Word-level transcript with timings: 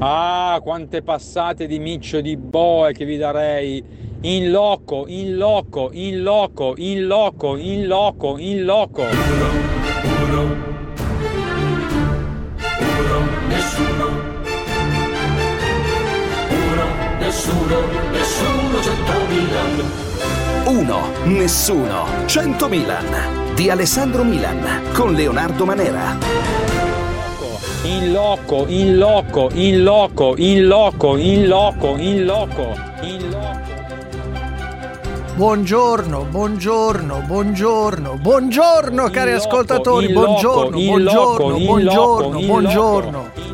Ah, 0.00 0.60
quante 0.62 1.02
passate 1.02 1.66
di 1.66 1.80
miccio 1.80 2.20
di 2.20 2.36
boe 2.36 2.92
che 2.92 3.04
vi 3.04 3.16
darei. 3.16 3.82
In 4.20 4.52
loco, 4.52 5.06
in 5.08 5.36
loco, 5.36 5.90
in 5.92 6.22
loco, 6.22 6.74
in 6.76 7.06
loco, 7.08 7.56
in 7.56 7.86
loco, 7.88 8.38
in 8.38 8.64
loco. 8.64 9.02
Uno, 9.02 9.50
uno, 10.22 10.42
uno, 12.78 13.26
nessuno. 13.48 14.06
Uno, 16.48 16.84
nessuno, 17.18 17.80
nessuno, 18.12 18.80
cento 18.80 19.12
Milan. 19.28 20.06
Uno, 20.66 21.00
nessuno, 21.24 22.06
100 22.26 22.68
Milan. 22.68 23.54
Di 23.56 23.68
Alessandro 23.68 24.22
Milan 24.22 24.92
con 24.92 25.12
Leonardo 25.12 25.64
Manera. 25.64 26.47
In 27.82 28.12
loco, 28.12 28.64
in 28.66 28.98
loco, 28.98 29.50
in 29.54 29.82
loco, 29.84 30.34
in 30.36 30.66
loco, 30.66 31.16
in 31.16 31.46
loco, 31.46 31.96
in 31.96 32.24
loco, 32.24 32.74
in 33.02 33.30
loco. 33.30 33.66
Buongiorno, 35.36 36.24
buongiorno, 36.24 37.22
buongiorno, 37.24 38.18
buongiorno 38.20 39.08
cari 39.10 39.32
ascoltatori, 39.32 40.12
buongiorno, 40.12 40.76
buongiorno, 40.76 41.58
buongiorno, 41.58 42.40
buongiorno. 42.40 43.47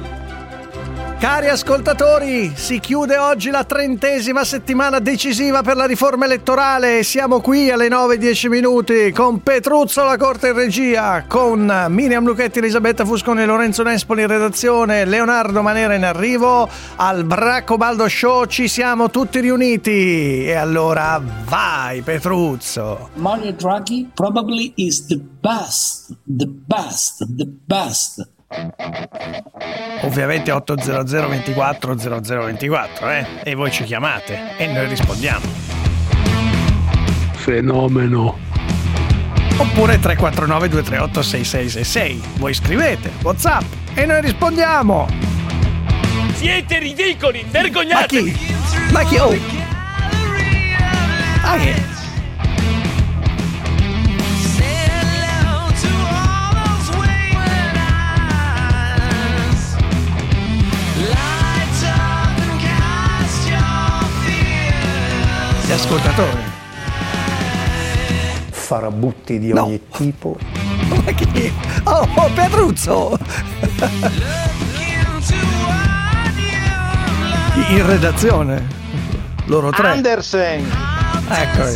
Cari 1.25 1.49
ascoltatori, 1.49 2.53
si 2.55 2.79
chiude 2.81 3.17
oggi 3.17 3.49
la 3.49 3.65
trentesima 3.65 4.45
settimana 4.45 4.99
decisiva 4.99 5.63
per 5.63 5.75
la 5.75 5.87
riforma 5.87 6.27
elettorale. 6.27 7.03
Siamo 7.03 7.41
qui 7.41 7.71
alle 7.71 7.89
9.10 7.89 8.49
minuti 8.49 9.11
con 9.11 9.43
Petruzzo 9.43 10.03
alla 10.03 10.19
corte 10.19 10.49
in 10.49 10.55
regia, 10.55 11.25
con 11.27 11.87
Miriam 11.89 12.27
Luchetti, 12.27 12.59
Elisabetta 12.59 13.07
Fusconi 13.07 13.43
Lorenzo 13.47 13.83
Nespoli 13.83 14.21
in 14.21 14.29
redazione, 14.29 15.07
Leonardo 15.07 15.63
Manera 15.63 15.95
in 15.95 16.05
arrivo, 16.05 16.69
al 16.97 17.25
Braccobaldo 17.25 18.07
Show 18.07 18.45
ci 18.45 18.69
siamo 18.69 19.09
tutti 19.09 19.41
riuniti. 19.41 20.45
E 20.45 20.53
allora 20.53 21.19
vai 21.47 22.03
Petruzzo! 22.03 23.09
Mario 23.15 23.53
Draghi 23.53 24.11
probably 24.13 24.75
is 24.77 25.07
the 25.07 25.19
best, 25.41 26.15
the 26.27 26.47
best, 26.47 27.25
the 27.35 27.47
best. 27.65 28.33
Ovviamente 30.03 30.51
800 30.53 31.29
24 31.29 31.95
0024, 31.99 33.11
eh? 33.11 33.27
E 33.43 33.55
voi 33.55 33.71
ci 33.71 33.85
chiamate 33.85 34.57
e 34.57 34.67
noi 34.67 34.87
rispondiamo. 34.89 35.45
Fenomeno. 37.33 38.39
Oppure 39.57 39.99
349 39.99 40.69
238 40.69 41.23
6666. 41.23 42.23
Voi 42.39 42.55
scrivete 42.55 43.11
WhatsApp 43.23 43.63
e 43.95 44.05
noi 44.07 44.21
rispondiamo. 44.21 45.07
Siete 46.35 46.79
ridicoli, 46.79 47.43
Ma 47.45 47.49
vergognatevi! 47.51 48.33
chi? 48.33 48.55
Ma 48.93 49.05
chi? 49.05 49.17
Oh. 49.17 49.35
Ah, 51.43 51.57
che? 51.57 51.75
Gli 65.75 65.77
ascoltatori. 65.77 66.43
farabutti 68.51 69.41
di 69.41 69.53
No. 69.53 69.65
ogni 69.65 69.81
tipo. 69.91 70.39
Ma 71.05 71.11
chi? 71.11 71.53
Oh, 71.83 72.09
oh 72.15 72.31
Petruzzo! 72.33 73.19
In 77.71 77.87
redazione. 77.87 78.69
Loro 79.47 79.71
tre. 79.71 79.89
Andersen! 79.91 80.65
Ecco. 81.29 81.69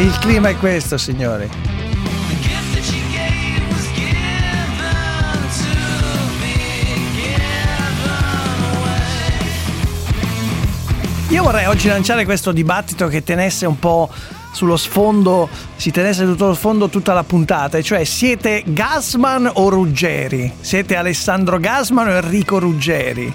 Il 0.00 0.18
clima 0.20 0.50
è 0.50 0.56
questo, 0.56 0.96
signori. 0.96 1.50
Io 11.30 11.42
vorrei 11.42 11.64
oggi 11.64 11.88
lanciare 11.88 12.26
questo 12.26 12.52
dibattito 12.52 13.08
che 13.08 13.22
tenesse 13.24 13.64
un 13.64 13.78
po' 13.78 14.10
sullo 14.52 14.76
sfondo, 14.76 15.48
si 15.74 15.90
tenesse 15.90 16.24
tutto 16.24 16.48
lo 16.48 16.54
sfondo 16.54 16.88
tutta 16.88 17.14
la 17.14 17.24
puntata, 17.24 17.80
cioè 17.80 18.04
siete 18.04 18.62
Gasman 18.66 19.50
o 19.54 19.68
Ruggeri? 19.70 20.52
Siete 20.60 20.96
Alessandro 20.96 21.58
Gasman 21.58 22.08
o 22.08 22.12
Enrico 22.12 22.58
Ruggeri? 22.58 23.32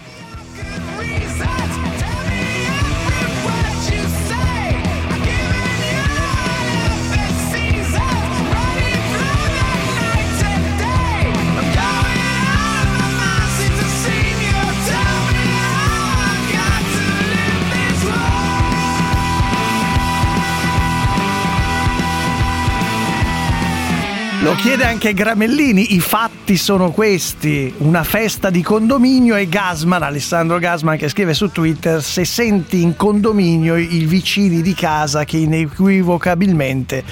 Lo 24.42 24.56
chiede 24.56 24.86
anche 24.86 25.14
Gramellini, 25.14 25.96
i 25.96 26.00
fatti 26.00 26.56
sono 26.56 26.92
questi, 26.92 27.74
una 27.80 28.06
festa 28.06 28.50
di 28.50 28.64
condominio 28.64 29.36
e 29.36 29.50
Gasman, 29.50 30.02
Alessandro 30.02 30.60
Gasman 30.60 30.96
che 30.96 31.10
scrive 31.10 31.34
su 31.34 31.52
Twitter, 31.52 32.02
se 32.02 32.24
senti 32.24 32.82
in 32.82 32.96
condominio 32.96 33.76
i 33.76 34.06
vicini 34.06 34.62
di 34.62 34.74
casa 34.74 35.26
che 35.26 35.36
inequivocabilmente 35.36 37.04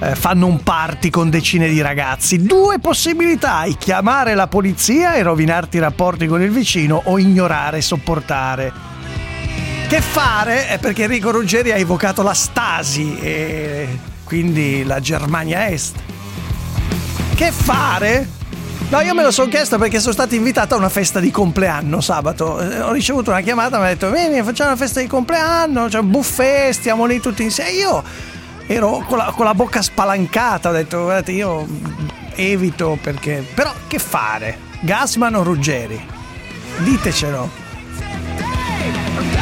eh, 0.00 0.14
fanno 0.14 0.46
un 0.46 0.62
party 0.62 1.08
con 1.08 1.30
decine 1.30 1.70
di 1.70 1.80
ragazzi. 1.80 2.42
Due 2.42 2.78
possibilità, 2.80 3.64
chiamare 3.78 4.34
la 4.34 4.46
polizia 4.46 5.14
e 5.14 5.22
rovinarti 5.22 5.78
i 5.78 5.80
rapporti 5.80 6.26
con 6.26 6.42
il 6.42 6.50
vicino 6.50 7.00
o 7.02 7.18
ignorare 7.18 7.78
e 7.78 7.82
sopportare. 7.82 8.72
Che 9.88 10.00
fare? 10.02 10.68
È 10.68 10.78
perché 10.78 11.04
Enrico 11.04 11.30
Ruggeri 11.30 11.72
ha 11.72 11.76
evocato 11.76 12.22
la 12.22 12.34
Stasi 12.34 13.18
e 13.18 13.98
quindi 14.22 14.84
la 14.84 15.00
Germania 15.00 15.70
Est. 15.70 16.07
Che 17.38 17.52
fare? 17.52 18.26
No, 18.88 18.98
io 19.00 19.14
me 19.14 19.22
lo 19.22 19.30
sono 19.30 19.48
chiesto 19.48 19.78
perché 19.78 20.00
sono 20.00 20.12
stato 20.12 20.34
invitato 20.34 20.74
a 20.74 20.78
una 20.78 20.88
festa 20.88 21.20
di 21.20 21.30
compleanno 21.30 22.00
sabato. 22.00 22.58
Eh, 22.58 22.80
Ho 22.80 22.90
ricevuto 22.90 23.30
una 23.30 23.42
chiamata, 23.42 23.78
mi 23.78 23.84
ha 23.84 23.88
detto: 23.90 24.10
Vieni, 24.10 24.42
facciamo 24.42 24.70
una 24.70 24.78
festa 24.78 24.98
di 24.98 25.06
compleanno, 25.06 25.86
c'è 25.86 26.00
un 26.00 26.10
buffet, 26.10 26.72
stiamo 26.72 27.06
lì 27.06 27.20
tutti 27.20 27.44
insieme. 27.44 27.70
Io 27.70 28.02
ero 28.66 29.04
con 29.06 29.18
la, 29.18 29.32
con 29.36 29.44
la 29.44 29.54
bocca 29.54 29.80
spalancata, 29.82 30.70
ho 30.70 30.72
detto: 30.72 31.02
Guardate, 31.04 31.30
io 31.30 31.64
evito 32.34 32.98
perché. 33.00 33.46
Però 33.54 33.72
che 33.86 34.00
fare? 34.00 34.58
Gasman 34.80 35.36
o 35.36 35.44
Ruggeri? 35.44 36.04
Ditecelo. 36.78 37.66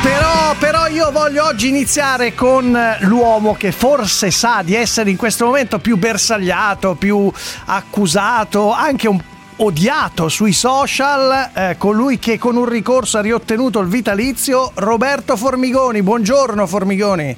Però, 0.07 0.55
però 0.61 0.87
io 0.87 1.11
voglio 1.11 1.47
oggi 1.47 1.67
iniziare 1.67 2.33
con 2.33 2.79
l'uomo 3.01 3.55
che 3.55 3.73
forse 3.73 4.31
sa 4.31 4.63
di 4.63 4.77
essere 4.77 5.11
in 5.11 5.17
questo 5.17 5.47
momento 5.47 5.81
più 5.81 5.97
bersagliato, 5.97 6.95
più 6.95 7.29
accusato, 7.65 8.71
anche 8.71 9.09
un 9.09 9.21
odiato 9.57 10.29
sui 10.29 10.53
social, 10.53 11.51
eh, 11.53 11.75
colui 11.77 12.21
che 12.21 12.39
con 12.39 12.55
un 12.55 12.67
ricorso 12.69 13.19
ha 13.19 13.21
riottenuto 13.21 13.81
il 13.81 13.89
vitalizio, 13.89 14.71
Roberto 14.75 15.37
Formigoni. 15.37 16.05
Buongiorno 16.05 16.69
Formigoni. 16.69 17.37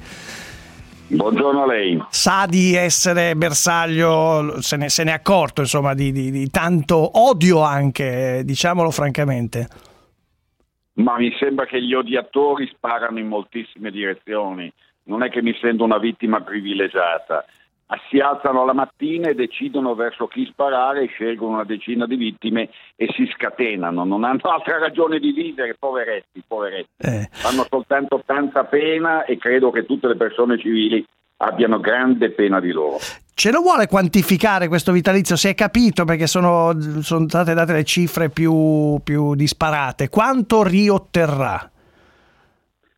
Buongiorno 1.06 1.62
a 1.62 1.66
lei. 1.66 2.04
Sa 2.10 2.44
di 2.46 2.74
essere 2.74 3.34
bersaglio, 3.34 4.60
se 4.60 4.76
ne, 4.76 4.90
se 4.90 5.04
ne 5.04 5.12
è 5.12 5.14
accorto 5.14 5.62
insomma 5.62 5.94
di, 5.94 6.12
di- 6.12 6.30
di 6.30 6.50
tanto 6.50 7.18
odio 7.18 7.62
anche, 7.62 8.42
diciamolo 8.44 8.90
francamente. 8.90 9.86
Ma 10.98 11.16
mi 11.16 11.34
sembra 11.38 11.64
che 11.64 11.82
gli 11.82 11.94
odiatori 11.94 12.66
sparano 12.66 13.18
in 13.18 13.28
moltissime 13.28 13.90
direzioni. 13.90 14.72
Non 15.04 15.22
è 15.22 15.30
che 15.30 15.42
mi 15.42 15.56
sento 15.60 15.84
una 15.84 15.98
vittima 15.98 16.40
privilegiata. 16.40 17.44
Si 18.10 18.18
alzano 18.18 18.66
la 18.66 18.74
mattina 18.74 19.28
e 19.28 19.34
decidono 19.34 19.94
verso 19.94 20.26
chi 20.26 20.44
sparare, 20.44 21.06
scelgono 21.06 21.54
una 21.54 21.64
decina 21.64 22.04
di 22.04 22.16
vittime 22.16 22.68
e 22.96 23.08
si 23.14 23.26
scatenano. 23.32 24.04
Non 24.04 24.24
hanno 24.24 24.40
altra 24.50 24.78
ragione 24.78 25.18
di 25.18 25.32
vivere, 25.32 25.76
poveretti, 25.78 26.42
poveretti. 26.46 26.90
Eh. 26.98 27.28
Fanno 27.30 27.64
soltanto 27.68 28.22
tanta 28.26 28.64
pena 28.64 29.24
e 29.24 29.38
credo 29.38 29.70
che 29.70 29.86
tutte 29.86 30.08
le 30.08 30.16
persone 30.16 30.58
civili 30.58 31.04
abbiano 31.38 31.78
grande 31.78 32.30
pena 32.30 32.60
di 32.60 32.72
loro. 32.72 32.98
Ce 33.38 33.52
lo 33.52 33.60
vuole 33.60 33.86
quantificare 33.86 34.66
questo 34.66 34.90
vitalizio? 34.90 35.36
Si 35.36 35.46
è 35.46 35.54
capito 35.54 36.04
perché 36.04 36.26
sono, 36.26 36.72
sono 37.02 37.28
state 37.28 37.54
date 37.54 37.72
le 37.72 37.84
cifre 37.84 38.30
più, 38.30 38.98
più 39.04 39.36
disparate. 39.36 40.08
Quanto 40.08 40.64
riotterrà? 40.64 41.70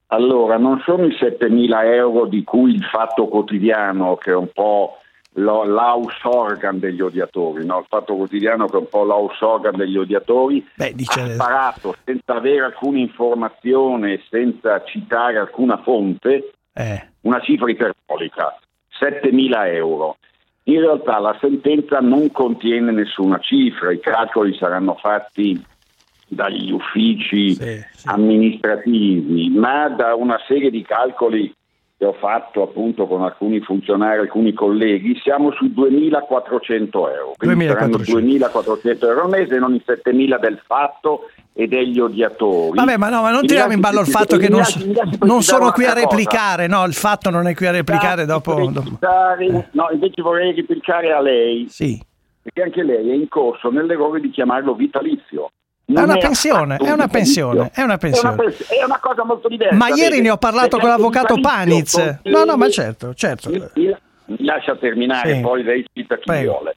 Allora, 0.07 0.57
non 0.57 0.81
sono 0.83 1.05
i 1.05 1.11
7.000 1.11 1.85
euro 1.93 2.25
di 2.25 2.43
cui 2.43 2.73
il 2.73 2.83
Fatto 2.85 3.29
Quotidiano, 3.29 4.17
che 4.17 4.31
è 4.31 4.35
un 4.35 4.49
po' 4.51 4.97
l'house 5.33 6.17
organ 6.23 6.79
degli 6.79 7.03
odiatori, 7.03 7.67
no? 7.67 7.81
il 7.81 7.87
fatto 7.87 8.17
quotidiano 8.17 8.65
che 8.65 8.77
è 8.79 8.81
un 8.81 8.89
po' 8.89 9.05
l'house 9.05 9.45
organ 9.45 9.77
degli 9.77 9.99
odiatori, 9.99 10.67
Beh, 10.75 10.95
dice- 10.95 11.21
ha 11.21 11.35
sparato 11.35 11.95
senza 12.03 12.35
avere 12.35 12.65
alcuna 12.65 12.99
informazione, 12.99 14.23
senza 14.31 14.83
citare 14.85 15.37
alcuna 15.37 15.83
fonte, 15.83 16.53
Eh, 16.73 17.09
una 17.23 17.41
cifra 17.41 17.71
iperbolica, 17.71 18.57
7.000 19.01 19.75
euro. 19.75 20.17
In 20.65 20.81
realtà 20.81 21.19
la 21.19 21.37
sentenza 21.41 21.99
non 22.01 22.31
contiene 22.31 22.93
nessuna 22.93 23.39
cifra, 23.39 23.93
i 23.93 23.99
calcoli 24.01 24.55
saranno 24.55 24.95
fatti 24.95 25.61
dagli 26.29 26.71
uffici 26.71 27.55
Sì, 27.55 27.85
sì. 27.93 28.09
amministrativi, 28.09 29.49
ma 29.51 29.89
da 29.89 30.15
una 30.15 30.39
serie 30.47 30.71
di 30.71 30.83
calcoli 30.83 31.53
che 32.01 32.07
ho 32.07 32.15
fatto 32.15 32.63
appunto 32.63 33.07
con 33.07 33.21
alcuni 33.23 33.61
funzionari, 33.61 34.21
alcuni 34.21 34.55
colleghi, 34.55 35.21
siamo 35.23 35.53
su 35.53 35.67
2.400 35.67 36.89
euro. 36.93 37.35
Quindi 37.37 37.67
2.400. 37.67 37.69
saranno 37.69 37.97
2.400 37.99 39.05
euro 39.05 39.23
al 39.25 39.29
mese 39.29 39.59
non 39.59 39.75
i 39.75 39.83
7.000 39.87 40.41
del 40.41 40.63
fatto 40.67 41.29
e 41.53 41.67
degli 41.69 41.99
odiatori. 42.01 42.79
Vabbè, 42.79 42.97
ma 42.97 43.11
no, 43.11 43.21
ma 43.21 43.31
non 43.31 43.45
tiriamo 43.45 43.75
in 43.75 43.81
ballo 43.81 44.01
il 44.01 44.07
fatto 44.07 44.39
che 44.39 44.49
non, 44.49 44.63
non 45.25 45.43
sono 45.43 45.73
qui 45.73 45.85
a 45.85 45.93
cosa. 45.93 46.01
replicare, 46.01 46.67
no, 46.69 46.87
il 46.87 46.95
fatto 46.95 47.29
non 47.29 47.47
è 47.47 47.55
qui 47.55 47.67
a 47.67 47.73
replicare 47.73 48.25
dopo... 48.25 48.53
Vorrei 48.53 48.73
dopo- 48.73 48.89
replicare- 48.99 49.69
No, 49.73 49.89
invece 49.93 50.23
vorrei 50.23 50.55
replicare 50.55 51.13
a 51.13 51.21
lei, 51.21 51.67
Sì. 51.69 52.01
perché 52.43 52.63
anche 52.63 52.83
lei 52.83 53.11
è 53.11 53.15
in 53.15 53.29
corso 53.29 53.69
nell'errore 53.71 54.21
di 54.21 54.31
chiamarlo 54.31 54.75
vitalizio. 54.75 55.51
È 55.95 56.03
una 56.03 56.17
pensione, 56.19 56.77
è 56.77 56.91
una 56.91 57.05
un 57.05 57.09
pensione, 57.11 57.71
è 57.75 57.83
una 57.83 57.97
pensione. 57.99 58.37
pens- 58.37 58.69
È 58.69 58.85
una 58.85 58.99
cosa 59.01 59.25
molto 59.25 59.49
diversa. 59.49 59.75
Ma 59.77 59.89
ieri 59.89 60.11
vede? 60.11 60.23
ne 60.23 60.31
ho 60.31 60.37
parlato 60.37 60.77
Perché 60.77 60.81
con 60.83 60.89
l'avvocato 60.91 61.41
Paniz. 61.41 62.19
No, 62.25 62.45
no, 62.45 62.57
ma 62.57 62.69
certo, 62.69 63.15
certo. 63.15 63.51
Mi, 63.51 63.59
mi- 63.75 63.97
mi 64.27 64.45
lascia 64.45 64.77
terminare, 64.77 65.35
Sì. 65.35 65.41
poi 65.41 65.63
lei 65.63 65.85
cita 65.93 66.17
chi 66.17 66.23
Prego. 66.27 66.53
vuole. 66.53 66.77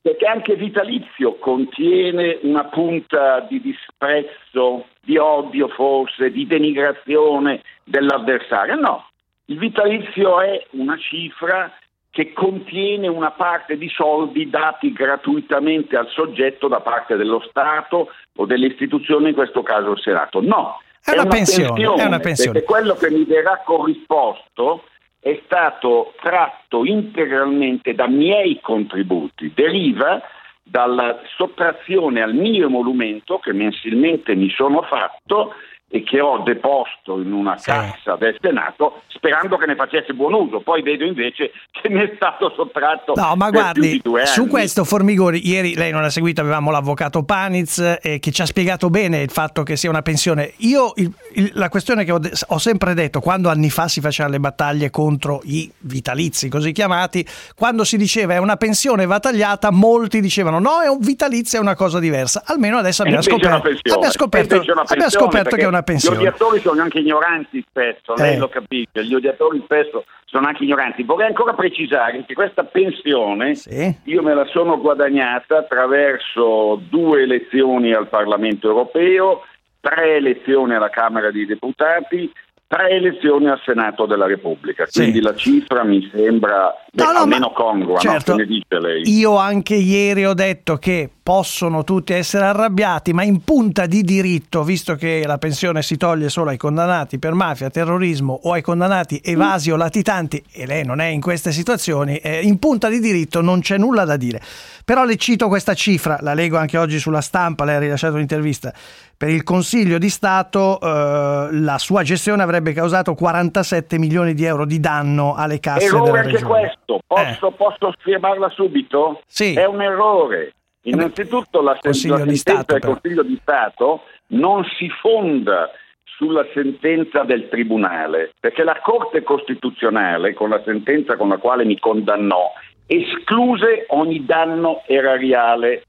Perché 0.00 0.26
anche 0.26 0.54
vitalizio 0.54 1.34
contiene 1.38 2.38
una 2.42 2.64
punta 2.64 3.40
di 3.40 3.60
disprezzo, 3.60 4.86
di 5.02 5.18
odio 5.18 5.68
forse, 5.68 6.30
di 6.30 6.46
denigrazione 6.46 7.62
dell'avversario. 7.84 8.76
No, 8.76 9.08
il 9.46 9.58
vitalizio 9.58 10.40
è 10.40 10.64
una 10.70 10.96
cifra 10.96 11.70
che 12.10 12.32
contiene 12.32 13.06
una 13.06 13.32
parte 13.32 13.76
di 13.76 13.88
soldi 13.90 14.48
dati 14.48 14.92
gratuitamente 14.92 15.96
al 15.96 16.08
soggetto 16.08 16.66
da 16.68 16.80
parte 16.80 17.16
dello 17.16 17.40
Stato 17.48 18.08
o 18.40 18.46
delle 18.46 18.66
istituzioni, 18.66 19.28
in 19.28 19.34
questo 19.34 19.62
caso 19.62 19.92
il 19.92 20.00
Senato. 20.00 20.40
No, 20.40 20.80
È 21.04 21.12
una 21.12 21.26
pensione, 21.26 21.82
è 21.82 22.04
una 22.04 22.20
pensione. 22.20 22.52
Perché 22.52 22.66
quello 22.66 22.94
che 22.94 23.10
mi 23.10 23.24
verrà 23.24 23.62
corrisposto 23.64 24.84
è 25.20 25.40
stato 25.44 26.14
tratto 26.22 26.84
integralmente 26.84 27.94
da 27.94 28.06
miei 28.06 28.60
contributi, 28.60 29.52
deriva 29.54 30.22
dalla 30.62 31.20
sottrazione 31.36 32.22
al 32.22 32.34
mio 32.34 32.66
emolumento 32.66 33.38
che 33.38 33.52
mensilmente 33.52 34.34
mi 34.34 34.50
sono 34.50 34.82
fatto 34.82 35.54
e 35.90 36.02
che 36.02 36.20
ho 36.20 36.42
deposto 36.44 37.18
in 37.18 37.32
una 37.32 37.56
Sì. 37.56 37.70
cassa 37.70 38.16
del 38.16 38.36
Senato 38.40 39.00
sperando 39.08 39.56
che 39.56 39.64
ne 39.66 39.74
facesse 39.74 40.12
buon 40.12 40.34
uso. 40.34 40.60
Poi 40.60 40.82
vedo 40.82 41.04
invece 41.04 41.50
che 41.70 41.88
mi 41.88 42.00
è 42.00 42.12
stato 42.14 42.52
sottratto 42.54 43.14
No, 43.16 43.34
ma 43.36 43.48
guardi, 43.50 44.00
su 44.24 44.46
questo 44.48 44.84
Formigoni, 44.84 45.46
ieri 45.48 45.74
lei 45.74 45.90
non 45.90 46.04
ha 46.04 46.10
seguito, 46.10 46.42
avevamo 46.42 46.70
l'avvocato 46.70 47.22
Paniz 47.24 47.78
eh, 48.02 48.18
che 48.18 48.30
ci 48.30 48.42
ha 48.42 48.46
spiegato 48.46 48.90
bene 48.90 49.22
il 49.22 49.30
fatto 49.30 49.62
che 49.62 49.76
sia 49.76 49.88
una 49.88 50.02
pensione. 50.02 50.52
Io 50.58 50.92
il- 50.96 51.10
il- 51.34 51.50
la 51.54 51.68
questione 51.70 52.04
che 52.04 52.12
ho, 52.12 52.18
de- 52.18 52.32
ho 52.48 52.58
sempre 52.58 52.92
detto, 52.92 53.20
quando 53.20 53.48
anni 53.48 53.70
fa 53.70 53.88
si 53.88 54.00
facevano 54.02 54.34
le 54.34 54.40
battaglie 54.40 54.90
contro 54.90 55.40
i 55.44 55.70
vitalizi 55.78 56.48
così 56.50 56.72
chiamati, 56.72 57.26
quando 57.56 57.84
si 57.84 57.96
diceva 57.96 58.34
è 58.34 58.38
una 58.38 58.56
pensione 58.56 59.06
va 59.06 59.20
tagliata, 59.20 59.70
molti 59.70 60.20
dicevano 60.20 60.58
no, 60.58 60.80
è 60.82 60.88
un 60.88 60.98
vitalizio, 61.00 61.58
è 61.58 61.62
una 61.62 61.74
cosa 61.74 61.98
diversa. 61.98 62.42
Almeno 62.44 62.76
adesso 62.76 63.02
abbiamo 63.02 63.22
una 63.22 63.26
scoperto, 63.26 63.68
abbiamo 63.94 64.10
scoperto, 64.10 64.54
una 64.54 64.62
abbiamo 64.62 64.84
pensione, 64.86 65.10
scoperto 65.10 65.56
che 65.56 65.62
è 65.62 65.64
perché 65.64 65.66
una 65.78 65.82
pensione. 65.82 66.16
Gli 66.16 66.20
odiatori 66.26 66.60
sono 66.60 66.82
anche 66.82 66.98
ignoranti 66.98 67.64
spesso, 67.68 68.14
lei 68.16 68.34
Eh. 68.34 68.38
lo 68.38 68.48
capisce, 68.48 69.04
gli 69.04 69.14
odiatori 69.14 69.60
spesso 69.64 70.04
sono 70.24 70.46
anche 70.46 70.64
ignoranti. 70.64 71.02
Vorrei 71.04 71.28
ancora 71.28 71.54
precisare 71.54 72.24
che 72.26 72.34
questa 72.34 72.64
pensione 72.64 73.54
Sì. 73.54 73.96
io 74.04 74.22
me 74.22 74.34
la 74.34 74.44
sono 74.46 74.78
guadagnata 74.78 75.58
attraverso 75.58 76.80
due 76.88 77.22
elezioni 77.22 77.92
al 77.92 78.08
Parlamento 78.08 78.68
europeo, 78.68 79.42
tre 79.80 80.16
elezioni 80.16 80.74
alla 80.74 80.90
Camera 80.90 81.30
dei 81.30 81.46
Deputati, 81.46 82.30
tre 82.66 82.90
elezioni 82.90 83.48
al 83.48 83.60
Senato 83.64 84.04
della 84.04 84.26
Repubblica. 84.26 84.84
Sì. 84.86 85.00
Quindi 85.00 85.20
la 85.22 85.34
cifra 85.34 85.84
mi 85.84 86.06
sembra 86.12 86.74
beh, 86.92 87.02
No, 87.04 87.12
no, 87.12 87.18
almeno 87.20 87.46
ma- 87.48 87.52
congrua, 87.52 87.94
no? 87.94 88.00
certo. 88.00 88.32
Che 88.34 88.42
ne 88.42 88.46
dice 88.46 88.78
lei? 88.80 89.02
Io 89.16 89.36
anche 89.36 89.74
ieri 89.74 90.24
ho 90.26 90.34
detto 90.34 90.76
che 90.76 91.08
possono 91.22 91.84
tutti 91.84 92.14
essere 92.14 92.46
arrabbiati, 92.46 93.12
ma 93.12 93.22
in 93.22 93.40
punta 93.44 93.84
di 93.84 94.02
diritto, 94.02 94.62
visto 94.62 94.94
che 94.94 95.24
la 95.26 95.36
pensione 95.36 95.82
si 95.82 95.98
toglie 95.98 96.30
solo 96.30 96.48
ai 96.50 96.56
condannati 96.56 97.18
per 97.18 97.34
mafia, 97.34 97.68
terrorismo 97.68 98.38
o 98.44 98.52
ai 98.52 98.62
condannati 98.62 99.20
evasi 99.22 99.70
o 99.70 99.76
latitanti, 99.76 100.42
e 100.50 100.64
lei 100.64 100.84
non 100.86 101.00
è 101.00 101.06
in 101.06 101.20
queste 101.20 101.52
situazioni, 101.52 102.16
eh, 102.16 102.40
in 102.40 102.58
punta 102.58 102.88
di 102.88 102.98
diritto 102.98 103.42
non 103.42 103.60
c'è 103.60 103.76
nulla 103.76 104.06
da 104.06 104.16
dire. 104.16 104.40
Però 104.86 105.04
le 105.04 105.16
cito 105.16 105.48
questa 105.48 105.74
cifra, 105.74 106.16
la 106.22 106.32
leggo 106.32 106.56
anche 106.56 106.78
oggi 106.78 106.98
sulla 106.98 107.20
stampa, 107.20 107.66
lei 107.66 107.74
ha 107.76 107.80
rilasciato 107.80 108.14
un'intervista. 108.14 108.72
Per 109.14 109.28
il 109.28 109.42
Consiglio 109.42 109.98
di 109.98 110.08
Stato 110.08 110.80
eh, 110.80 111.48
la 111.50 111.76
sua 111.76 112.02
gestione 112.04 112.42
avrebbe 112.42 112.72
causato 112.72 113.14
47 113.14 113.98
milioni 113.98 114.32
di 114.32 114.44
euro 114.44 114.64
di 114.64 114.80
danno 114.80 115.34
alle 115.34 115.60
casse 115.60 115.86
Errore 115.86 116.04
della 116.04 116.18
anche 116.20 116.32
regione. 116.32 116.48
Questo, 116.88 117.02
posso, 117.06 117.50
posso 117.50 117.92
firmarla 117.98 118.48
subito? 118.50 119.18
Eh. 119.18 119.22
Sì. 119.26 119.54
È 119.54 119.66
un 119.66 119.82
errore. 119.82 120.54
Innanzitutto 120.82 121.60
la, 121.60 121.76
sen- 121.80 121.92
sentenza 121.92 122.62
del. 122.64 122.80
Consiglio 122.80 123.22
di 123.22 123.38
Stato 123.42 124.04
non 124.28 124.64
si 124.78 124.88
fonda 124.88 125.70
sulla 126.04 126.46
sentenza 126.52 127.22
del 127.24 127.48
Tribunale, 127.48 128.32
perché 128.40 128.64
la 128.64 128.80
Corte 128.82 129.22
Costituzionale, 129.22 130.34
con 130.34 130.48
la 130.48 130.60
sentenza 130.64 131.16
con 131.16 131.28
la 131.28 131.36
quale 131.36 131.64
mi 131.64 131.78
condannò, 131.78 132.50
escluse 132.86 133.84
ogni 133.88 134.24
danno 134.24 134.82
erariale. 134.86 135.84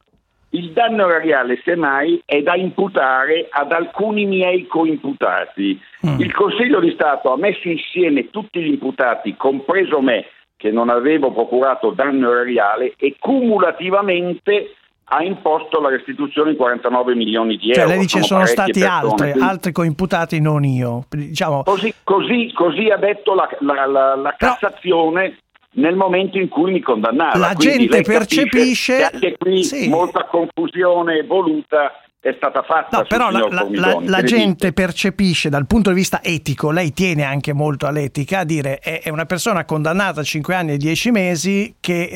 Il 0.51 0.71
danno 0.71 1.07
erariale, 1.07 1.61
semmai, 1.63 2.21
è 2.25 2.41
da 2.41 2.55
imputare 2.55 3.47
ad 3.49 3.71
alcuni 3.71 4.25
miei 4.25 4.65
coimputati. 4.65 5.79
Mm. 6.05 6.19
Il 6.19 6.33
Consiglio 6.33 6.79
di 6.79 6.91
Stato 6.91 7.31
ha 7.31 7.37
messo 7.37 7.67
insieme 7.67 8.29
tutti 8.29 8.59
gli 8.59 8.69
imputati, 8.69 9.35
compreso 9.35 10.01
me, 10.01 10.25
che 10.59 10.71
non 10.71 10.89
avevo 10.89 11.31
procurato 11.31 11.91
danno 11.91 12.29
erariale, 12.31 12.93
e 12.97 13.15
cumulativamente 13.17 14.73
ha 15.11 15.23
imposto 15.23 15.79
la 15.79 15.87
restituzione 15.89 16.51
di 16.51 16.57
49 16.57 17.15
milioni 17.15 17.55
di 17.55 17.67
Cioè, 17.71 17.77
euro. 17.83 17.89
lei 17.89 17.99
dice 17.99 18.21
sono 18.21 18.41
parecchie 18.41 18.63
stati 18.63 18.79
persone, 18.81 18.99
altri, 19.11 19.31
quindi- 19.31 19.49
altri 19.49 19.71
coimputati, 19.71 20.41
non 20.41 20.63
io. 20.65 21.05
Diciamo, 21.09 21.63
Così, 21.63 21.93
così- 22.03 22.51
così 22.53 22.89
ha 22.89 22.97
detto 22.97 23.33
la, 23.33 23.47
la- 23.59 23.85
la- 23.85 24.15
la 24.15 24.35
Cassazione 24.37 25.37
nel 25.75 25.95
momento 25.95 26.37
in 26.37 26.49
cui 26.49 26.71
mi 26.73 26.81
condannava. 26.81 27.37
La 27.37 27.53
Quindi 27.55 27.87
gente 27.87 28.01
percepisce- 28.01 28.97
che 28.97 29.03
anche 29.13 29.37
qui 29.37 29.63
Sì. 29.63 29.87
molta 29.87 30.25
confusione 30.25 31.23
voluta 31.23 31.93
è 32.21 32.33
stata 32.35 32.63
fatta. 32.63 32.97
No, 32.97 33.05
però 33.07 33.29
la, 33.31 33.47
la- 33.49 33.67
la- 33.69 33.97
la 34.03 34.21
gente 34.23 34.73
percepisce 34.73 35.47
dal 35.49 35.65
punto 35.65 35.89
di 35.89 35.95
vista 35.95 36.21
etico, 36.21 36.69
lei 36.69 36.91
tiene 36.91 37.23
anche 37.23 37.53
molto 37.53 37.85
all'etica, 37.87 38.39
a 38.39 38.43
dire 38.43 38.79
è, 38.79 39.01
è 39.03 39.09
una 39.09 39.25
persona 39.25 39.63
condannata 39.63 40.19
a 40.19 40.23
5 40.23 40.53
anni 40.53 40.73
e 40.73 40.77
10 40.77 41.11
mesi 41.11 41.75
che 41.79 42.09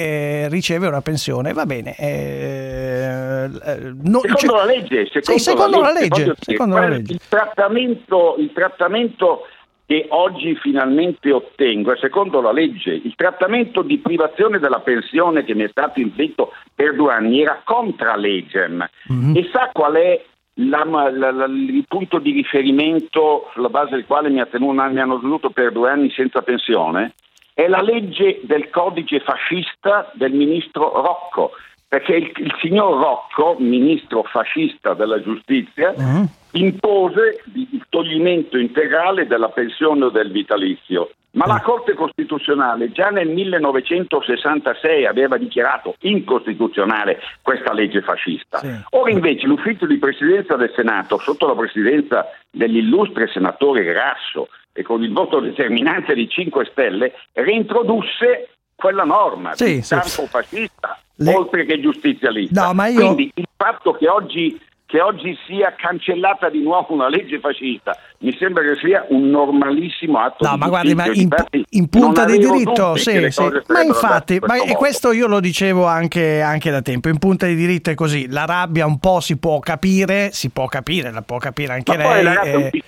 eh, 0.43 0.49
riceve 0.49 0.87
una 0.87 1.01
pensione, 1.01 1.53
va 1.53 1.65
bene. 1.65 1.95
eh, 1.97 3.49
eh, 3.65 3.93
no- 4.03 4.19
Secondo 4.19 4.35
cioè- 4.37 4.55
la 4.57 4.65
legge, 4.65 5.05
secondo, 5.11 5.31
Sì, 5.31 5.39
secondo 5.39 5.79
la 5.81 5.91
legge, 5.93 6.23
dire, 6.23 6.35
secondo 6.39 6.75
la 6.75 6.81
quel- 6.81 6.93
legge. 6.97 7.13
Il, 7.13 7.21
trattamento, 7.29 8.35
il 8.39 8.51
trattamento 8.53 9.39
che 9.85 10.05
oggi 10.09 10.55
finalmente 10.55 11.31
ottengo 11.31 11.91
è 11.93 11.97
secondo 11.97 12.41
la 12.41 12.51
legge. 12.51 12.91
Il 12.93 13.13
trattamento 13.15 13.81
di 13.81 13.97
privazione 13.97 14.59
della 14.59 14.79
pensione 14.79 15.43
che 15.43 15.53
mi 15.55 15.63
è 15.63 15.67
stato 15.69 15.99
inflitto 15.99 16.53
per 16.73 16.95
due 16.95 17.13
anni 17.13 17.41
era 17.41 17.61
contra 17.63 18.15
legem. 18.15 18.87
Mhm. 19.07 19.35
E 19.35 19.49
sa 19.51 19.69
qual 19.73 19.93
è 19.95 20.23
la- 20.57 20.85
la- 20.85 21.31
la- 21.31 21.45
il 21.45 21.83
punto 21.87 22.19
di 22.19 22.31
riferimento 22.31 23.49
sulla 23.53 23.69
base 23.69 23.95
del 23.95 24.05
quale 24.05 24.29
mi, 24.29 24.39
ha 24.39 24.45
tenuto- 24.45 24.73
mi 24.73 24.99
hanno 24.99 25.19
tenuto 25.19 25.49
per 25.49 25.71
due 25.71 25.89
anni 25.89 26.09
senza 26.11 26.41
pensione? 26.41 27.13
È 27.53 27.67
la 27.67 27.81
legge 27.81 28.39
del 28.43 28.69
codice 28.69 29.19
fascista 29.19 30.09
del 30.13 30.31
ministro 30.31 30.91
Rocco, 30.93 31.51
perché 31.87 32.15
il, 32.15 32.31
il 32.37 32.55
signor 32.61 32.99
Rocco, 32.99 33.55
ministro 33.59 34.23
fascista 34.23 34.93
della 34.93 35.21
giustizia, 35.21 35.93
Mhm. 35.97 36.25
Impose 36.53 37.41
il 37.53 37.83
toglimento 37.89 38.57
integrale 38.57 39.27
della 39.27 39.49
pensione 39.49 40.05
o 40.05 40.09
del 40.09 40.31
vitalizio. 40.31 41.11
Ma 41.33 41.47
la 41.47 41.61
Corte 41.61 41.95
Costituzionale 41.95 42.91
già 42.91 43.09
nel 43.09 43.27
1966 43.27 45.07
aveva 45.07 45.37
dichiarato 45.37 45.95
incostituzionale 46.01 47.19
questa 47.41 47.73
legge 47.73 48.01
fascista. 48.01 48.59
Sì. 48.59 48.69
Ora 48.91 49.09
invece 49.09 49.47
l'ufficio 49.47 49.87
di 49.87 49.97
presidenza 49.97 50.55
del 50.55 50.71
Senato, 50.75 51.17
sotto 51.17 51.47
la 51.47 51.55
presidenza 51.55 52.27
dell'illustre 52.51 53.27
senatore 53.29 53.83
Grasso 53.83 54.49
e 54.73 54.83
con 54.83 55.01
il 55.03 55.11
voto 55.11 55.39
determinante 55.39 56.13
di 56.13 56.29
5 56.29 56.65
Stelle, 56.71 57.13
reintrodusse 57.33 58.49
quella 58.75 59.03
norma 59.03 59.55
Sì, 59.55 59.75
di 59.75 59.81
sì. 59.81 59.95
campo 59.95 60.27
fascista, 60.27 60.99
Le- 61.15 61.33
oltre 61.33 61.65
che 61.65 61.79
giustizialista. 61.79 62.71
No, 62.71 62.85
io- 62.85 62.95
Quindi 62.99 63.31
il 63.35 63.47
fatto 63.55 63.93
che 63.93 64.07
oggi, 64.07 64.59
che 64.93 65.01
oggi 65.01 65.35
sia 65.47 65.73
cancellata 65.75 66.49
di 66.49 66.61
nuovo 66.61 66.93
una 66.93 67.09
legge 67.09 67.39
fascista 67.39 67.97
mi 68.19 68.31
sembra 68.37 68.61
che 68.61 68.75
sia 68.75 69.03
un 69.09 69.27
normalissimo 69.27 70.19
atto 70.19 70.45
No, 70.45 70.53
di 70.53 70.59
ma 70.59 70.67
guardi, 70.67 70.93
ma 70.93 71.07
in, 71.07 71.29
in 71.69 71.89
punta 71.89 72.25
di 72.25 72.37
diritto, 72.37 72.95
sì, 72.95 73.31
sì. 73.31 73.41
ma 73.69 73.81
infatti, 73.81 74.37
ma- 74.39 74.61
e 74.63 74.75
questo 74.75 75.11
io 75.11 75.25
lo 75.25 75.39
dicevo 75.39 75.87
anche, 75.87 76.41
anche 76.41 76.69
da 76.69 76.83
tempo, 76.83 77.09
in 77.09 77.17
punta 77.17 77.47
di 77.47 77.55
diritto 77.55 77.89
è 77.89 77.95
così, 77.95 78.27
la 78.29 78.45
rabbia 78.45 78.85
un 78.85 78.99
po' 78.99 79.19
si 79.19 79.39
può 79.39 79.57
capire, 79.57 80.29
si 80.31 80.51
può 80.51 80.67
capire, 80.67 81.11
la 81.11 81.23
può 81.23 81.37
capire 81.37 81.73
anche 81.73 81.97
Ma 81.97 82.03
poi 82.03 82.13
lei. 82.13 82.23
la 82.23 82.33
rabbia, 82.35 82.59
eh, 82.59 82.83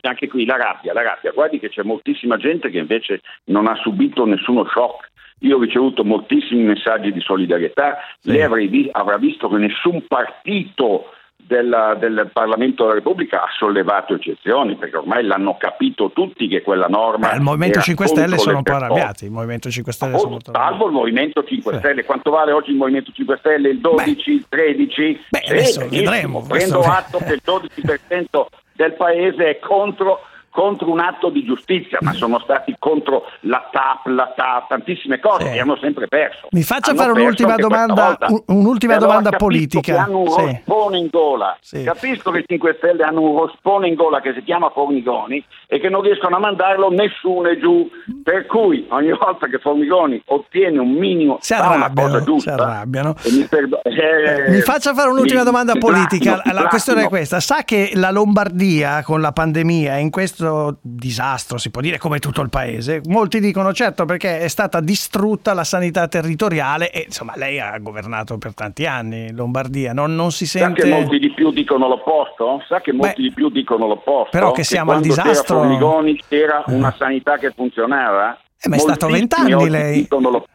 anche 0.00 0.28
qui 0.28 0.46
la 0.46 0.56
rabbia, 0.56 0.94
la 0.94 1.02
rabbia, 1.02 1.32
guardi 1.32 1.58
che 1.58 1.68
c'è 1.68 1.82
moltissima 1.82 2.38
gente 2.38 2.70
che 2.70 2.78
invece 2.78 3.20
non 3.44 3.66
ha 3.66 3.74
subito 3.82 4.24
nessuno 4.24 4.66
shock. 4.72 5.10
Io 5.40 5.58
ho 5.58 5.60
ricevuto 5.60 6.02
moltissimi 6.02 6.62
messaggi 6.62 7.12
di 7.12 7.20
solidarietà, 7.20 7.98
lei 8.22 8.88
avrà 8.90 9.18
visto 9.18 9.50
che 9.50 9.58
nessun 9.58 10.02
partito 10.08 11.10
della- 11.46 11.94
del 11.98 12.28
Parlamento 12.32 12.82
della 12.82 12.94
Repubblica 12.96 13.42
ha 13.42 13.48
sollevato 13.56 14.14
eccezioni, 14.14 14.74
perché 14.76 14.96
ormai 14.96 15.24
l'hanno 15.24 15.56
capito 15.56 16.10
tutti 16.12 16.48
che 16.48 16.62
quella 16.62 16.86
norma... 16.88 17.32
eh, 17.32 17.36
il 17.36 17.42
Movimento 17.42 17.74
era 17.74 17.82
5 17.84 18.06
Stelle 18.06 18.38
sono 18.38 18.56
un 18.58 18.62
po' 18.62 18.72
arrabbiati, 18.74 19.24
il 19.26 19.30
Movimento 19.30 19.70
5 19.70 19.92
Stelle 19.92 20.18
sono 20.18 20.30
molto 20.30 20.50
Salvo 20.52 20.86
il 20.86 20.92
Movimento 20.92 21.44
5 21.44 21.72
Sì. 21.72 21.78
Stelle, 21.78 22.04
quanto 22.04 22.30
vale 22.30 22.52
oggi 22.52 22.70
il 22.70 22.76
Movimento 22.76 23.12
5 23.12 23.36
Stelle? 23.38 23.68
Il 23.68 23.78
12, 23.80 24.30
il 24.30 24.46
13? 24.48 25.20
Beh, 25.28 25.38
adesso 25.48 25.88
vedremo, 25.88 26.44
Prendo 26.46 26.78
questo- 26.78 26.80
atto 26.80 27.18
che 27.18 27.32
il 27.34 27.42
12% 27.44 28.46
del 28.72 28.92
paese 28.94 29.48
è 29.50 29.58
contro, 29.58 30.20
contro 30.56 30.90
un 30.90 31.00
atto 31.00 31.28
di 31.28 31.44
giustizia, 31.44 31.98
ma 32.00 32.14
sono 32.14 32.38
stati 32.40 32.74
contro 32.78 33.24
la 33.40 33.68
TAP, 33.70 34.06
la 34.06 34.32
TAP, 34.34 34.68
tantissime 34.68 35.20
cose 35.20 35.50
Sì. 35.50 35.56
e 35.56 35.60
hanno 35.60 35.76
sempre 35.76 36.08
perso. 36.08 36.48
Mi 36.52 36.62
faccia 36.62 36.92
Hanno 36.92 37.00
fare 37.00 37.12
un'ultima 37.12 37.56
domanda- 37.56 38.16
un'ultima 38.46 38.94
allora 38.94 39.06
domanda 39.18 39.30
politica. 39.36 40.02
Hanno 40.04 40.20
un 40.20 40.30
Sì. 40.30 40.40
rospone 40.40 40.98
in 40.98 41.08
gola. 41.10 41.56
Sì. 41.60 41.82
Capisco 41.82 42.30
che 42.30 42.38
i 42.38 42.44
5 42.46 42.74
Stelle 42.78 43.02
hanno 43.02 43.20
un 43.20 43.36
rospone 43.38 43.88
in 43.88 43.94
gola 43.94 44.20
che 44.22 44.32
si 44.32 44.42
chiama 44.42 44.70
Formigoni 44.70 45.44
e 45.66 45.78
che 45.78 45.90
non 45.90 46.00
riescono 46.00 46.36
a 46.36 46.38
mandarlo 46.38 46.88
nessuno 46.90 47.54
giù. 47.58 47.86
Per 48.24 48.46
cui 48.46 48.86
ogni 48.90 49.10
volta 49.12 49.46
che 49.48 49.58
Formigoni 49.58 50.20
ottiene 50.26 50.78
un 50.78 50.92
minimo 50.92 51.36
Si 51.40 51.52
arrabbiano, 51.52 52.08
cosa 52.12 52.24
giusta, 52.24 52.54
si 52.54 52.60
arrabbiano. 52.62 53.14
mi, 53.30 53.44
perdo- 53.44 53.82
eh, 53.82 54.48
Mi 54.50 54.60
faccia 54.62 54.94
fare 54.94 55.10
un'ultima 55.10 55.40
mi- 55.40 55.44
domanda 55.44 55.74
politica. 55.78 56.40
mi 56.44 56.52
La 56.52 56.66
questione 56.68 57.04
è 57.04 57.08
questa: 57.08 57.40
sa 57.40 57.62
che 57.64 57.90
la 57.94 58.10
Lombardia 58.10 59.02
con 59.02 59.20
la 59.20 59.32
pandemia, 59.32 59.96
in 59.98 60.10
questo 60.10 60.45
disastro, 60.80 61.58
si 61.58 61.70
può 61.70 61.80
dire 61.80 61.98
come 61.98 62.18
tutto 62.18 62.40
il 62.40 62.48
paese, 62.50 63.00
molti 63.06 63.40
dicono 63.40 63.72
certo 63.72 64.04
perché 64.04 64.40
è 64.40 64.48
stata 64.48 64.80
distrutta 64.80 65.52
la 65.54 65.64
sanità 65.64 66.08
territoriale 66.08 66.90
e 66.90 67.04
insomma 67.06 67.32
lei 67.36 67.60
ha 67.60 67.76
governato 67.78 68.38
per 68.38 68.54
tanti 68.54 68.86
anni 68.86 69.32
Lombardia, 69.32 69.92
non, 69.92 70.14
non 70.14 70.32
si 70.32 70.46
Sa 70.46 70.58
sente... 70.60 70.82
che 70.82 70.88
molti 70.88 71.18
di 71.18 71.32
più 71.32 71.50
dicono 71.50 71.88
l'opposto? 71.88 72.62
Sa 72.66 72.80
che 72.80 72.92
molti 72.92 73.22
Beh, 73.22 73.28
di 73.28 73.32
più 73.32 73.50
dicono 73.50 73.86
l'opposto? 73.86 74.30
però 74.30 74.50
che 74.52 74.64
siamo 74.64 74.92
al 74.92 74.98
quando 75.00 75.14
disastro- 75.14 75.56
C'era 75.56 75.68
Formigoni 75.68 76.22
c'era 76.28 76.62
una 76.66 76.94
sanità 76.96 77.36
che 77.38 77.52
funzionava? 77.54 78.38
Eh, 78.58 78.68
ma 78.68 78.76
è 78.76 78.78
stato 78.78 79.06
vent'anni 79.08 79.68
lei. 79.68 80.00
dicono 80.02 80.30
l'opposto. 80.30 80.54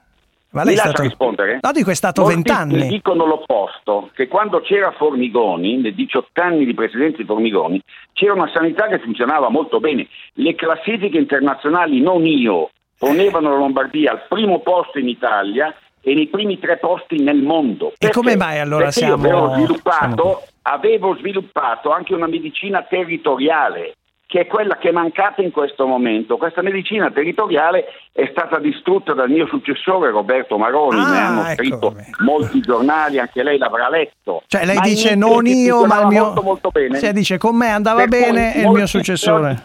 Ma 0.52 0.64
lei 0.64 0.72
Mi 0.72 0.78
lascia 0.78 0.90
stato... 0.92 1.08
rispondere? 1.08 1.60
No, 1.62 1.72
dico 1.72 1.92
è 1.92 1.96
stato 1.96 2.24
vent'anni. 2.26 2.88
dicono 2.88 3.26
l'opposto, 3.26 4.10
che 4.14 4.28
quando 4.28 4.60
c'era 4.62 4.92
Formigoni, 4.92 5.78
nei 5.78 5.94
18 5.94 6.42
anni 6.42 6.66
di 6.66 6.74
presidenza 6.74 7.18
di 7.18 7.26
Formigoni, 7.26 7.82
c'era 8.14 8.34
una 8.34 8.50
sanità 8.54 8.88
che 8.88 9.00
funzionava 9.00 9.50
molto 9.50 9.80
bene. 9.80 10.08
Le 10.34 10.56
classifiche 10.56 11.18
internazionali, 11.18 12.02
non 12.02 12.26
io, 12.26 12.70
ponevano 12.98 13.50
la 13.50 13.58
Lombardia 13.58 14.12
al 14.12 14.26
primo 14.28 14.60
posto 14.60 15.00
in 15.00 15.08
Italia 15.08 15.74
e 16.02 16.14
nei 16.14 16.28
primi 16.28 16.60
tre 16.60 16.78
posti 16.78 17.22
nel 17.22 17.42
mondo. 17.42 17.94
E 17.98 18.10
come 18.10 18.36
mai 18.36 18.60
allora 18.60 18.86
Perché 18.86 19.00
siamo- 19.00 19.28
Io 19.28 19.38
avevo 19.38 19.54
sviluppato, 19.54 20.24
siamo- 20.24 20.42
avevo 20.64 21.16
sviluppato 21.16 21.92
anche 21.92 22.14
una 22.14 22.28
medicina 22.28 22.82
territoriale 22.82 23.94
che 24.32 24.40
è 24.40 24.48
quella 24.48 24.78
che 24.78 24.88
è 24.88 24.92
mancata 24.94 25.42
in 25.42 25.52
questo 25.52 25.86
momento. 25.86 26.38
Questa 26.38 26.62
medicina 26.62 27.12
territoriale 27.12 27.84
è 28.14 28.26
stata 28.32 28.60
distrutta 28.60 29.12
dal 29.12 29.30
mio 29.30 29.46
successore 29.48 30.10
Roberto 30.10 30.58
Maroni, 30.58 31.02
Ah, 31.02 31.10
ne 31.12 31.18
hanno 31.18 31.42
ecco 31.48 31.54
scritto 31.64 31.88
come. 31.90 32.06
molti 32.20 32.62
giornali, 32.62 33.20
anche 33.20 33.44
lei 33.44 33.58
l'avrà 33.58 33.90
letto. 33.90 34.44
Cioè 34.48 34.66
lei 34.66 34.76
Ma 34.78 34.82
dice 34.84 35.16
non 35.16 35.46
io, 35.46 35.86
ma 35.86 36.00
il 36.04 36.08
mio... 36.08 36.24
molto, 36.24 36.42
molto 36.44 36.70
bene. 36.70 36.98
Cioè, 36.98 37.12
dice 37.12 37.38
con 37.38 37.58
me 37.58 37.72
andava 37.72 38.00
Per 38.00 38.08
bene 38.08 38.56
e 38.56 38.62
il 38.62 38.70
mio 38.70 38.86
successore. 38.86 39.60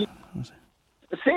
Se, 1.08 1.32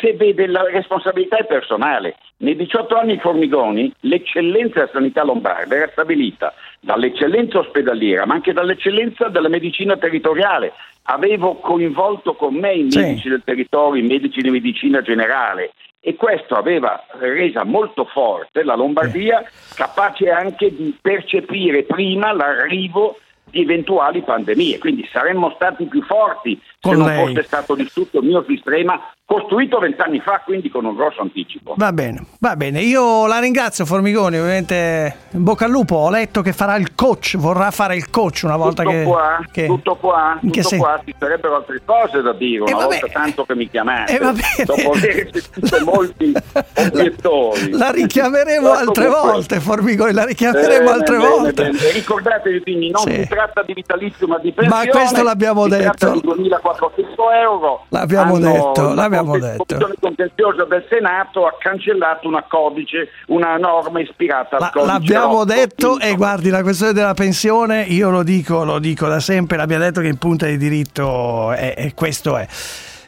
se 0.00 0.12
vede 0.14 0.46
la 0.46 0.62
responsabilità 0.62 1.36
è 1.36 1.44
personale. 1.44 2.16
Nei 2.38 2.56
18 2.56 2.96
anni 2.96 3.18
Formigoni 3.18 3.92
l'eccellenza 4.00 4.76
della 4.78 4.90
sanità 4.94 5.22
lombarda 5.24 5.74
era 5.76 5.90
stabilita 5.92 6.54
dall'eccellenza 6.80 7.58
ospedaliera, 7.58 8.26
ma 8.26 8.34
anche 8.34 8.52
dall'eccellenza 8.52 9.28
della 9.28 9.48
medicina 9.48 9.96
territoriale. 9.96 10.72
Avevo 11.04 11.56
coinvolto 11.56 12.34
con 12.34 12.54
me 12.54 12.72
i 12.74 12.90
Sì. 12.90 12.98
medici 13.00 13.28
del 13.28 13.42
territorio, 13.44 14.02
i 14.02 14.06
medici 14.06 14.40
di 14.40 14.50
medicina 14.50 15.00
generale 15.02 15.72
e 16.00 16.14
questo 16.16 16.54
aveva 16.54 17.04
resa 17.18 17.64
molto 17.64 18.04
forte 18.06 18.62
la 18.64 18.74
Lombardia, 18.74 19.44
capace 19.74 20.30
anche 20.30 20.74
di 20.74 20.96
percepire 21.00 21.82
prima 21.82 22.32
l'arrivo 22.32 23.18
di 23.50 23.62
eventuali 23.62 24.22
pandemie. 24.22 24.78
Quindi 24.78 25.06
saremmo 25.12 25.50
stati 25.56 25.84
più 25.86 26.02
forti 26.02 26.58
Con 26.80 26.92
se 26.92 26.98
non 26.98 27.06
lei. 27.08 27.26
fosse 27.26 27.42
stato 27.42 27.74
distrutto 27.74 28.20
il 28.20 28.26
mio 28.26 28.44
sistema, 28.46 29.12
costruito 29.34 29.78
vent'anni 29.78 30.18
fa, 30.20 30.42
quindi 30.44 30.68
con 30.70 30.84
un 30.84 30.96
grosso 30.96 31.20
anticipo. 31.20 31.74
Va 31.76 31.92
bene, 31.92 32.24
va 32.40 32.56
bene. 32.56 32.80
Io 32.80 33.26
la 33.28 33.38
ringrazio 33.38 33.84
Formigoni, 33.86 34.36
ovviamente 34.38 35.16
in 35.30 35.44
bocca 35.44 35.66
al 35.66 35.70
lupo. 35.70 35.94
Ho 35.96 36.10
letto 36.10 36.42
che 36.42 36.52
farà 36.52 36.74
il 36.74 36.94
coach, 36.96 37.36
vorrà 37.36 37.70
fare 37.70 37.94
il 37.94 38.10
coach 38.10 38.40
una 38.42 38.56
volta 38.56 38.82
tutto 38.82 38.94
che... 38.96 39.02
qua, 39.04 39.38
che- 39.52 39.66
tutto 39.66 39.94
qua, 39.94 40.36
in 40.40 40.50
tutto 40.50 40.76
qua, 40.78 41.00
ci 41.04 41.14
sarebbero 41.16 41.54
altre 41.56 41.80
cose 41.84 42.22
da 42.22 42.32
dire 42.32 42.64
Eh, 42.64 42.74
una 42.74 42.86
volta 42.86 43.06
tanto 43.06 43.44
che 43.44 43.54
mi 43.54 43.70
chiamate. 43.70 44.16
Eh, 44.16 44.18
va 44.18 44.32
bene. 44.32 44.64
Dopo 44.64 44.90
aver 44.96 45.30
sentito 45.32 45.84
molti 45.84 46.32
obiettori. 46.74 47.70
La 47.70 47.90
richiameremo 47.90 48.68
Ma 48.68 48.78
altre 48.78 49.08
volte, 49.08 49.60
Formigoni, 49.60 50.12
la 50.12 50.24
richiameremo 50.24 50.78
Bene, 50.78 50.90
altre 50.90 51.16
bene, 51.18 51.28
volte. 51.28 51.62
bene. 51.70 51.90
Ricordatevi 51.92 52.60
quindi, 52.62 52.90
non 52.90 53.02
Sì. 53.02 53.12
si 53.14 53.28
tratta 53.28 53.62
di 53.62 53.74
vitalizio 53.74 54.26
ma 54.26 54.38
di 54.38 54.52
pensione. 54.52 54.88
questo 54.90 55.22
l'abbiamo 55.22 55.64
si 55.64 55.70
tratta 55.70 56.06
detto. 56.06 56.12
di 56.12 56.20
2400 56.22 57.30
euro. 57.30 57.84
L'abbiamo 57.90 58.38
detto, 58.38 58.92
la 58.94 59.08
l'abbiamo 59.22 59.30
Corte- 59.30 59.46
detto. 59.50 59.64
Commissione 59.64 59.94
contenziosa 60.00 60.64
del 60.64 60.86
Senato 60.88 61.46
ha 61.46 61.54
cancellato 61.58 62.28
una 62.28 62.44
codice, 62.48 63.08
una 63.28 63.56
norma 63.56 64.00
ispirata 64.00 64.56
al 64.56 64.62
La- 64.62 64.70
codice 64.70 64.92
l'abbiamo 64.92 65.32
Rocco, 65.32 65.44
detto 65.44 65.86
quindi, 65.96 66.06
e 66.06 66.16
guardi 66.16 66.50
la 66.50 66.62
questione 66.62 66.92
della 66.92 67.14
pensione 67.14 67.82
io 67.82 68.10
lo 68.10 68.22
dico, 68.22 68.64
lo 68.64 68.78
dico 68.78 69.06
da 69.06 69.20
sempre 69.20 69.56
l'abbiamo 69.56 69.84
detto 69.84 70.00
che 70.00 70.08
in 70.08 70.18
punta 70.18 70.46
di 70.46 70.56
diritto 70.56 71.52
è, 71.52 71.74
è- 71.74 71.94
questo 71.94 72.36
è 72.36 72.46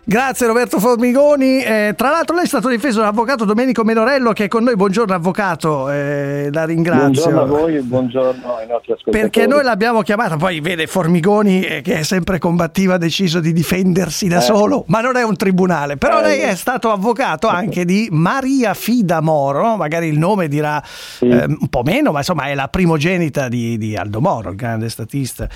Grazie 0.04 0.48
Roberto 0.48 0.80
Formigoni. 0.80 1.62
Eh, 1.62 1.94
tra 1.96 2.10
l'altro 2.10 2.34
lei 2.34 2.44
è 2.44 2.48
stato 2.48 2.68
difeso 2.68 2.98
dall'avvocato 2.98 3.44
Domenico 3.44 3.84
Menorello 3.84 4.32
che 4.32 4.44
è 4.44 4.48
con 4.48 4.64
noi. 4.64 4.74
Buongiorno 4.74 5.14
avvocato, 5.14 5.88
eh, 5.90 6.48
la 6.50 6.64
ringrazio. 6.64 7.30
Buongiorno 7.30 7.40
a 7.40 7.44
voi 7.44 7.76
e 7.76 7.82
buongiorno 7.82 8.56
ai 8.56 8.66
nostri 8.66 8.94
ascoltatori. 8.94 9.20
Perché 9.20 9.46
noi 9.46 9.62
l'abbiamo 9.62 10.02
chiamata, 10.02 10.36
poi 10.36 10.58
vede 10.58 10.88
Formigoni 10.88 11.62
eh, 11.62 11.82
che 11.82 12.00
è 12.00 12.02
sempre 12.02 12.40
combattiva, 12.40 12.94
ha 12.94 12.98
deciso 12.98 13.38
di 13.38 13.52
difendersi 13.52 14.26
da 14.26 14.40
solo, 14.40 14.82
ma 14.88 15.00
non 15.00 15.16
è 15.16 15.22
un 15.22 15.36
tribunale. 15.36 15.96
Però 15.96 16.18
Eh, 16.18 16.22
lei 16.22 16.40
è 16.40 16.56
stato 16.56 16.90
avvocato 16.90 17.46
anche 17.46 17.84
di 17.84 18.08
Maria 18.10 18.74
Fida 18.74 19.20
Moro, 19.20 19.76
magari 19.76 20.08
il 20.08 20.18
nome 20.18 20.48
dirà 20.48 20.82
eh, 21.20 21.44
un 21.44 21.68
po' 21.70 21.82
meno, 21.84 22.10
ma 22.10 22.18
insomma 22.18 22.46
è 22.46 22.56
la 22.56 22.66
primogenita 22.66 23.46
di, 23.48 23.78
di 23.78 23.96
Aldo 23.96 24.20
Moro, 24.20 24.50
il 24.50 24.56
grande 24.56 24.88
statista 24.88 25.46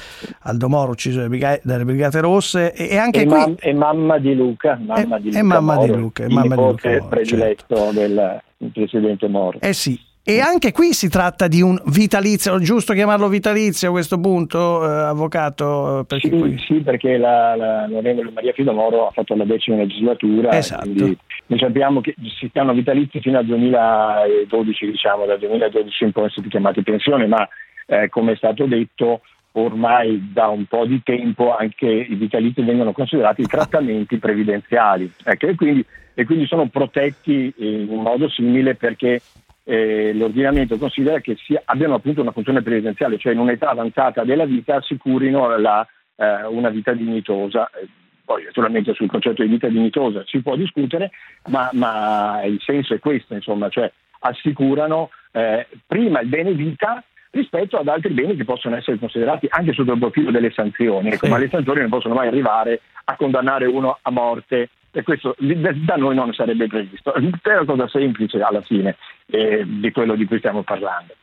Aldo 0.42 0.68
Moro 0.68 0.92
ucciso 0.92 1.26
dalle 1.62 1.84
Brigate, 1.84 2.20
Rosse. 2.20 2.72
E, 2.72 2.90
e 2.90 2.96
anche 2.96 3.22
e, 3.22 3.26
qui... 3.26 3.36
mam- 3.36 3.56
e 3.58 3.74
mamma 3.74 4.18
di 4.18 4.34
Luca, 4.36 4.78
mamma 4.80 5.18
di 5.18 5.32
Luca 5.32 5.42
mamma 5.42 5.76
di 5.78 5.88
Moro, 5.88 5.98
Luca, 5.98 6.22
e 6.22 6.26
il 6.26 6.32
mamma 6.32 6.54
di 6.54 6.60
Luca 6.62 6.88
Moro, 6.90 7.06
prediletto 7.08 7.90
del 7.92 8.42
presidente 8.72 9.28
Moro. 9.28 9.58
Eh 9.60 9.72
sì. 9.72 9.98
E 10.28 10.40
anche 10.40 10.72
qui 10.72 10.92
si 10.92 11.08
tratta 11.08 11.46
di 11.46 11.62
un 11.62 11.80
vitalizio, 11.86 12.58
giusto 12.58 12.94
chiamarlo 12.94 13.28
vitalizio 13.28 13.90
a 13.90 13.92
questo 13.92 14.18
punto, 14.18 14.82
eh, 14.84 15.04
avvocato? 15.04 16.04
Perché 16.04 16.28
Sì, 16.28 16.36
qui... 16.36 16.58
sì, 16.58 16.74
perché 16.80 17.16
l'onorevole 17.16 18.32
Maria 18.32 18.52
Fido 18.52 18.72
Moro 18.72 19.06
ha 19.06 19.12
fatto 19.12 19.36
la 19.36 19.44
decima 19.44 19.76
legislatura, 19.76 20.50
Esatto. 20.50 20.88
noi 20.88 21.58
sappiamo 21.60 22.00
che 22.00 22.16
si 22.40 22.50
chiamano 22.50 22.76
vitalizi 22.76 23.20
fino 23.20 23.38
al 23.38 23.46
2012, 23.46 24.86
diciamo, 24.90 25.26
dal 25.26 25.38
2012 25.38 26.04
in 26.04 26.10
poi 26.10 26.28
sono 26.30 26.48
chiamati 26.48 26.82
pensione, 26.82 27.28
ma 27.28 27.48
eh, 27.86 28.08
come 28.08 28.32
è 28.32 28.36
stato 28.36 28.66
detto 28.66 29.20
ormai 29.58 30.30
da 30.32 30.48
un 30.48 30.66
po' 30.66 30.84
di 30.84 31.02
tempo 31.02 31.56
anche 31.56 31.86
i 31.86 32.14
vitalizi 32.14 32.62
vengono 32.62 32.92
considerati 32.92 33.42
trattamenti 33.44 34.18
previdenziali 34.18 35.10
ecco, 35.24 35.46
e, 35.46 35.54
quindi, 35.54 35.84
e 36.14 36.24
quindi 36.24 36.46
sono 36.46 36.68
protetti 36.68 37.52
in 37.56 37.86
modo 37.88 38.28
simile 38.28 38.74
perché 38.74 39.20
eh, 39.64 40.12
l'ordinamento 40.14 40.76
considera 40.78 41.20
che 41.20 41.36
sia- 41.36 41.62
abbiano 41.64 41.94
appunto 41.94 42.20
una 42.20 42.30
funzione 42.30 42.62
previdenziale, 42.62 43.18
cioè 43.18 43.32
in 43.32 43.40
un'età 43.40 43.70
avanzata 43.70 44.22
della 44.24 44.44
vita 44.44 44.76
assicurino 44.76 45.56
la, 45.56 45.86
eh, 46.16 46.44
una 46.44 46.68
vita 46.68 46.92
dignitosa. 46.92 47.68
Poi 48.24 48.44
naturalmente 48.44 48.92
sul 48.94 49.08
concetto 49.08 49.42
di 49.42 49.48
vita 49.48 49.68
dignitosa 49.68 50.22
si 50.26 50.40
può 50.40 50.54
discutere, 50.54 51.10
ma, 51.48 51.68
ma 51.72 52.42
il 52.44 52.60
senso 52.60 52.94
è 52.94 52.98
questo, 52.98 53.34
insomma, 53.34 53.68
cioè 53.68 53.90
assicurano 54.20 55.10
eh, 55.32 55.66
prima 55.86 56.20
il 56.20 56.28
bene 56.28 56.52
vita 56.52 57.02
rispetto 57.36 57.76
ad 57.76 57.88
altri 57.88 58.12
beni 58.12 58.34
che 58.36 58.44
possono 58.44 58.76
essere 58.76 58.98
considerati 58.98 59.46
anche 59.48 59.72
sotto 59.72 59.92
il 59.92 59.98
profilo 59.98 60.30
delle 60.30 60.50
sanzioni, 60.50 61.10
ecco, 61.10 61.26
Sì. 61.26 61.30
ma 61.30 61.38
le 61.38 61.48
sanzioni 61.48 61.80
non 61.80 61.90
possono 61.90 62.14
mai 62.14 62.26
arrivare 62.26 62.80
a 63.04 63.16
condannare 63.16 63.66
uno 63.66 63.98
a 64.02 64.10
morte 64.10 64.70
e 64.90 65.02
questo 65.02 65.36
da 65.38 65.96
noi 65.96 66.14
non 66.14 66.32
sarebbe 66.32 66.66
previsto. 66.66 67.14
È 67.14 67.18
una 67.18 67.64
cosa 67.64 67.88
semplice 67.88 68.40
alla 68.40 68.62
fine 68.62 68.96
eh, 69.26 69.62
di 69.64 69.92
quello 69.92 70.14
di 70.16 70.24
cui 70.24 70.38
stiamo 70.38 70.62
parlando. 70.62 71.14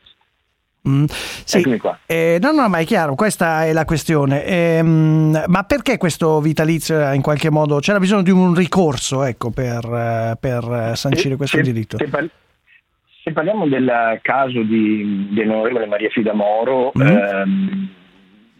Mm, 0.87 1.05
sì. 1.07 1.59
Eccomi 1.59 1.77
qua. 1.77 1.97
Eh, 2.05 2.39
no, 2.41 2.51
no, 2.51 2.67
ma 2.67 2.79
è 2.79 2.85
chiaro, 2.85 3.15
questa 3.15 3.65
è 3.65 3.71
la 3.73 3.85
questione. 3.85 4.43
Ehm, 4.45 5.43
ma 5.47 5.63
perché 5.63 5.97
questo 5.97 6.41
vitalizio 6.41 7.09
eh, 7.09 7.15
in 7.15 7.21
qualche 7.21 7.49
modo 7.49 7.79
c'era 7.79 7.99
bisogno 7.99 8.21
di 8.21 8.31
un 8.31 8.53
ricorso 8.53 9.23
ecco, 9.23 9.49
per, 9.49 9.85
eh, 9.85 10.37
per 10.39 10.91
eh, 10.91 10.95
sancire 10.95 11.37
questo 11.37 11.57
se- 11.57 11.63
diritto? 11.63 11.97
Se, 11.97 12.09
se 13.23 13.31
parliamo 13.31 13.67
del 13.67 14.19
caso 14.21 14.61
di, 14.63 15.27
dell'onorevole 15.31 15.85
Maria 15.85 16.09
Fida 16.09 16.33
Moro, 16.33 16.91
Mhm. 16.93 17.07
ehm, 17.07 17.89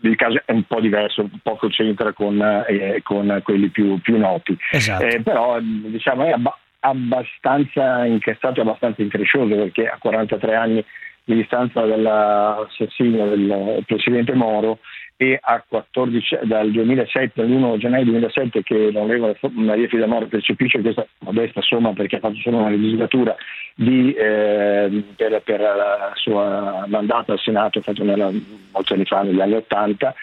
il 0.02 0.16
caso 0.16 0.42
è 0.46 0.52
un 0.52 0.64
po' 0.64 0.80
diverso, 0.80 1.30
poco 1.44 1.68
c'entra 1.68 2.14
con, 2.14 2.42
eh, 2.68 3.02
con 3.04 3.40
quelli 3.44 3.70
più, 3.70 4.00
più 4.02 4.18
noti. 4.18 4.58
Esatto. 4.72 5.04
Eh, 5.06 5.22
però 5.22 5.58
diciamo, 5.62 6.26
è 6.26 6.32
abba- 6.32 6.58
abbastanza 6.80 8.06
incassato, 8.06 8.62
abbastanza 8.62 9.02
increscioso 9.02 9.56
perché 9.56 9.88
a 9.88 9.98
43 9.98 10.56
anni 10.56 10.84
di 11.26 11.36
distanza 11.36 11.82
dall'assassinio 11.86 13.28
del 13.28 13.84
presidente 13.86 14.34
Moro 14.34 14.80
e 15.16 15.38
a 15.40 15.64
14, 15.68 16.40
dal 16.44 16.72
2007, 16.72 17.42
all'1 17.42 17.78
gennaio 17.78 18.06
2007 18.06 18.64
che 18.64 18.92
l'onorevole 18.92 19.38
Maria 19.52 19.88
Fida 19.88 20.08
Moro 20.08 20.26
percepisce 20.26 20.82
questa 20.82 21.06
modesta 21.20 21.62
somma 21.62 21.94
perché 21.94 22.18
ha 22.18 22.20
fatto 22.20 22.40
solo 22.42 22.58
una 22.58 22.70
legislatura 22.70 23.36
di, 23.76 24.12
eh, 24.14 25.04
per, 25.16 25.42
per 25.44 25.60
la 25.60 26.12
sua 26.16 26.86
mandato 26.88 27.32
al 27.32 27.40
Senato 27.40 27.82
fatto 27.82 28.04
nella, 28.04 28.30
molti 28.72 28.94
anni 28.94 29.06
fa, 29.06 29.22
negli 29.22 29.40
anni 29.40 29.54
80, 29.54 30.16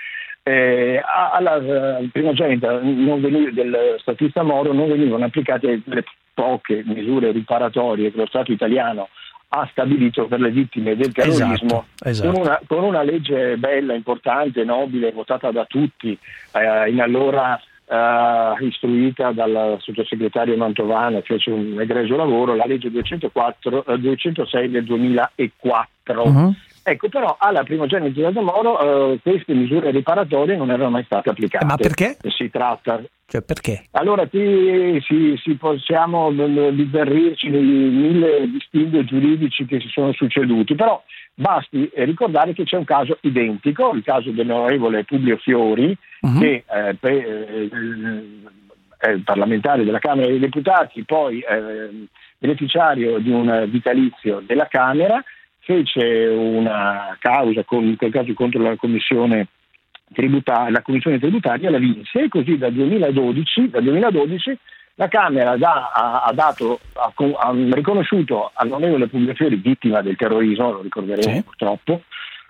eh, 0.43 1.01
alla 1.05 1.99
eh, 1.99 2.09
primogenita 2.11 2.79
del 2.79 3.97
statista 3.99 4.43
Moro 4.43 4.73
non 4.73 4.89
venivano 4.89 5.25
applicate 5.25 5.83
le 5.85 6.05
poche 6.35 6.83
misure 6.85 7.33
riparatorie 7.33 8.11
che 8.11 8.17
lo 8.17 8.27
Stato 8.27 8.51
italiano 8.51 9.09
ha 9.53 9.69
stabilito 9.71 10.27
per 10.27 10.41
le 10.41 10.51
vittime 10.51 10.95
del 10.97 11.13
terrorismo 11.13 11.87
Esatto, 11.99 12.09
esatto. 12.09 12.33
Con, 12.33 12.41
una, 12.41 12.61
con 12.67 12.85
una 12.85 13.03
legge 13.03 13.57
bella, 13.57 13.95
importante, 13.95 14.65
nobile, 14.65 15.13
votata 15.13 15.51
da 15.51 15.65
tutti, 15.65 16.17
eh, 16.53 16.91
in 16.91 17.01
allora 17.01 17.61
eh, 17.87 18.65
istruita 18.65 19.33
dal 19.33 19.77
sottosegretario 19.81 20.57
Mantovano, 20.57 21.21
fece 21.23 21.51
un 21.51 21.81
egregio 21.81 22.17
lavoro, 22.17 22.55
la 22.55 22.67
legge 22.67 22.91
204, 22.91 23.87
eh, 23.87 23.99
206 23.99 24.71
del 24.71 24.85
2004. 24.85 26.27
Mhm. 26.27 26.57
Ecco, 26.91 27.09
però 27.09 27.37
alla 27.39 27.63
primogenita 27.63 28.31
da 28.31 28.41
Moro 28.41 29.13
eh, 29.13 29.19
queste 29.23 29.55
misure 29.55 29.93
riparatorie 29.93 30.57
non 30.57 30.71
erano 30.71 30.91
mai 30.91 31.05
state 31.05 31.31
applicate. 31.31 31.65
Ma 31.65 31.77
perché? 31.77 32.17
Si 32.37 32.51
tratta. 32.51 33.01
Cioè, 33.27 33.43
perché? 33.43 33.85
Allora 33.93 34.27
qui 34.27 35.01
si, 35.07 35.39
si 35.41 35.55
possiamo 35.55 36.33
bizzarrirci 36.33 37.49
nei 37.49 37.63
mille 37.63 38.51
distinguo 38.51 39.05
giuridici 39.05 39.67
che 39.67 39.79
si 39.79 39.87
sono 39.87 40.13
succeduti, 40.13 40.75
però 40.75 41.01
basti 41.33 41.89
eh, 41.95 42.05
ricordare 42.07 42.55
che 42.55 42.65
c'è 42.65 42.77
un 42.77 42.85
caso 42.85 43.19
identico, 43.21 43.93
il 43.95 44.03
caso 44.03 44.31
dell'onorevole 44.31 45.05
Publio 45.05 45.37
Fiori, 45.37 45.97
Mhm. 46.23 46.39
che 46.41 46.65
eh, 46.71 46.95
pre- 47.01 47.71
eh, 49.03 49.19
parlamentare 49.25 49.85
della 49.85 49.99
Camera 50.01 50.27
dei 50.27 50.39
Deputati, 50.39 51.03
poi 51.05 51.41
eh, 51.41 52.07
beneficiario 52.37 53.19
di 53.21 53.31
un 53.31 53.67
vitalizio 53.69 54.43
della 54.45 54.67
Camera, 54.67 55.23
fece 55.71 56.27
una 56.27 57.17
causa, 57.21 57.63
con, 57.63 57.85
in 57.85 57.97
quel 57.97 58.11
caso 58.11 58.35
contro 58.35 58.61
la 58.61 58.75
Commissione 58.75 59.47
tributaria, 60.13 60.71
la 60.71 60.83
Commissione 60.83 61.21
tributaria 61.21 61.71
la 61.71 61.79
vinse 61.79 62.23
e 62.25 62.29
così 62.29 62.59
dal 62.59 62.73
2012, 62.73 63.71
dal 63.71 63.83
2012 63.85 64.59
la 64.97 65.07
Camera 65.07 65.57
dà- 65.57 65.93
ha, 65.95 66.23
ha 66.25 66.33
dato, 66.33 66.81
ha, 66.95 67.13
ha 67.15 67.53
riconosciuto 67.71 68.51
all'onorevole 68.53 69.07
Publio 69.07 69.35
Fiori 69.35 69.55
vittima 69.57 70.03
del 70.03 70.17
terrorismo, 70.17 70.73
lo 70.73 70.83
ricorderemo 70.83 71.37
Sì. 71.37 71.43
purtroppo, 71.43 72.03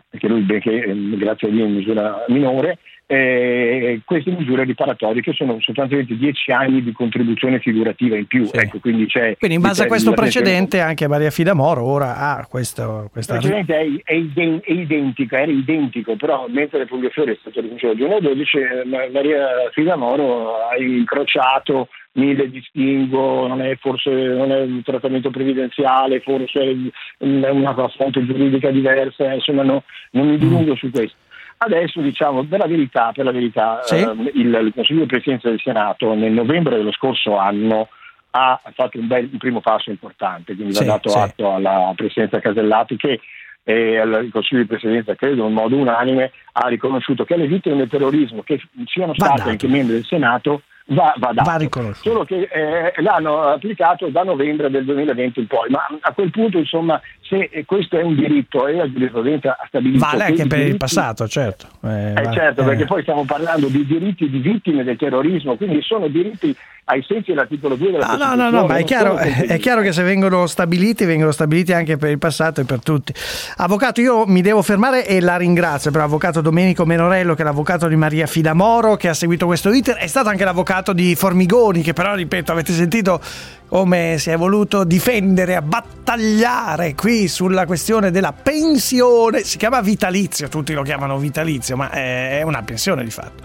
perché 0.08 0.26
lui 0.26 0.40
benché 0.40 0.82
eh, 0.82 0.94
grazie 1.18 1.48
a 1.48 1.50
Dio 1.50 1.66
in 1.66 1.74
misura 1.74 2.24
minore, 2.28 2.78
eh, 3.12 4.00
queste 4.04 4.30
misure 4.30 4.62
riparatorie 4.62 5.20
che 5.20 5.32
sono 5.32 5.56
sostanzialmente 5.60 6.16
dieci 6.16 6.52
anni 6.52 6.80
di 6.80 6.92
contribuzione 6.92 7.58
figurativa 7.58 8.16
in 8.16 8.26
più. 8.26 8.44
Sì. 8.44 8.56
Ecco, 8.56 8.78
quindi, 8.78 9.06
c'è 9.06 9.36
Quindi 9.36 9.56
in 9.56 9.62
base 9.62 9.82
a 9.82 9.86
questo 9.86 10.10
il- 10.10 10.14
precedente 10.14 10.80
anche 10.80 11.08
Maria 11.08 11.30
Fida 11.30 11.52
Moro 11.52 11.82
ora 11.82 12.16
ha 12.16 12.46
questo, 12.48 13.02
Il 13.06 13.10
questa... 13.10 13.38
precedente 13.38 13.76
è, 13.76 13.86
è 14.04 14.14
iden- 14.14 14.60
è 14.62 14.70
identico, 14.70 15.34
era 15.34 15.50
identico, 15.50 16.14
però 16.14 16.46
mentre 16.48 16.86
Publio 16.86 17.10
Fiori 17.10 17.32
è 17.32 17.36
stato 17.40 17.60
riconosciuto 17.60 17.94
2012, 17.94 18.58
eh, 18.58 18.84
Ma- 18.84 19.08
Maria 19.12 19.48
Fida 19.72 19.96
Moro 19.96 20.54
ha 20.68 20.76
incrociato 20.78 21.88
mille 22.12 22.48
distinguo, 22.48 23.48
non 23.48 23.60
è 23.60 23.76
forse 23.80 24.10
non 24.10 24.52
è 24.52 24.60
un 24.62 24.82
trattamento 24.84 25.30
previdenziale, 25.30 26.20
forse 26.20 26.90
è 27.18 27.48
una 27.50 27.74
fonte 27.96 28.24
giuridica 28.24 28.70
diversa, 28.70 29.32
insomma 29.32 29.64
no- 29.64 29.82
non 30.12 30.28
mi 30.28 30.38
dilungo 30.38 30.76
su 30.76 30.90
questo. 30.90 31.16
Adesso 31.62 32.00
diciamo 32.00 32.44
per 32.44 32.58
la 32.58 32.66
verità, 32.66 33.12
per 33.12 33.26
la 33.26 33.32
verità 33.32 33.82
Sì. 33.82 33.96
ehm, 33.96 34.30
il, 34.32 34.58
il 34.64 34.72
Consiglio 34.74 35.00
di 35.00 35.06
Presidenza 35.06 35.50
del 35.50 35.60
Senato 35.60 36.14
nel 36.14 36.32
novembre 36.32 36.76
dello 36.76 36.92
scorso 36.92 37.36
anno 37.36 37.88
ha 38.30 38.58
fatto 38.74 38.98
un, 38.98 39.06
bel, 39.06 39.28
un 39.30 39.36
primo 39.38 39.60
passo 39.60 39.90
importante, 39.90 40.54
quindi 40.54 40.72
Sì, 40.72 40.84
va 40.84 40.92
dato 40.92 41.10
sì. 41.10 41.18
atto 41.18 41.52
alla 41.52 41.92
Presidenza 41.94 42.40
Casellati 42.40 42.96
che 42.96 43.20
e 43.62 43.98
al 43.98 44.30
Consiglio 44.32 44.62
di 44.62 44.66
Presidenza, 44.66 45.14
credo 45.14 45.46
in 45.46 45.52
modo 45.52 45.76
unanime, 45.76 46.32
ha 46.52 46.66
riconosciuto 46.68 47.24
che 47.24 47.36
le 47.36 47.46
vittime 47.46 47.76
del 47.76 47.90
terrorismo, 47.90 48.42
che 48.42 48.58
siano 48.86 49.12
state 49.14 49.42
anche 49.42 49.68
membri 49.68 49.94
del 49.94 50.04
Senato, 50.04 50.62
va, 50.90 51.14
va 51.18 51.32
dato. 51.32 51.50
Va 51.50 51.56
riconosciuto. 51.56 52.08
Solo 52.10 52.24
che 52.24 52.48
eh, 52.50 52.92
l'hanno 53.02 53.42
applicato 53.42 54.08
da 54.08 54.22
novembre 54.22 54.70
del 54.70 54.84
2020 54.84 55.40
in 55.40 55.46
poi, 55.46 55.68
ma 55.70 55.86
a 56.00 56.12
quel 56.12 56.30
punto, 56.30 56.58
insomma, 56.58 57.00
se 57.20 57.48
eh, 57.50 57.64
questo 57.64 57.98
è 57.98 58.02
un 58.02 58.14
diritto 58.14 58.66
e 58.66 58.74
la 58.74 58.90
giurisprudenza 58.90 59.56
ha 59.60 59.64
stabilito 59.68 60.04
Vale 60.04 60.18
che 60.18 60.30
anche 60.30 60.46
per 60.46 60.58
il 60.58 60.64
diritti- 60.64 60.78
passato, 60.78 61.28
certo. 61.28 61.66
Eh, 61.84 62.10
eh, 62.10 62.22
va- 62.22 62.32
certo, 62.32 62.62
eh. 62.62 62.64
perché 62.64 62.84
poi 62.84 63.02
stiamo 63.02 63.24
parlando 63.24 63.68
di 63.68 63.84
diritti 63.84 64.28
di 64.28 64.38
vittime 64.38 64.84
del 64.84 64.96
terrorismo, 64.96 65.56
quindi 65.56 65.80
sono 65.82 66.08
diritti 66.08 66.54
ai 66.84 67.04
sensi 67.06 67.30
dell'articolo 67.30 67.76
2 67.76 67.90
della 67.92 68.06
Ah, 68.06 68.12
no, 68.12 68.16
Costituzione. 68.18 68.50
no, 68.50 68.60
no, 68.60 68.66
ma 68.66 68.76
è 68.76 68.84
chiaro, 68.84 69.16
sono 69.16 69.20
è 69.46 69.58
chiaro 69.58 69.80
che 69.82 69.92
se 69.92 70.02
vengono 70.02 70.46
stabiliti, 70.46 71.04
vengono 71.04 71.30
stabiliti 71.30 71.72
anche 71.72 71.96
per 71.96 72.10
il 72.10 72.18
passato 72.18 72.60
e 72.60 72.64
per 72.64 72.80
tutti. 72.82 73.14
Avvocato, 73.58 74.00
io 74.00 74.26
mi 74.26 74.40
devo 74.42 74.60
fermare 74.62 75.06
e 75.06 75.20
la 75.20 75.36
ringrazio 75.36 75.90
per 75.92 76.00
l'avvocato 76.00 76.40
Domenico 76.40 76.84
Menorello, 76.84 77.34
che 77.34 77.42
è 77.42 77.44
l'avvocato 77.44 77.86
di 77.86 77.94
Maria 77.96 78.26
Fidamoro, 78.26 78.96
che 78.96 79.08
ha 79.08 79.14
seguito 79.14 79.46
questo 79.46 79.70
iter, 79.72 79.96
è 79.96 80.06
stato 80.08 80.28
anche 80.30 80.44
l'avvocato 80.44 80.92
di 80.92 81.14
Formigoni, 81.14 81.82
che 81.82 81.92
però, 81.92 82.14
ripeto, 82.14 82.50
avete 82.50 82.72
sentito 82.72 83.20
come 83.68 84.16
si 84.18 84.30
è 84.30 84.36
voluto 84.36 84.82
difendere, 84.82 85.54
a 85.54 85.62
battagliare 85.62 86.96
qui 86.96 87.28
sulla 87.28 87.66
questione 87.66 88.10
della 88.10 88.32
pensione, 88.32 89.44
si 89.44 89.58
chiama 89.58 89.80
vitalizio, 89.80 90.48
tutti 90.48 90.72
lo 90.72 90.82
chiamano 90.82 91.18
vitalizio, 91.18 91.76
ma 91.76 91.90
è 91.90 92.42
una 92.44 92.62
pensione 92.62 93.04
di 93.04 93.10
fatto. 93.10 93.44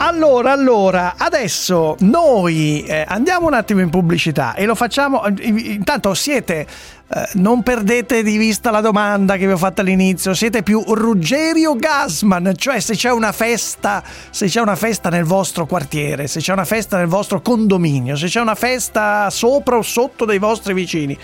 Allora, 0.00 0.52
allora, 0.52 1.14
adesso 1.18 1.96
noi 2.00 2.84
eh, 2.84 3.04
andiamo 3.06 3.48
un 3.48 3.54
attimo 3.54 3.80
in 3.80 3.90
pubblicità 3.90 4.54
e 4.54 4.64
lo 4.64 4.76
facciamo. 4.76 5.24
Intanto 5.40 6.14
siete, 6.14 6.64
eh, 7.08 7.28
non 7.34 7.64
perdete 7.64 8.22
di 8.22 8.36
vista 8.36 8.70
la 8.70 8.80
domanda 8.80 9.36
che 9.36 9.46
vi 9.46 9.52
ho 9.52 9.56
fatto 9.56 9.80
all'inizio, 9.80 10.34
siete 10.34 10.62
più 10.62 10.84
Ruggeri 10.86 11.66
o 11.66 11.74
Gasman? 11.74 12.52
Cioè 12.56 12.78
se 12.78 12.94
c'è 12.94 13.10
una 13.10 13.32
festa, 13.32 14.04
se 14.30 14.46
c'è 14.46 14.60
una 14.60 14.76
festa 14.76 15.08
nel 15.08 15.24
vostro 15.24 15.66
quartiere, 15.66 16.28
se 16.28 16.38
c'è 16.38 16.52
una 16.52 16.64
festa 16.64 16.96
nel 16.96 17.08
vostro 17.08 17.40
condominio, 17.40 18.14
se 18.14 18.28
c'è 18.28 18.40
una 18.40 18.54
festa 18.54 19.28
sopra 19.30 19.78
o 19.78 19.82
sotto 19.82 20.24
dei 20.24 20.38
vostri 20.38 20.74
vicini. 20.74 21.18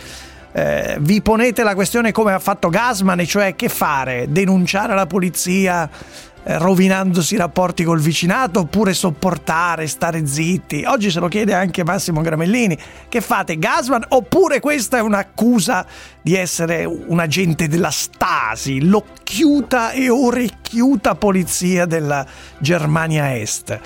Eh, 0.57 0.97
vi 1.01 1.23
ponete 1.23 1.63
la 1.63 1.75
questione 1.75 2.11
come 2.11 2.33
ha 2.33 2.39
fatto 2.41 2.69
Gasman, 2.69 3.21
e 3.21 3.27
cioè 3.27 3.55
che 3.55 3.69
fare? 3.69 4.27
Denunciare 4.29 4.95
la 4.95 5.07
polizia 5.07 5.89
eh, 5.89 6.34
rovinandosi 6.45 7.35
i 7.35 7.39
rapporti 7.39 7.85
col 7.85 8.01
vicinato 8.01 8.61
oppure 8.61 8.93
sopportare, 8.93 9.87
stare 9.87 10.27
zitti? 10.27 10.85
Oggi 10.87 11.11
se 11.11 11.21
lo 11.21 11.29
chiede 11.29 11.55
anche 11.55 11.85
Massimo 11.85 12.21
Gramellini. 12.21 12.79
Che 13.09 13.21
fate, 13.21 13.59
Gasman? 13.59 14.05
Oppure 14.09 14.61
questa 14.61 14.99
è 14.99 15.01
un'accusa 15.01 15.87
di 16.21 16.35
essere 16.35 16.85
un 16.85 17.19
agente 17.19 17.69
della 17.69 17.91
Stasi, 17.91 18.83
l'occhiuta 18.83 19.93
e 19.93 20.09
orecchiuta 20.09 21.15
polizia 21.15 21.87
della 21.87 22.27
Germania 22.59 23.37
Est? 23.37 23.81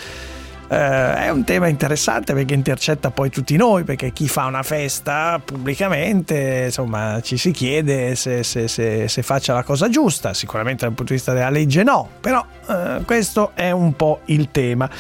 Eh, 0.70 1.14
è 1.14 1.30
un 1.30 1.44
tema 1.44 1.68
interessante 1.68 2.34
perché 2.34 2.52
intercetta 2.52 3.10
poi 3.10 3.30
tutti 3.30 3.56
noi, 3.56 3.84
perché 3.84 4.12
chi 4.12 4.28
fa 4.28 4.44
una 4.44 4.62
festa 4.62 5.40
pubblicamente, 5.42 6.64
insomma, 6.66 7.20
ci 7.22 7.38
si 7.38 7.52
chiede 7.52 8.14
se, 8.14 8.42
se- 8.42 8.68
se- 8.68 9.08
se 9.08 9.22
faccia 9.22 9.54
la 9.54 9.62
cosa 9.62 9.88
giusta, 9.88 10.34
sicuramente 10.34 10.84
dal 10.84 10.94
punto 10.94 11.12
di 11.12 11.18
vista 11.18 11.32
della 11.32 11.48
legge 11.48 11.82
no, 11.82 12.08
però 12.20 12.44
eh, 12.68 13.02
questo 13.06 13.52
è 13.54 13.70
un 13.70 13.94
po' 13.96 14.20
il 14.26 14.50
tema. 14.50 14.90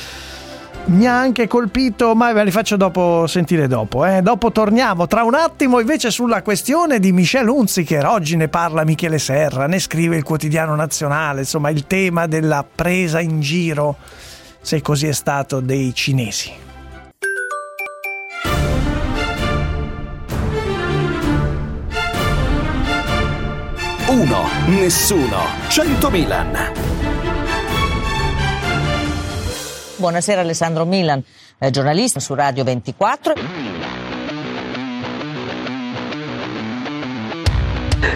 mi 0.88 1.06
ha 1.06 1.18
anche 1.18 1.46
colpito, 1.46 2.14
ma 2.14 2.32
ve 2.32 2.44
li 2.44 2.50
faccio 2.50 2.76
dopo 2.76 3.26
sentire 3.26 3.66
dopo. 3.66 4.06
Eh. 4.06 4.22
Dopo 4.22 4.50
torniamo 4.52 5.06
tra 5.06 5.22
un 5.22 5.34
attimo 5.34 5.80
invece 5.80 6.10
sulla 6.10 6.42
questione 6.42 6.98
di 6.98 7.12
Michel 7.12 7.46
Hunziker. 7.48 8.06
Oggi 8.06 8.36
ne 8.36 8.48
parla 8.48 8.84
Michele 8.84 9.18
Serra, 9.18 9.66
ne 9.66 9.78
scrive 9.80 10.16
il 10.16 10.22
quotidiano 10.22 10.74
nazionale, 10.74 11.40
insomma 11.40 11.68
il 11.70 11.86
tema 11.86 12.26
della 12.26 12.64
presa 12.64 13.20
in 13.20 13.40
giro, 13.40 13.96
se 14.68 14.82
così 14.82 15.06
è 15.06 15.12
stato, 15.12 15.60
dei 15.60 15.94
cinesi. 15.94 16.52
Uno, 24.08 24.42
nessuno, 24.66 25.38
100 25.68 26.10
Milan. 26.10 26.72
Buonasera 29.96 30.42
Alessandro 30.42 30.84
Milan, 30.84 31.24
eh, 31.56 31.70
giornalista 31.70 32.20
su 32.20 32.34
Radio 32.34 32.62
24. 32.62 33.97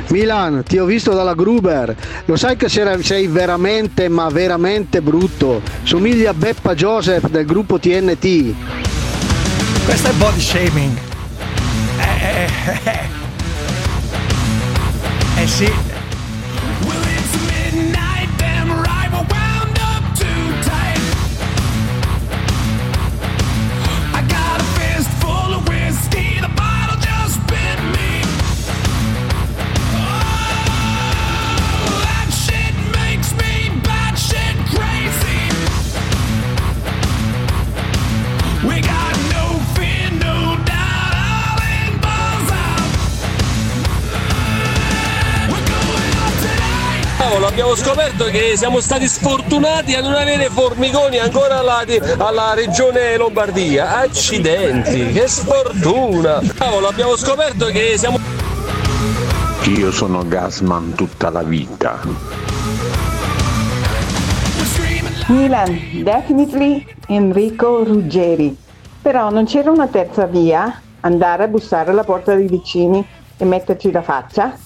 Milan, 0.09 0.63
ti 0.67 0.79
ho 0.79 0.85
visto 0.85 1.13
dalla 1.13 1.35
Gruber, 1.35 1.95
lo 2.25 2.37
sai 2.37 2.57
che 2.57 2.69
sei 2.69 3.27
veramente 3.27 4.09
ma 4.09 4.29
veramente 4.29 5.01
brutto, 5.01 5.63
somigli 5.83 6.27
a 6.27 6.35
Beppa 6.35 6.75
Joseph 6.75 7.29
del 7.29 7.47
gruppo 7.47 7.79
TNT. 7.79 8.55
Questo 9.85 10.09
è 10.09 10.13
body 10.13 10.41
shaming. 10.41 10.97
Eh, 11.99 12.47
eh, 12.65 12.79
eh. 12.85 13.01
eh 15.43 15.47
sì. 15.47 15.92
Abbiamo 47.53 47.75
scoperto 47.75 48.25
che 48.25 48.57
siamo 48.57 48.81
stati 48.81 49.07
sfortunati 49.07 49.95
a 49.95 50.01
non 50.01 50.15
avere 50.15 50.49
formigoni 50.49 51.19
ancora 51.19 51.59
alla, 51.59 51.85
alla 52.17 52.55
regione 52.55 53.15
Lombardia. 53.19 53.99
Accidenti, 53.99 55.13
che 55.13 55.29
sfortuna! 55.29 56.41
Paolo, 56.57 56.89
abbiamo 56.89 57.15
scoperto 57.15 57.67
che 57.67 57.99
siamo. 57.99 58.19
Io 59.65 59.93
sono 59.93 60.27
Gasman 60.27 60.95
tutta 60.95 61.29
la 61.29 61.43
vita. 61.43 62.01
Milan, 65.27 66.03
definitely 66.03 66.87
Enrico 67.09 67.85
Ruggeri. 67.85 68.57
Però 69.03 69.29
non 69.29 69.45
c'era 69.45 69.71
una 69.71 69.89
terza 69.89 70.25
via? 70.25 70.81
Andare 71.01 71.45
a 71.45 71.49
bussare 71.49 71.91
alla 71.91 72.05
porta 72.05 72.35
dei 72.35 72.49
vicini 72.49 73.07
e 73.37 73.45
metterci 73.45 73.93
la 73.93 74.03
faccia? 74.03 74.57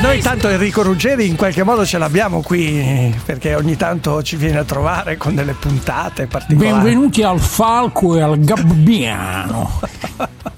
Noi 0.00 0.20
tanto 0.20 0.48
Enrico 0.48 0.82
Ruggeri 0.82 1.26
in 1.26 1.36
qualche 1.36 1.62
modo 1.62 1.84
ce 1.84 1.98
l'abbiamo 1.98 2.40
qui 2.40 3.14
perché 3.24 3.54
ogni 3.54 3.76
tanto 3.76 4.22
ci 4.22 4.36
viene 4.36 4.58
a 4.58 4.64
trovare 4.64 5.16
con 5.16 5.34
delle 5.34 5.52
puntate 5.52 6.26
particolari. 6.26 6.72
Benvenuti 6.72 7.22
al 7.22 7.38
Falco 7.38 8.16
e 8.16 8.22
al 8.22 8.38
Gabbiano. 8.40 9.80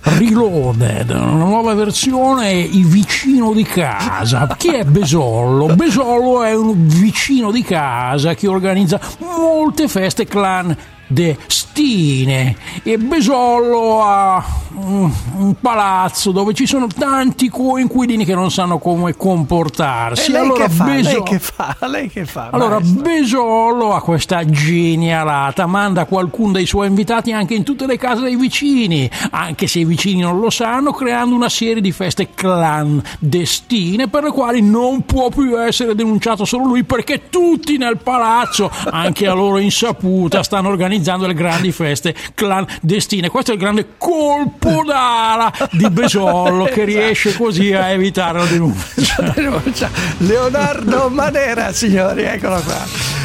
Reloaded, 0.02 1.10
una 1.10 1.44
nuova 1.44 1.74
versione, 1.74 2.52
i 2.52 2.84
vicino 2.84 3.52
di 3.52 3.64
casa. 3.64 4.46
Chi 4.56 4.74
è 4.74 4.84
Besollo? 4.84 5.74
Besollo 5.74 6.42
è 6.44 6.54
un 6.54 6.86
vicino 6.86 7.50
di 7.50 7.62
casa 7.62 8.34
che 8.34 8.46
organizza 8.46 9.00
molte 9.18 9.88
feste 9.88 10.24
clan 10.26 10.76
destine 11.12 12.56
e 12.82 12.98
Besollo 12.98 14.02
ha 14.02 14.44
un, 14.74 15.54
palazzo 15.60 16.32
dove 16.32 16.54
ci 16.54 16.66
sono 16.66 16.86
tanti 16.86 17.48
coinquilini 17.48 18.24
che 18.24 18.34
non 18.34 18.50
sanno 18.50 18.78
come 18.78 19.14
comportarsi. 19.14 20.30
E 20.30 20.32
lei 20.32 20.42
allora, 20.42 20.64
che 20.64 20.70
fa? 20.70 20.84
Beso- 20.84 21.10
Lei 21.10 21.22
che 21.22 21.38
fa? 21.38 21.76
Lei 21.80 22.08
che 22.08 22.24
fa? 22.24 22.48
allora? 22.50 22.80
Besollo 22.80 23.92
ha 23.94 24.00
questa 24.00 24.44
genialata, 24.44 25.66
manda 25.66 26.06
qualcuno 26.06 26.52
dei 26.52 26.66
suoi 26.66 26.88
invitati 26.88 27.32
anche 27.32 27.54
in 27.54 27.64
tutte 27.64 27.86
le 27.86 27.98
case 27.98 28.22
dei 28.22 28.36
vicini, 28.36 29.08
anche 29.30 29.66
se 29.66 29.80
i 29.80 29.84
vicini 29.84 30.20
non 30.20 30.40
lo 30.40 30.50
sanno, 30.50 30.92
creando 30.92 31.34
una 31.34 31.48
serie 31.48 31.82
di 31.82 31.92
feste 31.92 32.30
clandestine 32.34 34.08
per 34.08 34.24
le 34.24 34.30
quali 34.30 34.62
non 34.62 35.04
può 35.04 35.28
più 35.28 35.58
essere 35.60 35.94
denunciato 35.94 36.44
solo 36.44 36.64
lui 36.64 36.84
perché 36.84 37.28
tutti 37.28 37.76
nel 37.76 37.98
palazzo, 37.98 38.70
anche 38.90 39.26
a 39.26 39.34
loro 39.34 39.58
insaputa, 39.58 40.42
stanno 40.42 40.68
organizzando 40.68 41.01
le 41.02 41.34
grandi 41.34 41.72
feste 41.72 42.14
clandestine. 42.34 43.28
Questo 43.28 43.50
è 43.50 43.54
il 43.54 43.60
grande 43.60 43.94
colpo 43.98 44.82
d'ala 44.84 45.52
di 45.72 45.88
Besollo 45.90 46.64
che 46.64 46.84
riesce 46.84 47.36
così 47.36 47.72
a 47.72 47.90
evitare 47.90 48.38
la 48.38 48.46
denuncia. 48.46 49.32
Denuncia. 49.34 49.90
Leonardo 50.18 51.08
Manera, 51.10 51.72
signori, 51.72 52.22
eccolo 52.22 52.60
qua. 52.62 53.21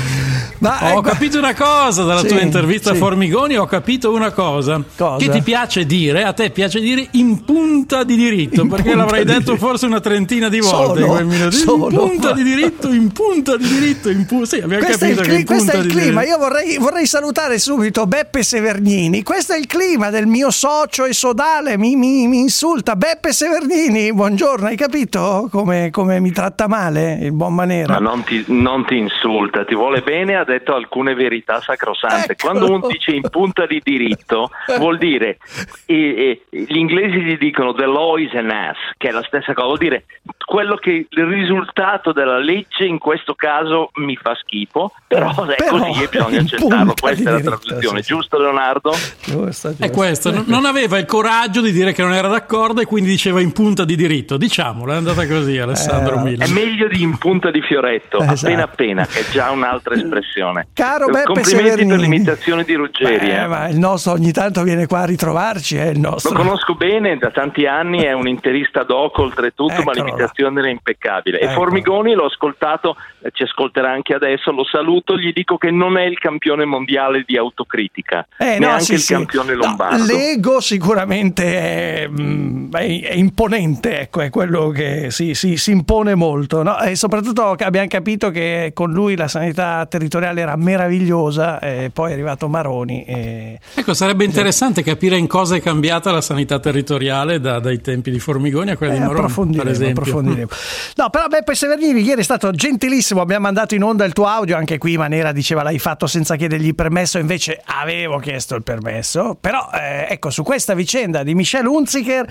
Ma 0.59 0.79
ho 0.81 0.87
ecco- 0.89 1.01
capito 1.01 1.37
una 1.37 1.53
cosa 1.53 2.03
dalla 2.03 2.21
Sì, 2.21 2.27
tua 2.27 2.41
intervista 2.41 2.91
sì. 2.91 2.95
a 2.95 2.99
Formigoni, 2.99 3.57
ho 3.57 3.65
capito 3.65 4.11
una 4.13 4.31
cosa, 4.31 4.81
Cosa? 4.95 5.23
che 5.23 5.29
ti 5.31 5.41
piace 5.41 5.85
dire, 5.85 6.23
a 6.23 6.33
te 6.33 6.49
piace 6.49 6.79
dire 6.79 7.07
in 7.11 7.43
punta 7.45 8.03
di 8.03 8.15
diritto, 8.15 8.61
In 8.61 8.67
perché 8.69 8.95
l'avrei 8.95 9.23
di 9.23 9.31
detto 9.31 9.51
diritto. 9.51 9.65
forse 9.67 9.85
una 9.85 9.99
trentina 9.99 10.49
di 10.49 10.59
volte 10.59 11.01
Solo? 11.01 11.19
in. 11.19 11.51
Solo? 11.51 12.03
In 12.03 12.09
punta 12.09 12.31
di 12.33 12.43
diritto, 12.43 12.91
in 12.91 13.11
punta 13.11 13.55
di 13.57 13.67
diritto, 13.67 14.09
in 14.09 14.25
punta. 14.25 14.45
Sì, 14.47 14.59
abbiamo 14.59 14.83
Questo 14.83 15.05
è 15.05 15.09
il, 15.09 15.15
capito 15.15 15.31
cli- 15.33 15.39
in 15.41 15.45
questo 15.45 15.71
è 15.71 15.75
il 15.77 15.81
di 15.83 15.87
clima. 15.89 16.21
diritto. 16.21 16.27
Io 16.27 16.37
vorrei, 16.37 16.77
vorrei 16.77 17.05
salutare 17.05 17.59
subito 17.59 18.05
Beppe 18.07 18.41
Severnini. 18.43 19.23
Questo 19.23 19.53
è 19.53 19.57
il 19.57 19.67
clima 19.67 20.09
del 20.09 20.25
mio 20.25 20.49
socio 20.49 21.05
e 21.05 21.13
sodale. 21.13 21.77
Mi, 21.77 21.95
mi- 21.95 22.27
mi 22.27 22.39
insulta. 22.39 22.95
Beppe 22.95 23.31
Severnini, 23.31 24.13
buongiorno. 24.13 24.67
Hai 24.67 24.75
capito 24.75 25.47
come, 25.51 25.89
come 25.91 26.19
mi 26.19 26.31
tratta 26.31 26.67
male 26.67 27.19
il 27.21 27.31
buon 27.33 27.53
Manera? 27.53 27.93
Ma 27.93 27.99
non 27.99 28.23
ti, 28.23 28.43
non 28.47 28.85
ti 28.85 28.97
insulta, 28.97 29.63
ti 29.65 29.75
vuole 29.75 30.01
bene, 30.01 30.35
ha 30.35 30.45
detto 30.47 30.73
alcune 30.73 31.13
verità 31.13 31.61
sacrosante. 31.61 32.31
Eccolo. 32.33 32.53
Quando 32.53 32.73
uno 32.73 32.87
dice 32.87 33.11
in 33.11 33.27
punta 33.29 33.65
di 33.65 33.79
diritto, 33.83 34.49
vuol 34.79 34.97
dire, 34.97 35.37
eh, 35.85 36.41
eh, 36.49 36.57
gli 36.65 36.77
inglesi 36.77 37.19
gli 37.21 37.37
dicono 37.37 37.73
the 37.73 37.85
law 37.85 38.15
is 38.17 38.33
an 38.33 38.49
ass, 38.49 38.77
che 38.97 39.09
è 39.09 39.11
la 39.11 39.23
stessa 39.27 39.53
cosa, 39.53 39.67
vuol 39.67 39.77
dire 39.77 40.05
quello 40.45 40.75
che 40.77 41.05
il 41.09 41.25
risultato 41.25 42.13
della 42.13 42.37
legge 42.39 42.85
in 42.85 42.97
questo 42.99 43.33
caso 43.35 43.89
mi 43.95 44.15
fa 44.15 44.33
schifo, 44.35 44.93
però 45.05 45.29
è 45.45 45.55
Però, 45.55 45.77
così 45.77 46.03
e 46.03 46.07
bisogna 46.07 46.39
accettarlo. 46.39 46.93
Questa 46.99 47.35
di 47.35 47.41
è 47.41 47.43
la 47.43 47.55
traduzione, 47.57 47.97
sì, 48.01 48.03
sì. 48.07 48.13
giusto 48.13 48.39
Leonardo? 48.39 48.91
Giusto, 49.25 49.67
È 49.69 49.71
giusto. 49.73 49.89
questo, 49.91 50.31
non- 50.31 50.45
non 50.47 50.65
aveva 50.65 50.97
il 50.97 51.05
coraggio 51.05 51.61
di 51.61 51.71
dire 51.71 51.91
che 51.93 52.01
non 52.01 52.13
era 52.13 52.29
d'accordo 52.29 52.79
e 52.81 52.85
quindi 52.85 53.09
diceva 53.09 53.41
in 53.41 53.51
punta 53.51 53.83
di 53.83 53.95
diritto. 53.97 54.37
Diciamolo, 54.37 54.93
è 54.93 54.95
andata 54.95 55.27
così 55.27 55.57
Alessandro 55.57 56.15
Eh, 56.19 56.21
Mille. 56.23 56.45
È 56.45 56.49
meglio 56.49 56.87
di 56.87 57.01
in 57.01 57.17
punta 57.17 57.51
di 57.51 57.61
fioretto, 57.61 58.19
Esatto. 58.19 58.45
appena 58.45 58.63
appena, 58.63 59.05
che 59.05 59.19
è 59.19 59.25
già 59.29 59.51
un'altra 59.51 59.95
espressione. 59.95 60.36
Caro 60.73 61.07
Eh, 61.07 61.11
Beppe 61.11 61.23
Complimenti 61.25 61.69
Severnini. 61.69 61.89
per 61.89 61.99
l'imitazione 61.99 62.63
di 62.63 62.73
Ruggeri. 62.75 63.29
Eh, 63.29 63.33
eh. 63.35 63.47
ma 63.47 63.67
il 63.67 63.77
nostro 63.77 64.13
ogni 64.13 64.31
tanto 64.31 64.63
viene 64.63 64.85
qua 64.87 64.99
a 64.99 65.05
ritrovarci, 65.05 65.77
è 65.77 65.85
il 65.87 65.99
Lo 66.01 66.17
conosco 66.33 66.75
bene 66.75 67.17
da 67.17 67.31
tanti 67.31 67.65
anni, 67.65 68.03
è 68.03 68.13
un 68.13 68.27
interista 68.27 68.83
doc 68.83 69.17
oltretutto, 69.17 69.73
ma 69.83 69.91
Eccolo 69.91 70.05
l'imitazione 70.05 70.59
era 70.59 70.69
impeccabile. 70.69 71.39
E 71.39 71.45
Ecco. 71.45 71.53
Formigoni 71.53 72.13
l'ho 72.13 72.25
ascoltato, 72.25 72.95
eh, 73.21 73.29
ci 73.33 73.43
ascolterà 73.43 73.91
anche 73.91 74.13
adesso, 74.13 74.51
lo 74.51 74.63
saluto, 74.65 75.17
gli 75.17 75.31
dico 75.33 75.57
che 75.57 75.71
non 75.71 75.97
è 75.97 76.03
il 76.03 76.17
campione 76.19 76.65
mondiale 76.65 77.23
di 77.25 77.37
autocritica, 77.37 78.27
Eh, 78.37 78.53
no, 78.59 78.67
neanche 78.67 78.83
sì, 78.83 78.93
il 78.93 78.99
sì. 78.99 79.13
campione 79.13 79.53
No, 79.53 79.59
lombardo. 79.65 80.05
l'ego 80.05 80.59
sicuramente 80.59 82.03
è, 82.03 82.07
mm, 82.07 82.73
è- 82.73 83.01
è 83.01 83.13
imponente, 83.15 83.99
ecco, 84.01 84.21
è 84.21 84.29
quello 84.29 84.69
che 84.69 85.07
si, 85.11 85.33
si- 85.33 85.57
si 85.57 85.71
impone 85.71 86.15
molto. 86.15 86.61
no? 86.63 86.79
E 86.79 86.95
soprattutto 86.95 87.55
abbiamo 87.59 87.87
capito 87.87 88.29
che 88.29 88.71
con 88.73 88.91
lui 88.91 89.15
la 89.15 89.27
sanità 89.27 89.85
territoriale 89.85 90.26
era 90.35 90.55
meravigliosa, 90.55 91.59
e 91.59 91.91
poi 91.93 92.09
è 92.09 92.13
arrivato 92.13 92.47
Maroni. 92.47 93.03
E... 93.03 93.59
Ecco, 93.75 93.93
sarebbe 93.93 94.23
interessante 94.23 94.83
capire 94.83 95.17
in 95.17 95.27
cosa 95.27 95.55
è 95.55 95.61
cambiata 95.61 96.11
la 96.11 96.21
sanità 96.21 96.59
territoriale 96.59 97.39
da- 97.39 97.59
dai 97.59 97.79
tempi 97.81 98.11
di 98.11 98.19
Formigoni 98.19 98.71
a 98.71 98.77
quelli 98.77 98.93
Eh, 98.93 98.95
di 98.95 99.01
Moroni, 99.01 99.15
per 99.19 99.29
approfondiremo, 99.29 99.69
esempio. 99.69 100.01
approfondiremo. 100.01 100.47
No, 100.95 101.09
però 101.09 101.27
Beppe 101.27 101.55
Severnini 101.55 102.01
ieri 102.01 102.21
è 102.21 102.23
stato 102.23 102.51
gentilissimo, 102.51 103.21
abbiamo 103.21 103.43
mandato 103.43 103.75
in 103.75 103.83
onda 103.83 104.05
il 104.05 104.13
tuo 104.13 104.25
audio, 104.25 104.57
anche 104.57 104.77
qui 104.77 104.97
Manera 104.97 105.31
diceva 105.31 105.63
l'hai 105.63 105.79
fatto 105.79 106.07
senza 106.07 106.35
chiedergli 106.35 106.73
permesso, 106.73 107.17
invece 107.19 107.61
avevo 107.65 108.17
chiesto 108.17 108.55
il 108.55 108.63
permesso, 108.63 109.37
però 109.39 109.69
eh, 109.73 110.07
ecco 110.09 110.29
su 110.29 110.43
questa 110.43 110.73
vicenda 110.73 111.23
di 111.23 111.35
Michel 111.35 111.65
Hunziker 111.65 112.25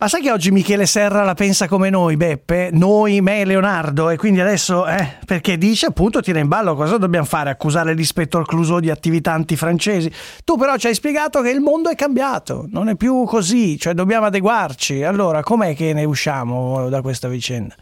Ma 0.00 0.08
sai 0.08 0.22
che 0.22 0.32
oggi 0.32 0.50
Michele 0.50 0.86
Serra 0.86 1.24
la 1.24 1.34
pensa 1.34 1.68
come 1.68 1.90
noi, 1.90 2.16
Beppe? 2.16 2.70
Noi, 2.72 3.20
me 3.20 3.42
e 3.42 3.44
Leonardo, 3.44 4.08
e 4.08 4.16
quindi 4.16 4.40
adesso, 4.40 4.86
eh, 4.86 5.18
perché 5.26 5.58
dice 5.58 5.84
appunto, 5.84 6.22
tira 6.22 6.38
in 6.38 6.48
ballo, 6.48 6.74
cosa 6.74 6.96
dobbiamo 6.96 7.26
fare? 7.26 7.50
Accusare 7.50 7.92
l'ispettor 7.92 8.46
Clouseau 8.46 8.80
di 8.80 8.88
attività 8.88 9.32
antifrancesi? 9.32 10.10
Tu 10.42 10.56
però 10.56 10.78
ci 10.78 10.86
hai 10.86 10.94
spiegato 10.94 11.42
che 11.42 11.50
il 11.50 11.60
mondo 11.60 11.90
è 11.90 11.96
cambiato, 11.96 12.66
non 12.72 12.88
è 12.88 12.96
più 12.96 13.24
così, 13.26 13.78
cioè 13.78 13.92
dobbiamo 13.92 14.24
adeguarci. 14.24 15.02
Allora, 15.02 15.42
com'è 15.42 15.74
che 15.74 15.92
ne 15.92 16.04
usciamo 16.04 16.88
da 16.88 17.02
questa 17.02 17.28
vicenda? 17.28 17.74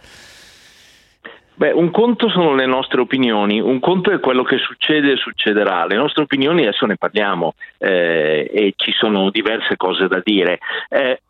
Beh, 1.55 1.71
un 1.71 1.93
conto 1.93 2.29
sono 2.31 2.55
le 2.57 2.67
nostre 2.67 3.01
opinioni, 3.01 3.61
un 3.61 3.79
conto 3.79 4.11
è 4.11 4.19
quello 4.19 4.43
che 4.43 4.59
succede 4.59 5.13
e 5.13 5.17
succederà. 5.17 5.87
Le 5.87 5.95
nostre 5.97 6.25
opinioni 6.25 6.63
adesso 6.63 6.85
ne 6.85 6.97
parliamo 6.97 7.55
eh, 7.79 8.51
e 8.53 8.75
ci 8.77 8.91
sono 8.91 9.31
diverse 9.31 9.77
cose 9.77 10.09
da 10.09 10.21
dire. 10.25 10.59
Eh, 10.89 11.21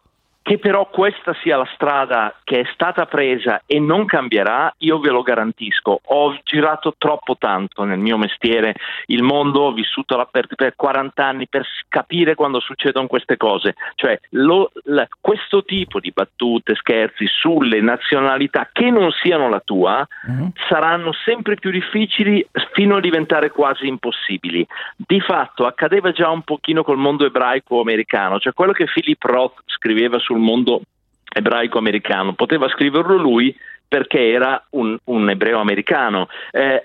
che 0.49 0.57
però 0.57 0.89
questa 0.89 1.37
sia 1.43 1.59
la 1.59 1.69
strada 1.75 2.35
che 2.43 2.61
è 2.61 2.71
stata 2.73 3.05
presa 3.05 3.61
e 3.67 3.79
non 3.79 4.07
cambierà, 4.07 4.73
io 4.79 4.99
ve 4.99 5.11
lo 5.11 5.21
garantisco. 5.21 6.01
Ho 6.03 6.39
girato 6.43 6.95
troppo 6.97 7.37
tanto 7.37 7.85
nel 7.85 7.99
mio 7.99 8.17
mestiere 8.17 8.75
il 9.09 9.23
mondo, 9.23 9.65
ho 9.65 9.73
vissuto 9.73 10.27
per, 10.31 10.47
per 10.47 10.75
40 10.75 11.23
anni 11.23 11.49
per 11.49 11.67
capire 11.89 12.35
quando 12.35 12.61
succedono 12.61 13.09
queste 13.09 13.37
cose. 13.37 13.75
Cioè, 13.95 14.19
lo, 14.31 14.71
la, 14.85 15.07
questo 15.21 15.65
tipo 15.65 16.01
di 16.01 16.13
battute, 16.15 16.75
scherzi 16.77 17.27
sulle 17.27 17.83
nazionalità 17.83 18.71
che 18.73 18.89
non 18.89 19.11
siano 19.11 19.51
la 19.51 19.61
tua 19.61 20.09
uh-huh. 20.29 20.53
saranno 20.67 21.13
sempre 21.13 21.57
più 21.57 21.71
difficili 21.71 22.43
fino 22.73 22.97
a 22.97 23.01
diventare 23.01 23.51
quasi 23.51 23.87
impossibili. 23.87 24.67
Di 24.97 25.21
fatto 25.21 25.67
accadeva 25.67 26.11
già 26.11 26.31
un 26.31 26.41
pochino 26.41 26.83
col 26.83 26.97
mondo 26.97 27.27
ebraico 27.27 27.83
americano, 27.83 28.39
cioè 28.39 28.55
quello 28.55 28.73
che 28.73 28.87
Philip 28.87 29.23
Roth 29.25 29.57
scriveva 29.67 30.19
sul 30.19 30.37
mondo 30.41 30.83
ebraico 31.31 31.79
americano. 31.79 32.35
Poteva 32.35 32.69
scriverlo 32.69 33.17
lui 33.17 33.55
perché 33.87 34.31
era 34.31 34.63
un, 34.71 34.97
un 35.05 35.31
ebreo 35.31 35.59
americano. 35.59 36.29
Eh, 36.51 36.85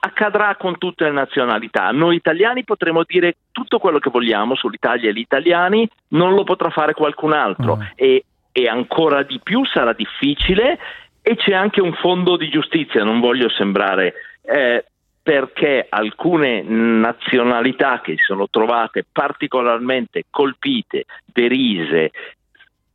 accadrà 0.00 0.56
con 0.56 0.78
tutte 0.78 1.04
le 1.04 1.12
nazionalità. 1.12 1.90
Noi 1.90 2.16
italiani 2.16 2.64
potremo 2.64 3.02
dire 3.06 3.36
tutto 3.52 3.78
quello 3.78 3.98
che 3.98 4.10
vogliamo 4.10 4.54
sull'Italia 4.54 5.08
e 5.08 5.12
gli 5.12 5.18
italiani, 5.18 5.88
non 6.08 6.34
lo 6.34 6.44
potrà 6.44 6.70
fare 6.70 6.92
qualcun 6.92 7.32
altro 7.32 7.76
mm. 7.76 7.82
e, 7.94 8.24
e, 8.52 8.68
ancora 8.68 9.22
di 9.22 9.40
più 9.42 9.64
sarà 9.64 9.92
difficile 9.92 10.78
e 11.22 11.36
c'è 11.36 11.54
anche 11.54 11.80
un 11.80 11.94
fondo 11.94 12.36
di 12.36 12.48
giustizia, 12.48 13.04
non 13.04 13.20
voglio 13.20 13.48
sembrare... 13.48 14.14
Eh, 14.42 14.84
perché 15.22 15.86
alcune 15.88 16.62
nazionalità 16.62 18.00
che 18.00 18.16
si 18.16 18.22
sono 18.24 18.48
trovate 18.48 19.04
particolarmente 19.12 20.24
colpite, 20.30 21.04
derise, 21.24 22.10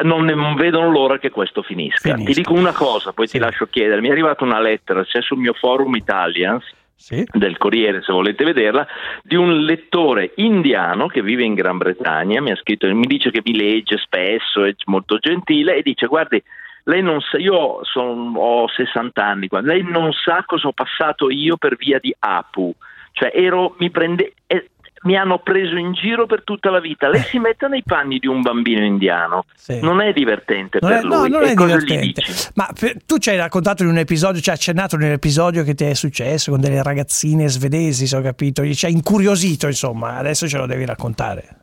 non, 0.04 0.26
non, 0.26 0.56
vedono 0.56 0.90
l'ora 0.90 1.18
che 1.18 1.30
questo 1.30 1.62
finisca. 1.62 2.14
finisca. 2.14 2.26
Ti 2.26 2.34
dico 2.34 2.54
una 2.54 2.74
cosa, 2.74 3.14
poi 3.14 3.28
sì. 3.28 3.34
ti 3.34 3.40
lascio 3.40 3.68
chiedere. 3.68 4.02
Mi 4.02 4.10
è 4.10 4.12
arrivata 4.12 4.44
una 4.44 4.60
lettera, 4.60 5.04
c'è 5.04 5.22
sul 5.22 5.38
mio 5.38 5.54
forum 5.54 5.96
Italians. 5.96 6.64
Sì. 6.98 7.26
del 7.34 7.58
Corriere, 7.58 8.02
se 8.02 8.14
volete 8.14 8.46
vederla, 8.46 8.88
di 9.22 9.36
un 9.36 9.66
lettore 9.66 10.32
indiano 10.38 11.08
che 11.08 11.22
vive 11.22 11.44
in 11.44 11.54
Gran 11.54 11.78
Bretagna, 11.78 12.42
mi 12.42 12.52
ha 12.52 12.56
scritto, 12.56 12.88
mi 12.96 13.06
dice 13.06 13.32
che 13.32 13.42
mi 13.44 13.54
legge 13.54 13.98
spesso, 13.98 14.64
è 14.64 14.74
molto 14.86 15.18
gentile 15.18 15.76
e 15.76 15.82
dice 15.82 16.08
guardi, 16.08 16.42
lei 16.86 17.04
non 17.04 17.20
sa, 17.20 17.38
io 17.38 17.80
son, 17.84 18.34
ho 18.38 18.68
60 18.70 19.24
anni, 19.24 19.50
lei 19.62 19.84
non 19.84 20.14
sa 20.14 20.44
cosa 20.48 20.70
ho 20.70 20.72
passato 20.72 21.30
io 21.30 21.58
per 21.58 21.76
via 21.76 22.00
di 22.00 22.16
Apu, 22.18 22.74
cioè 23.12 23.32
ero, 23.34 23.76
mi 23.80 23.90
prende, 23.92 24.34
eh, 24.48 24.70
mi 25.06 25.18
hanno 25.18 25.40
preso 25.40 25.76
in 25.76 25.94
giro 25.94 26.26
per 26.26 26.44
tutta 26.44 26.70
la 26.70 26.80
vita. 26.80 27.08
Lei 27.08 27.22
si 27.22 27.40
mette 27.40 27.68
nei 27.68 27.84
panni 27.84 28.20
di 28.20 28.28
un 28.28 28.42
bambino 28.42 28.84
indiano, 28.84 29.46
sì. 29.56 29.80
non 29.82 30.02
è 30.02 30.14
divertente 30.14 30.80
non 30.82 30.92
per 30.92 31.00
è, 31.00 31.04
lui. 31.04 31.30
No, 31.30 31.40
non 31.40 31.48
è 31.48 31.54
divertente. 31.54 32.24
Ma 32.56 32.70
per, 32.78 32.98
tu 33.06 33.18
ci 33.18 33.30
hai 33.30 33.38
raccontato 33.38 33.84
in 33.84 33.90
un 33.90 33.98
episodio, 33.98 34.42
ci 34.42 34.50
hai 34.50 34.56
accennato 34.56 34.98
nell'episodio 34.98 35.64
che 35.64 35.74
ti 35.74 35.86
è 35.86 35.94
successo 35.94 36.52
con 36.52 36.60
delle 36.60 36.82
ragazzine 36.84 37.48
svedesi, 37.48 38.08
se 38.08 38.16
ho 38.18 38.22
capito, 38.22 38.64
ci 38.74 38.86
ha 38.86 38.90
incuriosito, 38.90 39.68
insomma, 39.68 40.18
adesso 40.18 40.48
ce 40.48 40.58
lo 40.58 40.66
devi 40.66 40.86
raccontare. 40.86 41.60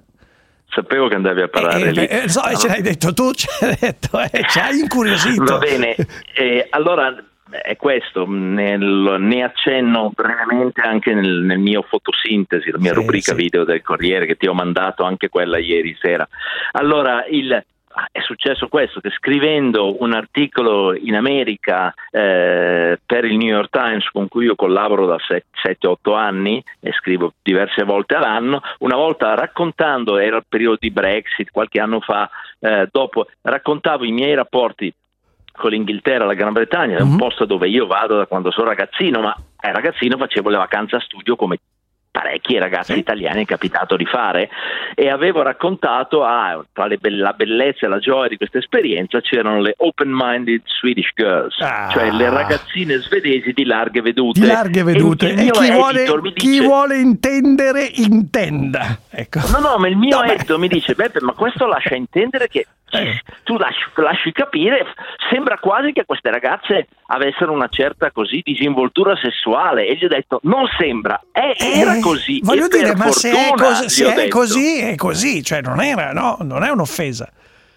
Sapevo 0.68 1.08
che 1.08 1.16
andavi 1.16 1.42
a 1.42 1.48
parlare 1.48 1.88
eh, 1.88 1.92
lì. 1.92 2.04
Eh, 2.06 2.28
so, 2.28 2.40
no. 2.40 2.56
ce 2.56 2.68
l'hai 2.68 2.80
detto 2.80 3.12
tu, 3.12 3.32
ce 3.34 3.48
l'hai 3.60 3.76
detto, 3.78 4.20
eh, 4.20 4.44
ci 4.48 4.58
hai 4.58 4.78
incuriosito. 4.80 5.44
Va 5.44 5.58
bene, 5.58 5.94
eh, 6.34 6.66
allora 6.70 7.14
è 7.62 7.76
questo, 7.76 8.24
nel, 8.28 9.16
ne 9.18 9.42
accenno 9.42 10.10
brevemente 10.14 10.80
anche 10.80 11.12
nel, 11.12 11.40
nel, 11.42 11.58
mio 11.58 11.82
fotosintesi, 11.82 12.70
la 12.70 12.78
mia 12.78 12.92
sì, 12.92 12.96
rubrica 12.96 13.32
sì. 13.32 13.36
video 13.36 13.64
del 13.64 13.82
Corriere 13.82 14.26
che 14.26 14.36
ti 14.36 14.46
ho 14.46 14.54
mandato 14.54 15.04
anche 15.04 15.28
quella 15.28 15.58
ieri 15.58 15.96
sera. 16.00 16.26
Allora, 16.72 17.26
il, 17.26 17.64
è 18.10 18.20
successo 18.20 18.68
questo, 18.68 19.00
che 19.00 19.10
scrivendo 19.10 20.02
un 20.02 20.12
articolo 20.12 20.94
in 20.94 21.14
America 21.14 21.92
eh, 22.10 22.98
per 23.04 23.24
il 23.24 23.36
New 23.36 23.48
York 23.48 23.70
Times 23.70 24.08
con 24.08 24.28
cui 24.28 24.46
io 24.46 24.54
collaboro 24.54 25.06
da 25.06 25.18
7-8 25.18 26.16
anni 26.16 26.62
e 26.80 26.92
scrivo 26.92 27.34
diverse 27.42 27.84
volte 27.84 28.14
all'anno, 28.14 28.60
una 28.78 28.96
volta 28.96 29.34
raccontando, 29.34 30.18
era 30.18 30.36
il 30.36 30.44
periodo 30.48 30.78
di 30.80 30.90
Brexit, 30.90 31.50
qualche 31.50 31.80
anno 31.80 32.00
fa, 32.00 32.28
eh, 32.60 32.88
dopo 32.90 33.26
raccontavo 33.42 34.04
i 34.04 34.12
miei 34.12 34.34
rapporti 34.34 34.92
con 35.52 35.70
l'Inghilterra, 35.70 36.24
la 36.24 36.34
Gran 36.34 36.52
Bretagna, 36.52 36.98
è 36.98 37.00
un 37.00 37.10
mm-hmm. 37.10 37.18
posto 37.18 37.44
dove 37.44 37.68
io 37.68 37.86
vado 37.86 38.16
da 38.16 38.26
quando 38.26 38.50
sono 38.50 38.68
ragazzino, 38.68 39.20
ma 39.20 39.36
eh, 39.60 39.72
ragazzino 39.72 40.16
facevo 40.16 40.48
le 40.48 40.56
vacanze 40.56 40.96
a 40.96 41.00
studio 41.00 41.36
come 41.36 41.58
parecchi 42.12 42.58
ragazzi 42.58 42.92
sì. 42.92 42.98
italiani 42.98 43.42
è 43.42 43.46
capitato 43.46 43.96
di 43.96 44.04
fare 44.04 44.50
e 44.94 45.08
avevo 45.08 45.40
raccontato 45.40 46.22
ah, 46.22 46.62
tra 46.70 46.86
be- 46.86 47.10
la 47.10 47.32
bellezza 47.32 47.86
e 47.86 47.88
la 47.88 47.98
gioia 47.98 48.28
di 48.28 48.36
questa 48.36 48.58
esperienza 48.58 49.20
c'erano 49.22 49.62
le 49.62 49.74
open-minded 49.78 50.60
Swedish 50.66 51.10
girls 51.14 51.58
ah. 51.60 51.88
cioè 51.90 52.10
le 52.10 52.28
ragazzine 52.28 52.98
svedesi 52.98 53.52
di 53.52 53.64
larghe 53.64 54.02
vedute 54.02 54.40
di 54.40 54.46
larghe 54.46 54.82
vedute 54.82 55.32
e, 55.32 55.46
e 55.46 55.50
chi, 55.50 55.70
vuole, 55.70 56.04
chi 56.34 56.50
dice, 56.50 56.62
vuole, 56.62 56.98
intendere 56.98 57.90
intenda 57.94 58.98
ecco. 59.08 59.40
no 59.50 59.60
no 59.60 59.78
ma 59.78 59.88
il 59.88 59.96
mio 59.96 60.20
no, 60.20 60.30
editor 60.30 60.58
mi 60.58 60.68
dice 60.68 60.92
Beppe 60.92 61.20
ma 61.22 61.32
questo 61.32 61.66
lascia 61.66 61.94
intendere 61.94 62.48
che 62.48 62.66
eh. 62.92 63.20
tu 63.44 63.56
lasci, 63.56 63.84
lasci, 63.94 64.32
capire, 64.32 64.86
sembra 65.30 65.58
quasi 65.58 65.92
che 65.92 66.04
queste 66.04 66.30
ragazze 66.30 66.88
avessero 67.06 67.52
una 67.52 67.68
certa 67.68 68.10
così 68.10 68.42
disinvoltura 68.44 69.16
sessuale 69.16 69.86
e 69.86 69.96
gli 69.96 70.04
ho 70.04 70.08
detto 70.08 70.40
non 70.42 70.66
sembra, 70.78 71.20
è, 71.32 71.54
eh, 71.58 71.80
era 71.80 71.98
così. 72.00 72.40
Voglio 72.42 72.68
dire, 72.68 72.94
ma 72.94 73.10
se 73.10 73.30
è, 73.30 73.52
cos- 73.54 73.86
se 73.86 74.14
è 74.14 74.28
così, 74.28 74.80
è 74.80 74.94
così, 74.96 75.42
cioè 75.42 75.60
non, 75.62 75.80
era, 75.80 76.12
no, 76.12 76.36
non 76.40 76.62
è 76.62 76.70
un'offesa. 76.70 77.30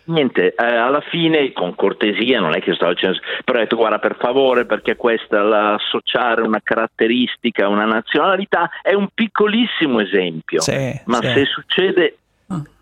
Niente, 0.08 0.54
eh, 0.54 0.63
alla 0.63 1.01
fine 1.01 1.51
con 1.51 1.73
cortesia, 1.73 2.39
non 2.39 2.56
è 2.56 2.62
che 2.62 2.75
sto 2.75 2.88
dicendo, 2.89 3.17
però 3.43 3.58
ho 3.58 3.62
detto 3.62 3.75
guarda 3.75 3.97
per 3.97 4.17
favore 4.19 4.65
perché 4.65 4.95
questa, 4.95 5.41
l'associare 5.41 6.41
una 6.41 6.60
caratteristica, 6.62 7.67
una 7.67 7.86
nazionalità 7.86 8.69
è 8.84 8.93
un 8.93 9.08
piccolissimo 9.12 9.99
esempio, 10.01 10.62
sì, 10.62 11.01
ma 11.06 11.19
sì. 11.21 11.32
se 11.34 11.45
succede 11.45 12.17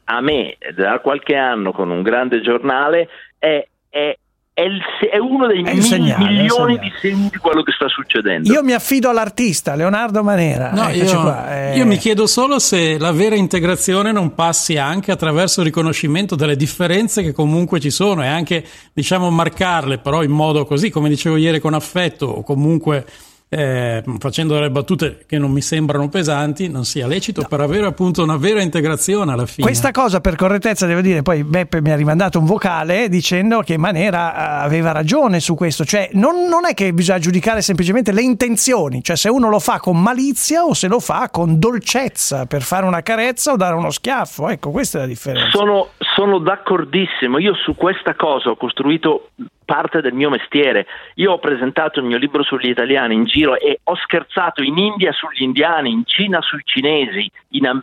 a 0.06 0.22
me 0.22 0.58
da 0.76 1.00
qualche 1.00 1.36
anno 1.36 1.72
con 1.72 1.89
un 1.89 2.02
grande 2.02 2.42
giornale 2.42 3.08
è, 3.38 3.68
è 3.89 4.18
è, 4.56 4.62
il, 4.62 4.80
è, 5.12 5.18
uno 5.18 5.48
dei 5.48 5.63
mil, 5.63 5.82
segnale, 5.82 6.30
milioni 6.30 6.78
di 6.78 6.92
segni 7.02 7.30
di 7.32 7.38
quello 7.38 7.63
che 7.63 7.72
sta 7.72 7.88
succedendo. 7.88 8.54
Io 8.54 8.63
mi 8.63 8.74
affido 8.74 9.10
all'artista 9.10 9.74
Leonardo 9.74 10.22
Manera. 10.22 10.72
No, 10.72 10.89
io, 10.89 11.48
eh. 11.48 11.76
io, 11.76 11.86
mi 11.88 11.98
chiedo 11.98 12.28
solo 12.28 12.60
se 12.60 13.00
la 13.00 13.12
vera 13.12 13.36
integrazione 13.36 14.12
non 14.12 14.36
passi 14.36 14.78
anche 14.78 15.12
attraverso 15.12 15.62
il 15.62 15.66
riconoscimento 15.66 16.36
delle 16.36 16.56
differenze 16.56 17.24
che 17.24 17.32
comunque 17.32 17.80
ci 17.80 17.89
sono 17.89 18.24
e 18.24 18.28
anche 18.28 18.63
diciamo 18.94 19.32
marcarle, 19.32 19.98
però 19.98 20.22
in 20.22 20.32
modo 20.32 20.66
così, 20.66 20.92
come 20.92 21.10
dicevo 21.10 21.36
ieri, 21.36 21.60
con 21.60 21.74
affetto 21.74 22.28
o 22.28 22.44
comunque 22.44 23.06
eh, 23.54 24.04
facendo 24.20 24.56
delle 24.56 24.70
battute 24.70 25.24
che 25.28 25.38
non 25.38 25.52
mi 25.52 25.62
sembrano 25.62 26.10
pesanti, 26.10 26.70
non 26.70 26.86
sia 26.86 27.08
lecito 27.08 27.42
no. 27.42 27.48
per 27.48 27.62
avere 27.62 27.86
appunto 27.86 28.24
una 28.24 28.38
vera 28.38 28.62
integrazione 28.62 29.32
alla 29.32 29.46
fine. 29.46 29.66
Questa 29.66 29.92
cosa 29.92 30.22
per 30.22 30.36
correttezza 30.36 30.86
devo 30.86 31.02
dire, 31.02 31.22
poi 31.22 31.44
Beppe 31.44 31.82
mi 31.82 31.92
ha 31.92 31.96
rimandato 31.96 32.39
un 32.39 32.46
vocale 32.46 33.10
dicendo 33.10 33.62
che 33.62 33.78
Manera 33.78 34.62
eh, 34.62 34.66
aveva 34.66 34.92
ragione 34.92 35.39
su 35.39 35.56
questo, 35.56 35.86
cioè 35.86 36.10
non, 36.13 36.48
non 36.48 36.66
è 36.66 36.74
che 36.74 36.94
bisogna 36.94 37.20
giudicare 37.20 37.62
semplicemente 37.62 38.12
le 38.12 38.22
intenzioni, 38.22 39.04
cioè 39.04 39.16
se 39.16 39.30
uno 39.30 39.50
lo 39.50 39.60
fa 39.60 39.80
con 39.80 40.02
malizia 40.02 40.63
o 40.63 40.74
se 40.74 40.88
lo 40.88 41.00
fa 41.00 41.30
con 41.32 41.60
dolcezza 41.60 42.46
per 42.46 42.62
fare 42.62 42.86
una 42.86 43.02
carezza 43.02 43.52
o 43.52 43.56
dare 43.56 43.76
uno 43.76 43.92
schiaffo, 43.92 44.50
ecco 44.50 44.72
questa 44.72 44.98
è 44.98 45.02
la 45.02 45.08
differenza. 45.08 45.50
Sono, 45.52 45.89
sono 46.16 46.39
d'accordissimo, 46.39 47.38
io 47.38 47.54
su 47.56 47.76
questa 47.76 48.16
cosa 48.16 48.50
ho 48.50 48.56
costruito 48.56 49.30
parte 49.63 50.02
del 50.02 50.13
mio 50.13 50.30
mestiere. 50.30 50.86
Io 51.15 51.34
ho 51.34 51.39
presentato 51.39 51.99
il 51.99 52.06
mio 52.06 52.17
libro 52.17 52.43
sugli 52.43 52.69
italiani 52.69 53.15
in 53.15 53.26
giro 53.26 53.58
e 53.58 53.80
ho 53.84 53.95
scherzato 53.95 54.62
in 54.62 54.78
India 54.78 55.12
sugli 55.12 55.41
indiani, 55.41 55.91
in 55.91 56.04
Cina 56.06 56.41
sui 56.41 56.62
cinesi, 56.63 57.30
in, 57.49 57.82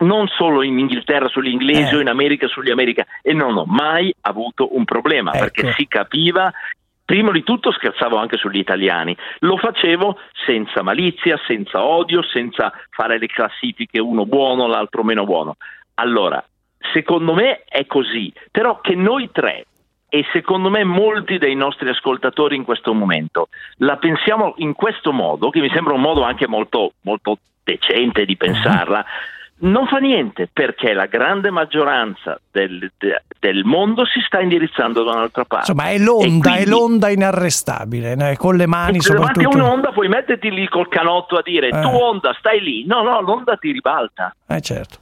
non 0.00 0.26
solo 0.28 0.62
in 0.62 0.78
Inghilterra 0.78 1.28
sugli 1.28 1.48
inglesi 1.50 1.94
eh. 1.94 1.96
o 1.96 2.00
in 2.00 2.08
America 2.08 2.46
sugli 2.46 2.70
americani 2.70 3.08
e 3.22 3.32
non 3.32 3.56
ho 3.56 3.64
mai 3.64 4.14
avuto 4.22 4.76
un 4.76 4.84
problema 4.84 5.32
ecco. 5.32 5.44
perché 5.44 5.72
si 5.72 5.86
capiva 5.86 6.52
Prima 7.08 7.32
di 7.32 7.42
tutto 7.42 7.72
scherzavo 7.72 8.18
anche 8.18 8.36
sugli 8.36 8.58
italiani, 8.58 9.16
lo 9.38 9.56
facevo 9.56 10.18
senza 10.44 10.82
malizia, 10.82 11.40
senza 11.46 11.82
odio, 11.82 12.22
senza 12.22 12.70
fare 12.90 13.18
le 13.18 13.28
classifiche 13.28 13.98
uno 13.98 14.26
buono, 14.26 14.66
l'altro 14.66 15.02
meno 15.02 15.24
buono. 15.24 15.56
Allora, 15.94 16.46
secondo 16.92 17.32
me 17.32 17.62
è 17.64 17.86
così, 17.86 18.30
però 18.50 18.82
che 18.82 18.94
noi 18.94 19.30
tre 19.32 19.67
e 20.08 20.24
secondo 20.32 20.70
me 20.70 20.84
molti 20.84 21.38
dei 21.38 21.54
nostri 21.54 21.88
ascoltatori 21.88 22.56
in 22.56 22.64
questo 22.64 22.94
momento 22.94 23.48
la 23.78 23.96
pensiamo 23.96 24.54
in 24.56 24.72
questo 24.74 25.12
modo, 25.12 25.50
che 25.50 25.60
mi 25.60 25.68
sembra 25.70 25.92
un 25.94 26.00
modo 26.00 26.22
anche 26.22 26.46
molto, 26.48 26.92
molto 27.02 27.38
decente 27.62 28.24
di 28.24 28.36
pensarla. 28.36 29.04
Non 29.60 29.88
fa 29.88 29.96
niente 29.98 30.48
perché 30.52 30.92
la 30.92 31.06
grande 31.06 31.50
maggioranza 31.50 32.40
del, 32.52 32.92
de- 32.96 33.22
del 33.40 33.64
mondo 33.64 34.04
si 34.06 34.20
sta 34.24 34.40
indirizzando 34.40 35.02
da 35.02 35.10
un'altra 35.14 35.44
parte. 35.44 35.72
Insomma, 35.72 35.90
è 35.90 35.98
l'onda, 35.98 36.54
E 36.54 36.58
è 36.62 36.64
l'onda 36.66 37.08
inarrestabile, 37.10 38.14
né? 38.14 38.36
con 38.36 38.54
le 38.54 38.66
mani 38.66 39.00
se 39.00 39.12
davanti 39.12 39.40
a 39.40 39.42
soprattutto. 39.42 39.64
un'onda 39.64 39.90
puoi 39.90 40.06
metterti 40.08 40.50
lì 40.52 40.68
col 40.68 40.88
canotto 40.88 41.34
a 41.36 41.42
dire 41.42 41.68
Eh. 41.70 41.80
tu 41.80 41.88
onda 41.88 42.32
stai 42.38 42.60
lì. 42.60 42.86
No, 42.86 43.02
no, 43.02 43.20
l'onda 43.20 43.56
ti 43.56 43.72
ribalta. 43.72 44.32
Eh, 44.46 44.60
certo. 44.60 44.98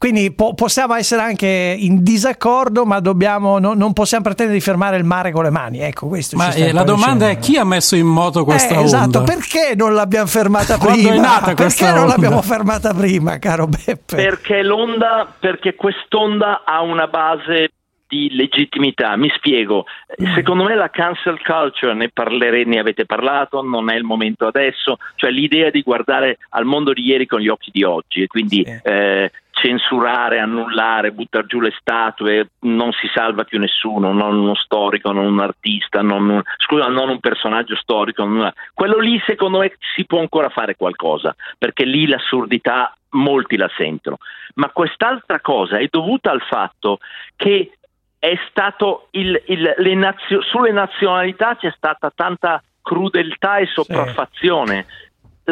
Quindi 0.00 0.32
po- 0.32 0.54
possiamo 0.54 0.94
essere 0.94 1.20
anche 1.20 1.76
in 1.78 2.02
disaccordo, 2.02 2.86
ma 2.86 3.00
dobbiamo, 3.00 3.58
no- 3.58 3.74
non 3.74 3.92
possiamo 3.92 4.24
pretendere 4.24 4.56
di 4.56 4.64
fermare 4.64 4.96
il 4.96 5.04
mare 5.04 5.30
con 5.30 5.42
le 5.42 5.50
mani. 5.50 5.80
Ecco, 5.80 6.06
questo 6.08 6.38
Ma 6.38 6.54
eh, 6.54 6.72
la 6.72 6.84
domanda 6.84 7.26
dicendo. 7.26 7.38
è 7.38 7.44
chi 7.44 7.56
ha 7.58 7.64
messo 7.64 7.96
in 7.96 8.06
moto 8.06 8.44
questa 8.44 8.72
Eh, 8.72 8.76
onda? 8.78 8.86
esatto, 8.86 9.22
perché 9.24 9.74
non 9.76 9.92
l'abbiamo 9.92 10.26
fermata 10.26 10.78
prima? 10.78 11.12
è 11.12 11.18
nata 11.18 11.54
questa 11.54 11.84
perché 11.84 11.98
non 12.00 12.08
onda? 12.08 12.14
l'abbiamo 12.14 12.40
fermata 12.40 12.94
prima, 12.94 13.38
caro 13.38 13.66
Beppe? 13.66 14.16
Perché 14.16 14.62
l'onda, 14.62 15.30
perché 15.38 15.74
quest'onda 15.74 16.62
ha 16.64 16.80
una 16.80 17.06
base 17.06 17.72
di 18.08 18.28
legittimità. 18.34 19.14
Mi 19.16 19.30
spiego. 19.36 19.84
Mm. 20.20 20.34
Secondo 20.34 20.64
me 20.64 20.74
la 20.76 20.88
cancel 20.88 21.38
culture, 21.44 21.92
ne, 21.94 22.08
parlere- 22.08 22.64
ne 22.64 22.78
avete 22.78 23.04
parlato, 23.04 23.62
non 23.62 23.88
è 23.90 23.96
il 23.96 24.02
momento 24.04 24.46
adesso, 24.46 24.96
cioè 25.16 25.30
l'idea 25.30 25.68
di 25.70 25.82
guardare 25.82 26.38
al 26.48 26.64
mondo 26.64 26.92
di 26.94 27.02
ieri 27.04 27.26
con 27.26 27.38
gli 27.38 27.48
occhi 27.48 27.70
di 27.70 27.84
oggi 27.84 28.22
e 28.22 28.26
quindi 28.26 28.62
eh, 28.82 29.30
censurare, 29.62 30.38
annullare, 30.38 31.12
buttare 31.12 31.46
giù 31.46 31.60
le 31.60 31.72
statue, 31.78 32.50
non 32.60 32.92
si 32.92 33.08
salva 33.14 33.44
più 33.44 33.58
nessuno, 33.58 34.12
non 34.12 34.36
uno 34.38 34.54
storico, 34.54 35.12
non 35.12 35.26
un 35.26 35.40
artista, 35.40 36.00
non 36.02 36.28
un, 36.28 36.42
scusa, 36.56 36.86
non 36.88 37.08
un 37.08 37.20
personaggio 37.20 37.76
storico, 37.76 38.22
una- 38.24 38.52
quello 38.74 38.98
lì 38.98 39.20
secondo 39.26 39.58
me 39.58 39.74
si 39.94 40.04
può 40.06 40.20
ancora 40.20 40.48
fare 40.48 40.76
qualcosa, 40.76 41.34
perché 41.58 41.84
lì 41.84 42.06
l'assurdità 42.06 42.94
molti 43.10 43.56
la 43.56 43.70
sentono, 43.76 44.18
ma 44.54 44.70
quest'altra 44.70 45.40
cosa 45.40 45.78
è 45.78 45.86
dovuta 45.90 46.30
al 46.30 46.42
fatto 46.42 46.98
che 47.36 47.72
è 48.18 48.38
stato 48.50 49.08
il, 49.12 49.40
il- 49.46 49.74
le 49.76 49.94
nazio- 49.94 50.42
sulle 50.42 50.72
nazionalità 50.72 51.56
c'è 51.56 51.72
stata 51.76 52.10
tanta 52.14 52.62
crudeltà 52.82 53.56
e 53.58 53.66
sopraffazione. 53.66 54.74
La- 54.76 55.08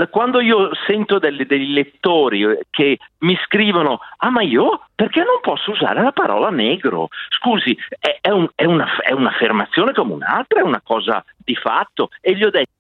Quando 0.07 0.41
io 0.41 0.71
sento 0.87 1.19
delle- 1.19 1.47
dei 1.47 1.73
lettori 1.73 2.43
eh, 2.43 2.67
che 2.71 2.99
mi 3.19 3.37
scrivono: 3.45 3.99
Ah, 4.19 4.31
ma 4.31 4.43
io 4.43 4.83
perché 4.95 5.21
non 5.21 5.41
posso 5.43 5.73
usare 5.73 6.03
la 6.03 6.13
parola 6.13 6.51
negro? 6.51 7.09
Scusi, 7.39 7.77
è, 7.99 8.19
è 8.21 8.31
un- 8.31 8.49
è 8.55 8.65
una, 8.65 8.87
è 9.03 9.13
un'affermazione 9.13 9.93
come 9.93 10.13
un'altra, 10.15 10.61
è 10.61 10.63
una 10.63 10.81
cosa 10.83 11.25
di 11.37 11.55
fatto. 11.57 12.11
E 12.21 12.37
gli 12.37 12.45
ho 12.45 12.51
detto: 12.51 12.71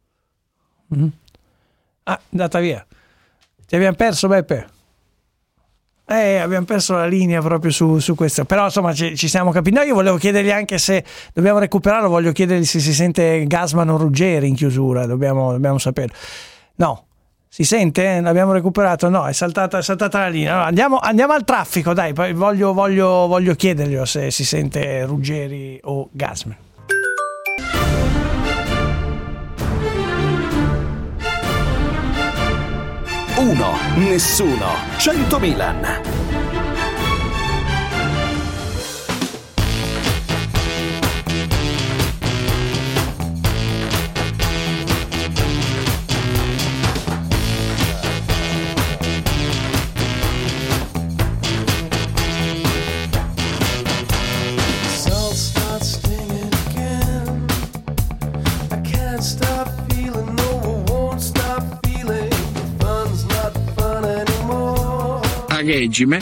Ah, 2.04 2.16
è 2.16 2.20
andata 2.32 2.58
via. 2.60 2.86
Ti 3.66 3.74
abbiamo 3.76 3.96
perso, 3.96 4.28
Beppe? 4.28 4.66
Eh, 6.10 6.36
abbiamo 6.38 6.64
perso 6.64 6.94
la 6.94 7.04
linea 7.06 7.42
proprio 7.42 7.70
su, 7.70 7.98
su 7.98 8.14
questo. 8.14 8.46
Però 8.46 8.64
insomma 8.64 8.94
ci, 8.94 9.14
ci 9.14 9.28
siamo 9.28 9.50
capiti. 9.50 9.76
No, 9.76 9.82
io 9.82 9.92
volevo 9.92 10.16
chiedergli 10.16 10.50
anche 10.50 10.78
se 10.78 11.04
dobbiamo 11.34 11.58
recuperarlo, 11.58 12.08
voglio 12.08 12.32
chiedergli 12.32 12.64
se 12.64 12.80
si 12.80 12.94
sente 12.94 13.44
Gasman 13.46 13.90
o 13.90 13.98
Ruggeri 13.98 14.48
in 14.48 14.54
chiusura, 14.54 15.04
dobbiamo, 15.04 15.52
dobbiamo 15.52 15.76
saperlo. 15.76 16.14
No. 16.76 17.07
Si 17.50 17.64
sente? 17.64 18.20
L'abbiamo 18.20 18.52
recuperato? 18.52 19.08
No, 19.08 19.26
è 19.26 19.32
saltata, 19.32 19.78
è 19.78 19.82
saltata 19.82 20.18
la 20.20 20.28
linea. 20.28 20.52
Allora, 20.52 20.66
andiamo, 20.66 20.98
andiamo 20.98 21.32
al 21.32 21.44
traffico, 21.44 21.94
dai, 21.94 22.12
voglio, 22.12 22.74
voglio, 22.74 23.26
voglio 23.26 23.54
chiederglielo 23.54 24.04
se 24.04 24.30
si 24.30 24.44
sente 24.44 25.04
Ruggeri 25.04 25.80
o 25.84 26.08
Gasman. 26.12 26.56
Uno, 33.38 33.72
nessuno, 33.96 34.66
100 34.98 35.38
Milan. 35.38 36.17
It 65.60 66.00
anymore. 66.00 66.18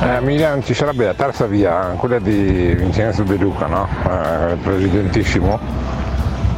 Eh, 0.00 0.16
a 0.16 0.20
Milano 0.20 0.62
ci 0.62 0.74
sarebbe 0.74 1.04
la 1.06 1.14
terza 1.14 1.46
via, 1.46 1.94
quella 1.98 2.18
di 2.18 2.74
Vincenzo 2.74 3.22
De 3.22 3.36
Luca, 3.36 3.66
no? 3.66 3.88
Eh, 4.08 4.56
presidentissimo. 4.56 5.58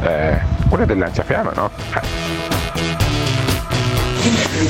Eh, 0.03 0.39
quella 0.69 0.85
del 0.85 0.97
lanciafiamme, 0.97 1.51
no? 1.55 1.69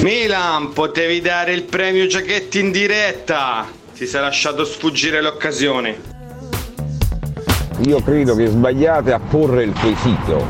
Milan, 0.01 0.73
potevi 0.73 1.21
dare 1.21 1.53
il 1.53 1.63
premio 1.63 2.07
Giachetti 2.07 2.59
in 2.59 2.71
diretta. 2.71 3.65
Ti 3.95 4.05
sei 4.05 4.21
lasciato 4.21 4.65
sfuggire 4.65 5.21
l'occasione. 5.21 6.15
Io 7.85 8.01
credo 8.01 8.35
che 8.35 8.47
sbagliate 8.47 9.13
a 9.13 9.19
porre 9.19 9.63
il 9.63 9.73
quesito. 9.73 10.45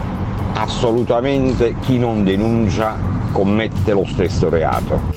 Assolutamente 0.53 1.75
chi 1.81 1.97
non 1.97 2.23
denuncia 2.23 2.97
commette 3.31 3.93
lo 3.93 4.05
stesso 4.05 4.49
reato. 4.49 5.13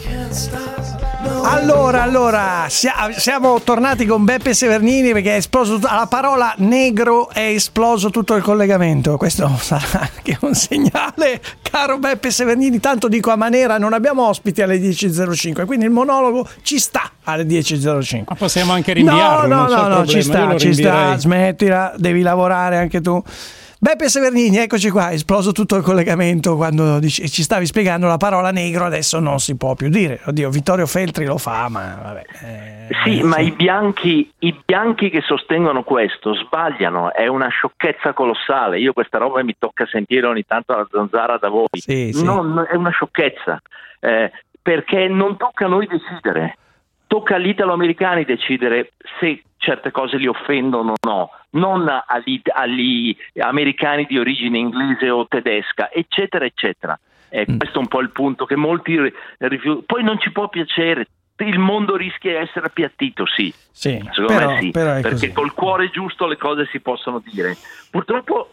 Allora, 1.42 2.02
allora, 2.02 2.66
sia- 2.68 3.10
siamo 3.16 3.60
tornati 3.62 4.06
con 4.06 4.24
Beppe 4.24 4.54
Severnini 4.54 5.12
perché 5.12 5.32
è 5.32 5.36
esploso 5.36 5.78
alla 5.82 6.06
parola 6.06 6.54
negro 6.58 7.30
è 7.30 7.40
esploso 7.40 8.10
tutto 8.10 8.34
il 8.34 8.42
collegamento. 8.42 9.16
Questo 9.16 9.50
sarà 9.60 10.08
anche 10.14 10.38
un 10.40 10.54
segnale, 10.54 11.40
caro 11.62 11.98
Beppe 11.98 12.30
Severnini. 12.30 12.80
Tanto 12.80 13.08
dico 13.08 13.30
a 13.30 13.36
Manera, 13.36 13.78
non 13.78 13.92
abbiamo 13.92 14.26
ospiti 14.26 14.62
alle 14.62 14.78
10.05, 14.78 15.66
quindi 15.66 15.84
il 15.84 15.90
monologo 15.90 16.48
ci 16.62 16.78
sta 16.78 17.10
alle 17.24 17.44
10.05. 17.44 18.24
Ma 18.28 18.34
possiamo 18.34 18.72
anche 18.72 18.92
rinviarlo. 18.92 19.54
No, 19.54 19.66
no, 19.66 19.76
no, 19.76 19.88
no, 19.88 20.06
ci 20.06 20.22
sta, 20.22 20.56
ci 20.56 20.74
sta, 20.74 21.16
smettila, 21.18 21.94
devi 21.96 22.22
lavorare 22.22 22.76
anche 22.76 23.00
tu. 23.00 23.22
Beppe 23.82 24.10
Severnini, 24.10 24.58
eccoci 24.58 24.90
qua, 24.90 25.08
è 25.08 25.14
esploso 25.14 25.52
tutto 25.52 25.74
il 25.76 25.82
collegamento 25.82 26.54
quando 26.54 26.98
dici- 26.98 27.26
ci 27.30 27.42
stavi 27.42 27.64
spiegando 27.64 28.06
la 28.08 28.18
parola 28.18 28.50
negro, 28.50 28.84
adesso 28.84 29.20
non 29.20 29.38
si 29.38 29.56
può 29.56 29.74
più 29.74 29.88
dire. 29.88 30.20
Oddio, 30.26 30.50
Vittorio 30.50 30.84
Feltri 30.84 31.24
lo 31.24 31.38
fa, 31.38 31.66
ma 31.70 31.98
vabbè. 32.02 32.22
eh, 32.42 32.94
Sì, 33.04 33.22
ma 33.22 33.38
i 33.38 33.52
bianchi, 33.52 34.30
i 34.40 34.54
bianchi 34.66 35.08
che 35.08 35.22
sostengono 35.22 35.82
questo 35.82 36.34
sbagliano, 36.34 37.14
è 37.14 37.26
una 37.26 37.48
sciocchezza 37.48 38.12
colossale. 38.12 38.78
Io 38.78 38.92
questa 38.92 39.16
roba 39.16 39.42
mi 39.42 39.54
tocca 39.58 39.86
sentire 39.86 40.26
ogni 40.26 40.44
tanto 40.46 40.76
la 40.76 40.86
zanzara 40.90 41.38
da 41.38 41.48
voi. 41.48 41.68
Sì, 41.72 42.10
sì. 42.12 42.22
No, 42.22 42.42
no, 42.42 42.64
è 42.64 42.76
una 42.76 42.90
sciocchezza, 42.90 43.62
eh, 44.00 44.30
perché 44.60 45.08
non 45.08 45.38
tocca 45.38 45.64
a 45.64 45.68
noi 45.68 45.86
decidere, 45.86 46.58
tocca 47.06 47.36
agli 47.36 47.48
italo-americani 47.48 48.26
decidere 48.26 48.92
se 49.18 49.42
certe 49.60 49.90
cose 49.90 50.16
li 50.16 50.26
offendono 50.26 50.92
o 50.92 51.06
no, 51.06 51.30
non 51.50 51.86
agli, 52.06 52.40
agli 52.54 53.14
americani 53.38 54.06
di 54.08 54.18
origine 54.18 54.58
inglese 54.58 55.10
o 55.10 55.26
tedesca, 55.28 55.90
eccetera, 55.92 56.44
eccetera. 56.44 56.98
Eh, 57.28 57.46
Mm. 57.48 57.58
Questo 57.58 57.76
è 57.76 57.80
un 57.82 57.86
po' 57.88 58.00
il 58.00 58.10
punto 58.10 58.44
che 58.44 58.56
molti 58.56 59.00
ri- 59.00 59.12
rifiutano. 59.38 59.84
Poi 59.86 60.02
non 60.02 60.18
ci 60.18 60.32
può 60.32 60.48
piacere. 60.48 61.06
Il 61.36 61.58
mondo 61.58 61.96
rischia 61.96 62.32
di 62.38 62.44
essere 62.44 62.66
appiattito, 62.66 63.24
sì. 63.24 63.54
Sì, 63.70 63.98
Secondo 64.12 64.26
però, 64.26 64.50
me 64.50 64.60
sì, 64.60 64.70
perché 64.72 65.08
così. 65.10 65.32
col 65.32 65.54
cuore 65.54 65.88
giusto 65.90 66.26
le 66.26 66.36
cose 66.36 66.66
si 66.72 66.80
possono 66.80 67.22
dire. 67.24 67.56
Purtroppo 67.90 68.50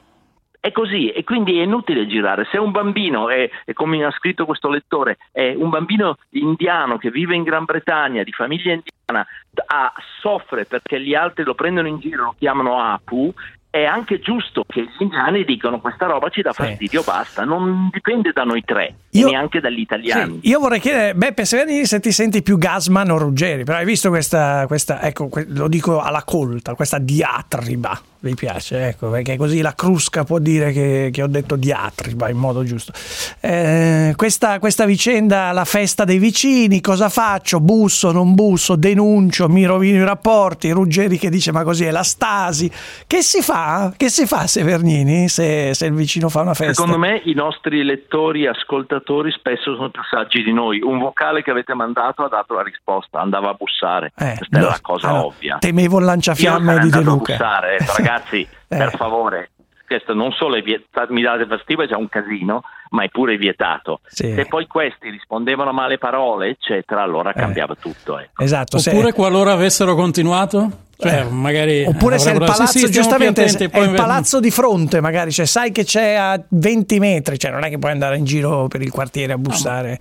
è 0.68 0.72
così 0.72 1.10
e 1.10 1.24
quindi 1.24 1.60
è 1.60 1.64
inutile 1.64 2.08
girare. 2.08 2.48
Se 2.52 2.58
un 2.58 2.72
bambino, 2.72 3.30
è, 3.30 3.50
è 3.66 3.74
come 3.74 4.04
ha 4.04 4.12
scritto 4.12 4.46
questo 4.46 4.70
lettore, 4.70 5.18
è 5.32 5.54
un 5.56 5.70
bambino 5.70 6.18
indiano 6.32 6.98
che 6.98 7.10
vive 7.10 7.36
in 7.36 7.44
Gran 7.44 7.66
Bretagna, 7.66 8.24
di 8.24 8.32
famiglia 8.32 8.74
indiana, 8.74 9.26
ha- 9.66 9.94
soffre 10.20 10.66
perché 10.66 11.02
gli 11.02 11.16
altri 11.16 11.44
lo 11.44 11.56
prendono 11.56 11.88
in 11.88 12.00
giro, 12.00 12.24
lo 12.24 12.36
chiamano 12.38 12.80
Apu, 12.82 13.34
è 13.70 13.84
anche 13.84 14.20
giusto 14.20 14.64
che 14.68 14.82
gli 14.82 15.02
indiani 15.02 15.44
dicano 15.44 15.80
questa 15.80 16.06
roba 16.06 16.30
ci 16.30 16.42
dà 16.42 16.52
fastidio, 16.52 17.04
basta, 17.04 17.44
non 17.44 17.90
dipende 17.92 18.32
da 18.34 18.44
noi 18.44 18.64
tre 18.66 18.96
Io- 19.12 19.28
e 19.28 19.32
neanche 19.32 19.60
dagli 19.60 19.80
italiani. 19.80 20.40
Io 20.44 20.60
vorrei 20.60 20.80
chiedere, 20.80 21.14
Beppe 21.14 21.46
Severini, 21.46 21.86
se 21.86 22.00
ti 22.00 22.12
senti 22.12 22.42
più 22.42 22.58
Gasman 22.58 23.10
o 23.12 23.18
Ruggeri, 23.18 23.64
però 23.64 23.78
hai 23.78 23.86
visto 23.86 24.10
questa, 24.10 24.66
questa 24.68 25.02
ecco, 25.02 25.30
lo 25.48 25.68
dico 25.68 26.02
alla 26.02 26.24
colta, 26.24 26.76
questa 26.76 26.98
diatriba, 26.98 28.02
vi 28.28 28.36
piace, 28.36 28.88
ecco, 28.88 29.10
perché 29.10 29.38
così 29.38 29.62
la 29.62 29.74
Crusca 29.74 30.24
può 30.24 30.40
dire 30.40 30.72
che, 30.72 31.10
che 31.12 31.24
ho 31.24 31.28
detto 31.28 31.56
diatriba 31.56 32.30
in 32.30 32.38
modo 32.38 32.64
giusto. 32.64 32.92
Eh, 33.40 34.14
questa, 34.16 34.60
questa 34.60 34.86
vicenda, 34.86 35.52
la 35.52 35.66
festa 35.66 36.04
dei 36.04 36.18
vicini, 36.18 36.82
cosa 36.82 37.10
faccio? 37.10 37.60
Busso, 37.60 38.12
non 38.12 38.34
busso, 38.34 38.76
denuncio, 38.76 39.48
mi 39.50 39.66
rovino 39.66 40.02
i 40.02 40.06
rapporti, 40.06 40.72
Ruggeri 40.72 41.18
che 41.18 41.30
dice 41.30 41.52
ma 41.52 41.64
così 41.64 41.86
è 41.86 41.92
la 41.92 42.04
stasi. 42.04 42.70
Che 43.06 43.22
si 43.22 43.42
fa? 43.42 43.94
Che 43.96 44.10
si 44.10 44.26
fa 44.26 44.48
Severnini 44.48 45.28
se, 45.30 45.74
se 45.74 45.86
il 45.86 45.94
vicino 45.94 46.30
fa 46.30 46.42
una 46.42 46.54
festa? 46.54 46.74
Secondo 46.74 46.98
me 46.98 47.22
i 47.26 47.34
nostri 47.34 47.84
lettori 47.84 48.44
e 48.44 48.50
ascoltatori 48.50 49.32
spesso 49.32 49.76
sono 49.76 49.90
più 49.90 50.02
saggi 50.10 50.44
di 50.44 50.54
noi. 50.54 50.82
Un 50.82 51.00
vocale 51.00 51.42
che 51.44 51.52
avete 51.52 51.74
mandato 51.74 52.24
ha 52.24 52.30
dato 52.30 52.54
la 52.56 52.64
risposta, 52.64 53.20
andava 53.20 53.50
a 53.50 53.54
bussare. 53.54 54.12
Questa 54.16 54.46
è 54.52 54.58
Eh, 54.58 54.60
no, 54.60 54.68
la 54.68 54.80
cosa 54.82 55.08
allora, 55.08 55.26
ovvia. 55.26 55.58
Temevo 55.60 56.00
il 56.00 56.06
lanciafiamme 56.06 56.74
di 56.80 56.90
De 56.90 56.98
andato 56.98 56.98
a 56.98 57.14
Luca. 57.14 57.34
bussare, 57.34 57.78
detto, 57.86 57.94
ragazzi, 58.18 58.42
Eh. 58.42 58.78
per 58.78 58.96
favore, 58.96 59.52
questo 59.86 60.14
non 60.14 60.32
solo 60.32 60.56
è 60.56 60.62
vietato, 60.62 61.14
mi 61.14 61.22
date 61.22 61.46
fastidio, 61.46 61.84
è 61.84 61.88
già 61.88 61.98
un 61.98 62.10
casino, 62.10 62.62
ma 62.90 63.04
è 63.04 63.10
pure 63.10 63.38
vietato. 63.38 64.02
Sì. 64.08 64.34
Se 64.34 64.46
poi 64.46 64.68
questi 64.68 65.10
rispondevano 65.10 65.72
male 65.72 65.98
parole, 65.98 66.50
eccetera, 66.50 67.02
allora 67.04 67.32
cambiava 67.34 67.76
tutto. 67.76 68.20
ecco. 68.20 68.44
Esatto, 68.44 68.78
se- 68.80 68.92
Oppure 68.92 69.14
qualora 69.14 69.54
avessero 69.54 69.96
continuato? 69.96 70.86
Cioè, 71.00 71.26
magari 71.26 71.86
Oppure 71.86 72.18
se 72.18 72.32
il 72.32 72.40
palazzo, 72.40 72.66
sì, 72.66 72.80
sì, 72.80 72.92
giustamente, 72.92 73.42
attenti, 73.44 73.70
se- 73.72 73.80
è 73.80 73.84
il 73.84 73.94
palazzo 73.94 74.40
di 74.40 74.50
fronte, 74.50 75.00
magari, 75.00 75.32
cioè, 75.32 75.46
sai 75.46 75.72
che 75.72 75.84
c'è 75.84 76.16
a 76.16 76.42
20 76.50 77.00
metri, 77.00 77.38
cioè 77.38 77.52
non 77.52 77.64
è 77.64 77.70
che 77.70 77.78
puoi 77.78 77.92
andare 77.92 78.18
in 78.18 78.26
giro 78.26 78.68
per 78.68 78.82
il 78.82 78.90
quartiere 78.92 79.34
a 79.34 79.38
bussare. 79.38 80.00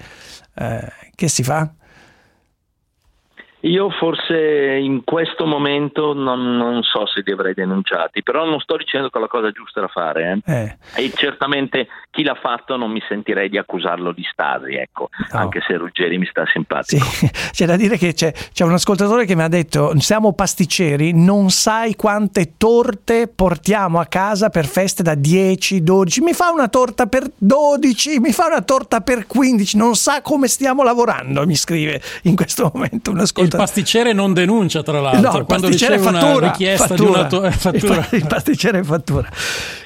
Eh, 0.58 0.92
che 1.14 1.28
si 1.28 1.42
fa? 1.42 1.68
Io 3.66 3.90
forse 3.90 4.78
in 4.80 5.02
questo 5.02 5.44
momento 5.44 6.14
non, 6.14 6.56
non 6.56 6.82
so 6.82 7.06
se 7.06 7.22
li 7.24 7.32
avrei 7.32 7.52
denunciati, 7.54 8.22
però 8.22 8.44
non 8.44 8.60
sto 8.60 8.76
dicendo 8.76 9.08
che 9.10 9.18
è 9.18 9.20
la 9.20 9.26
cosa 9.26 9.50
giusta 9.50 9.80
da 9.80 9.88
fare. 9.88 10.40
eh. 10.44 10.76
Eh, 10.94 11.04
E 11.04 11.12
certamente 11.14 11.88
chi 12.10 12.22
l'ha 12.22 12.38
fatto 12.40 12.76
non 12.76 12.90
mi 12.90 13.02
sentirei 13.08 13.48
di 13.48 13.58
accusarlo 13.58 14.12
di 14.12 14.22
stasi, 14.30 14.74
ecco, 14.74 15.08
anche 15.30 15.60
se 15.66 15.76
Ruggeri 15.76 16.16
mi 16.16 16.26
sta 16.26 16.44
simpatico. 16.46 17.04
c'è 17.50 17.66
da 17.66 17.76
dire 17.76 17.96
che 17.98 18.14
c'è, 18.14 18.32
c'è 18.52 18.64
un 18.64 18.72
ascoltatore 18.72 19.24
che 19.26 19.34
mi 19.34 19.42
ha 19.42 19.48
detto: 19.48 19.92
Siamo 19.98 20.32
pasticceri, 20.32 21.12
non 21.12 21.50
sai 21.50 21.96
quante 21.96 22.52
torte 22.56 23.26
portiamo 23.28 23.98
a 23.98 24.06
casa 24.06 24.48
per 24.48 24.66
feste 24.66 25.02
da 25.02 25.14
10, 25.14 25.82
12. 25.82 26.20
Mi 26.20 26.32
fa 26.32 26.50
una 26.50 26.68
torta 26.68 27.06
per 27.06 27.24
12, 27.36 28.20
mi 28.20 28.32
fa 28.32 28.46
una 28.46 28.62
torta 28.62 29.00
per 29.00 29.26
15. 29.26 29.76
Non 29.76 29.94
sa 29.96 30.22
come 30.22 30.46
stiamo 30.46 30.82
lavorando, 30.82 31.44
mi 31.46 31.56
scrive 31.56 32.00
in 32.22 32.36
questo 32.36 32.70
momento 32.72 33.10
un 33.10 33.18
ascoltatore. 33.18 33.54
Pasticcere 33.56 34.12
non 34.12 34.32
denuncia, 34.32 34.82
tra 34.82 35.00
l'altro. 35.00 35.30
No, 35.32 35.38
il 35.38 35.44
Quando 35.44 35.66
pasticcere 35.68 35.98
fattura, 35.98 36.50
richiesta 36.52 36.86
fattura. 36.88 37.08
di 37.10 37.16
una 37.16 37.26
to- 37.26 37.50
fattura. 37.50 38.06
Il 38.10 38.26
pasticcere 38.26 38.84
fattura. 38.84 39.28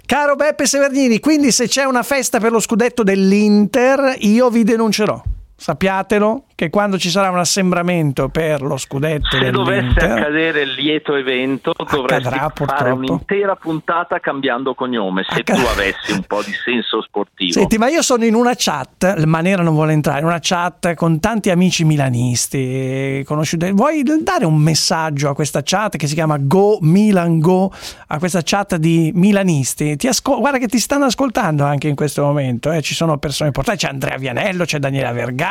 Caro 0.06 0.34
Beppe 0.36 0.66
Severnini, 0.66 1.20
quindi 1.20 1.52
se 1.52 1.68
c'è 1.68 1.84
una 1.84 2.02
festa 2.02 2.38
per 2.40 2.50
lo 2.52 2.60
scudetto 2.60 3.02
dell'Inter, 3.02 4.16
io 4.18 4.50
vi 4.50 4.64
denuncerò. 4.64 5.22
Sappiatelo 5.60 6.44
che 6.54 6.70
quando 6.70 6.98
ci 6.98 7.10
sarà 7.10 7.28
un 7.28 7.38
assembramento 7.38 8.28
per 8.30 8.62
lo 8.62 8.78
scudetto 8.78 9.36
Se 9.38 9.50
dovesse 9.50 9.98
accadere 9.98 10.62
il 10.62 10.72
lieto 10.72 11.14
evento, 11.14 11.74
dovresti 11.76 12.28
Accadrà, 12.28 12.52
fare 12.66 12.90
un'intera 12.90 13.56
puntata 13.56 14.20
cambiando 14.20 14.74
cognome, 14.74 15.22
se 15.28 15.42
tu 15.42 15.52
avessi 15.52 16.12
un 16.12 16.22
po' 16.26 16.42
di 16.42 16.52
senso 16.52 17.02
sportivo. 17.02 17.52
Senti, 17.52 17.76
ma 17.76 17.88
io 17.88 18.00
sono 18.00 18.24
in 18.24 18.34
una 18.34 18.52
chat, 18.56 19.22
Manera 19.24 19.62
non 19.62 19.74
vuole 19.74 19.92
entrare, 19.92 20.20
in 20.20 20.26
una 20.26 20.38
chat 20.40 20.94
con 20.94 21.20
tanti 21.20 21.50
amici 21.50 21.84
milanisti, 21.84 23.22
conosciuti. 23.26 23.70
Vuoi 23.72 24.02
dare 24.02 24.46
un 24.46 24.56
messaggio 24.56 25.28
a 25.28 25.34
questa 25.34 25.60
chat 25.62 25.98
che 25.98 26.06
si 26.06 26.14
chiama 26.14 26.38
Go 26.38 26.78
Milan 26.80 27.38
Go, 27.38 27.70
a 28.06 28.18
questa 28.18 28.40
chat 28.42 28.76
di 28.76 29.12
milanisti? 29.14 29.96
Ti 29.96 30.08
ascol- 30.08 30.40
guarda 30.40 30.56
che 30.56 30.68
ti 30.68 30.78
stanno 30.78 31.04
ascoltando 31.04 31.64
anche 31.64 31.88
in 31.88 31.94
questo 31.94 32.22
momento, 32.22 32.70
eh. 32.72 32.80
ci 32.80 32.94
sono 32.94 33.18
persone 33.18 33.48
importanti, 33.48 33.84
c'è 33.84 33.90
Andrea 33.90 34.16
Vianello, 34.16 34.64
c'è 34.64 34.78
Daniela 34.78 35.12
Vergara, 35.12 35.49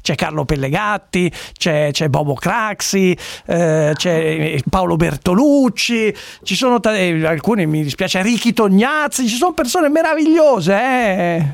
c'è 0.00 0.14
Carlo 0.14 0.44
Pellegatti, 0.44 1.32
c'è, 1.56 1.90
c'è 1.92 2.08
Bobo 2.08 2.34
Craxi, 2.34 3.16
eh, 3.46 3.92
c'è 3.94 4.58
Paolo 4.68 4.96
Bertolucci, 4.96 6.14
ci 6.42 6.54
sono 6.54 6.80
ta- 6.80 6.96
eh, 6.96 7.26
alcuni, 7.26 7.66
mi 7.66 7.82
dispiace, 7.82 8.22
Ricky 8.22 8.52
Tognazzi, 8.52 9.26
ci 9.26 9.36
sono 9.36 9.52
persone 9.52 9.88
meravigliose, 9.88 10.74
eh. 10.74 11.46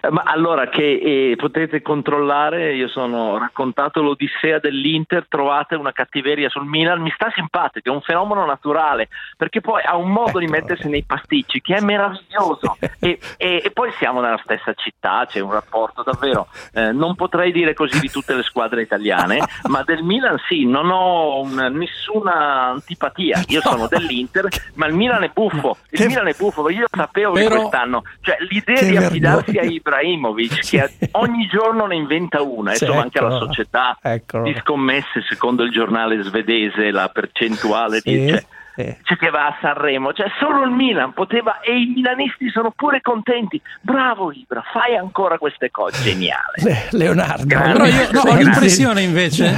Eh, 0.00 0.10
Ma 0.10 0.22
allora 0.24 0.68
che 0.68 0.82
eh, 1.30 1.36
potete 1.36 1.82
controllare, 1.82 2.74
io 2.74 2.88
sono 2.88 3.38
raccontato 3.38 4.02
l'Odissea 4.02 4.58
dell'Inter, 4.58 5.26
trovate 5.28 5.74
una 5.74 5.92
cattiveria 5.92 6.48
sul 6.48 6.64
Milan, 6.66 7.00
mi 7.00 7.10
sta 7.14 7.30
simpatico, 7.34 7.88
è 7.90 7.92
un 7.92 8.00
fenomeno 8.00 8.44
naturale, 8.46 9.08
perché 9.36 9.60
poi 9.60 9.82
ha 9.84 9.96
un 9.96 10.10
modo 10.10 10.38
di 10.38 10.46
mettersi 10.46 10.88
nei 10.88 11.04
pasticci 11.04 11.60
che 11.60 11.76
è 11.76 11.80
meraviglioso. 11.80 12.76
E, 13.04 13.18
e- 13.36 13.60
e 13.62 13.70
poi 13.70 13.92
siamo 13.98 14.20
nella 14.22 14.40
stessa 14.42 14.72
città, 14.72 15.26
c'è 15.28 15.40
un 15.40 15.52
rapporto 15.52 16.02
davvero, 16.02 16.46
eh, 16.72 16.90
non 16.92 17.14
potrei 17.16 17.52
dire 17.52 17.74
così 17.74 18.00
di 18.00 18.08
tutte 18.08 18.34
le 18.34 18.42
squadre 18.42 18.80
italiane, 18.80 19.38
ma 19.68 19.82
del 19.82 20.02
Milan 20.02 20.38
sì, 20.48 20.64
non 20.64 20.88
ho 20.90 21.40
un- 21.42 21.70
nessuna 21.74 22.68
antipatia, 22.70 23.42
io 23.48 23.60
sono 23.60 23.86
dell'Inter, 23.88 24.48
ma 24.76 24.86
il 24.86 24.94
Milan 24.94 25.22
è 25.24 25.30
buffo, 25.34 25.76
il 25.90 26.06
Milan 26.06 26.28
è 26.28 26.34
buffo, 26.36 26.68
io 26.70 26.86
sapevo 26.90 27.32
che 27.34 27.42
Però- 27.42 27.56
quest'anno, 27.60 28.02
cioè 28.22 28.36
l'idea 28.48 28.74
Che 28.76 28.86
di 28.88 28.96
affidarsi 28.96 29.52
vergogna. 29.52 29.60
a 29.60 29.72
Ibrahimovic 29.74 30.68
che 30.68 30.90
ogni 31.12 31.46
giorno 31.46 31.86
ne 31.86 31.96
inventa 31.96 32.42
una, 32.42 32.72
Sì, 32.74 32.84
insomma 32.84 33.02
anche 33.02 33.20
la 33.20 33.26
eccolo. 33.34 33.46
società 33.46 33.98
Eccolo. 34.00 34.42
di 34.44 34.54
scommesse 34.60 35.22
secondo 35.28 35.62
il 35.62 35.70
giornale 35.70 36.22
svedese 36.22 36.90
la 36.90 37.08
percentuale 37.08 38.00
Sì, 38.00 38.10
di, 38.10 38.28
cioè, 38.30 38.44
sì. 38.74 38.96
c'è 39.02 39.16
che 39.16 39.30
va 39.30 39.46
a 39.46 39.56
Sanremo, 39.60 40.12
cioè 40.12 40.26
solo 40.38 40.64
il 40.64 40.70
Milan 40.70 41.12
poteva 41.12 41.60
e 41.60 41.72
i 41.80 41.92
milanisti 41.94 42.48
sono 42.50 42.72
pure 42.74 43.00
contenti. 43.00 43.60
Bravo 43.80 44.32
Ibra, 44.32 44.62
fai 44.72 44.96
ancora 44.96 45.38
queste 45.38 45.70
cose, 45.70 46.02
geniale. 46.02 46.52
Le- 46.62 46.88
Leonardo. 46.92 47.46
Però 47.46 47.84
io 47.84 48.08
no, 48.12 48.20
ho 48.20 48.34
l'impressione 48.36 49.02
invece 49.02 49.54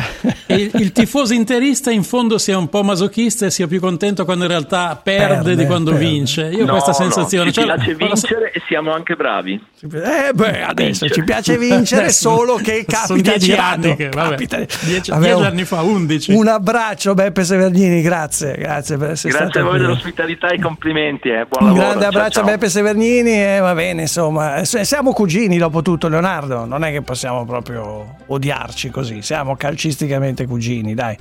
che 0.47 0.55
il, 0.55 0.71
il 0.75 0.93
tifoso 0.93 1.35
interista 1.35 1.91
in 1.91 2.03
fondo 2.03 2.39
sia 2.39 2.59
un 2.59 2.69
po' 2.69 2.83
masochista 2.83 3.47
e 3.47 3.51
sia 3.51 3.67
più 3.67 3.81
contento 3.81 4.25
quando 4.25 4.45
in 4.45 4.51
realtà 4.51 4.99
perde, 5.03 5.35
Perde, 5.35 5.57
di 5.57 5.67
quando 5.67 5.91
perde. 5.91 6.05
vince. 6.07 6.43
Io 6.49 6.63
ho 6.63 6.67
No, 6.67 6.73
questa 6.73 6.91
no, 6.91 6.97
sensazione. 7.11 7.53
ci 7.53 7.61
Cioè, 7.61 7.75
piace 7.75 7.95
vincere 7.95 8.53
e 8.53 8.63
siamo 8.67 8.93
anche 8.93 9.15
bravi. 9.15 9.55
Eh 9.83 10.33
beh, 10.35 10.63
adesso 10.65 11.05
Vincere. 11.07 11.15
ci 11.15 11.25
piace 11.25 11.59
vincere, 11.59 12.11
solo 12.11 12.57
che 12.57 12.85
capita 12.89 13.31
dieci 13.33 13.39
girato. 13.51 13.75
anni 13.87 13.97
che, 13.97 14.09
vabbè, 14.09 14.31
Capita- 14.31 14.57
dieci- 14.85 15.11
Vabbè, 15.11 15.27
dieci 15.27 15.43
anni 15.45 15.65
fa, 15.65 15.83
undici. 15.83 16.33
Un 16.33 16.49
abbraccio 16.49 17.15
Beppe 17.15 17.45
Severnini, 17.45 18.03
grazie, 18.03 18.55
grazie 18.57 18.97
per 18.97 19.06
essere 19.11 19.33
Grazie 19.33 19.47
a 19.47 19.51
stato 19.51 19.67
voi 19.67 19.77
qui. 19.77 19.87
dell'ospitalità 19.87 20.49
e 20.49 20.59
complimenti, 20.61 21.29
eh. 21.29 21.47
buon 21.49 21.63
Un 21.63 21.67
lavoro. 21.69 21.83
grande 21.87 22.05
abbraccio 22.07 22.41
ciao. 22.41 22.43
a 22.43 22.47
Beppe 22.53 22.69
Severnini 22.69 23.33
e 23.33 23.59
va 23.61 23.75
bene, 23.75 24.03
insomma, 24.03 24.65
siamo 24.65 25.13
cugini 25.13 25.59
dopo 25.59 25.83
tutto 25.83 26.09
Leonardo, 26.09 26.65
non 26.65 26.85
è 26.85 26.91
che 26.91 27.03
possiamo 27.03 27.45
proprio 27.45 28.17
odiarci 28.27 28.91
così, 28.91 29.23
siamo 29.23 29.57
calcisticamente 29.57 30.47
cugini, 30.47 30.95
dai. 30.95 31.17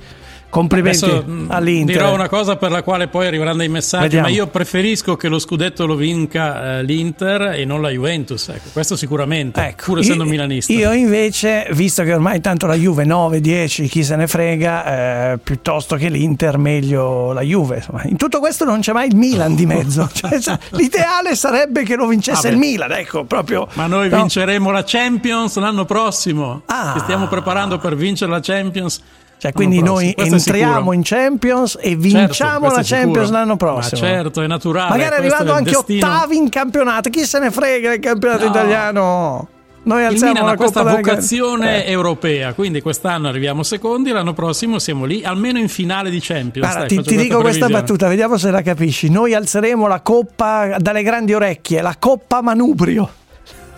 Complimenti 0.48 1.04
Adesso 1.04 1.22
mh, 1.26 1.46
all'Inter. 1.50 1.96
dirò 1.96 2.14
una 2.14 2.28
cosa 2.28 2.56
per 2.56 2.70
la 2.70 2.82
quale 2.82 3.08
poi 3.08 3.26
arriveranno 3.26 3.58
dei 3.58 3.68
messaggi, 3.68 4.04
Vediamo. 4.04 4.26
ma 4.28 4.32
io 4.32 4.46
preferisco 4.46 5.16
che 5.16 5.28
lo 5.28 5.38
scudetto 5.38 5.84
lo 5.86 5.96
vinca 5.96 6.78
eh, 6.78 6.82
l'Inter 6.82 7.52
e 7.58 7.64
non 7.64 7.82
la 7.82 7.90
Juventus. 7.90 8.48
Ecco, 8.48 8.68
questo 8.72 8.96
sicuramente, 8.96 9.74
pur 9.84 9.98
essendo 9.98 10.24
Io- 10.24 10.30
milanista. 10.30 10.72
Io 10.72 10.92
invece, 10.92 11.68
visto 11.72 12.02
che 12.04 12.14
ormai 12.14 12.40
tanto 12.40 12.66
la 12.66 12.74
Juve 12.74 13.04
9, 13.04 13.40
10, 13.40 13.86
chi 13.88 14.02
se 14.02 14.16
ne 14.16 14.26
frega, 14.26 15.32
eh, 15.32 15.38
piuttosto 15.38 15.96
che 15.96 16.08
l'Inter, 16.08 16.56
meglio 16.58 17.32
la 17.32 17.42
Juve. 17.42 17.76
Insomma, 17.76 18.02
in 18.04 18.16
tutto 18.16 18.38
questo 18.38 18.64
non 18.64 18.80
c'è 18.80 18.92
mai 18.92 19.08
il 19.08 19.16
Milan 19.16 19.54
di 19.54 19.66
mezzo. 19.66 20.08
Cioè, 20.16 20.58
l'ideale 20.70 21.34
sarebbe 21.36 21.82
che 21.82 21.96
lo 21.96 22.06
vincesse 22.06 22.42
Vabbè. 22.48 22.54
il 22.54 22.58
Milan, 22.58 22.92
ecco, 22.92 23.24
proprio. 23.24 23.68
Ma 23.74 23.86
noi 23.86 24.08
no? 24.08 24.16
vinceremo 24.18 24.70
la 24.70 24.84
Champions 24.84 25.56
l'anno 25.56 25.84
prossimo. 25.84 26.62
Ah. 26.66 26.92
Ci 26.96 27.00
stiamo 27.00 27.26
preparando 27.26 27.78
per 27.78 27.94
vincere 27.96 28.30
la 28.30 28.40
Champions. 28.40 29.02
Cioè, 29.38 29.52
quindi 29.52 29.82
noi 29.82 30.14
entriamo 30.16 30.92
in 30.92 31.02
Champions 31.04 31.76
e 31.78 31.90
Certo, 31.90 31.98
vinciamo 32.00 32.58
questo 32.70 32.76
la. 32.78 32.82
Champions 32.84 33.30
l'anno 33.30 33.56
prossimo. 33.56 34.00
Ma 34.00 34.06
certo, 34.08 34.40
è 34.42 34.46
naturale. 34.46 34.90
Magari 34.90 35.14
arrivando 35.16 35.44
è 35.50 35.52
il 35.52 35.58
anche 35.58 35.70
destino. 35.72 36.06
ottavi 36.06 36.36
in 36.36 36.48
campionato. 36.48 37.10
Chi 37.10 37.24
se 37.24 37.38
ne 37.38 37.50
frega 37.50 37.90
del 37.90 38.00
campionato 38.00 38.44
No. 38.44 38.50
italiano? 38.50 39.48
Noi 39.82 40.00
Il 40.00 40.06
alziamo 40.06 40.32
Milan 40.32 40.48
la 40.48 40.56
questa 40.56 40.82
vocazione 40.82 41.84
Eh. 41.86 41.90
europea, 41.92 42.54
quindi 42.54 42.80
quest'anno 42.80 43.28
arriviamo 43.28 43.62
secondi, 43.62 44.10
l'anno 44.10 44.32
prossimo 44.32 44.80
siamo 44.80 45.04
lì, 45.04 45.22
almeno 45.22 45.58
in 45.60 45.68
finale 45.68 46.10
di 46.10 46.18
Champions. 46.20 46.66
Guarda, 46.66 46.86
Dai, 46.88 46.88
ti, 46.88 47.02
ti 47.02 47.16
dico 47.16 47.40
questa 47.40 47.68
battuta, 47.68 48.08
vediamo 48.08 48.36
se 48.36 48.50
la 48.50 48.62
capisci. 48.62 49.10
Noi 49.10 49.32
alzeremo 49.34 49.86
la 49.86 50.00
coppa 50.00 50.76
dalle 50.80 51.04
grandi 51.04 51.34
orecchie, 51.34 51.82
la 51.82 51.94
coppa 51.98 52.40
manubrio. 52.42 53.08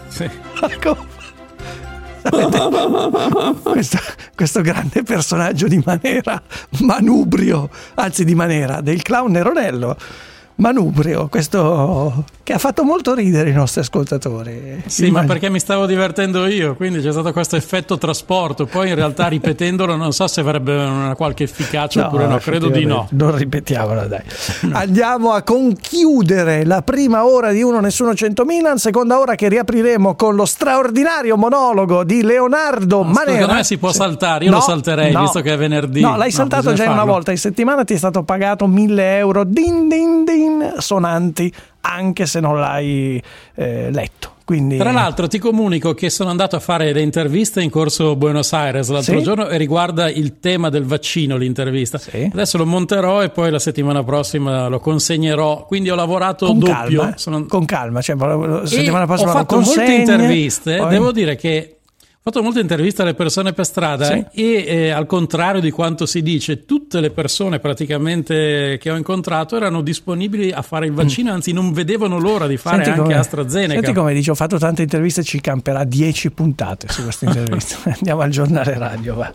Sì. 0.08 0.24
La 0.60 0.70
coppa- 0.82 1.16
questo, 3.62 3.98
questo 4.34 4.60
grande 4.60 5.02
personaggio 5.02 5.66
di 5.66 5.82
Manera, 5.84 6.40
Manubrio, 6.80 7.70
anzi 7.94 8.24
di 8.24 8.34
Manera, 8.34 8.80
del 8.80 9.02
clown 9.02 9.32
Neronello. 9.32 9.96
Manubrio, 10.58 11.28
questo 11.28 12.24
che 12.42 12.52
ha 12.54 12.58
fatto 12.58 12.82
molto 12.82 13.14
ridere 13.14 13.50
i 13.50 13.52
nostri 13.52 13.80
ascoltatori. 13.80 14.82
Sì, 14.86 15.02
ma 15.02 15.08
Immagino. 15.08 15.32
perché 15.32 15.50
mi 15.50 15.58
stavo 15.60 15.84
divertendo 15.86 16.46
io, 16.46 16.74
quindi 16.74 17.00
c'è 17.00 17.12
stato 17.12 17.32
questo 17.32 17.56
effetto 17.56 17.98
trasporto. 17.98 18.64
Poi 18.66 18.88
in 18.88 18.94
realtà 18.94 19.26
ripetendolo 19.28 19.96
non 19.96 20.12
so 20.12 20.26
se 20.26 20.40
avrebbe 20.40 20.74
una 20.74 21.14
qualche 21.14 21.44
efficacia 21.44 22.06
oppure 22.06 22.26
no, 22.26 22.38
credo 22.38 22.68
di 22.68 22.84
no. 22.86 23.06
Non 23.10 23.36
ripetiamola, 23.36 24.06
dai. 24.06 24.22
Andiamo 24.72 25.32
a 25.32 25.42
conchiudere 25.42 26.64
la 26.64 26.82
prima 26.82 27.26
ora 27.26 27.52
di 27.52 27.62
Uno 27.62 27.80
Nessuno 27.80 28.14
100 28.14 28.44
Milan, 28.44 28.78
seconda 28.78 29.18
ora 29.18 29.34
che 29.34 29.48
riapriremo 29.48 30.14
con 30.16 30.34
lo 30.34 30.44
straordinario 30.46 31.36
monologo 31.36 32.02
di 32.04 32.22
Leonardo 32.22 33.02
Manera. 33.02 33.32
Secondo 33.32 33.52
me 33.54 33.64
si 33.64 33.78
può 33.78 33.92
saltare, 33.92 34.44
io 34.44 34.50
No, 34.50 34.56
lo 34.56 34.62
salterei 34.62 35.12
no. 35.12 35.20
visto 35.20 35.40
che 35.40 35.52
è 35.52 35.56
venerdì. 35.58 36.00
No, 36.00 36.16
l'hai 36.16 36.28
No, 36.30 36.34
saltato 36.34 36.72
già 36.72 36.84
una 36.84 36.96
farlo. 36.96 37.12
volta 37.12 37.30
in 37.30 37.38
settimana, 37.38 37.84
ti 37.84 37.94
è 37.94 37.96
stato 37.98 38.22
pagato 38.22 38.66
1000 38.66 39.16
euro 39.18 39.44
din 39.44 39.88
din 39.88 40.24
din 40.24 40.47
sonanti, 40.78 41.52
anche 41.80 42.26
se 42.26 42.40
non 42.40 42.58
l'hai 42.58 43.22
eh, 43.54 43.90
letto. 43.90 44.36
Quindi 44.48 44.78
Tra 44.78 44.92
l'altro 44.92 45.28
ti 45.28 45.38
comunico 45.38 45.92
che 45.92 46.08
sono 46.08 46.30
andato 46.30 46.56
a 46.56 46.58
fare 46.58 46.90
le 46.94 47.02
interviste 47.02 47.60
in 47.60 47.68
corso 47.68 48.16
Buenos 48.16 48.50
Aires 48.54 48.88
l'altro 48.88 49.18
Sì? 49.18 49.22
giorno 49.22 49.46
e 49.48 49.58
riguarda 49.58 50.08
il 50.08 50.40
tema 50.40 50.70
del 50.70 50.84
vaccino 50.84 51.36
l'intervista. 51.36 52.00
Adesso 52.32 52.56
lo 52.56 52.64
monterò 52.64 53.22
e 53.22 53.28
poi 53.28 53.50
la 53.50 53.58
settimana 53.58 54.02
prossima 54.02 54.68
lo 54.68 54.80
consegnerò. 54.80 55.66
Quindi 55.66 55.90
ho 55.90 55.94
lavorato 55.94 56.46
con 56.46 56.60
doppio. 56.60 57.00
calma, 57.00 57.14
eh. 57.14 57.18
Sono- 57.18 57.44
con 57.44 57.66
calma, 57.66 58.00
cioè, 58.00 58.16
la 58.16 58.62
settimana 58.64 59.04
prossima 59.04 59.32
ho 59.32 59.34
fatto 59.34 59.60
molte 59.60 59.92
interviste, 59.92 60.76
poi- 60.78 60.88
devo 60.88 61.12
dire 61.12 61.36
che 61.36 61.77
fatto 62.30 62.42
molte 62.42 62.60
interviste 62.60 63.02
alle 63.02 63.14
persone 63.14 63.52
per 63.52 63.64
strada 63.64 64.04
Sì. 64.06 64.24
e 64.32 64.64
eh, 64.66 64.90
al 64.90 65.06
contrario 65.06 65.60
di 65.60 65.70
quanto 65.70 66.06
si 66.06 66.22
dice, 66.22 66.64
tutte 66.64 67.00
le 67.00 67.10
persone 67.10 67.58
praticamente 67.58 68.78
che 68.80 68.90
ho 68.90 68.96
incontrato 68.96 69.56
erano 69.56 69.80
disponibili 69.82 70.50
a 70.52 70.62
fare 70.62 70.86
il 70.86 70.92
vaccino, 70.92 71.32
anzi 71.32 71.52
non 71.52 71.72
vedevano 71.72 72.18
l'ora 72.18 72.46
di 72.46 72.56
fare 72.56 72.76
Mm. 72.78 72.82
Senti 72.82 72.90
anche 72.90 73.02
come- 73.02 73.18
AstraZeneca. 73.18 73.72
Senti 73.80 73.92
come 73.92 74.14
dice, 74.14 74.30
ho 74.30 74.34
fatto 74.34 74.58
tante 74.58 74.82
interviste, 74.82 75.22
ci 75.22 75.40
camperà 75.40 75.84
10 75.84 76.30
puntate 76.30 76.86
su 76.88 77.02
queste 77.02 77.24
interviste. 77.26 77.76
Andiamo 77.90 78.20
al 78.20 78.30
giornale 78.30 78.76
radio, 78.78 79.14
va. 79.14 79.34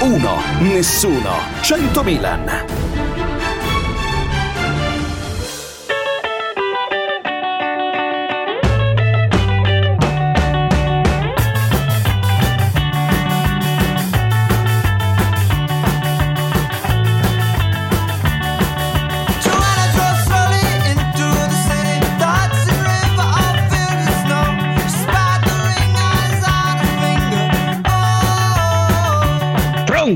Uno, 0.00 0.36
nessuno, 0.60 1.36
100 1.62 2.02
Milan. 2.02 2.44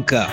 Ring. 0.07 0.27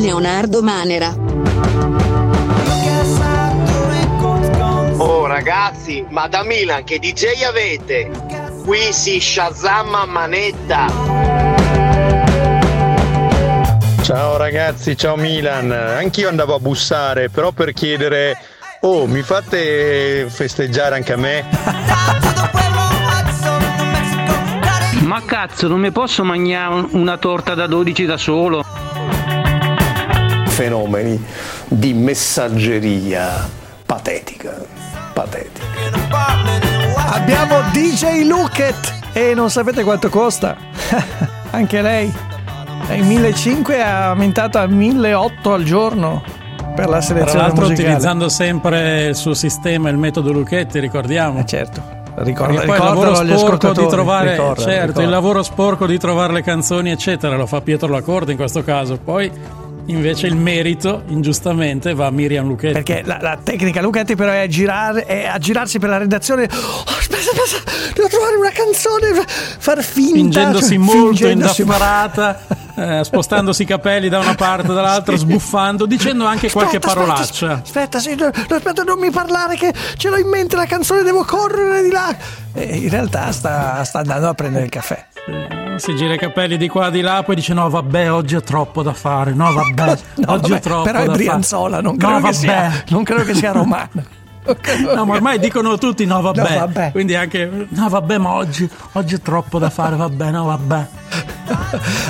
Leonardo 0.00 0.62
Manera. 0.62 1.25
Ragazzi, 5.36 6.02
ma 6.08 6.28
da 6.28 6.42
Milan 6.44 6.82
che 6.82 6.98
DJ 6.98 7.42
avete? 7.46 8.10
Qui 8.64 8.90
si 8.90 9.20
Shazam 9.20 10.04
manetta. 10.08 10.86
Ciao 14.02 14.38
ragazzi, 14.38 14.96
ciao 14.96 15.16
Milan. 15.16 15.70
Anch'io 15.72 16.30
andavo 16.30 16.54
a 16.54 16.58
bussare, 16.58 17.28
però 17.28 17.52
per 17.52 17.74
chiedere, 17.74 18.38
oh, 18.80 19.06
mi 19.06 19.20
fate 19.20 20.26
festeggiare 20.30 20.94
anche 20.94 21.12
a 21.12 21.16
me? 21.16 21.44
Ma 25.02 25.22
cazzo, 25.22 25.68
non 25.68 25.80
mi 25.80 25.90
posso 25.90 26.24
mangiare 26.24 26.72
un- 26.74 26.88
una 26.92 27.18
torta 27.18 27.54
da 27.54 27.66
12 27.66 28.06
da 28.06 28.16
solo? 28.16 28.64
fenomeni 30.48 31.22
di 31.68 31.92
messaggeria 31.92 33.46
Abbiamo 37.28 37.60
DJ 37.72 38.22
Luket 38.24 38.98
e 39.12 39.34
non 39.34 39.50
sapete 39.50 39.82
quanto 39.82 40.08
costa? 40.08 40.56
Anche 41.50 41.82
lei. 41.82 42.12
Dai 42.86 43.00
1.500 43.02 43.80
ha 43.80 44.08
aumentato 44.10 44.58
a 44.58 44.64
1.800 44.66 45.50
al 45.50 45.64
giorno 45.64 46.22
per 46.76 46.84
la 46.86 46.98
Tra 46.98 47.00
selezione 47.00 47.40
l'altro 47.40 47.62
musicale. 47.66 47.88
utilizzando 47.88 48.28
sempre 48.28 49.06
il 49.06 49.16
suo 49.16 49.34
sistema, 49.34 49.88
il 49.88 49.96
metodo 49.96 50.30
Lucchetti, 50.30 50.78
ricordiamo. 50.78 51.44
certo. 51.44 51.94
Ricorda- 52.18 52.60
poi 52.62 52.76
il 52.76 52.82
lavoro 52.84 53.14
sporco 53.16 53.72
di 53.72 53.86
trovare, 53.88 54.30
ricorda, 54.30 54.62
certo, 54.62 54.80
ricorda. 54.86 55.02
il 55.02 55.08
lavoro 55.10 55.42
sporco 55.42 55.86
di 55.86 55.98
trovare 55.98 56.32
le 56.32 56.42
canzoni, 56.42 56.90
eccetera, 56.92 57.36
lo 57.36 57.46
fa 57.46 57.60
Pietro 57.60 57.88
Lacorda 57.88 58.30
in 58.30 58.36
questo 58.38 58.62
caso. 58.62 58.98
Poi 58.98 59.30
invece 59.86 60.26
il 60.26 60.36
merito, 60.36 61.02
ingiustamente, 61.08 61.94
va 61.94 62.06
a 62.06 62.10
Miriam 62.10 62.46
Lucchetti. 62.46 62.72
Perché 62.72 63.02
la, 63.04 63.18
la 63.20 63.38
tecnica 63.42 63.80
Luchetti 63.80 64.14
però 64.14 64.32
è, 64.32 64.38
a 64.38 64.46
girare, 64.46 65.04
è 65.04 65.26
a 65.26 65.38
girarsi 65.38 65.78
per 65.78 65.88
la 65.88 65.98
redazione. 65.98 66.44
Oh, 66.44 66.84
aspetta, 66.86 67.30
aspetta, 67.30 67.70
devo 67.94 68.08
trovare 68.08 68.36
una 68.36 68.50
canzone, 68.50 69.24
far 69.58 69.82
finta. 69.82 70.14
Fingendosi 70.14 70.68
cioè, 70.68 70.78
molto 70.78 71.06
fingendosi- 71.08 71.62
indaffarata, 71.62 72.40
eh, 72.74 73.04
spostandosi 73.04 73.62
i 73.62 73.66
capelli 73.66 74.08
da 74.08 74.18
una 74.18 74.34
parte 74.34 74.70
e 74.70 74.74
dall'altra, 74.74 75.16
sbuffando, 75.16 75.86
dicendo 75.86 76.26
anche 76.26 76.50
qualche 76.50 76.76
Aspetta, 76.76 76.94
parolaccia. 76.94 77.60
Aspetta, 77.62 77.98
sì, 77.98 78.14
no, 78.14 78.30
no, 78.48 78.56
aspetta, 78.56 78.82
non 78.82 78.98
mi 78.98 79.10
parlare 79.10 79.56
che 79.56 79.72
ce 79.96 80.08
l'ho 80.08 80.16
in 80.16 80.28
mente 80.28 80.56
la 80.56 80.66
canzone, 80.66 81.02
devo 81.02 81.24
correre 81.24 81.82
di 81.82 81.90
là. 81.90 82.14
E 82.52 82.64
in 82.76 82.88
realtà 82.88 83.30
sta, 83.32 83.84
sta 83.84 84.00
andando 84.00 84.28
a 84.28 84.34
prendere 84.34 84.64
il 84.64 84.70
caffè. 84.70 85.06
Si 85.76 85.94
gira 85.96 86.14
i 86.14 86.18
capelli 86.18 86.56
di 86.56 86.68
qua 86.68 86.88
di 86.88 87.00
là, 87.00 87.22
poi 87.24 87.34
dice: 87.34 87.52
No, 87.52 87.68
vabbè, 87.68 88.12
oggi 88.12 88.36
ho 88.36 88.40
troppo 88.42 88.82
da 88.82 88.92
fare. 88.92 89.32
No, 89.32 89.52
vabbè, 89.52 89.98
No, 90.24 90.32
oggi 90.32 90.50
vabbè, 90.50 90.54
ho 90.54 90.60
troppo 90.60 90.82
però 90.84 91.00
è 91.00 91.08
Brianzola, 91.08 91.80
non 91.80 91.96
credo, 91.96 92.18
no, 92.18 92.26
che 92.26 92.32
sia, 92.32 92.52
vabbè. 92.54 92.84
non 92.88 93.02
credo 93.04 93.24
che 93.24 93.34
sia 93.34 93.52
romano. 93.52 93.88
No, 94.94 95.04
ma 95.04 95.14
ormai 95.14 95.40
dicono 95.40 95.76
tutti: 95.76 96.04
No, 96.06 96.20
vabbè. 96.20 96.38
No, 96.50 96.58
vabbè. 96.58 96.92
Quindi 96.92 97.16
anche: 97.16 97.66
No, 97.68 97.88
vabbè, 97.88 98.18
ma 98.18 98.34
oggi, 98.34 98.70
oggi 98.92 99.16
è 99.16 99.20
troppo 99.20 99.58
da 99.58 99.70
fare. 99.70 99.96
Vabbè, 99.96 100.30
no, 100.30 100.44
vabbè. 100.44 100.86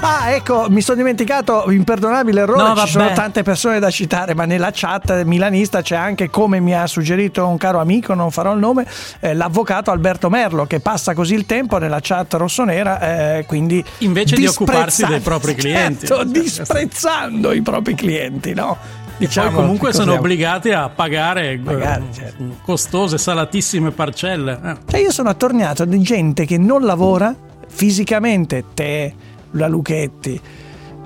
Ah, 0.01 0.31
ecco, 0.31 0.67
mi 0.69 0.81
sono 0.81 0.99
dimenticato, 0.99 1.71
imperdonabile 1.71 2.41
errore, 2.43 2.63
No, 2.63 2.77
ci 2.77 2.89
sono 2.89 3.13
tante 3.13 3.43
persone 3.43 3.79
da 3.79 3.91
citare, 3.91 4.35
ma 4.35 4.45
nella 4.45 4.71
chat 4.73 5.25
milanista 5.25 5.83
c'è 5.83 5.97
anche, 5.97 6.31
come 6.31 6.61
mi 6.61 6.75
ha 6.75 6.87
suggerito 6.87 7.47
un 7.47 7.57
caro 7.57 7.81
amico, 7.81 8.15
non 8.15 8.31
farò 8.31 8.53
il 8.53 8.59
nome, 8.59 8.87
eh, 9.21 9.35
l'avvocato 9.35 9.91
Alberto 9.91 10.29
Merlo, 10.29 10.67
che 10.67 10.81
passa 10.81 11.15
così 11.15 11.35
il 11.35 11.47
tempo 11.47 11.79
nella 11.79 11.99
chat 12.01 12.35
rossonera, 12.35 13.01
eh, 13.39 13.45
quindi... 13.47 13.85
Invece 13.99 14.37
di 14.37 14.47
occuparsi 14.47 15.05
dei 15.07 15.21
propri 15.21 15.55
clienti. 15.55 16.07
Certo, 16.07 16.25
disprezzando 16.25 17.53
i 17.53 17.63
propri 17.63 17.95
clienti, 17.95 18.55
no? 18.55 18.77
Diciamo, 19.19 19.49
poi 19.49 19.57
comunque 19.57 19.93
sono 19.95 20.13
obbligati 20.15 20.73
a 20.73 20.91
pagare 20.91 21.53
eh, 21.53 21.59
Pagare, 21.59 22.05
certo. 22.13 22.57
costose, 22.63 23.17
salatissime 23.17 23.91
parcelle. 23.91 24.61
Eh. 24.63 24.77
Cioè 24.87 25.01
io 25.01 25.11
sono 25.11 25.31
attorniato 25.31 25.87
di 25.87 26.01
gente 26.03 26.45
che 26.45 26.59
non 26.59 26.83
lavora 26.83 27.35
fisicamente, 27.77 28.65
te, 28.73 29.13
la 29.51 29.69
Luchetti, 29.69 30.41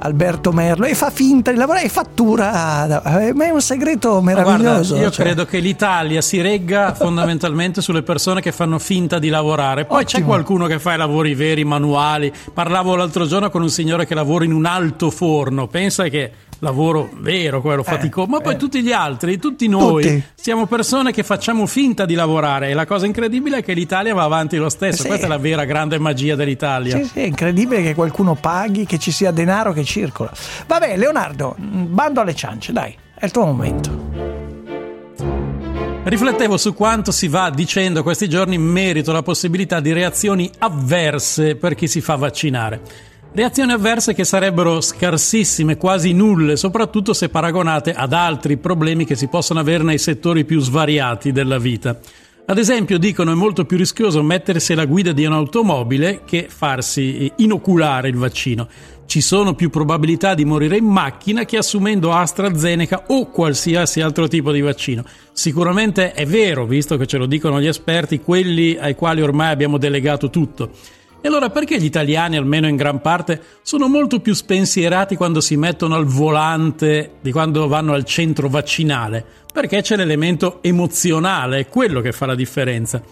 Alberto 0.03 0.53
Merlo, 0.53 0.87
e 0.87 0.95
fa 0.95 1.11
finta 1.11 1.51
di 1.51 1.57
lavorare 1.59 1.87
e 1.87 1.89
fattura. 1.89 3.03
eh, 3.27 3.35
Ma 3.35 3.47
è 3.47 3.51
un 3.51 3.61
segreto 3.61 4.23
meraviglioso. 4.23 4.95
Guarda, 4.95 5.07
io 5.07 5.11
cioè. 5.11 5.25
credo 5.27 5.45
che 5.45 5.59
l'Italia 5.59 6.21
si 6.21 6.41
regga 6.41 6.95
fondamentalmente 6.95 7.83
sulle 7.83 8.03
persone 8.03 8.41
che 8.41 8.53
fanno 8.53 8.79
finta 8.79 9.19
di 9.19 9.29
lavorare. 9.29 9.85
Poi 9.85 10.05
c'è 10.05 10.23
qualcuno 10.23 10.67
che 10.67 10.79
fa 10.79 10.95
i 10.95 10.97
lavori 10.97 11.35
veri, 11.35 11.65
manuali. 11.65 12.33
Parlavo 12.55 12.95
l'altro 12.95 13.27
giorno 13.27 13.51
con 13.51 13.63
un 13.63 13.69
signore 13.71 14.07
che 14.07 14.15
lavora 14.15 14.45
in 14.45 14.53
un 14.53 14.65
alto 14.65 15.11
forno. 15.11 15.67
Pensa 15.67 16.05
che 16.05 16.31
lavoro 16.61 17.11
vero, 17.19 17.61
quello 17.61 17.83
faticoso. 17.83 18.29
Ma 18.29 18.41
poi 18.41 18.57
tutti 18.57 18.83
gli 18.83 18.93
altri, 18.93 19.39
tutti 19.39 19.69
noi, 19.69 20.03
Tutti. 20.03 20.25
siamo 20.35 20.67
persone 20.67 21.13
che 21.13 21.23
facciamo 21.23 21.67
finta 21.67 22.07
di 22.07 22.15
lavorare. 22.15 22.69
E 22.71 22.75
la 22.75 22.87
cosa 22.87 23.07
incredibile 23.07 23.59
è 23.59 23.63
che 23.63 23.73
l'Italia 23.73 24.15
va 24.15 24.23
avanti 24.23 24.57
lo 24.57 24.69
stesso. 24.69 25.03
Sì. 25.03 25.09
Questa 25.09 25.27
è 25.27 25.29
la 25.29 25.39
vera 25.39 25.65
grande 25.65 25.99
magia 25.99 26.37
dell'Italia. 26.37 26.97
Sì, 26.97 27.05
sì, 27.05 27.21
è 27.21 27.25
incredibile 27.25 27.83
che 27.83 27.95
qualcuno 27.95 28.35
paghi, 28.35 28.87
che 28.87 28.99
ci 28.99 29.11
sia 29.11 29.31
denaro 29.31 29.73
che 29.73 29.85
circola. 29.85 30.33
Vabbè, 30.67 30.97
Leonardo, 30.97 31.55
bando 31.59 32.21
alle 32.21 32.35
ciance, 32.35 32.73
dai, 32.73 32.97
è 33.15 33.25
il 33.25 33.31
tuo 33.31 33.45
momento. 33.45 34.39
Riflettevo 36.03 36.57
su 36.57 36.73
quanto 36.73 37.13
si 37.13 37.29
va 37.29 37.51
dicendo 37.51 38.03
questi 38.03 38.27
giorni 38.27 38.55
in 38.55 38.63
merito 38.63 39.11
alla 39.11 39.23
possibilità 39.23 39.81
di 39.81 39.93
reazioni 39.93 40.51
avverse 40.59 41.57
per 41.57 41.75
chi 41.75 41.87
si 41.87 42.01
fa 42.01 42.17
vaccinare. 42.17 42.81
Reazioni 43.33 43.71
avverse 43.71 44.13
che 44.13 44.25
sarebbero 44.25 44.81
scarsissime, 44.81 45.77
quasi 45.77 46.13
nulle, 46.13 46.57
soprattutto 46.57 47.13
se 47.13 47.29
paragonate 47.29 47.93
ad 47.93 48.13
altri 48.13 48.57
problemi 48.57 49.05
che 49.05 49.15
si 49.15 49.29
possono 49.29 49.61
avere 49.61 49.85
nei 49.85 49.99
settori 49.99 50.45
più 50.45 50.59
svariati 50.59 51.31
della 51.31 51.59
vita. 51.59 51.97
Ad 52.47 52.59
esempio, 52.59 52.99
dicono 52.99 53.31
è 53.31 53.37
molto 53.37 53.65
più 53.65 53.77
rischioso 53.77 54.21
mettersi 54.25 54.73
alla 54.73 54.85
guida 54.85 55.13
di 55.13 55.25
un'automobile 55.25 56.23
che 56.25 56.49
farsi 56.49 57.31
inoculare 57.37 58.09
il 58.09 58.17
vaccino. 58.17 58.67
Ci 59.07 59.21
sono 59.21 59.55
più 59.55 59.71
probabilità 59.71 60.35
di 60.35 60.45
morire 60.45 60.77
in 60.77 60.87
macchina 60.87 61.45
che 61.45 61.57
assumendo 61.57 62.13
AstraZeneca 62.13 63.05
o 63.07 63.31
qualsiasi 63.31 64.01
altro 64.01 64.27
tipo 64.27 64.51
di 64.51 64.61
vaccino. 64.61 65.05
Sicuramente 65.33 66.13
è 66.15 66.27
vero, 66.27 66.67
visto 66.67 66.97
che 66.97 67.07
ce 67.07 67.17
lo 67.17 67.27
dicono 67.27 67.61
gli 67.61 67.69
esperti, 67.69 68.19
quelli 68.19 68.77
ai 68.77 68.97
quali 68.97 69.23
ormai 69.23 69.53
abbiamo 69.53 69.79
delegato 69.79 70.31
tutto. 70.31 70.99
E 71.23 71.29
allora 71.29 71.51
perché 71.51 71.79
gli 71.79 71.85
italiani, 71.85 72.37
almeno 72.37 72.67
in 72.67 72.77
gran 72.77 73.03
parte, 73.03 73.43
sono 73.61 73.89
molto 73.89 74.21
più 74.21 74.33
spensierati 74.33 75.17
quando 75.17 75.43
si 75.43 75.57
mettono 75.57 75.95
al 75.95 76.07
volante 76.07 77.17
di 77.21 77.31
quando 77.31 77.69
vanno 77.69 77.93
al 77.93 78.05
centro 78.05 78.49
vaccinale? 78.49 79.23
Perché 79.53 79.83
c'è 79.83 79.97
l'elemento 79.97 80.63
emozionale, 80.63 81.59
è 81.59 81.69
quello 81.69 82.01
che 82.01 82.13
fa 82.13 82.25
la 82.25 82.35
differenza. 82.35 83.03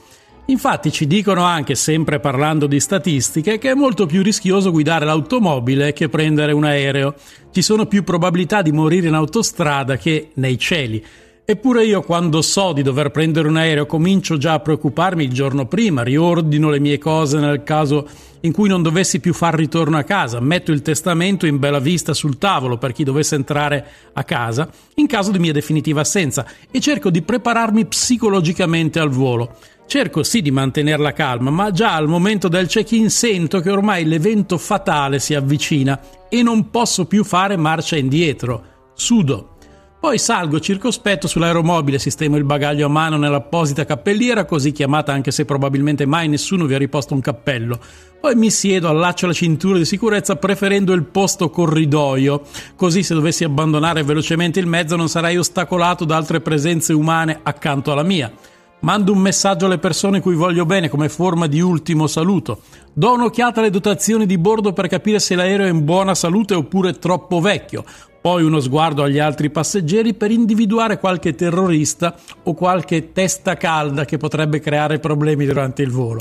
Infatti 0.46 0.90
ci 0.90 1.06
dicono 1.06 1.42
anche, 1.42 1.74
sempre 1.74 2.20
parlando 2.20 2.66
di 2.66 2.80
statistiche, 2.80 3.58
che 3.58 3.72
è 3.72 3.74
molto 3.74 4.06
più 4.06 4.22
rischioso 4.22 4.70
guidare 4.70 5.04
l'automobile 5.04 5.92
che 5.92 6.08
prendere 6.08 6.52
un 6.52 6.64
aereo. 6.64 7.14
Ci 7.52 7.60
sono 7.60 7.84
più 7.84 8.02
probabilità 8.04 8.62
di 8.62 8.72
morire 8.72 9.08
in 9.08 9.14
autostrada 9.14 9.98
che 9.98 10.30
nei 10.34 10.56
cieli. 10.56 11.04
Eppure 11.50 11.86
io 11.86 12.02
quando 12.02 12.42
so 12.42 12.74
di 12.74 12.82
dover 12.82 13.10
prendere 13.10 13.48
un 13.48 13.56
aereo 13.56 13.86
comincio 13.86 14.36
già 14.36 14.52
a 14.52 14.60
preoccuparmi 14.60 15.24
il 15.24 15.32
giorno 15.32 15.64
prima, 15.64 16.02
riordino 16.02 16.68
le 16.68 16.78
mie 16.78 16.98
cose 16.98 17.38
nel 17.38 17.62
caso 17.62 18.06
in 18.40 18.52
cui 18.52 18.68
non 18.68 18.82
dovessi 18.82 19.18
più 19.18 19.32
far 19.32 19.54
ritorno 19.54 19.96
a 19.96 20.02
casa, 20.02 20.40
metto 20.40 20.72
il 20.72 20.82
testamento 20.82 21.46
in 21.46 21.58
bella 21.58 21.78
vista 21.78 22.12
sul 22.12 22.36
tavolo 22.36 22.76
per 22.76 22.92
chi 22.92 23.02
dovesse 23.02 23.34
entrare 23.34 23.86
a 24.12 24.24
casa 24.24 24.68
in 24.96 25.06
caso 25.06 25.30
di 25.30 25.38
mia 25.38 25.54
definitiva 25.54 26.02
assenza 26.02 26.44
e 26.70 26.80
cerco 26.80 27.08
di 27.08 27.22
prepararmi 27.22 27.86
psicologicamente 27.86 28.98
al 28.98 29.08
volo. 29.08 29.56
Cerco 29.86 30.24
sì 30.24 30.42
di 30.42 30.50
mantenere 30.50 31.02
la 31.02 31.14
calma, 31.14 31.48
ma 31.48 31.70
già 31.70 31.94
al 31.94 32.08
momento 32.08 32.48
del 32.48 32.66
check-in 32.66 33.08
sento 33.08 33.60
che 33.60 33.70
ormai 33.70 34.04
l'evento 34.04 34.58
fatale 34.58 35.18
si 35.18 35.32
avvicina 35.32 35.98
e 36.28 36.42
non 36.42 36.68
posso 36.68 37.06
più 37.06 37.24
fare 37.24 37.56
marcia 37.56 37.96
indietro. 37.96 38.64
Sudo. 38.92 39.56
Poi 40.00 40.16
salgo 40.16 40.60
circospetto 40.60 41.26
sull'aeromobile, 41.26 41.98
sistemo 41.98 42.36
il 42.36 42.44
bagaglio 42.44 42.86
a 42.86 42.88
mano 42.88 43.16
nell'apposita 43.16 43.84
cappelliera, 43.84 44.44
così 44.44 44.70
chiamata 44.70 45.12
anche 45.12 45.32
se 45.32 45.44
probabilmente 45.44 46.06
mai 46.06 46.28
nessuno 46.28 46.66
vi 46.66 46.74
ha 46.74 46.78
riposto 46.78 47.14
un 47.14 47.20
cappello. 47.20 47.80
Poi 48.20 48.36
mi 48.36 48.48
siedo, 48.48 48.88
allaccio 48.88 49.26
la 49.26 49.32
cintura 49.32 49.76
di 49.76 49.84
sicurezza 49.84 50.36
preferendo 50.36 50.92
il 50.92 51.02
posto 51.02 51.50
corridoio, 51.50 52.42
così 52.76 53.02
se 53.02 53.14
dovessi 53.14 53.42
abbandonare 53.42 54.04
velocemente 54.04 54.60
il 54.60 54.66
mezzo 54.66 54.94
non 54.94 55.08
sarei 55.08 55.36
ostacolato 55.36 56.04
da 56.04 56.14
altre 56.14 56.40
presenze 56.40 56.92
umane 56.92 57.40
accanto 57.42 57.90
alla 57.90 58.04
mia. 58.04 58.32
Mando 58.80 59.10
un 59.10 59.18
messaggio 59.18 59.66
alle 59.66 59.78
persone 59.78 60.20
cui 60.20 60.36
voglio 60.36 60.64
bene 60.64 60.88
come 60.88 61.08
forma 61.08 61.48
di 61.48 61.60
ultimo 61.60 62.06
saluto. 62.06 62.60
Do 62.92 63.14
un'occhiata 63.14 63.58
alle 63.58 63.70
dotazioni 63.70 64.24
di 64.24 64.38
bordo 64.38 64.72
per 64.72 64.86
capire 64.86 65.18
se 65.18 65.34
l'aereo 65.34 65.66
è 65.66 65.70
in 65.70 65.84
buona 65.84 66.14
salute 66.14 66.54
oppure 66.54 66.96
troppo 66.98 67.40
vecchio. 67.40 67.84
Poi 68.20 68.42
uno 68.42 68.60
sguardo 68.60 69.02
agli 69.02 69.18
altri 69.18 69.50
passeggeri 69.50 70.14
per 70.14 70.30
individuare 70.30 70.98
qualche 70.98 71.34
terrorista 71.34 72.16
o 72.44 72.54
qualche 72.54 73.12
testa 73.12 73.56
calda 73.56 74.04
che 74.04 74.16
potrebbe 74.16 74.60
creare 74.60 74.98
problemi 74.98 75.46
durante 75.46 75.82
il 75.82 75.90
volo. 75.90 76.20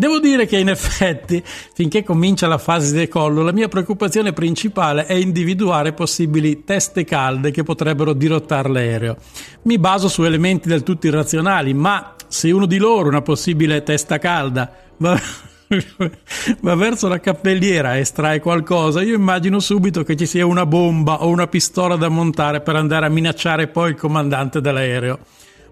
Devo 0.00 0.18
dire 0.18 0.46
che 0.46 0.56
in 0.56 0.70
effetti, 0.70 1.42
finché 1.74 2.02
comincia 2.02 2.46
la 2.46 2.56
fase 2.56 2.92
di 2.92 3.00
decollo, 3.00 3.42
la 3.42 3.52
mia 3.52 3.68
preoccupazione 3.68 4.32
principale 4.32 5.04
è 5.04 5.12
individuare 5.12 5.92
possibili 5.92 6.64
teste 6.64 7.04
calde 7.04 7.50
che 7.50 7.64
potrebbero 7.64 8.14
dirottare 8.14 8.70
l'aereo. 8.70 9.16
Mi 9.64 9.78
baso 9.78 10.08
su 10.08 10.22
elementi 10.22 10.68
del 10.68 10.84
tutto 10.84 11.06
irrazionali, 11.06 11.74
ma 11.74 12.14
se 12.28 12.50
uno 12.50 12.64
di 12.64 12.78
loro, 12.78 13.08
una 13.08 13.20
possibile 13.20 13.82
testa 13.82 14.16
calda, 14.16 14.72
va, 16.60 16.74
verso 16.74 17.06
la 17.06 17.20
cappelliera 17.20 17.96
e 17.96 18.00
estrae 18.00 18.40
qualcosa, 18.40 19.02
io 19.02 19.14
immagino 19.14 19.60
subito 19.60 20.02
che 20.02 20.16
ci 20.16 20.26
sia 20.26 20.44
una 20.44 20.66
bomba 20.66 21.22
o 21.22 21.28
una 21.28 21.46
pistola 21.46 21.94
da 21.94 22.08
montare 22.08 22.60
per 22.60 22.74
andare 22.74 23.06
a 23.06 23.08
minacciare 23.08 23.68
poi 23.68 23.90
il 23.90 23.96
comandante 23.96 24.60
dell'aereo. 24.60 25.18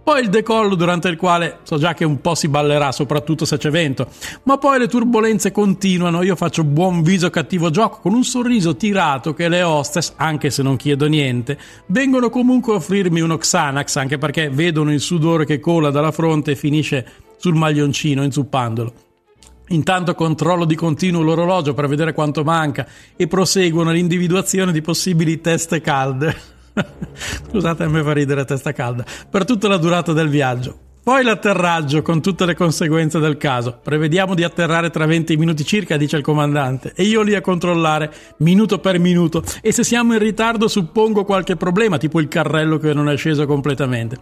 Poi 0.04 0.22
il 0.22 0.30
decollo 0.30 0.74
durante 0.74 1.08
il 1.08 1.18
quale 1.18 1.58
so 1.64 1.76
già 1.76 1.92
che 1.92 2.04
un 2.04 2.22
po' 2.22 2.34
si 2.34 2.48
ballerà, 2.48 2.92
soprattutto 2.92 3.44
se 3.44 3.58
c'è 3.58 3.70
vento, 3.70 4.08
ma 4.44 4.56
poi 4.56 4.78
le 4.78 4.86
turbulenze 4.86 5.50
continuano, 5.50 6.22
io 6.22 6.34
faccio 6.34 6.64
buon 6.64 7.02
viso 7.02 7.28
cattivo 7.28 7.68
gioco 7.68 7.98
con 8.00 8.14
un 8.14 8.24
sorriso 8.24 8.74
tirato 8.74 9.34
che 9.34 9.48
le 9.48 9.62
hostess, 9.62 10.14
anche 10.16 10.48
se 10.48 10.62
non 10.62 10.76
chiedo 10.76 11.08
niente, 11.08 11.58
vengono 11.86 12.30
comunque 12.30 12.72
a 12.72 12.76
offrirmi 12.76 13.20
uno 13.20 13.36
Xanax, 13.36 13.96
anche 13.96 14.16
perché 14.16 14.48
vedono 14.48 14.92
il 14.92 15.00
sudore 15.00 15.44
che 15.44 15.60
cola 15.60 15.90
dalla 15.90 16.12
fronte 16.12 16.52
e 16.52 16.56
finisce 16.56 17.06
sul 17.36 17.56
maglioncino 17.56 18.22
inzuppandolo. 18.22 19.07
Intanto 19.68 20.14
controllo 20.14 20.64
di 20.64 20.74
continuo 20.74 21.22
l'orologio 21.22 21.74
per 21.74 21.88
vedere 21.88 22.12
quanto 22.12 22.44
manca 22.44 22.86
e 23.16 23.26
proseguo 23.26 23.82
nell'individuazione 23.82 24.72
di 24.72 24.80
possibili 24.80 25.40
teste 25.40 25.80
calde. 25.80 26.36
Scusate, 27.48 27.84
a 27.84 27.88
me 27.88 28.02
fa 28.02 28.12
ridere 28.12 28.44
testa 28.44 28.72
calda. 28.72 29.04
Per 29.28 29.44
tutta 29.44 29.68
la 29.68 29.76
durata 29.76 30.12
del 30.12 30.28
viaggio. 30.28 30.86
Poi 31.08 31.24
l'atterraggio 31.24 32.02
con 32.02 32.20
tutte 32.20 32.44
le 32.44 32.54
conseguenze 32.54 33.18
del 33.18 33.38
caso. 33.38 33.80
Prevediamo 33.82 34.34
di 34.34 34.44
atterrare 34.44 34.90
tra 34.90 35.06
20 35.06 35.38
minuti 35.38 35.64
circa, 35.64 35.96
dice 35.96 36.18
il 36.18 36.22
comandante, 36.22 36.92
e 36.94 37.04
io 37.04 37.22
lì 37.22 37.34
a 37.34 37.40
controllare 37.40 38.12
minuto 38.38 38.78
per 38.78 38.98
minuto. 38.98 39.42
E 39.62 39.72
se 39.72 39.84
siamo 39.84 40.12
in 40.12 40.18
ritardo 40.18 40.68
suppongo 40.68 41.24
qualche 41.24 41.56
problema, 41.56 41.96
tipo 41.96 42.20
il 42.20 42.28
carrello 42.28 42.76
che 42.76 42.92
non 42.92 43.08
è 43.08 43.16
sceso 43.16 43.46
completamente. 43.46 44.18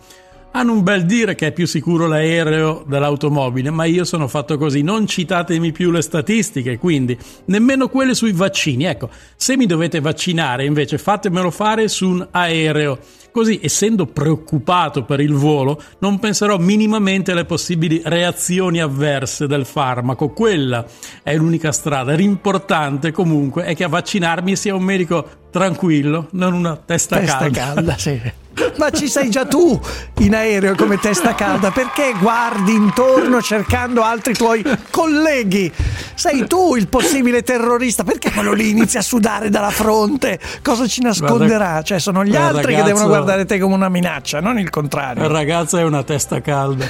Hanno 0.53 0.73
un 0.73 0.83
bel 0.83 1.05
dire 1.05 1.35
che 1.35 1.49
è 1.49 1.53
più 1.53 1.67
sicuro 1.67 2.07
l'aereo 2.07 2.83
dell'automobile, 2.87 3.69
ma 3.71 3.85
io 3.85 4.05
sono 4.05 4.27
fatto 4.27 4.57
così. 4.57 4.81
Non 4.81 5.07
citatemi 5.07 5.71
più 5.71 5.91
le 5.91 6.01
statistiche, 6.01 6.79
quindi 6.79 7.17
nemmeno 7.47 7.89
quelle 7.89 8.15
sui 8.15 8.33
vaccini. 8.33 8.85
Ecco, 8.85 9.11
se 9.37 9.57
mi 9.57 9.67
dovete 9.67 10.01
vaccinare, 10.01 10.65
invece, 10.65 10.97
fatemelo 10.97 11.51
fare 11.51 11.89
su 11.89 12.09
un 12.09 12.29
aereo. 12.31 12.99
Così, 13.31 13.61
essendo 13.63 14.07
preoccupato 14.07 15.05
per 15.05 15.21
il 15.21 15.35
volo, 15.35 15.79
non 15.99 16.19
penserò 16.19 16.57
minimamente 16.57 17.33
alle 17.33 17.45
possibili 17.45 18.01
reazioni 18.03 18.81
avverse 18.81 19.47
del 19.47 19.67
farmaco. 19.67 20.31
Quella 20.31 20.87
è 21.23 21.37
l'unica 21.37 21.71
strada. 21.71 22.15
L'importante 22.15 23.13
comunque 23.13 23.65
è 23.65 23.75
che 23.75 23.85
a 23.85 23.89
vaccinarmi 23.89 24.57
sia 24.57 24.75
un 24.75 24.85
medico 24.85 25.29
tranquillo, 25.51 26.29
non 26.31 26.55
una 26.55 26.77
testa, 26.77 27.19
Testa 27.19 27.51
calda, 27.51 27.99
sì. 27.99 28.19
Ma 28.79 28.91
ci 28.91 29.09
sei 29.09 29.31
già 29.31 29.45
tu 29.45 29.79
in 30.19 30.35
aereo 30.35 30.75
come 30.75 30.99
testa 30.99 31.35
calda, 31.35 31.71
perché 31.71 32.15
guardi 32.19 32.73
intorno 32.75 33.43
cercando 33.43 34.03
altri 34.03 34.35
tuoi 34.35 34.65
colleghi? 34.91 35.71
Sei 36.15 36.47
tu 36.47 36.75
il 36.75 36.89
possibile 36.89 37.43
terrorista, 37.43 38.03
perché 38.03 38.33
quello 38.33 38.53
lì 38.53 38.71
inizia 38.71 39.01
a 39.01 39.03
sudare 39.03 39.51
dalla 39.51 39.71
fronte? 39.71 40.39
Cosa 40.63 40.87
ci 40.87 41.03
nasconderà? 41.03 41.83
Cioè 41.83 41.99
sono 41.99 42.25
gli 42.25 42.35
altri 42.37 42.63
che 42.63 42.81
ragazzo- 42.81 42.87
devono 42.87 43.07
guardare 43.09 43.45
te 43.45 43.59
come 43.59 43.75
una 43.75 43.89
minaccia, 43.89 44.41
non 44.41 44.59
il 44.59 44.71
contrario. 44.71 45.23
Il 45.25 45.31
ragazzo 45.31 45.77
è 45.77 45.83
una 45.83 46.03
testa 46.03 46.41
calda. 46.41 46.87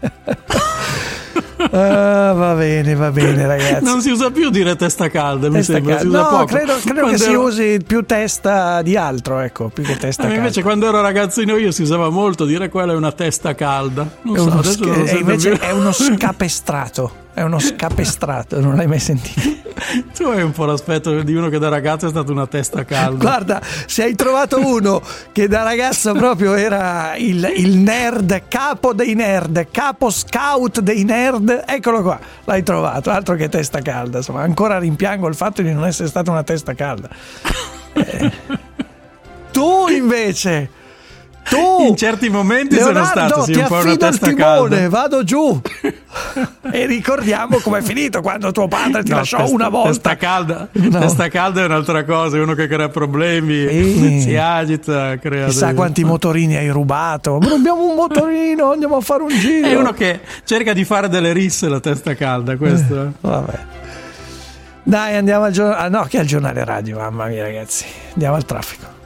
Ah, 1.70 2.32
va 2.32 2.54
bene, 2.54 2.94
va 2.94 3.10
bene 3.10 3.46
ragazzi. 3.46 3.84
Non 3.84 4.00
si 4.00 4.10
usa 4.10 4.30
più 4.30 4.50
dire 4.50 4.76
testa 4.76 5.08
calda, 5.08 5.48
mi 5.48 5.54
Testa 5.56 5.74
sembra. 5.74 5.96
calda. 5.96 6.20
No, 6.22 6.28
poco. 6.28 6.44
credo, 6.46 6.72
credo 6.80 6.94
che 6.94 7.00
Quando 7.00 7.18
si 7.18 7.30
ero- 7.30 7.42
usi 7.42 7.80
più 7.86 8.04
testa 8.04 8.82
di 8.82 8.96
altro, 8.96 9.40
ecco, 9.40 9.68
più 9.68 9.82
che 9.84 9.96
testa 9.96 10.22
Eh, 10.22 10.26
calda. 10.26 10.40
invece 10.40 10.62
quando 10.62 10.86
ero 10.88 11.00
ragazzino 11.00 11.56
io 11.56 11.70
si 11.70 11.82
usava 11.82 12.08
molto 12.10 12.44
dire 12.44 12.68
quella 12.68 12.92
è 12.92 12.96
una 12.96 13.12
testa 13.12 13.54
calda. 13.54 14.06
Non 14.22 14.36
so, 14.36 14.42
uno, 14.44 14.52
adesso 14.58 14.72
sca- 14.72 14.86
non 14.86 14.96
lo 14.96 15.02
e 15.02 15.06
sento 15.06 15.20
invece 15.20 15.50
più. 15.50 15.58
è 15.60 15.70
uno 15.72 15.92
scapestrato. 16.50 17.12
È 17.32 17.42
uno 17.42 17.58
scapestrato, 17.58 18.60
non 18.60 18.76
l'hai 18.76 18.86
mai 18.86 18.98
sentito? 18.98 19.68
Tu 20.14 20.24
hai 20.24 20.42
un 20.42 20.52
po' 20.52 20.66
l'aspetto 20.66 21.22
di 21.22 21.34
uno 21.34 21.48
che 21.48 21.58
da 21.58 21.68
ragazzo 21.68 22.06
è 22.06 22.10
stato 22.10 22.32
una 22.32 22.46
testa 22.46 22.84
calda. 22.84 23.24
Guarda, 23.24 23.62
se 23.86 24.02
hai 24.02 24.14
trovato 24.14 24.58
uno 24.58 25.00
che 25.32 25.48
da 25.48 25.62
ragazzo 25.62 26.12
proprio 26.12 26.54
era 26.54 27.16
il, 27.16 27.50
il 27.56 27.76
nerd, 27.78 28.42
capo 28.48 28.92
dei 28.92 29.14
nerd, 29.14 29.68
capo 29.70 30.10
scout 30.10 30.80
dei 30.80 31.04
nerd, 31.04 31.64
eccolo 31.66 32.02
qua, 32.02 32.20
l'hai 32.44 32.62
trovato, 32.62 33.10
altro 33.10 33.34
che 33.36 33.48
testa 33.48 33.80
calda. 33.80 34.18
Insomma, 34.18 34.42
ancora 34.42 34.78
rimpiango 34.78 35.26
il 35.28 35.34
fatto 35.34 35.62
di 35.62 35.72
non 35.72 35.86
essere 35.86 36.08
stata 36.08 36.30
una 36.30 36.42
testa 36.42 36.74
calda. 36.74 37.08
Eh. 37.92 38.30
Tu 39.50 39.88
invece, 39.88 40.70
Tu, 41.48 41.86
in 41.88 41.96
certi 41.96 42.28
momenti 42.28 42.76
sono 42.76 42.92
Leonardo, 42.92 43.26
stato 43.26 43.42
sì, 43.44 43.52
ti 43.52 43.58
un 43.58 43.64
po' 43.66 43.72
una 43.74 43.78
affido 43.82 43.92
il 44.06 44.10
testa 44.10 44.26
timone, 44.28 44.68
calda. 44.76 44.88
vado 44.88 45.24
giù. 45.24 45.60
e 46.70 46.86
ricordiamo 46.86 47.58
com'è 47.58 47.82
finito 47.82 48.20
quando 48.20 48.52
tuo 48.52 48.68
padre 48.68 49.02
ti 49.02 49.10
No, 49.10 49.16
lasciò 49.16 49.38
testa- 49.38 49.52
una 49.54 49.68
volta. 49.68 49.88
Testa 49.88 50.16
calda, 50.16 50.68
No. 50.72 50.98
testa 51.00 51.28
calda 51.28 51.62
è 51.62 51.64
un'altra 51.64 52.04
cosa, 52.04 52.36
è 52.36 52.40
uno 52.40 52.54
che 52.54 52.68
crea 52.68 52.88
problemi, 52.88 53.66
Sì. 53.68 54.20
si 54.20 54.36
agita, 54.36 55.16
crea 55.18 55.46
Chissà 55.46 55.66
dei- 55.66 55.74
quanti 55.74 56.04
motorini 56.04 56.54
hai 56.56 56.68
rubato. 56.68 57.38
Ma 57.38 57.52
abbiamo 57.52 57.84
un 57.88 57.94
motorino, 57.96 58.70
andiamo 58.70 58.96
a 58.96 59.00
fare 59.00 59.22
un 59.24 59.30
giro. 59.30 59.66
È 59.66 59.74
uno 59.74 59.92
che 59.92 60.20
cerca 60.44 60.72
di 60.72 60.84
fare 60.84 61.08
delle 61.08 61.32
risse 61.32 61.68
la 61.68 61.80
testa 61.80 62.14
calda, 62.14 62.56
questo. 62.56 63.02
eh. 63.02 63.06
Vabbè. 63.22 63.58
Dai, 64.84 65.16
andiamo 65.16 65.44
al 65.46 65.52
giornale. 65.52 65.80
Ah, 65.82 65.88
no, 65.88 66.04
che 66.04 66.18
è 66.18 66.20
il 66.20 66.28
giornale 66.28 66.64
radio, 66.64 66.96
mamma 66.98 67.26
mia, 67.26 67.42
ragazzi. 67.42 67.84
Andiamo 68.12 68.36
al 68.36 68.44
traffico. 68.44 68.98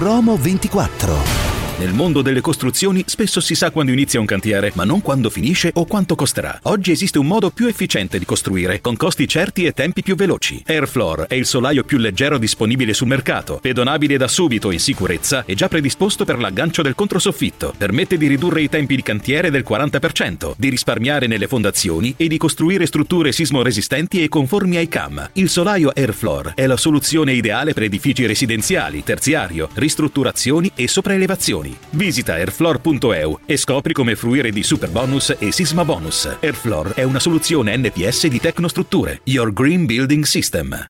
Promo 0.00 0.38
24. 0.38 1.39
Nel 1.80 1.94
mondo 1.94 2.20
delle 2.20 2.42
costruzioni 2.42 3.04
spesso 3.06 3.40
si 3.40 3.54
sa 3.54 3.70
quando 3.70 3.90
inizia 3.90 4.20
un 4.20 4.26
cantiere, 4.26 4.70
ma 4.74 4.84
non 4.84 5.00
quando 5.00 5.30
finisce 5.30 5.70
o 5.72 5.86
quanto 5.86 6.14
costerà. 6.14 6.60
Oggi 6.64 6.90
esiste 6.90 7.18
un 7.18 7.26
modo 7.26 7.48
più 7.48 7.68
efficiente 7.68 8.18
di 8.18 8.26
costruire, 8.26 8.82
con 8.82 8.98
costi 8.98 9.26
certi 9.26 9.64
e 9.64 9.72
tempi 9.72 10.02
più 10.02 10.14
veloci. 10.14 10.62
Airfloor 10.66 11.24
è 11.26 11.36
il 11.36 11.46
solaio 11.46 11.82
più 11.82 11.96
leggero 11.96 12.36
disponibile 12.36 12.92
sul 12.92 13.06
mercato, 13.06 13.60
pedonabile 13.62 14.18
da 14.18 14.28
subito 14.28 14.70
in 14.70 14.78
sicurezza 14.78 15.44
e 15.46 15.54
già 15.54 15.68
predisposto 15.68 16.26
per 16.26 16.38
l'aggancio 16.38 16.82
del 16.82 16.94
controsoffitto. 16.94 17.72
Permette 17.74 18.18
di 18.18 18.26
ridurre 18.26 18.60
i 18.60 18.68
tempi 18.68 18.94
di 18.94 19.02
cantiere 19.02 19.50
del 19.50 19.64
40%, 19.66 20.56
di 20.58 20.68
risparmiare 20.68 21.28
nelle 21.28 21.46
fondazioni 21.46 22.12
e 22.18 22.28
di 22.28 22.36
costruire 22.36 22.84
strutture 22.84 23.32
sismoresistenti 23.32 24.22
e 24.22 24.28
conformi 24.28 24.76
ai 24.76 24.88
CAM. 24.88 25.30
Il 25.32 25.48
solaio 25.48 25.92
Airfloor 25.94 26.52
è 26.56 26.66
la 26.66 26.76
soluzione 26.76 27.32
ideale 27.32 27.72
per 27.72 27.84
edifici 27.84 28.26
residenziali, 28.26 29.02
terziario, 29.02 29.70
ristrutturazioni 29.72 30.70
e 30.74 30.86
sopraelevazioni. 30.86 31.69
Visita 31.90 32.34
airfloor.eu 32.34 33.40
e 33.46 33.56
scopri 33.56 33.92
come 33.92 34.14
fruire 34.14 34.50
di 34.50 34.62
super 34.62 34.90
bonus 34.90 35.34
e 35.38 35.52
sisma 35.52 35.84
bonus. 35.84 36.36
Airfloor 36.40 36.94
è 36.94 37.02
una 37.02 37.18
soluzione 37.18 37.76
NPS 37.76 38.26
di 38.26 38.40
Tecnostrutture, 38.40 39.20
Your 39.24 39.52
Green 39.52 39.86
Building 39.86 40.24
System. 40.24 40.86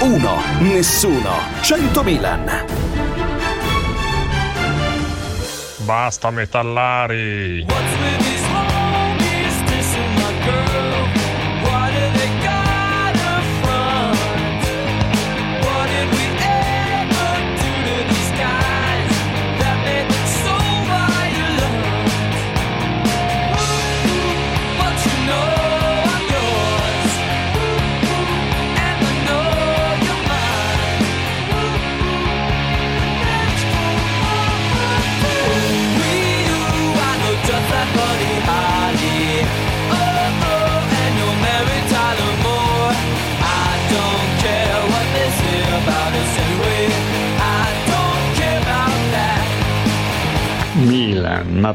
Uno, 0.00 0.42
nessuno, 0.60 1.38
100 1.62 2.02
Milan. 2.02 2.64
Basta 5.84 6.30
metallari. 6.30 7.64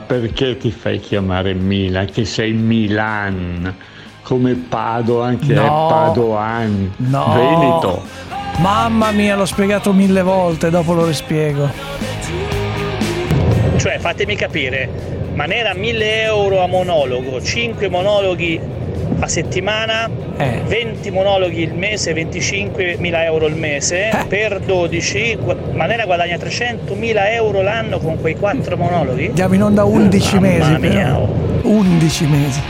Perché 0.09 0.57
ti 0.57 0.71
fai 0.71 0.99
chiamare 0.99 1.53
Milan? 1.53 2.07
Che 2.11 2.25
sei 2.25 2.51
Milan, 2.51 3.75
come 4.23 4.55
Padoan 4.55 5.37
che 5.37 5.53
No. 5.53 5.61
è 5.61 5.67
Padoan, 5.67 6.93
No. 6.97 7.31
Veneto. 7.35 8.01
Mamma 8.57 9.11
mia, 9.11 9.35
l'ho 9.35 9.45
spiegato 9.45 9.93
mille 9.93 10.23
volte, 10.23 10.71
dopo 10.71 10.93
lo 10.93 11.05
rispiego. 11.05 11.69
Cioè, 13.77 13.99
fatemi 13.99 14.35
capire, 14.35 14.89
ma 15.35 15.45
ne 15.45 15.55
era 15.57 15.75
1000 15.75 16.23
euro 16.23 16.63
a 16.63 16.67
monologo, 16.67 17.39
5 17.39 17.87
monologhi 17.87 18.59
a 19.19 19.27
settimana, 19.27 20.09
Eh. 20.37 20.61
20 20.65 21.11
monologhi 21.11 21.61
il 21.61 21.73
mese, 21.73 22.13
25.000 22.13 23.23
euro 23.25 23.47
il 23.47 23.55
mese, 23.55 24.09
Eh. 24.09 24.25
per 24.27 24.59
12, 24.59 25.35
gu- 25.41 25.73
Manera 25.73 26.05
guadagna 26.05 26.37
300.000 26.37 27.31
euro 27.33 27.61
l'anno 27.61 27.99
con 27.99 28.19
quei 28.19 28.35
4 28.35 28.77
monologhi? 28.77 29.27
Andiamo 29.27 29.53
in 29.55 29.63
onda 29.63 29.83
11 29.85 30.35
Mamma 30.39 30.47
mesi. 30.47 30.71
mia, 30.79 31.03
però. 31.05 31.17
oh. 31.17 31.29
11 31.63 32.25
mesi. 32.25 32.61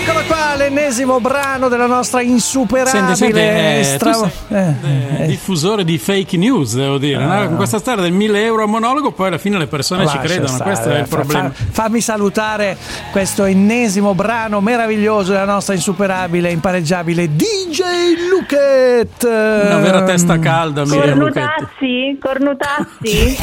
Eccolo 0.00 0.24
qua, 0.26 0.37
l'ennesimo 0.58 1.20
brano 1.20 1.68
della 1.68 1.86
nostra 1.86 2.20
insuperabile 2.20 3.14
Senti, 3.14 3.34
senti, 3.34 3.38
eh, 3.38 3.82
stra- 3.84 4.12
tu 4.12 4.18
sei- 4.48 4.58
eh, 4.58 5.22
eh, 5.22 5.26
diffusore 5.26 5.84
di 5.84 5.96
fake 5.96 6.36
news, 6.36 6.74
devo 6.74 6.98
dire. 6.98 7.24
no? 7.24 7.46
Con 7.46 7.56
questa 7.56 7.78
storia 7.78 8.02
del 8.02 8.12
1000 8.12 8.44
euro 8.44 8.64
a 8.64 8.66
monologo, 8.66 9.12
poi 9.12 9.28
alla 9.28 9.38
fine 9.38 9.56
le 9.56 9.66
persone 9.68 10.00
ci 10.06 10.14
Lascia 10.16 10.20
credono. 10.20 10.48
stare, 10.48 10.64
questo 10.64 10.90
è 10.90 10.98
il 10.98 11.06
fa- 11.06 11.16
problema. 11.16 11.50
fa- 11.50 11.64
fammi 11.70 12.00
salutare 12.00 12.76
questo 13.12 13.44
ennesimo 13.44 14.14
brano 14.14 14.60
meraviglioso 14.60 15.32
della 15.32 15.44
nostra 15.46 15.72
insuperabile, 15.74 16.50
impareggiabile 16.50 17.28
DJ 17.34 17.80
Luket. 18.28 19.22
Una 19.24 19.78
vera 19.78 20.02
testa 20.02 20.38
calda, 20.38 20.84
Miriam 20.84 21.18
Lucchetti. 21.18 22.18
Cornutazzi? 22.20 22.96
Cornutazzi? 23.08 23.36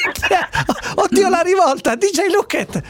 Oddio, 0.96 1.28
la 1.28 1.40
rivolta, 1.44 1.94
DJ 1.94 2.32
Luket. 2.32 2.80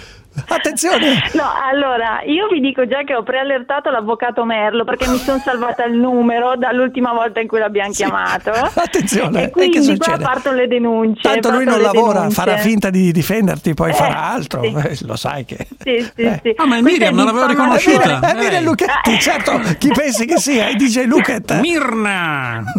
Attenzione. 0.48 1.14
No, 1.34 1.44
allora, 1.70 2.22
io 2.24 2.46
vi 2.48 2.60
dico 2.60 2.86
già 2.86 3.02
che 3.02 3.14
ho 3.14 3.22
preallertato 3.22 3.90
l'avvocato 3.90 4.44
Merlo 4.44 4.84
perché 4.84 5.08
mi 5.08 5.16
sono 5.16 5.38
salvata 5.38 5.84
il 5.84 5.94
numero 5.94 6.54
dall'ultima 6.56 7.12
volta 7.12 7.40
in 7.40 7.48
cui 7.48 7.58
l'abbiamo 7.58 7.90
chiamato. 7.92 8.50
Attenzione, 8.74 9.42
E 9.42 9.44
e 9.46 9.50
quindi 9.50 9.78
che 9.78 9.96
qua 9.96 10.04
succede? 10.06 10.24
partono 10.24 10.56
le 10.56 10.68
denunce. 10.68 11.22
Tanto 11.22 11.50
lui 11.50 11.64
non 11.64 11.80
lavora, 11.80 12.18
denunce. 12.20 12.34
farà 12.34 12.56
finta 12.58 12.90
di 12.90 13.10
difenderti, 13.12 13.74
poi 13.74 13.90
Eh, 13.90 13.94
farà 13.94 14.22
altro. 14.30 14.62
sì. 14.62 14.74
Eh, 14.76 14.96
lo 15.06 15.16
sai 15.16 15.44
che. 15.44 15.66
Sì, 15.78 16.00
sì, 16.14 16.38
sì. 16.42 16.52
Ah, 16.56 16.66
ma 16.66 16.76
è 16.76 16.80
Miriam, 16.80 17.14
non 17.14 17.26
l'avevo 17.26 17.46
riconosciuta. 17.46 18.20
Eh, 18.30 18.34
Miriam 18.34 18.50
Lei. 18.52 18.64
Luchetti, 18.64 19.18
certo, 19.20 19.60
chi 19.78 19.88
pensi 19.92 20.26
che 20.26 20.36
sia? 20.38 20.68
È 20.68 20.74
DJ 20.74 21.06
Luket. 21.06 21.60
Mirna! 21.60 22.62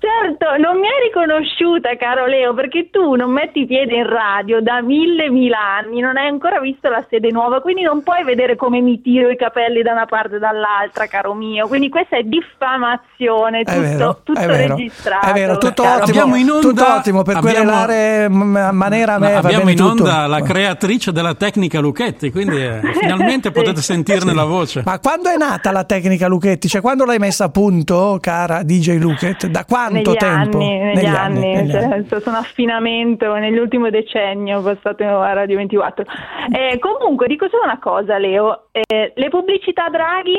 Certo, 0.00 0.56
non 0.58 0.78
mi 0.80 0.86
hai 0.86 1.04
riconosciuta, 1.08 1.94
caro 1.96 2.24
Leo, 2.26 2.54
perché 2.54 2.88
tu 2.90 3.14
non 3.16 3.30
metti 3.32 3.66
piede 3.66 3.96
in 3.96 4.06
radio 4.08 4.60
da 4.62 4.80
mille 4.80 5.28
mila 5.28 5.58
anni, 5.58 6.00
non 6.00 6.16
hai 6.16 6.28
ancora 6.40 6.58
visto 6.60 6.88
la 6.88 7.04
sede 7.10 7.30
nuova, 7.30 7.60
quindi 7.60 7.82
non 7.82 8.02
puoi 8.02 8.24
vedere 8.24 8.56
come 8.56 8.80
mi 8.80 9.02
tiro 9.02 9.28
i 9.28 9.36
capelli 9.36 9.82
da 9.82 9.92
una 9.92 10.06
parte 10.06 10.36
e 10.36 10.38
dall'altra, 10.38 11.06
caro 11.06 11.34
mio. 11.34 11.68
Quindi 11.68 11.90
questa 11.90 12.16
è 12.16 12.22
diffamazione, 12.22 13.60
È 13.60 13.64
tutto, 13.64 13.80
vero, 13.80 14.20
tutto 14.24 14.40
è 14.40 14.46
vero, 14.46 14.74
registrato. 14.76 15.26
è 15.26 15.32
vero, 15.34 15.58
tutto 15.58 15.82
caro 15.82 16.02
ottimo, 16.02 16.20
Abbiamo 16.20 16.36
in 16.36 16.50
onda- 16.50 16.60
tutto 16.68 16.86
ottimo 16.86 17.22
per 17.22 17.36
abbiamo- 17.36 17.56
querelare 17.56 18.28
Manera 18.30 19.18
me 19.18 19.34
abbiamo 19.34 19.68
in 19.68 19.76
tutto. 19.76 19.90
onda 20.02 20.26
la 20.26 20.40
creatrice 20.40 21.12
della 21.12 21.34
tecnica 21.34 21.78
Lucchetti, 21.80 22.30
quindi 22.30 22.56
eh, 22.64 22.80
finalmente 22.98 23.50
potete 23.50 23.82
sentirne 23.82 24.32
la 24.32 24.44
voce. 24.44 24.82
Ma 24.84 24.98
quando 24.98 25.28
è 25.28 25.36
nata 25.36 25.70
la 25.70 25.84
tecnica 25.84 26.26
Luchetti? 26.26 26.68
Cioè 26.68 26.80
quando 26.80 27.04
l'hai 27.04 27.18
messa 27.18 27.44
a 27.44 27.48
punto, 27.50 28.16
cara 28.20 28.62
DJ 28.62 28.98
Luket? 28.98 29.46
Da 29.48 29.64
quanto 29.66 30.10
negli 30.10 30.16
tempo? 30.16 30.58
Anni, 30.58 30.78
negli, 30.78 31.04
anni, 31.04 31.54
negli 31.54 31.70
cioè, 31.70 31.82
anni. 31.84 32.02
è 32.02 32.02
stato 32.06 32.28
un 32.30 32.34
affinamento 32.36 33.34
nell'ultimo 33.34 33.90
decennio 33.90 34.62
passato 34.62 35.04
a 35.04 35.32
Radio 35.32 35.56
24. 35.56 36.04
Eh, 36.52 36.78
comunque, 36.78 37.26
dico 37.26 37.46
solo 37.50 37.64
una 37.64 37.78
cosa, 37.78 38.18
Leo. 38.18 38.68
Eh, 38.72 39.12
le 39.14 39.28
pubblicità 39.28 39.88
Draghi? 39.88 40.36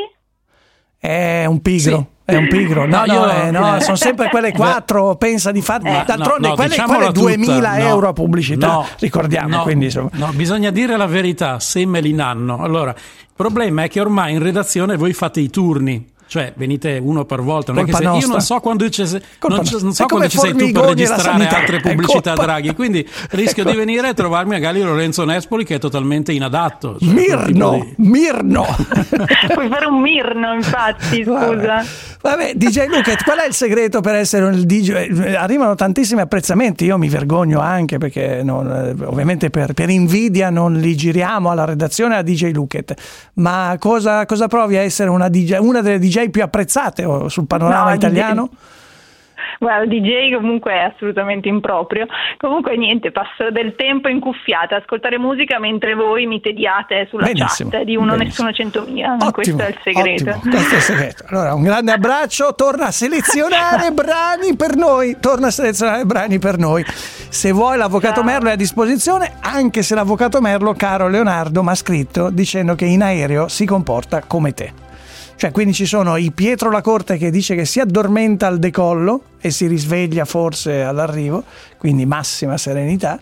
È 0.98 1.44
un 1.46 1.60
pigro. 1.60 2.06
È 2.24 2.36
un 2.36 2.46
pigro, 2.46 2.86
no, 2.86 2.98
No, 2.98 3.04
no, 3.04 3.12
io- 3.12 3.30
eh, 3.30 3.50
no, 3.50 3.76
eh, 3.76 3.80
sono 3.80 3.96
sempre 3.96 4.28
quelle 4.28 4.52
quattro. 4.54 5.16
Pensa 5.16 5.50
di 5.50 5.60
fare. 5.60 5.82
Ma- 5.90 6.04
D'altronde, 6.06 6.42
no, 6.48 6.48
no, 6.48 6.54
quelle, 6.54 6.76
quelle 6.76 7.12
2000 7.12 7.54
tutta, 7.56 7.76
no. 7.76 7.88
euro 7.88 8.08
a 8.08 8.12
pubblicità, 8.12 8.66
No, 8.68 8.86
ricordiamo. 9.00 9.56
no, 9.56 9.62
quindi, 9.62 9.86
insomma. 9.86 10.10
no, 10.12 10.30
bisogna 10.34 10.70
dire 10.70 10.96
la 10.96 11.06
verità, 11.06 11.58
se 11.58 11.84
me 11.84 12.00
li 12.00 12.12
nanno. 12.12 12.58
Allora, 12.62 12.90
il 12.92 13.32
problema 13.34 13.82
è 13.82 13.88
che 13.88 14.00
ormai 14.00 14.34
in 14.34 14.42
redazione 14.42 14.96
voi 14.96 15.12
fate 15.12 15.40
i 15.40 15.50
turni. 15.50 16.10
Cioè, 16.32 16.54
venite 16.56 16.96
uno 16.98 17.26
per 17.26 17.42
volta. 17.42 17.72
Non 17.74 17.86
io 17.86 18.26
non 18.26 18.40
so 18.40 18.58
quando 18.60 18.88
ci, 18.88 19.02
non 19.02 19.64
ci- 19.66 19.76
non 19.82 19.92
so 19.92 20.06
quando 20.06 20.28
ci 20.30 20.38
sei 20.38 20.54
tu 20.54 20.72
per 20.72 20.84
registrare 20.84 21.46
altre 21.46 21.80
pubblicità 21.80 22.32
Draghi. 22.32 22.74
Quindi 22.74 23.06
rischio 23.32 23.64
di 23.64 23.74
venire 23.76 24.08
e 24.08 24.14
trovarmi 24.14 24.52
magari 24.52 24.80
Lorenzo 24.80 25.26
Nespoli 25.26 25.66
che 25.66 25.74
è 25.74 25.78
totalmente 25.78 26.32
inadatto. 26.32 26.96
Cioè, 26.98 27.06
Mirno, 27.12 27.72
di- 27.98 28.08
Mirno. 28.08 28.64
Puoi 29.52 29.68
fare 29.68 29.84
un 29.84 30.00
mirno, 30.00 30.54
infatti, 30.54 31.22
scusa. 31.22 31.84
Vabbè, 32.22 32.52
DJ 32.54 32.86
Luca, 32.86 33.14
qual 33.22 33.36
è 33.40 33.46
il 33.46 33.52
segreto 33.52 34.00
per 34.00 34.14
essere 34.14 34.46
un 34.46 34.58
DJ? 34.64 35.34
Arrivano 35.36 35.74
tantissimi 35.74 36.22
apprezzamenti, 36.22 36.86
io 36.86 36.96
mi 36.96 37.10
vergogno 37.10 37.60
anche 37.60 37.98
perché 37.98 38.40
non- 38.42 38.70
eh, 38.98 39.04
ovviamente 39.04 39.50
per, 39.50 39.74
per 39.74 39.90
invidia 39.90 40.48
non 40.48 40.72
li 40.76 40.96
giriamo 40.96 41.50
alla 41.50 41.66
redazione 41.66 42.16
a 42.16 42.22
DJ 42.22 42.52
Luket, 42.52 42.94
ma 43.34 43.76
cosa, 43.78 44.24
cosa 44.24 44.46
provi 44.46 44.78
a 44.78 44.80
essere 44.80 45.10
una, 45.10 45.28
DJ, 45.28 45.58
una 45.58 45.82
delle 45.82 45.98
DJ 45.98 46.21
più 46.30 46.42
apprezzate 46.42 47.04
oh, 47.04 47.28
sul 47.28 47.46
panorama 47.46 47.90
No, 47.90 47.94
italiano? 47.94 48.50
Guarda, 49.58 49.94
il 49.94 50.02
DJ 50.02 50.34
comunque 50.34 50.72
è 50.72 50.90
assolutamente 50.92 51.48
improprio. 51.48 52.06
Comunque 52.36 52.76
niente, 52.76 53.12
passo 53.12 53.50
del 53.50 53.74
tempo 53.76 54.08
incuffiata 54.08 54.74
a 54.74 54.78
ascoltare 54.78 55.18
musica 55.18 55.58
mentre 55.58 55.94
voi 55.94 56.26
mi 56.26 56.40
tediate 56.40 57.06
sulla 57.08 57.26
Benissimo, 57.26 57.70
chat 57.70 57.82
di 57.82 57.96
uno 57.96 58.16
benissimo. 58.16 58.48
nessuno 58.48 58.52
centomila. 58.52 59.16
Questo 59.30 59.62
è 59.62 59.68
il 59.68 59.78
segreto. 59.82 60.30
Ottimo, 60.30 60.50
questo 60.50 60.74
è 60.74 60.76
il 60.76 60.82
segreto. 60.82 61.24
Allora, 61.28 61.54
un 61.54 61.62
grande 61.62 61.92
abbraccio, 61.92 62.54
torna 62.54 62.86
a 62.86 62.90
selezionare 62.90 63.90
brani 63.94 64.56
per 64.56 64.74
noi, 64.74 65.16
torna 65.20 65.46
a 65.46 65.50
selezionare 65.50 66.04
brani 66.04 66.38
per 66.38 66.58
noi. 66.58 66.84
Se 66.84 67.52
vuoi 67.52 67.76
l'avvocato 67.76 68.22
Merlo 68.24 68.48
è 68.48 68.52
a 68.52 68.56
disposizione, 68.56 69.34
anche 69.40 69.82
se 69.82 69.94
l'avvocato 69.94 70.40
Merlo, 70.40 70.72
caro 70.72 71.08
Leonardo, 71.08 71.62
mi 71.62 71.70
ha 71.70 71.74
scritto 71.74 72.30
dicendo 72.30 72.74
che 72.74 72.84
in 72.84 73.02
aereo 73.02 73.48
si 73.48 73.64
comporta 73.64 74.22
come 74.26 74.52
te. 74.52 74.81
Cioè, 75.36 75.50
quindi 75.50 75.74
ci 75.74 75.86
sono 75.86 76.16
i 76.16 76.30
Pietro 76.30 76.70
La 76.70 76.82
Corte 76.82 77.16
che 77.16 77.30
dice 77.30 77.54
che 77.54 77.64
si 77.64 77.80
addormenta 77.80 78.46
al 78.46 78.58
decollo 78.58 79.22
e 79.40 79.50
si 79.50 79.66
risveglia 79.66 80.24
forse 80.24 80.82
all'arrivo, 80.82 81.44
quindi 81.78 82.06
massima 82.06 82.56
serenità, 82.56 83.20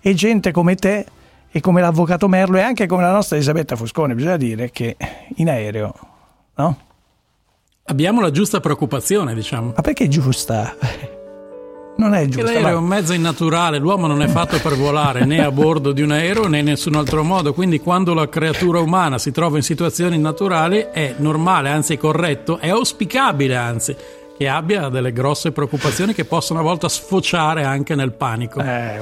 e 0.00 0.14
gente 0.14 0.52
come 0.52 0.74
te 0.74 1.06
e 1.50 1.60
come 1.60 1.80
l'avvocato 1.80 2.28
Merlo 2.28 2.58
e 2.58 2.62
anche 2.62 2.86
come 2.86 3.02
la 3.02 3.12
nostra 3.12 3.36
Elisabetta 3.36 3.76
Fuscone, 3.76 4.14
bisogna 4.14 4.36
dire 4.36 4.70
che 4.70 4.96
in 5.36 5.48
aereo, 5.48 5.94
no? 6.56 6.78
Abbiamo 7.84 8.20
la 8.20 8.30
giusta 8.30 8.60
preoccupazione, 8.60 9.34
diciamo. 9.34 9.72
Ma 9.74 9.82
perché 9.82 10.08
giusta? 10.08 10.76
Non 11.94 12.14
è 12.14 12.22
Che 12.22 12.28
giusta. 12.28 12.52
l'aereo 12.52 12.68
è 12.68 12.74
un 12.74 12.84
mezzo 12.86 13.12
innaturale, 13.12 13.78
l'uomo 13.78 14.06
non 14.06 14.22
è 14.22 14.26
fatto 14.28 14.58
per 14.60 14.74
volare 14.76 15.24
né 15.24 15.44
a 15.44 15.50
bordo 15.52 15.92
di 15.92 16.02
un 16.02 16.10
aereo 16.10 16.48
né 16.48 16.58
in 16.60 16.64
nessun 16.64 16.94
altro 16.96 17.22
modo, 17.22 17.52
quindi 17.52 17.80
quando 17.80 18.14
la 18.14 18.28
creatura 18.28 18.80
umana 18.80 19.18
si 19.18 19.30
trova 19.30 19.56
in 19.58 19.62
situazioni 19.62 20.18
naturali 20.18 20.86
è 20.90 21.14
normale, 21.18 21.68
anzi 21.68 21.94
è 21.94 21.98
corretto, 21.98 22.58
è 22.58 22.70
auspicabile 22.70 23.56
anzi 23.56 23.94
che 24.36 24.48
abbia 24.48 24.88
delle 24.88 25.12
grosse 25.12 25.52
preoccupazioni 25.52 26.14
che 26.14 26.24
possono 26.24 26.60
a 26.60 26.62
volte 26.62 26.88
sfociare 26.88 27.64
anche 27.64 27.94
nel 27.94 28.12
panico. 28.12 28.60
Eh, 28.60 29.00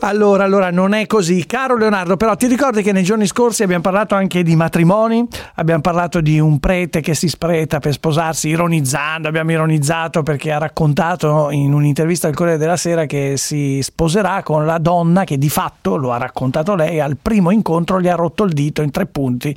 Allora, 0.00 0.44
allora, 0.44 0.70
non 0.70 0.92
è 0.92 1.06
così. 1.06 1.46
Caro 1.46 1.76
Leonardo, 1.76 2.16
però 2.16 2.36
ti 2.36 2.46
ricordi 2.46 2.82
che 2.82 2.92
nei 2.92 3.02
giorni 3.02 3.26
scorsi 3.26 3.62
abbiamo 3.62 3.82
parlato 3.82 4.14
anche 4.14 4.42
di 4.42 4.54
matrimoni, 4.54 5.26
abbiamo 5.54 5.80
parlato 5.80 6.20
di 6.20 6.38
un 6.38 6.60
prete 6.60 7.00
che 7.00 7.14
si 7.14 7.28
spreta 7.28 7.80
per 7.80 7.92
sposarsi, 7.92 8.48
ironizzando, 8.48 9.26
abbiamo 9.26 9.52
ironizzato 9.52 10.22
perché 10.22 10.52
ha 10.52 10.58
raccontato 10.58 11.50
in 11.50 11.72
un'intervista 11.72 12.28
al 12.28 12.34
Corriere 12.34 12.58
della 12.58 12.76
Sera 12.76 13.06
che 13.06 13.36
si 13.36 13.80
sposerà 13.82 14.42
con 14.42 14.66
la 14.66 14.78
donna 14.78 15.24
che 15.24 15.38
di 15.38 15.48
fatto, 15.48 15.96
lo 15.96 16.12
ha 16.12 16.18
raccontato 16.18 16.74
lei, 16.74 17.00
al 17.00 17.16
primo 17.20 17.50
incontro 17.50 18.00
gli 18.00 18.08
ha 18.08 18.14
rotto 18.14 18.44
il 18.44 18.52
dito 18.52 18.82
in 18.82 18.90
tre 18.90 19.06
punti, 19.06 19.56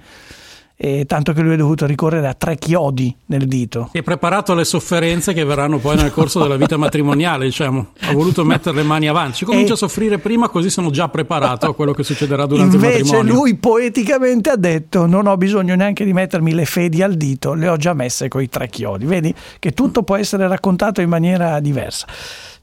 e 0.81 1.03
tanto 1.05 1.33
che 1.33 1.41
lui 1.41 1.55
è 1.55 1.57
dovuto 1.57 1.85
ricorrere 1.85 2.25
a 2.29 2.33
tre 2.33 2.55
chiodi 2.55 3.13
nel 3.25 3.47
dito. 3.49 3.89
Si 3.91 3.97
è 3.97 4.01
preparato 4.01 4.53
alle 4.53 4.63
sofferenze 4.63 5.33
che 5.33 5.43
verranno 5.43 5.77
poi 5.77 5.97
nel 5.97 6.09
corso 6.13 6.39
della 6.41 6.55
vita 6.55 6.77
matrimoniale, 6.77 7.43
diciamo. 7.43 7.87
Ha 7.99 8.13
voluto 8.13 8.45
mettere 8.45 8.77
le 8.77 8.83
mani 8.83 9.09
avanti. 9.09 9.39
Ci 9.39 9.45
comincia 9.45 9.71
E- 9.71 9.73
a 9.73 9.77
soffrire 9.77 10.19
prima, 10.19 10.47
così 10.47 10.69
sono 10.69 10.89
già 10.89 11.09
preparato 11.09 11.65
a 11.65 11.75
quello 11.75 11.91
che 11.91 12.03
succederà 12.03 12.45
durante 12.45 12.77
il 12.77 12.81
Invece 12.81 13.03
matrimonio. 13.03 13.33
lui 13.33 13.55
poeticamente 13.57 14.49
ha 14.51 14.55
detto 14.55 15.05
non 15.05 15.27
ho 15.27 15.35
bisogno 15.35 15.75
neanche 15.75 16.05
di 16.05 16.13
mettermi 16.13 16.53
le 16.53 16.63
fedi 16.63 17.01
al 17.03 17.15
dito, 17.15 17.53
le 17.55 17.67
ho 17.67 17.75
già 17.75 17.93
messe 17.93 18.29
coi 18.29 18.47
tre 18.47 18.69
chiodi. 18.69 19.03
Vedi 19.03 19.35
che 19.59 19.71
tutto 19.73 20.03
può 20.03 20.15
essere 20.15 20.47
raccontato 20.47 21.01
in 21.01 21.09
maniera 21.09 21.59
diversa. 21.59 22.07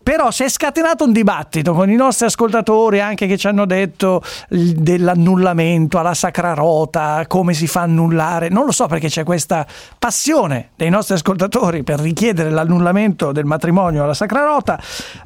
Però 0.07 0.30
si 0.30 0.44
è 0.44 0.48
scatenato 0.48 1.02
un 1.02 1.11
dibattito 1.11 1.74
con 1.74 1.90
i 1.90 1.96
nostri 1.96 2.26
ascoltatori 2.26 3.00
anche 3.00 3.26
che 3.26 3.36
ci 3.36 3.48
hanno 3.48 3.66
detto 3.66 4.22
dell'annullamento 4.48 5.98
alla 5.98 6.14
sacra 6.14 6.54
rota, 6.54 7.24
come 7.26 7.54
si 7.54 7.66
fa 7.66 7.80
a 7.80 7.82
annullare. 7.82 8.48
Non 8.48 8.66
lo 8.66 8.70
so 8.70 8.86
perché 8.86 9.09
c'è 9.09 9.24
questa 9.24 9.66
passione 9.98 10.70
dei 10.76 10.90
nostri 10.90 11.14
ascoltatori 11.14 11.82
per 11.82 11.98
richiedere 11.98 12.50
l'annullamento 12.50 13.32
del 13.32 13.46
matrimonio 13.46 14.04
alla 14.04 14.14
sacra 14.14 14.44
rota, 14.44 14.80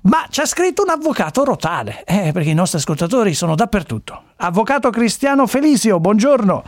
ma 0.04 0.24
ci 0.30 0.40
ha 0.40 0.46
scritto 0.46 0.82
un 0.82 0.88
avvocato 0.88 1.44
rotale, 1.44 2.02
eh, 2.06 2.30
perché 2.32 2.48
i 2.48 2.54
nostri 2.54 2.78
ascoltatori 2.78 3.34
sono 3.34 3.54
dappertutto. 3.54 4.22
Avvocato 4.36 4.88
Cristiano 4.88 5.46
Felisio, 5.46 6.00
buongiorno. 6.00 6.64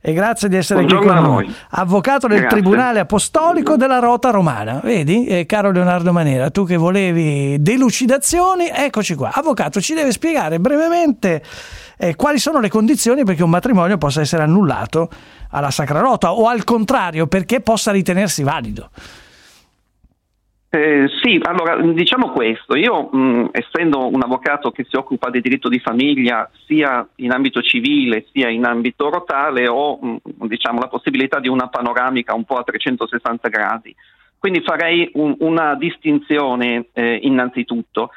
E 0.00 0.12
grazie 0.12 0.48
di 0.48 0.56
essere 0.56 0.84
qui 0.84 0.88
Buongiorno 0.88 1.20
con 1.20 1.24
a 1.24 1.28
noi. 1.28 1.54
Avvocato 1.70 2.28
del 2.28 2.40
Grazie. 2.40 2.60
Tribunale 2.60 3.00
Apostolico 3.00 3.76
della 3.76 3.98
Rota 3.98 4.30
Romana. 4.30 4.80
Vedi, 4.82 5.26
eh, 5.26 5.44
caro 5.44 5.72
Leonardo 5.72 6.12
Manera, 6.12 6.50
tu 6.50 6.64
che 6.64 6.76
volevi 6.76 7.60
delucidazioni, 7.60 8.70
eccoci 8.72 9.16
qua. 9.16 9.32
Avvocato, 9.32 9.80
ci 9.80 9.94
deve 9.94 10.12
spiegare 10.12 10.60
brevemente 10.60 11.42
eh, 11.96 12.14
quali 12.14 12.38
sono 12.38 12.60
le 12.60 12.68
condizioni 12.68 13.24
perché 13.24 13.42
un 13.42 13.50
matrimonio 13.50 13.98
possa 13.98 14.20
essere 14.20 14.44
annullato 14.44 15.10
alla 15.50 15.72
Sacra 15.72 15.98
Rota 15.98 16.32
o 16.32 16.46
al 16.46 16.62
contrario 16.62 17.26
perché 17.26 17.60
possa 17.60 17.90
ritenersi 17.90 18.44
valido. 18.44 18.90
Eh, 20.70 21.08
sì, 21.22 21.40
allora 21.42 21.80
diciamo 21.80 22.30
questo, 22.30 22.76
io 22.76 23.08
mh, 23.10 23.48
essendo 23.52 24.06
un 24.06 24.22
avvocato 24.22 24.70
che 24.70 24.84
si 24.86 24.96
occupa 24.96 25.30
di 25.30 25.40
diritto 25.40 25.70
di 25.70 25.78
famiglia 25.78 26.48
sia 26.66 27.06
in 27.16 27.30
ambito 27.30 27.62
civile 27.62 28.26
sia 28.32 28.50
in 28.50 28.66
ambito 28.66 29.08
rotale 29.08 29.66
ho 29.66 29.96
mh, 29.96 30.16
diciamo, 30.46 30.78
la 30.78 30.88
possibilità 30.88 31.40
di 31.40 31.48
una 31.48 31.68
panoramica 31.68 32.34
un 32.34 32.44
po' 32.44 32.56
a 32.56 32.64
360 32.64 33.48
gradi, 33.48 33.94
quindi 34.38 34.60
farei 34.60 35.10
un- 35.14 35.36
una 35.38 35.74
distinzione 35.74 36.88
eh, 36.92 37.18
innanzitutto. 37.22 38.10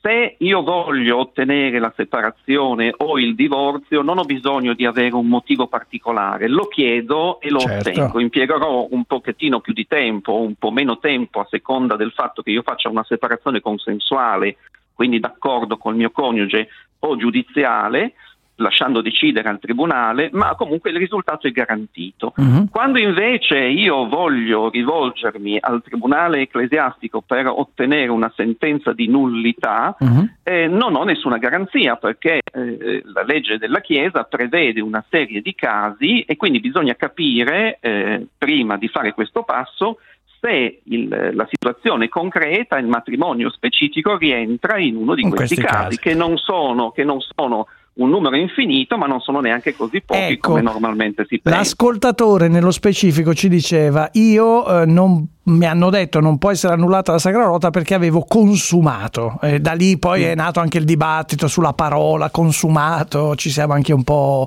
Se 0.00 0.36
io 0.38 0.62
voglio 0.62 1.18
ottenere 1.18 1.80
la 1.80 1.92
separazione 1.96 2.94
o 2.98 3.18
il 3.18 3.34
divorzio, 3.34 4.02
non 4.02 4.18
ho 4.18 4.24
bisogno 4.24 4.72
di 4.74 4.86
avere 4.86 5.14
un 5.14 5.26
motivo 5.26 5.66
particolare, 5.66 6.48
lo 6.48 6.66
chiedo 6.66 7.40
e 7.40 7.50
lo 7.50 7.58
Certo. 7.60 7.90
ottengo. 7.90 8.20
Impiegherò 8.20 8.86
un 8.90 9.04
pochettino 9.04 9.60
più 9.60 9.72
di 9.72 9.86
tempo 9.88 10.32
o 10.32 10.42
un 10.42 10.54
po' 10.54 10.70
meno 10.70 10.98
tempo 10.98 11.40
a 11.40 11.46
seconda 11.50 11.96
del 11.96 12.12
fatto 12.12 12.42
che 12.42 12.50
io 12.50 12.62
faccia 12.62 12.88
una 12.88 13.02
separazione 13.02 13.60
consensuale, 13.60 14.58
quindi 14.94 15.18
d'accordo 15.18 15.76
col 15.76 15.96
mio 15.96 16.10
coniuge 16.10 16.68
o 17.00 17.16
giudiziale, 17.16 18.14
lasciando 18.60 19.00
decidere 19.00 19.48
al 19.48 19.58
tribunale, 19.58 20.30
ma 20.32 20.54
comunque 20.54 20.90
il 20.90 20.96
risultato 20.96 21.46
è 21.46 21.50
garantito. 21.50 22.32
Quando 22.70 22.98
invece 22.98 23.58
io 23.58 24.06
voglio 24.08 24.68
rivolgermi 24.70 25.58
al 25.60 25.82
tribunale 25.82 26.40
ecclesiastico 26.42 27.20
per 27.20 27.46
ottenere 27.46 28.10
una 28.10 28.32
sentenza 28.36 28.92
di 28.92 29.08
nullità, 29.08 29.96
eh, 30.42 30.66
non 30.66 30.94
ho 30.94 31.04
nessuna 31.04 31.38
garanzia 31.38 31.96
perché 31.96 32.40
eh, 32.52 33.02
la 33.12 33.22
legge 33.22 33.58
della 33.58 33.80
Chiesa 33.80 34.24
prevede 34.24 34.80
una 34.80 35.04
serie 35.08 35.40
di 35.40 35.54
casi 35.54 36.22
e 36.22 36.36
quindi 36.36 36.60
bisogna 36.60 36.94
capire 36.94 37.78
eh, 37.80 38.26
prima 38.36 38.76
di 38.76 38.88
fare 38.88 39.12
questo 39.14 39.42
passo 39.42 39.98
se 40.40 40.80
il- 40.84 41.30
la 41.34 41.46
situazione 41.50 42.08
concreta, 42.08 42.78
il 42.78 42.86
matrimonio 42.86 43.50
specifico 43.50 44.16
rientra 44.16 44.78
in 44.78 44.96
uno 44.96 45.14
di 45.14 45.22
In 45.22 45.30
questi, 45.30 45.56
questi 45.56 45.64
casi, 45.64 45.96
casi. 45.96 45.98
Che, 45.98 46.14
non 46.14 46.36
sono, 46.36 46.90
che 46.92 47.04
non 47.04 47.18
sono 47.20 47.66
un 47.98 48.10
numero 48.10 48.36
infinito, 48.36 48.96
ma 48.96 49.06
non 49.06 49.20
sono 49.20 49.40
neanche 49.40 49.74
così 49.74 50.00
pochi 50.00 50.32
Ecco. 50.32 50.50
come 50.50 50.62
normalmente 50.62 51.24
si 51.28 51.40
pensa. 51.40 51.58
L'ascoltatore 51.58 52.48
nello 52.48 52.70
specifico 52.70 53.34
ci 53.34 53.48
diceva 53.48 54.08
io 54.12 54.82
eh, 54.82 54.86
non 54.86 55.26
mi 55.48 55.64
hanno 55.64 55.88
detto 55.88 56.20
non 56.20 56.36
può 56.36 56.50
essere 56.50 56.74
annullata 56.74 57.12
la 57.12 57.18
Sacra 57.18 57.44
Rota 57.44 57.70
perché 57.70 57.94
avevo 57.94 58.24
consumato 58.28 59.38
e 59.40 59.60
da 59.60 59.72
lì 59.72 59.98
poi 59.98 60.22
è 60.24 60.34
nato 60.34 60.60
anche 60.60 60.76
il 60.76 60.84
dibattito 60.84 61.48
sulla 61.48 61.72
parola 61.72 62.28
consumato 62.28 63.34
ci 63.34 63.48
siamo 63.48 63.72
anche 63.72 63.94
un 63.94 64.04
po' 64.04 64.46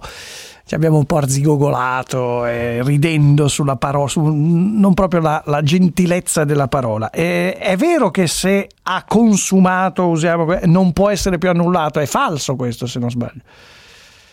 ci 0.72 0.78
abbiamo 0.78 1.00
un 1.00 1.06
po' 1.06 1.18
arzigogolato 1.18 2.46
eh, 2.46 2.82
ridendo 2.82 3.50
sulla 3.50 3.76
parola 3.76 4.08
su, 4.08 4.22
non 4.24 4.94
proprio 4.94 5.20
la, 5.20 5.44
la 5.48 5.62
gentilezza 5.62 6.46
della 6.46 6.70
parola. 6.70 7.10
E- 7.10 7.58
è 7.58 7.76
vero 7.76 8.10
che 8.10 8.26
se 8.28 8.70
ha 8.84 9.04
consumato 9.06 10.08
usiamo 10.08 10.60
non 10.68 10.94
può 10.94 11.10
essere 11.10 11.38
più 11.38 11.50
annullato. 11.50 12.00
È 12.00 12.06
falso 12.06 12.56
questo 12.56 12.86
se 12.86 13.00
non 13.00 13.10
sbaglio. 13.10 13.42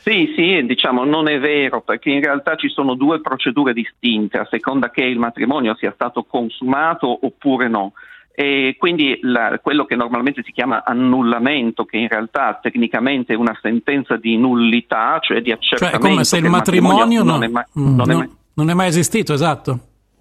Sì, 0.04 0.32
sì, 0.36 0.64
diciamo 0.64 1.02
non 1.02 1.26
è 1.26 1.40
vero 1.40 1.80
perché 1.80 2.10
in 2.10 2.22
realtà 2.22 2.54
ci 2.54 2.68
sono 2.68 2.94
due 2.94 3.20
procedure 3.20 3.72
distinte 3.72 4.38
a 4.38 4.46
seconda 4.48 4.90
che 4.90 5.02
il 5.02 5.18
matrimonio 5.18 5.74
sia 5.74 5.90
stato 5.92 6.22
consumato 6.22 7.18
oppure 7.20 7.66
no. 7.66 7.94
E 8.34 8.76
quindi 8.78 9.18
la- 9.22 9.58
quello 9.60 9.84
che 9.84 9.96
normalmente 9.96 10.42
si 10.44 10.52
chiama 10.52 10.84
annullamento, 10.84 11.84
che 11.84 11.96
in 11.96 12.08
realtà 12.08 12.58
tecnicamente 12.62 13.32
è 13.32 13.36
una 13.36 13.56
sentenza 13.60 14.16
di 14.16 14.36
nullità, 14.36 15.18
cioè 15.20 15.38
di 15.40 15.48
Cioè 15.50 15.56
accertamento. 15.56 15.96
è 16.06 16.10
come 16.10 16.24
se 16.24 16.36
il 16.38 16.48
matrimonio 16.48 17.22
non, 17.24 17.26
non, 17.34 17.42
è 17.42 17.48
mai, 17.48 17.64
mm, 17.78 17.96
non 17.96 18.10
è 18.10 18.14
mai- 18.14 18.30
non 18.54 18.70
è 18.70 18.74
mai 18.74 18.88
esistito, 18.88 19.32
esatto. 19.32 19.78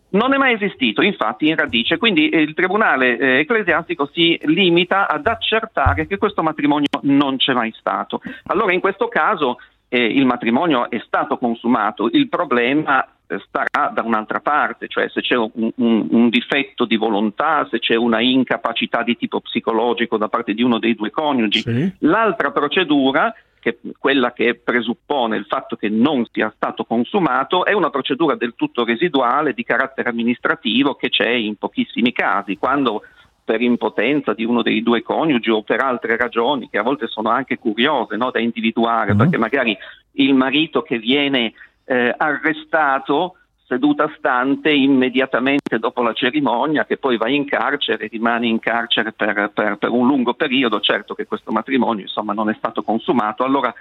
Non 0.09 0.33
è 0.33 0.37
mai 0.37 0.53
esistito, 0.53 1.01
infatti, 1.01 1.47
in 1.49 1.55
radice. 1.55 1.97
Quindi 1.97 2.29
eh, 2.29 2.39
il 2.41 2.53
Tribunale 2.53 3.17
eh, 3.17 3.39
ecclesiastico 3.39 4.09
si 4.13 4.39
limita 4.45 5.07
ad 5.07 5.27
accertare 5.27 6.07
che 6.07 6.17
questo 6.17 6.41
matrimonio 6.41 6.87
non 7.01 7.37
c'è 7.37 7.53
mai 7.53 7.73
stato. 7.77 8.21
Allora, 8.45 8.71
in 8.73 8.79
questo 8.79 9.09
caso 9.09 9.57
eh, 9.89 10.01
il 10.03 10.25
matrimonio 10.25 10.89
è 10.89 11.01
stato 11.05 11.37
consumato. 11.37 12.09
Il 12.11 12.29
problema 12.29 13.05
starà 13.45 13.91
da 13.93 14.03
un'altra 14.03 14.39
parte, 14.39 14.87
cioè 14.87 15.09
se 15.09 15.21
c'è 15.21 15.35
un, 15.35 15.49
un- 15.53 16.07
un 16.09 16.29
difetto 16.29 16.85
di 16.85 16.95
volontà, 16.95 17.67
se 17.69 17.79
c'è 17.79 17.95
una 17.95 18.21
incapacità 18.21 19.03
di 19.03 19.17
tipo 19.17 19.41
psicologico 19.41 20.17
da 20.17 20.29
parte 20.29 20.53
di 20.53 20.63
uno 20.63 20.79
dei 20.79 20.95
due 20.95 21.11
coniugi. 21.11 21.63
L'altra 21.99 22.51
procedura 22.51 23.33
che 23.59 23.79
quella 23.97 24.31
che 24.31 24.55
presuppone 24.55 25.35
il 25.35 25.45
fatto 25.45 25.75
che 25.75 25.89
non 25.89 26.25
sia 26.31 26.53
stato 26.55 26.85
consumato 26.85 27.65
è 27.65 27.73
una 27.73 27.89
procedura 27.89 28.35
del 28.35 28.53
tutto 28.55 28.85
residuale 28.85 29.53
di 29.53 29.63
carattere 29.63 30.09
amministrativo 30.09 30.95
che 30.95 31.09
c'è 31.09 31.29
in 31.29 31.55
pochissimi 31.55 32.13
casi, 32.13 32.55
quando 32.57 33.01
per 33.43 33.61
impotenza 33.61 34.33
di 34.33 34.43
uno 34.43 34.61
dei 34.61 34.83
due 34.83 35.01
coniugi 35.01 35.49
o 35.49 35.63
per 35.63 35.79
altre 35.81 36.17
ragioni 36.17 36.69
che 36.69 36.77
a 36.77 36.83
volte 36.83 37.07
sono 37.07 37.29
anche 37.29 37.57
curiose 37.57 38.15
no, 38.17 38.29
da 38.29 38.39
individuare, 38.39 39.15
perché 39.15 39.37
magari 39.37 39.75
il 40.13 40.33
marito 40.33 40.81
che 40.81 40.97
viene 40.99 41.53
eh, 41.87 42.13
arrestato 42.15 43.37
seduta 43.65 44.09
stante 44.17 44.71
immediatamente 44.71 45.77
dopo 45.79 46.01
la 46.01 46.13
cerimonia, 46.13 46.85
che 46.85 46.97
poi 46.97 47.17
va 47.17 47.27
in 47.27 47.45
carcere, 47.45 48.07
rimane 48.07 48.47
in 48.47 48.59
carcere 48.59 49.11
per, 49.11 49.51
per- 49.53 49.77
per 49.77 49.89
un 49.89 50.07
lungo 50.07 50.33
periodo, 50.35 50.79
certo 50.79 51.13
che 51.15 51.25
questo 51.25 51.51
matrimonio 51.51 52.03
insomma, 52.03 52.33
non 52.33 52.49
è 52.49 52.55
stato 52.57 52.81
consumato, 52.81 53.43
allora 53.43 53.73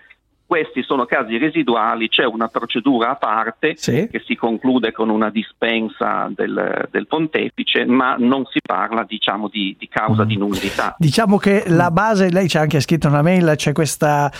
questi 0.47 0.83
sono 0.83 1.05
casi 1.07 1.39
residuali, 1.39 2.09
c'è 2.09 2.25
una 2.25 2.49
procedura 2.49 3.11
a 3.11 3.17
parte 3.17 3.75
che 3.75 4.23
si 4.25 4.37
conclude 4.37 4.93
con 4.93 5.09
una 5.09 5.29
dispensa 5.29 6.31
del, 6.35 6.89
del 6.91 7.07
pontefice, 7.07 7.85
ma 7.85 8.15
non 8.17 8.45
si 8.47 8.61
parla 8.65 9.05
diciamo, 9.05 9.49
di, 9.49 9.75
di 9.79 9.89
causa 9.89 10.25
di 10.25 10.37
nullità. 10.37 10.95
Diciamo 10.99 11.37
che 11.39 11.65
la 11.67 11.91
base, 11.91 12.31
lei 12.31 12.49
ci 12.49 12.57
ha 12.57 12.61
anche 12.61 12.81
scritto 12.81 13.09
una 13.09 13.23
mail, 13.23 13.55
c'è 13.57 13.73
questa 13.73 14.31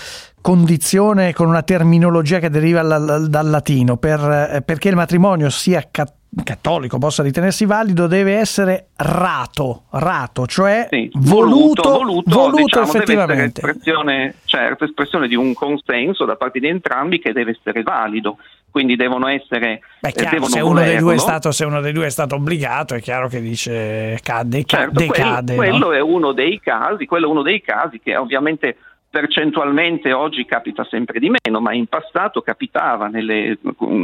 condizione 0.41 1.33
con 1.33 1.49
una 1.49 1.63
terminologia 1.63 2.39
che 2.39 2.51
deriva 2.51 2.83
dal, 2.83 3.27
dal 3.29 3.51
latino, 3.51 3.97
per- 3.97 4.51
eh, 4.55 4.63
perché 4.63 4.89
il 4.89 4.95
matrimonio 4.95 5.51
sia 5.51 5.89
ca- 5.91 6.07
cattolico, 6.45 6.99
possa 6.99 7.23
ritenersi 7.23 7.65
valido, 7.65 8.07
deve 8.07 8.35
essere 8.37 8.89
rato, 8.97 9.85
rato, 9.91 10.47
cioè 10.47 10.89
voluto, 11.15 11.91
voluto, 11.91 12.39
voluto 12.39 12.63
diciamo, 12.63 12.87
effettivamente. 12.93 13.61
espressione, 13.65 14.35
certo, 14.45 14.85
espressione 14.85 15.29
di 15.29 15.35
un 15.35 15.55
consenso 15.55 16.25
da 16.25 16.37
parte 16.37 16.59
di 16.59 16.69
entrambi 16.69 17.19
che 17.19 17.33
deve 17.33 17.53
essere 17.59 17.83
valido. 17.83 18.37
Quindi 18.71 18.95
devono 18.97 19.27
essere 19.29 19.81
Beh, 20.01 20.09
eh, 20.11 20.13
chiaro, 20.13 20.31
devono 20.33 20.51
se, 20.51 20.61
uno 20.61 20.75
dei 20.81 20.89
due 20.89 20.97
è 20.97 21.01
volerlo. 21.01 21.21
stato, 21.23 21.51
se 21.51 21.65
uno 21.65 21.81
dei 21.81 21.93
due 21.95 22.07
è 22.07 22.11
stato 22.11 22.35
obbligato, 22.35 22.95
è 22.95 23.01
chiaro 23.01 23.27
che 23.27 23.41
dice 23.41 24.19
cade, 24.23 24.65
ca- 24.67 24.77
Certo, 24.77 24.93
quel- 24.93 25.07
decade. 25.09 25.53
no? 25.55 25.59
quello 25.59 25.93
è 25.93 26.01
uno 26.01 26.33
dei 26.33 26.61
casi, 26.61 27.07
quello 27.07 27.27
è 27.27 27.31
uno 27.31 27.41
dei 27.41 27.63
casi 27.63 27.99
che 28.01 28.15
ovviamente 28.19 28.77
percentualmente 29.17 30.13
oggi 30.13 30.45
capita 30.45 30.85
sempre 30.85 31.19
di 31.19 31.31
meno, 31.31 31.61
ma 31.63 31.73
in 31.73 31.87
passato 31.87 32.43
capitava 32.43 33.07
nelle- 33.09 33.57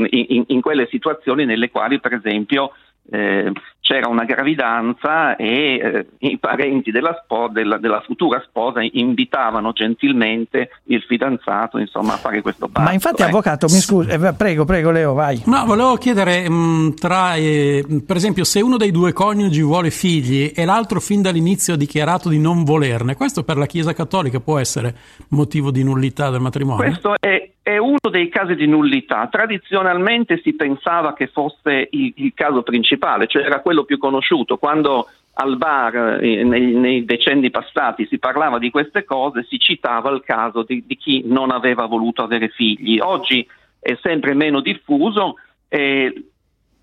in, 0.08 0.44
in- 0.46 0.60
quelle 0.62 0.86
situazioni 0.86 1.44
nelle 1.44 1.68
quali, 1.70 2.00
per 2.00 2.14
esempio, 2.14 2.72
eh, 3.10 3.52
c'era 3.82 4.08
una 4.08 4.24
gravidanza 4.24 5.34
e 5.34 5.74
eh, 5.74 6.06
i 6.20 6.38
parenti 6.38 6.92
della, 6.92 7.20
spo- 7.20 7.48
della- 7.48 7.78
della 7.78 8.00
futura 8.00 8.40
sposa 8.46 8.80
invitavano 8.80 9.72
gentilmente 9.72 10.70
il 10.84 11.02
fidanzato 11.02 11.78
insomma, 11.78 12.12
a 12.14 12.16
fare 12.16 12.42
questo 12.42 12.68
patto. 12.68 12.86
Ma 12.86 12.92
infatti, 12.92 13.22
ecco. 13.22 13.30
avvocato, 13.30 13.66
mi 13.66 13.80
scusi, 13.80 14.08
eh, 14.08 14.34
prego, 14.34 14.64
prego, 14.64 14.92
Leo, 14.92 15.14
vai. 15.14 15.42
No, 15.46 15.64
volevo 15.66 15.96
chiedere, 15.96 16.48
mh, 16.48 16.94
tra, 16.94 17.34
eh, 17.34 17.84
per 18.06 18.14
esempio, 18.14 18.44
se 18.44 18.60
uno 18.60 18.76
dei 18.76 18.92
due 18.92 19.12
coniugi 19.12 19.62
vuole 19.62 19.90
figli 19.90 20.52
e 20.54 20.64
l'altro 20.64 21.00
fin 21.00 21.20
dall'inizio 21.20 21.74
ha 21.74 21.76
dichiarato 21.76 22.28
di 22.28 22.38
non 22.38 22.62
volerne, 22.62 23.16
questo 23.16 23.42
per 23.42 23.56
la 23.56 23.66
Chiesa 23.66 23.92
Cattolica 23.92 24.38
può 24.38 24.60
essere 24.60 24.94
motivo 25.30 25.72
di 25.72 25.82
nullità 25.82 26.30
del 26.30 26.40
matrimonio? 26.40 26.84
Questo 26.84 27.16
è, 27.18 27.50
è 27.60 27.78
uno 27.78 27.98
dei 28.10 28.28
casi 28.28 28.54
di 28.54 28.68
nullità. 28.68 29.26
Tradizionalmente 29.28 30.40
si 30.44 30.54
pensava 30.54 31.14
che 31.14 31.26
fosse 31.26 31.88
il, 31.90 32.12
il 32.16 32.32
caso 32.32 32.62
principale, 32.62 33.26
cioè 33.26 33.42
era 33.42 33.60
quello 33.60 33.70
più 33.84 33.98
conosciuto. 33.98 34.58
Quando 34.58 35.08
al 35.34 35.56
bar 35.56 36.22
eh, 36.22 36.44
nei, 36.44 36.74
nei 36.74 37.04
decenni 37.04 37.50
passati 37.50 38.06
si 38.06 38.18
parlava 38.18 38.58
di 38.58 38.70
queste 38.70 39.04
cose, 39.04 39.46
si 39.48 39.58
citava 39.58 40.10
il 40.10 40.22
caso 40.22 40.62
di, 40.62 40.84
di 40.86 40.96
chi 40.96 41.22
non 41.24 41.50
aveva 41.50 41.86
voluto 41.86 42.22
avere 42.22 42.48
figli. 42.48 42.98
Oggi 43.00 43.46
è 43.80 43.98
sempre 44.02 44.34
meno 44.34 44.60
diffuso. 44.60 45.36
eh, 45.68 46.26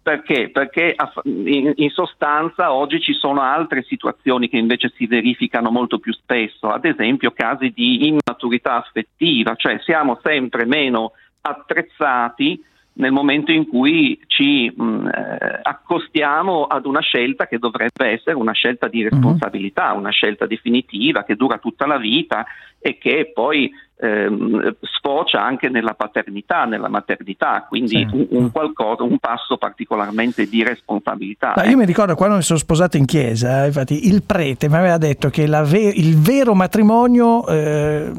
perché? 0.02 0.50
Perché 0.50 0.96
in 1.26 1.90
sostanza 1.92 2.74
oggi 2.74 3.00
ci 3.00 3.14
sono 3.14 3.42
altre 3.42 3.84
situazioni 3.84 4.50
che 4.50 4.58
invece 4.58 4.92
si 4.96 5.06
verificano 5.06 5.70
molto 5.70 6.00
più 6.00 6.14
spesso, 6.14 6.68
ad 6.70 6.86
esempio 6.86 7.32
casi 7.32 7.70
di 7.70 8.08
immaturità 8.08 8.78
affettiva, 8.78 9.54
cioè 9.56 9.80
siamo 9.84 10.20
sempre 10.24 10.66
meno 10.66 11.12
attrezzati 11.42 12.60
nel 13.00 13.12
momento 13.12 13.52
in 13.52 13.68
cui 13.68 14.20
ci 14.28 14.72
mh, 14.76 15.08
eh, 15.08 15.60
accostiamo 15.64 16.66
ad 16.66 16.86
una 16.86 17.00
scelta 17.00 17.48
che 17.48 17.58
dovrebbe 17.58 18.08
essere 18.08 18.36
una 18.36 18.52
scelta 18.52 18.88
di 18.88 19.04
responsabilità, 19.04 19.94
una 19.94 20.12
scelta 20.12 20.46
definitiva 20.46 21.24
che 21.24 21.36
dura 21.36 21.58
tutta 21.58 21.86
la 21.86 21.98
vita 21.98 22.46
e 22.80 22.98
che 22.98 23.32
poi 23.34 23.70
ehm, 24.00 24.78
sfocia 24.82 25.44
anche 25.44 25.70
nella 25.70 25.94
paternità, 25.94 26.64
nella 26.64 26.88
maternità, 26.88 27.66
quindi 27.68 28.08
un, 28.12 28.28
un 28.30 28.52
qualcosa, 28.52 29.04
un 29.04 29.18
passo 29.20 29.58
particolarmente 29.58 30.48
di 30.48 30.64
responsabilità. 30.64 31.54
Ma 31.56 31.66
io 31.66 31.78
mi 31.78 31.86
ricordo 31.86 32.16
quando 32.16 32.38
mi 32.38 32.42
sono 32.42 32.60
sposato 32.60 32.98
in 32.98 33.06
chiesa, 33.06 33.66
infatti 33.66 34.08
il 34.08 34.24
prete 34.24 34.70
mi 34.70 34.78
aveva 34.78 34.98
detto 34.98 35.30
che 35.30 35.46
la 35.48 35.64
ve- 35.64 35.94
il 35.94 36.18
vero 36.18 36.56
matrimonio 36.56 37.46
eh, 37.48 38.12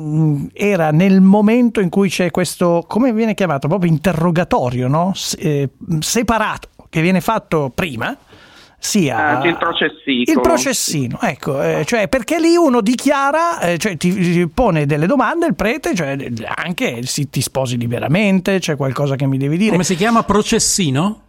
era 0.53 0.91
nel 0.91 1.21
momento 1.21 1.81
in 1.81 1.89
cui 1.89 2.09
c'è 2.09 2.31
questo, 2.31 2.85
come 2.87 3.13
viene 3.13 3.35
chiamato, 3.35 3.69
proprio 3.69 3.91
interrogatorio, 3.91 4.89
no? 4.89 5.13
S- 5.15 5.37
eh, 5.39 5.71
separato, 6.01 6.69
che 6.91 7.01
viene 7.01 7.21
fatto 7.21 7.73
prima, 7.75 8.17
sia 8.81 9.37
Anche 9.37 9.49
il 9.49 9.59
processino. 9.59 10.33
il 10.33 10.41
processino, 10.41 11.19
ecco, 11.21 11.63
eh, 11.63 11.85
cioè 11.85 12.09
perché 12.09 12.41
lì 12.41 12.57
uno 12.57 12.81
dichiara, 12.81 13.61
eh, 13.61 13.77
cioè 13.77 13.99
ti, 13.99 14.13
ti 14.13 14.49
pone 14.49 14.87
delle 14.87 15.07
domande, 15.07 15.47
il 15.47 15.55
prete, 15.55 15.95
cioè 15.95 16.17
anche 16.55 17.03
se 17.05 17.29
ti 17.29 17.43
sposi 17.43 17.77
liberamente, 17.77 18.59
c'è 18.59 18.77
qualcosa 18.77 19.17
che 19.17 19.27
mi 19.27 19.37
devi 19.37 19.59
dire. 19.59 19.73
Come 19.73 19.85
si 19.85 19.97
chiama 19.97 20.23
processino? 20.23 21.23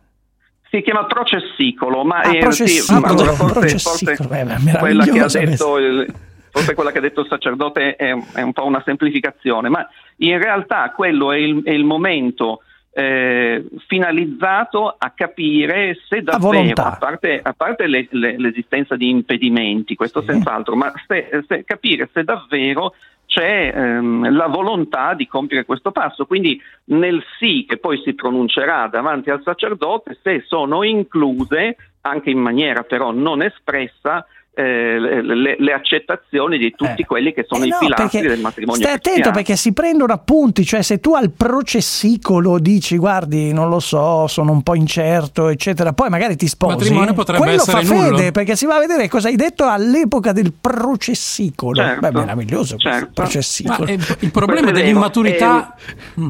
Si 0.69 0.81
chiama 0.81 1.05
processicolo, 1.05 2.05
ma 2.05 2.21
Ah, 2.21 2.33
eh, 2.33 2.39
processicolo, 2.39 2.99
sì, 2.99 3.03
ma 3.03 3.09
allora 3.09 3.33
forse, 3.33 3.53
processicolo, 3.53 4.29
forse 4.29 4.39
eh, 4.39 4.71
beh, 4.71 4.77
quella 4.79 5.03
che 5.03 5.19
ha 5.19 5.27
detto 5.27 5.77
il, 5.77 6.13
forse 6.51 6.73
quella 6.73 6.91
che 6.91 6.97
ha 6.99 7.01
detto 7.01 7.21
il 7.21 7.27
sacerdote 7.27 7.95
è, 7.97 8.15
è 8.33 8.41
un 8.41 8.53
po' 8.53 8.65
una 8.65 8.81
semplificazione, 8.85 9.67
ma 9.67 9.85
in 10.17 10.41
realtà 10.41 10.89
quello 10.95 11.33
è 11.33 11.37
il, 11.37 11.61
è 11.63 11.71
il 11.71 11.83
momento 11.83 12.61
eh, 12.93 13.65
finalizzato 13.87 14.93
a 14.97 15.11
capire 15.11 15.97
se 16.07 16.21
davvero, 16.21 16.51
volontà. 16.51 16.93
a 16.93 16.97
parte, 16.97 17.39
a 17.41 17.53
parte 17.53 17.87
le- 17.87 18.07
le- 18.11 18.37
l'esistenza 18.37 18.95
di 18.95 19.09
impedimenti, 19.09 19.95
questo 19.95 20.21
senz'altro, 20.21 20.75
ma 20.75 20.91
se- 21.07 21.43
se- 21.47 21.63
capire 21.63 22.09
se 22.11 22.23
davvero 22.23 22.93
c'è 23.25 23.71
ehm, 23.73 24.29
la 24.35 24.47
volontà 24.47 25.13
di 25.13 25.25
compiere 25.25 25.63
questo 25.63 25.91
passo. 25.91 26.25
Quindi 26.25 26.61
nel 26.85 27.23
sì 27.39 27.65
che 27.65 27.77
poi 27.77 28.01
si 28.03 28.13
pronuncerà 28.13 28.87
davanti 28.87 29.29
al 29.29 29.41
sacerdote, 29.41 30.19
se 30.21 30.43
sono 30.45 30.83
incluse, 30.83 31.77
anche 32.01 32.29
in 32.29 32.39
maniera 32.39 32.83
però 32.83 33.11
non 33.11 33.41
espressa, 33.41 34.25
eh, 34.53 34.99
le, 34.99 35.55
le- 35.57 35.73
accettazioni 35.73 36.57
di 36.57 36.73
tutti 36.75 37.03
quelli 37.03 37.33
che 37.33 37.45
sono 37.47 37.63
Eh 37.63 37.67
i 37.67 37.69
no, 37.69 37.77
pilastri 37.79 38.21
del 38.27 38.39
matrimonio 38.41 38.81
Stai 38.81 38.91
attento 38.95 39.09
cristiano. 39.11 39.35
perché 39.37 39.55
si 39.55 39.71
prendono 39.73 40.11
appunti, 40.13 40.65
cioè 40.65 40.81
se 40.81 40.99
tu 40.99 41.13
al 41.15 41.31
processicolo 41.31 42.59
dici 42.59 42.97
guardi 42.97 43.53
non 43.53 43.69
lo 43.69 43.79
so, 43.79 44.27
sono 44.27 44.51
un 44.51 44.61
po' 44.61 44.75
incerto 44.75 45.47
eccetera, 45.47 45.93
poi 45.93 46.09
magari 46.09 46.35
ti 46.35 46.47
sposi, 46.47 46.75
matrimonio 46.75 47.13
potrebbe 47.13 47.39
quello 47.43 47.61
essere 47.61 47.83
fa 47.85 47.93
nullo. 47.95 48.17
fede 48.17 48.31
perché 48.31 48.55
si 48.57 48.65
va 48.65 48.75
a 48.75 48.79
vedere 48.79 49.07
cosa 49.07 49.29
hai 49.29 49.35
detto 49.37 49.65
all'epoca 49.65 50.31
del 50.33 50.51
processicolo. 50.53 51.81
Certo, 51.81 51.99
Beh, 52.01 52.11
meraviglioso 52.11 52.75
questo 52.75 52.89
certo. 52.99 53.11
processicolo. 53.13 53.85
Ma, 53.85 53.89
eh, 53.91 53.99
il 54.19 54.31
problema 54.31 54.71
dell'immaturità... 54.71 55.75
eh, 55.75 56.19
Mm. 56.19 56.27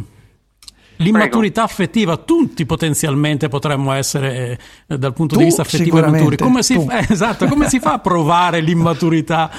L'immaturità 1.01 1.63
affettiva, 1.63 2.17
tutti 2.17 2.65
potenzialmente 2.65 3.47
potremmo 3.47 3.91
essere 3.93 4.59
eh, 4.87 4.97
dal 4.97 5.13
punto 5.13 5.33
Tu 5.33 5.39
di 5.39 5.45
vista 5.45 5.63
affettivo 5.63 5.97
immaturi. 5.99 6.37
Come 6.37 6.63
si, 6.63 6.79
fa, 6.79 6.99
esatto, 7.09 7.47
come 7.47 7.67
si 7.67 7.79
fa 7.79 7.93
a 7.93 7.99
provare 7.99 8.61
l'immaturità 8.61 9.49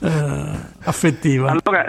eh, 0.00 0.44
affettiva? 0.84 1.50
Allora, 1.50 1.84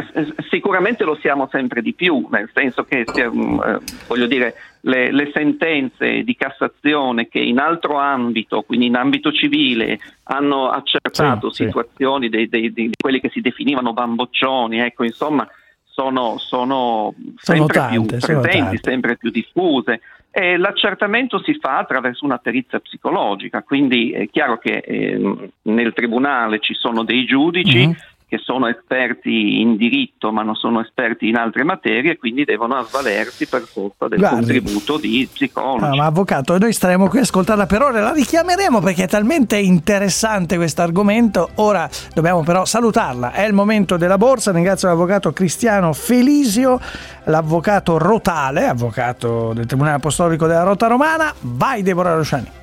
sicuramente 0.50 1.04
lo 1.04 1.18
siamo 1.22 1.48
sempre 1.52 1.82
di 1.82 1.94
più, 1.94 2.28
nel 2.32 2.50
senso 2.54 2.84
che, 2.84 3.06
mm, 3.16 3.60
eh, 3.60 3.80
voglio 4.08 4.28
dire, 4.28 4.56
le, 4.86 5.12
le 5.12 5.32
sentenze 5.34 6.24
di 6.24 6.36
Cassazione 6.36 7.28
che 7.28 7.40
in 7.40 7.60
altro 7.60 7.98
ambito, 7.98 8.64
quindi 8.64 8.88
in 8.88 8.96
ambito 8.96 9.32
civile, 9.32 10.00
hanno 10.24 10.70
accertato 10.70 11.52
Sì, 11.52 11.64
sì. 11.64 11.68
situazioni 11.70 12.30
dei- 12.30 12.50
dei- 12.50 12.74
di 12.74 12.92
quelli 12.98 13.20
che 13.22 13.30
si 13.30 13.40
definivano 13.42 13.94
bamboccioni, 13.94 14.80
ecco, 14.80 15.04
insomma, 15.04 15.48
sono, 15.94 16.38
sono 16.40 17.14
Sono 17.38 17.68
sempre 17.68 17.74
tante, 17.80 18.18
più 18.18 18.40
presenti, 18.40 18.80
sempre 18.82 19.18
più 19.18 19.30
diffuse. 19.30 20.02
E 20.32 20.58
l'accertamento 20.58 21.40
si 21.44 21.54
fa 21.60 21.78
attraverso 21.78 22.26
una 22.26 22.40
perizia 22.40 22.80
psicologica, 22.80 23.62
quindi 23.62 24.12
è 24.12 24.28
chiaro 24.30 24.58
che 24.58 24.78
ehm, 24.78 25.50
nel 25.64 25.94
tribunale 25.94 26.60
ci 26.60 26.74
sono 26.74 27.04
dei 27.04 27.24
giudici 27.26 27.86
Mhm. 27.86 27.96
Che 28.34 28.40
sono 28.40 28.68
esperti 28.68 29.62
in 29.62 29.78
diritto 29.78 30.32
ma 30.32 30.42
non 30.42 30.56
sono 30.56 30.82
esperti 30.82 31.28
in 31.28 31.36
altre 31.36 31.64
materie 31.64 32.18
quindi 32.18 32.46
devono 32.46 32.74
avvalersi 32.76 33.48
per 33.48 33.62
forza 33.62 34.08
del 34.08 34.18
Guardi. 34.18 34.38
contributo 34.38 34.98
di 34.98 35.30
psicologi. 35.32 35.86
Ah, 35.86 35.96
ma 35.96 36.06
avvocato, 36.06 36.58
noi 36.58 36.74
staremo 36.74 37.08
qui 37.10 37.20
a 37.20 37.22
ascoltarla 37.22 37.68
per 37.68 37.84
ore, 37.84 38.02
la 38.02 38.12
richiameremo 38.12 38.80
perché 38.80 39.04
è 39.04 39.08
talmente 39.08 39.58
interessante 39.58 40.56
questo 40.56 40.82
argomento. 40.82 41.50
Ora 41.56 41.88
dobbiamo 42.16 42.42
però 42.42 42.66
salutarla. 42.66 43.34
È 43.34 43.44
il 43.46 43.54
momento 43.54 43.98
della 43.98 44.18
borsa. 44.18 44.52
Ringrazio 44.52 44.88
l'avvocato 44.88 45.32
Cristiano 45.32 45.94
Felisio, 45.94 46.80
l'avvocato 47.26 48.00
Rotale, 48.00 48.66
avvocato 48.66 49.54
del 49.54 49.68
Tribunale 49.68 49.98
Apostolico 49.98 50.48
della 50.48 50.64
Rota 50.64 50.88
Romana. 50.88 51.32
Vai 51.42 51.84
Deborah 51.84 52.16
Rosciani. 52.16 52.62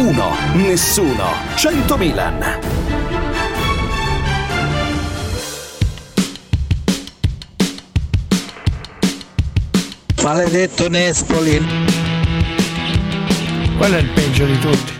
Uno, 0.00 0.34
nessuno, 0.54 1.30
100 1.56 1.96
Milan. 1.98 2.58
Maledetto 10.22 10.88
Nespoli. 10.88 11.62
Quello 13.76 13.96
è 13.96 14.00
il 14.00 14.08
peggio 14.08 14.46
di 14.46 14.58
tutti. 14.58 14.92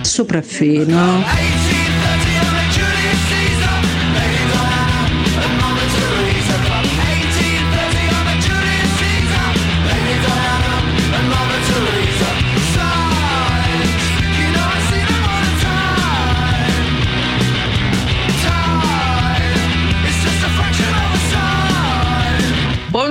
Sopraffino. 0.00 1.69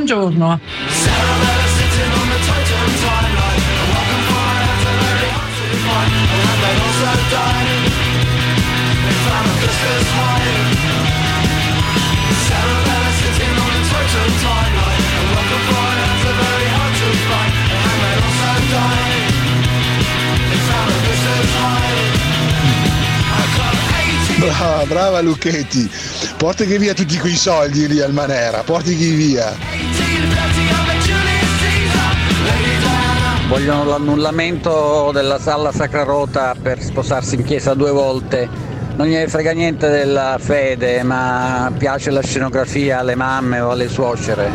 Buongiorno. 0.10 0.60
Brava, 24.40 24.86
brava 24.86 25.22
Lucchetti. 25.22 25.90
Portagli 26.40 26.78
via 26.78 26.94
tutti 26.94 27.18
quei 27.18 27.36
soldi 27.36 27.86
lì 27.86 28.00
al 28.00 28.14
Manera, 28.14 28.64
portigli 28.64 29.14
via. 29.14 29.54
Vogliono 33.50 33.84
l'annullamento 33.84 35.12
della 35.12 35.38
Salla 35.38 35.74
Sacra 35.74 36.04
Rota 36.04 36.56
per 36.56 36.82
sposarsi 36.82 37.36
in 37.36 37.44
chiesa 37.44 37.74
due 37.74 37.92
volte. 37.92 38.48
Non 38.96 39.08
gliene 39.08 39.28
frega 39.28 39.52
niente 39.52 39.90
della 39.90 40.38
fede, 40.40 41.04
ma 41.04 41.74
piace 41.78 42.10
la 42.10 42.24
scenografia 42.24 43.00
alle 43.00 43.16
mamme 43.16 43.60
o 43.60 43.72
alle 43.72 43.90
suocere. 43.90 44.50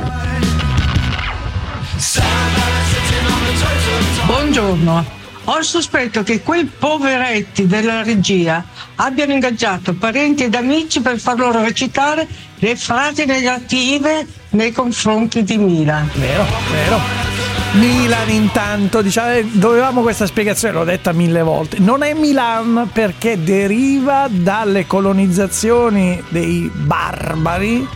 Buongiorno. 4.25 5.05
Ho 5.45 5.59
il 5.59 5.65
sospetto 5.65 6.23
che 6.23 6.41
quei 6.41 6.65
poveretti 6.65 7.67
della 7.67 8.03
regia 8.03 8.65
abbiano 8.97 9.33
ingaggiato 9.33 9.95
parenti 9.95 10.45
ed 10.45 10.55
amici 10.55 11.01
per 11.01 11.19
far 11.19 11.39
loro 11.39 11.63
recitare 11.63 12.27
le 12.57 12.77
frasi 12.77 13.25
negative 13.25 14.27
nei 14.51 14.73
confronti 14.73 15.43
di 15.43 15.57
Milan. 15.59 16.11
Vero, 16.15 16.47
vero. 16.71 17.33
Milan 17.73 18.31
intanto, 18.31 19.03
diciamo, 19.03 19.41
dovevamo 19.53 20.03
questa 20.03 20.27
spiegazione, 20.27 20.75
l'ho 20.75 20.85
detta 20.85 21.13
mille 21.13 21.43
volte. 21.43 21.79
Non 21.81 22.03
è 22.05 22.15
Milan 22.15 22.89
perché 22.93 23.43
deriva 23.43 24.29
dalle 24.31 24.87
colonizzazioni 24.87 26.23
dei 26.29 26.71
barbari 26.73 27.87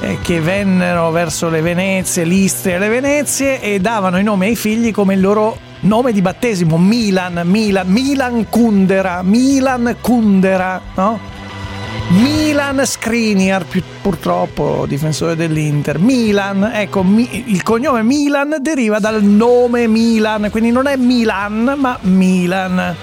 eh, 0.00 0.18
che 0.22 0.40
vennero 0.40 1.10
verso 1.10 1.50
le 1.50 1.60
Venezie, 1.60 2.24
l'Istria 2.24 2.76
e 2.76 2.78
le 2.78 2.88
Venezie 2.88 3.60
e 3.60 3.80
davano 3.80 4.18
i 4.18 4.22
nomi 4.22 4.46
ai 4.46 4.56
figli 4.56 4.92
come 4.92 5.14
il 5.14 5.20
loro 5.20 5.65
nome 5.86 6.12
di 6.12 6.20
battesimo, 6.22 6.76
Milan, 6.78 7.40
Milan, 7.44 7.88
Milan 7.88 8.46
Kundera, 8.48 9.22
Milan 9.22 9.96
Kundera, 10.00 10.80
no? 10.94 11.18
Milan 12.08 12.84
Skriniar, 12.84 13.64
purtroppo 14.00 14.84
difensore 14.86 15.34
dell'Inter. 15.34 15.98
Milan, 15.98 16.70
ecco, 16.72 17.02
mi- 17.02 17.44
il 17.46 17.62
cognome 17.62 18.02
Milan 18.02 18.56
deriva 18.60 18.98
dal 18.98 19.22
nome 19.22 19.88
Milan, 19.88 20.48
quindi 20.50 20.70
non 20.70 20.86
è 20.86 20.96
Milan, 20.96 21.74
ma 21.76 21.98
Milan. 22.02 22.94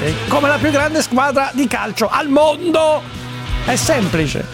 Eh, 0.00 0.14
Come 0.28 0.48
la 0.48 0.56
più 0.56 0.70
grande 0.70 1.02
squadra 1.02 1.50
di 1.52 1.66
calcio 1.66 2.08
al 2.08 2.28
mondo. 2.28 3.02
È 3.64 3.76
semplice. 3.76 4.44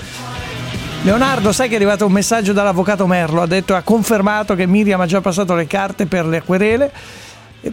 Leonardo, 1.03 1.53
sai 1.53 1.69
che 1.69 1.75
è 1.75 1.77
arrivato 1.77 2.07
un 2.07 2.13
messaggio 2.13 2.53
dall'avvocato 2.55 3.07
Merlo, 3.07 3.43
ha 3.43 3.47
detto 3.47 3.75
ha 3.75 3.83
confermato 3.83 4.55
che 4.55 4.67
Miriam 4.67 5.01
ha 5.01 5.07
già 5.07 5.21
passato 5.21 5.55
le 5.55 5.67
carte 5.67 6.07
per 6.07 6.27
le 6.27 6.43
querele. 6.43 6.91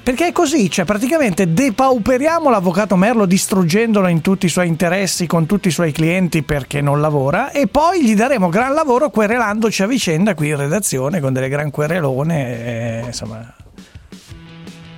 Perché 0.02 0.28
è 0.28 0.32
così, 0.32 0.70
cioè 0.70 0.86
praticamente 0.86 1.52
depauperiamo 1.52 2.50
l'avvocato 2.50 2.96
Merlo 2.96 3.26
distruggendolo 3.26 4.08
in 4.08 4.22
tutti 4.22 4.46
i 4.46 4.50
suoi 4.50 4.68
interessi 4.68 5.28
con 5.28 5.46
tutti 5.46 5.68
i 5.68 5.72
suoi 5.72 5.92
clienti 5.92 6.44
perché 6.44 6.80
non 6.80 7.02
lavora 7.02 7.52
e 7.52 7.68
poi 7.68 8.02
gli 8.02 8.16
daremo 8.16 8.48
gran 8.48 8.74
lavoro 8.74 9.10
querelandoci 9.10 9.84
a 9.84 9.88
vicenda 9.88 10.34
qui 10.34 10.48
in 10.48 10.56
redazione 10.56 11.20
con 11.20 11.34
delle 11.34 11.50
gran 11.50 11.72
querelone, 11.72 12.66
eh, 12.66 13.04
insomma, 13.06 13.54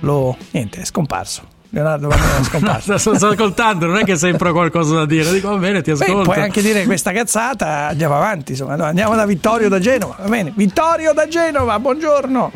lo, 0.00 0.36
niente, 0.52 0.80
è 0.80 0.84
scomparso. 0.84 1.42
Leonardo 1.70 2.06
Bambino 2.06 2.36
è 2.36 2.44
scomparso. 2.44 2.92
No, 2.92 2.98
sto, 2.98 3.16
sto 3.16 3.26
ascoltando, 3.28 3.86
non 3.86 3.96
è 3.96 4.04
che 4.04 4.14
sempre 4.14 4.50
ho 4.50 4.52
qualcosa 4.52 4.94
da 4.94 5.06
dire. 5.06 5.32
Dico, 5.32 5.48
va 5.48 5.56
bene, 5.56 5.82
ti 5.82 5.90
Beh, 5.90 6.04
ascolto. 6.04 6.22
puoi 6.22 6.40
anche 6.40 6.62
dire 6.62 6.84
questa 6.84 7.10
cazzata, 7.10 7.88
andiamo 7.88 8.14
avanti, 8.14 8.52
insomma, 8.52 8.76
no, 8.76 8.84
andiamo 8.84 9.16
da 9.16 9.26
Vittorio 9.26 9.68
da 9.68 9.80
Genova, 9.80 10.14
va 10.20 10.28
bene? 10.28 10.52
Vittorio 10.54 11.12
da 11.12 11.26
Genova, 11.26 11.80
buongiorno. 11.80 12.52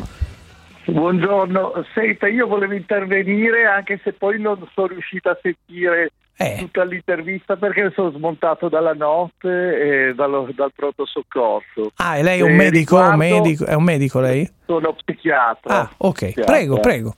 Buongiorno, 0.91 1.85
senta, 1.93 2.27
io 2.27 2.47
volevo 2.47 2.73
intervenire 2.73 3.65
anche 3.65 3.99
se 4.03 4.13
poi 4.13 4.39
non 4.39 4.67
sono 4.73 4.87
riuscito 4.87 5.29
a 5.29 5.37
sentire 5.41 6.11
Eh. 6.37 6.55
tutta 6.59 6.83
l'intervista 6.83 7.55
perché 7.57 7.91
sono 7.93 8.11
smontato 8.11 8.69
dalla 8.69 8.93
notte 8.93 10.07
e 10.09 10.13
dallo- 10.15 10.49
dal 10.53 10.71
pronto 10.75 11.05
soccorso. 11.05 11.91
Ah, 11.97 12.17
e 12.17 12.23
lei 12.23 12.39
è 12.39 12.43
un 12.43 12.51
Eh, 12.51 12.55
medico, 12.55 12.95
riguardo- 12.95 13.17
medico- 13.17 13.65
è 13.65 13.73
un 13.75 13.83
medico 13.83 14.19
lei? 14.19 14.49
Sono 14.65 14.93
psichiatra. 14.93 15.79
Ah, 15.81 15.89
ok, 15.97 16.13
Psichiatra. 16.17 16.53
prego, 16.53 16.79
prego. 16.79 17.13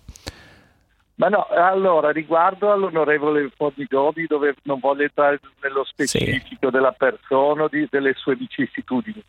Ma 1.15 1.27
no, 1.29 1.45
allora, 1.49 2.09
riguardo 2.11 2.71
all'onorevole 2.71 3.51
Fornigodi, 3.55 4.25
dove 4.27 4.55
non 4.63 4.79
voglio 4.79 5.03
entrare 5.03 5.39
nello 5.61 5.83
specifico 5.83 6.71
della 6.71 6.93
persona, 6.93 7.63
o 7.63 7.67
di- 7.69 7.87
delle 7.91 8.13
sue 8.15 8.35
vicissitudini, 8.35 9.23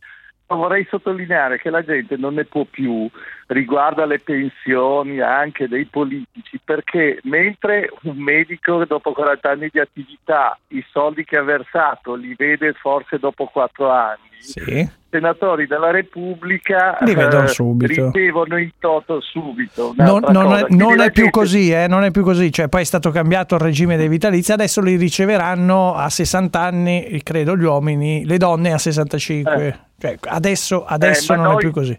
vorrei 0.54 0.86
sottolineare 0.88 1.58
che 1.58 1.70
la 1.70 1.84
gente 1.84 2.16
non 2.16 2.34
ne 2.34 2.44
può 2.44 2.64
più 2.64 3.08
riguardo 3.46 4.02
alle 4.02 4.18
pensioni 4.18 5.20
anche 5.20 5.68
dei 5.68 5.84
politici, 5.84 6.60
perché 6.62 7.20
mentre 7.24 7.90
un 8.02 8.16
medico 8.16 8.84
dopo 8.84 9.12
40 9.12 9.50
anni 9.50 9.68
di 9.70 9.80
attività 9.80 10.58
i 10.68 10.84
soldi 10.90 11.24
che 11.24 11.36
ha 11.36 11.42
versato 11.42 12.14
li 12.14 12.34
vede 12.36 12.72
forse 12.72 13.18
dopo 13.18 13.46
4 13.46 13.90
anni, 13.90 14.30
Sì. 14.38 15.00
Senatori 15.12 15.66
della 15.66 15.90
Repubblica 15.90 16.96
Li 17.02 17.14
vedono 17.14 17.44
eh, 17.44 17.48
subito. 17.48 18.10
ricevono 18.10 18.56
in 18.58 18.70
toto 18.78 19.20
subito. 19.20 19.92
Non, 19.96 20.24
non 20.30 20.54
è, 20.54 20.64
non 20.70 21.00
è 21.00 21.10
più 21.10 21.24
gente- 21.24 21.30
così, 21.30 21.70
eh, 21.70 21.86
non 21.86 22.02
è 22.04 22.10
più 22.10 22.22
così, 22.22 22.50
cioè 22.50 22.68
poi 22.68 22.80
è 22.80 22.84
stato 22.84 23.10
cambiato 23.10 23.54
il 23.56 23.60
regime 23.60 23.96
dei 23.98 24.08
vitalizi, 24.08 24.52
adesso 24.52 24.80
li 24.80 24.96
riceveranno 24.96 25.94
a 25.94 26.08
60 26.08 26.58
anni, 26.58 27.20
credo 27.22 27.56
gli 27.56 27.64
uomini, 27.64 28.24
le 28.24 28.38
donne 28.38 28.72
a 28.72 28.78
65. 28.78 29.78
Cioè, 29.98 30.16
adesso 30.28 30.84
adesso 30.86 31.34
Eh, 31.34 31.36
non 31.36 31.44
è 31.44 31.48
noi- 31.50 31.58
più 31.58 31.70
così. 31.70 31.94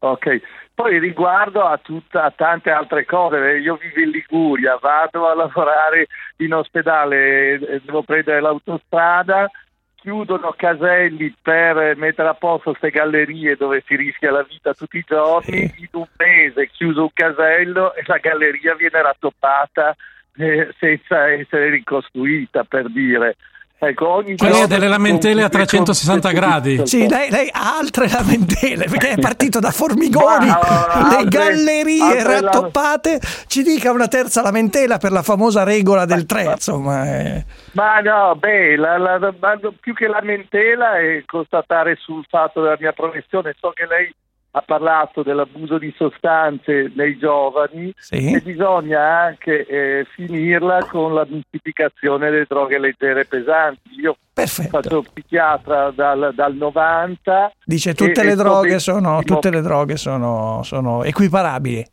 Ok, 0.00 0.40
poi 0.74 0.98
riguardo 0.98 1.62
a, 1.62 1.78
tutta, 1.82 2.24
a 2.24 2.32
tante 2.34 2.70
altre 2.70 3.04
cose, 3.04 3.36
eh, 3.54 3.60
io 3.60 3.76
vivo 3.80 4.00
in 4.00 4.10
Liguria, 4.10 4.78
vado 4.80 5.26
a 5.28 5.34
lavorare 5.34 6.06
in 6.38 6.52
ospedale, 6.54 7.54
eh, 7.54 7.80
devo 7.84 8.02
prendere 8.02 8.40
l'autostrada 8.40 9.50
chiudono 10.00 10.54
caselli 10.56 11.34
per 11.40 11.96
mettere 11.96 12.28
a 12.28 12.34
posto 12.34 12.70
queste 12.70 12.90
gallerie 12.90 13.56
dove 13.56 13.82
si 13.86 13.96
rischia 13.96 14.30
la 14.30 14.46
vita 14.48 14.72
tutti 14.74 14.98
i 14.98 15.04
giorni, 15.06 15.60
in 15.60 15.88
un 15.92 16.06
mese 16.16 16.68
chiuso 16.68 17.02
un 17.02 17.12
casello 17.12 17.94
e 17.94 18.02
la 18.06 18.18
galleria 18.18 18.74
viene 18.74 19.02
rattoppata 19.02 19.96
eh, 20.36 20.72
senza 20.78 21.28
essere 21.28 21.70
ricostruita, 21.70 22.64
per 22.64 22.88
dire. 22.90 23.36
Ecco, 23.80 24.08
ogni 24.08 24.36
Quelle 24.36 24.52
giorno 24.52 24.66
delle 24.66 24.88
lamentele 24.88 25.42
a 25.42 25.48
conclude 25.48 25.66
360 25.66 26.30
con- 26.30 26.38
gradi. 26.40 26.86
Sì, 26.86 27.08
lei, 27.08 27.30
lei 27.30 27.48
ha 27.52 27.76
altre 27.78 28.08
lamentele 28.10 28.86
perché 28.86 29.10
è 29.10 29.18
partito 29.18 29.60
da 29.60 29.70
Formigoni, 29.70 30.46
Ma, 30.48 31.08
le 31.10 31.16
altre- 31.16 31.28
gallerie 31.28 32.02
altre 32.02 32.22
la- 32.24 32.40
rattoppate. 32.40 33.20
Ci 33.46 33.62
dica 33.62 33.92
una 33.92 34.08
terza 34.08 34.42
lamentela 34.42 34.98
per 34.98 35.12
la 35.12 35.22
famosa 35.22 35.62
regola 35.62 36.06
del 36.06 36.26
3. 36.26 36.42
Insomma, 36.44 37.04
eh. 37.06 37.44
Ma 37.72 38.00
no, 38.00 38.34
beh, 38.34 38.76
la- 38.76 38.98
la- 38.98 39.32
ma 39.38 39.58
più 39.78 39.94
che 39.94 40.08
lamentela 40.08 40.98
è 40.98 41.22
constatare 41.24 41.94
sul 42.00 42.24
fatto 42.28 42.60
della 42.62 42.76
mia 42.80 42.92
professione. 42.92 43.54
So 43.60 43.70
che 43.74 43.86
lei 43.86 44.12
ha 44.58 44.62
parlato 44.66 45.22
dell'abuso 45.22 45.78
di 45.78 45.92
sostanze 45.96 46.92
nei 46.94 47.16
giovani 47.16 47.92
Sì. 47.96 48.32
e 48.34 48.40
bisogna 48.40 49.00
anche 49.00 49.64
eh, 49.66 50.06
finirla 50.14 50.84
con 50.84 51.14
la 51.14 51.26
mistificazione 51.28 52.30
delle 52.30 52.46
droghe 52.48 52.78
leggere 52.78 53.20
e 53.20 53.24
pesanti. 53.24 54.00
Io 54.00 54.16
faccio 54.34 55.02
psichiatra 55.02 55.90
dal, 55.90 56.32
dal 56.34 56.54
90. 56.54 57.52
dice 57.64 57.94
tutte 57.94 58.20
e 58.20 58.24
le 58.24 58.34
droghe 58.34 58.78
sono, 58.78 59.22
tutte 59.22 59.50
le 59.50 59.60
droghe 59.60 59.96
sono, 59.96 60.62
sono 60.64 61.04
equiparabili. 61.04 61.84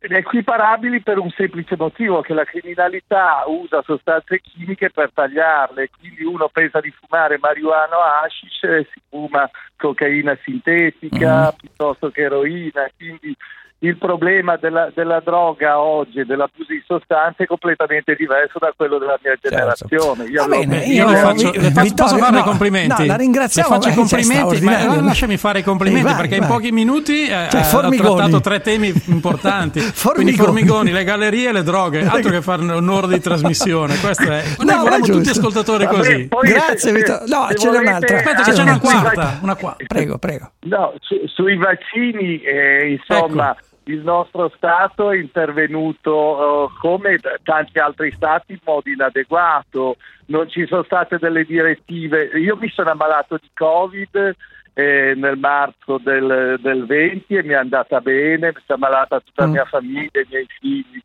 Equiparabili 0.00 1.02
per 1.02 1.18
un 1.18 1.30
semplice 1.30 1.76
motivo 1.76 2.22
che 2.22 2.32
la 2.32 2.44
criminalità 2.44 3.44
usa 3.46 3.82
sostanze 3.82 4.40
chimiche 4.40 4.90
per 4.90 5.10
tagliarle. 5.12 5.90
Quindi 5.98 6.24
uno 6.24 6.48
pensa 6.48 6.80
di 6.80 6.90
fumare 6.90 7.38
marijuana 7.38 7.96
o 7.96 8.00
hashish 8.00 8.62
e 8.62 8.88
si 8.92 9.00
fuma 9.08 9.48
cocaina 9.76 10.36
sintetica 10.42 11.52
piuttosto 11.52 12.10
che 12.10 12.22
eroina. 12.22 12.90
Quindi 12.96 13.36
il 13.82 13.96
problema 13.96 14.56
della, 14.56 14.90
della 14.94 15.20
droga 15.24 15.80
oggi 15.80 16.18
e 16.20 16.24
dell'abuso 16.26 16.66
di 16.68 16.82
sostanze 16.86 17.44
è 17.44 17.46
completamente 17.46 18.14
diverso 18.14 18.58
da 18.58 18.72
quello 18.76 18.98
della 18.98 19.18
mia 19.22 19.34
generazione 19.40 20.24
Io 20.24 20.40
Va 20.40 20.44
avevo 20.56 20.60
bene, 20.68 20.76
20 20.80 20.92
Io 20.92 21.06
le 21.06 21.12
Io- 21.12 21.16
faccio, 21.18 21.50
vi- 21.50 21.58
le 21.60 21.70
faccio- 21.70 21.80
Vittorio, 21.82 21.94
posso 22.12 22.18
fare 22.18 22.32
no, 22.32 22.38
i 22.38 22.42
complimenti? 22.42 23.00
no, 23.00 23.06
la 23.06 23.16
ringraziamo, 23.16 23.68
Le 23.68 23.74
faccio 23.74 23.88
i 23.88 23.92
perché 23.94 24.08
sei 24.08 24.40
complimenti, 24.40 24.64
ma 24.64 25.00
lasciami 25.00 25.36
fare 25.38 25.58
i 25.60 25.62
complimenti 25.62 26.04
vai, 26.04 26.14
perché 26.16 26.34
in 26.34 26.40
vai. 26.40 26.50
pochi 26.50 26.72
minuti 26.72 27.22
eh, 27.24 27.48
Cioè, 27.50 27.60
ha 27.60 27.64
Formigoni. 27.64 28.16
trattato 28.16 28.40
tre 28.40 28.60
temi 28.60 28.92
importanti. 29.06 29.78
Quindi 29.80 29.92
Formigoni. 29.94 30.36
formigoni, 30.36 30.90
le 30.92 31.04
gallerie 31.04 31.48
e 31.48 31.52
le 31.52 31.62
droghe, 31.62 32.06
altro 32.06 32.30
che 32.30 32.42
fare 32.42 32.60
un'ora 32.62 33.06
di 33.06 33.18
trasmissione. 33.20 33.98
Questo 33.98 34.30
è. 34.30 34.42
Noi 34.58 34.74
No, 34.76 34.82
vorremmo 34.82 35.06
tutti 35.06 35.28
ascoltatori 35.30 35.84
Vabbè, 35.86 35.96
così. 35.96 36.28
Grazie 36.42 36.92
Vittorio. 36.92 37.24
No, 37.28 37.48
ce 37.54 37.70
n'è 37.70 37.78
un'altra. 37.78 38.16
Aspetta, 38.18 38.42
c'è 38.42 38.62
una 38.62 38.78
quarta, 38.78 39.38
una. 39.40 39.56
Prego, 39.86 40.18
prego. 40.18 40.50
No, 40.64 40.92
su- 41.00 41.26
sui 41.26 41.56
vaccini, 41.56 42.40
eh, 42.42 42.90
insomma, 42.98 43.52
Ecco. 43.52 43.68
Il 43.90 44.00
nostro 44.00 44.50
Stato 44.56 45.10
è 45.10 45.16
intervenuto 45.16 46.68
eh, 46.68 46.78
come 46.80 47.18
tanti 47.42 47.78
altri 47.78 48.12
Stati 48.12 48.52
in 48.52 48.60
modo 48.64 48.88
inadeguato, 48.88 49.96
non 50.26 50.48
ci 50.48 50.66
sono 50.66 50.82
state 50.84 51.18
delle 51.18 51.44
direttive. 51.44 52.30
Io 52.34 52.56
mi 52.56 52.68
sono 52.68 52.90
ammalato 52.90 53.36
di 53.40 53.50
Covid 53.54 54.34
eh, 54.74 55.14
nel 55.16 55.36
marzo 55.36 55.98
del, 55.98 56.58
del 56.60 56.86
20 56.86 57.34
e 57.34 57.42
mi 57.42 57.50
è 57.50 57.56
andata 57.56 58.00
bene, 58.00 58.52
mi 58.54 58.62
è 58.64 58.72
ammalata 58.72 59.20
tutta 59.20 59.42
la 59.42 59.48
Mm. 59.48 59.52
mia 59.52 59.64
famiglia, 59.64 60.20
i 60.20 60.26
miei 60.28 60.46
figli. 60.60 61.02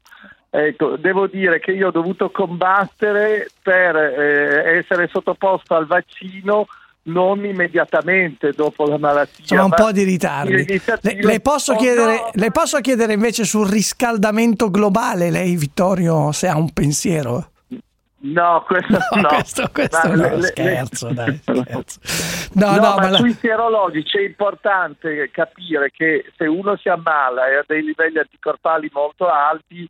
Ecco, 0.49 0.95
devo 0.95 1.27
dire 1.27 1.59
che 1.59 1.71
io 1.71 1.87
ho 1.87 1.91
dovuto 1.91 2.29
combattere 2.29 3.47
per 3.61 3.95
eh, 3.95 4.77
essere 4.77 5.07
sottoposto 5.07 5.75
al 5.75 5.85
vaccino 5.85 6.67
non 7.07 7.45
immediatamente 7.45 8.51
dopo 8.51 8.85
la 8.85 8.97
malattia. 8.97 9.35
Insomma, 9.39 9.63
un 9.63 9.69
po' 9.71 9.91
di 9.91 10.03
ritardi. 10.03 10.65
Le, 11.01 11.21
le 11.21 11.39
posso 11.39 11.73
Oh, 11.73 11.77
chiedere, 11.77 12.13
no, 12.15 12.29
le 12.33 12.51
posso 12.51 12.79
chiedere 12.81 13.13
invece 13.13 13.43
sul 13.43 13.67
riscaldamento 13.69 14.69
globale, 14.71 15.29
lei 15.29 15.55
Vittorio, 15.55 16.31
se 16.31 16.47
ha 16.47 16.57
un 16.57 16.71
pensiero? 16.73 17.49
No, 18.17 18.63
questo 18.65 18.97
no. 19.11 19.21
No, 19.21 19.27
questo- 19.27 19.69
questo 19.71 20.15
no, 20.15 20.35
le- 20.35 20.41
scherzo, 20.47 21.13
dai, 21.13 21.37
scherzo. 21.45 21.99
No, 22.53 22.71
No, 22.71 22.75
no, 22.75 22.81
ma, 22.81 22.95
ma 22.95 23.09
la- 23.11 23.17
sui 23.17 23.33
sierologici 23.33 24.17
è 24.17 24.21
importante 24.25 25.29
capire 25.31 25.91
che 25.91 26.25
se 26.35 26.45
uno 26.47 26.75
si 26.77 26.89
ammala 26.89 27.47
e 27.49 27.55
ha 27.57 27.63
dei 27.67 27.83
livelli 27.83 28.17
anticorpali 28.17 28.89
molto 28.91 29.27
alti 29.29 29.87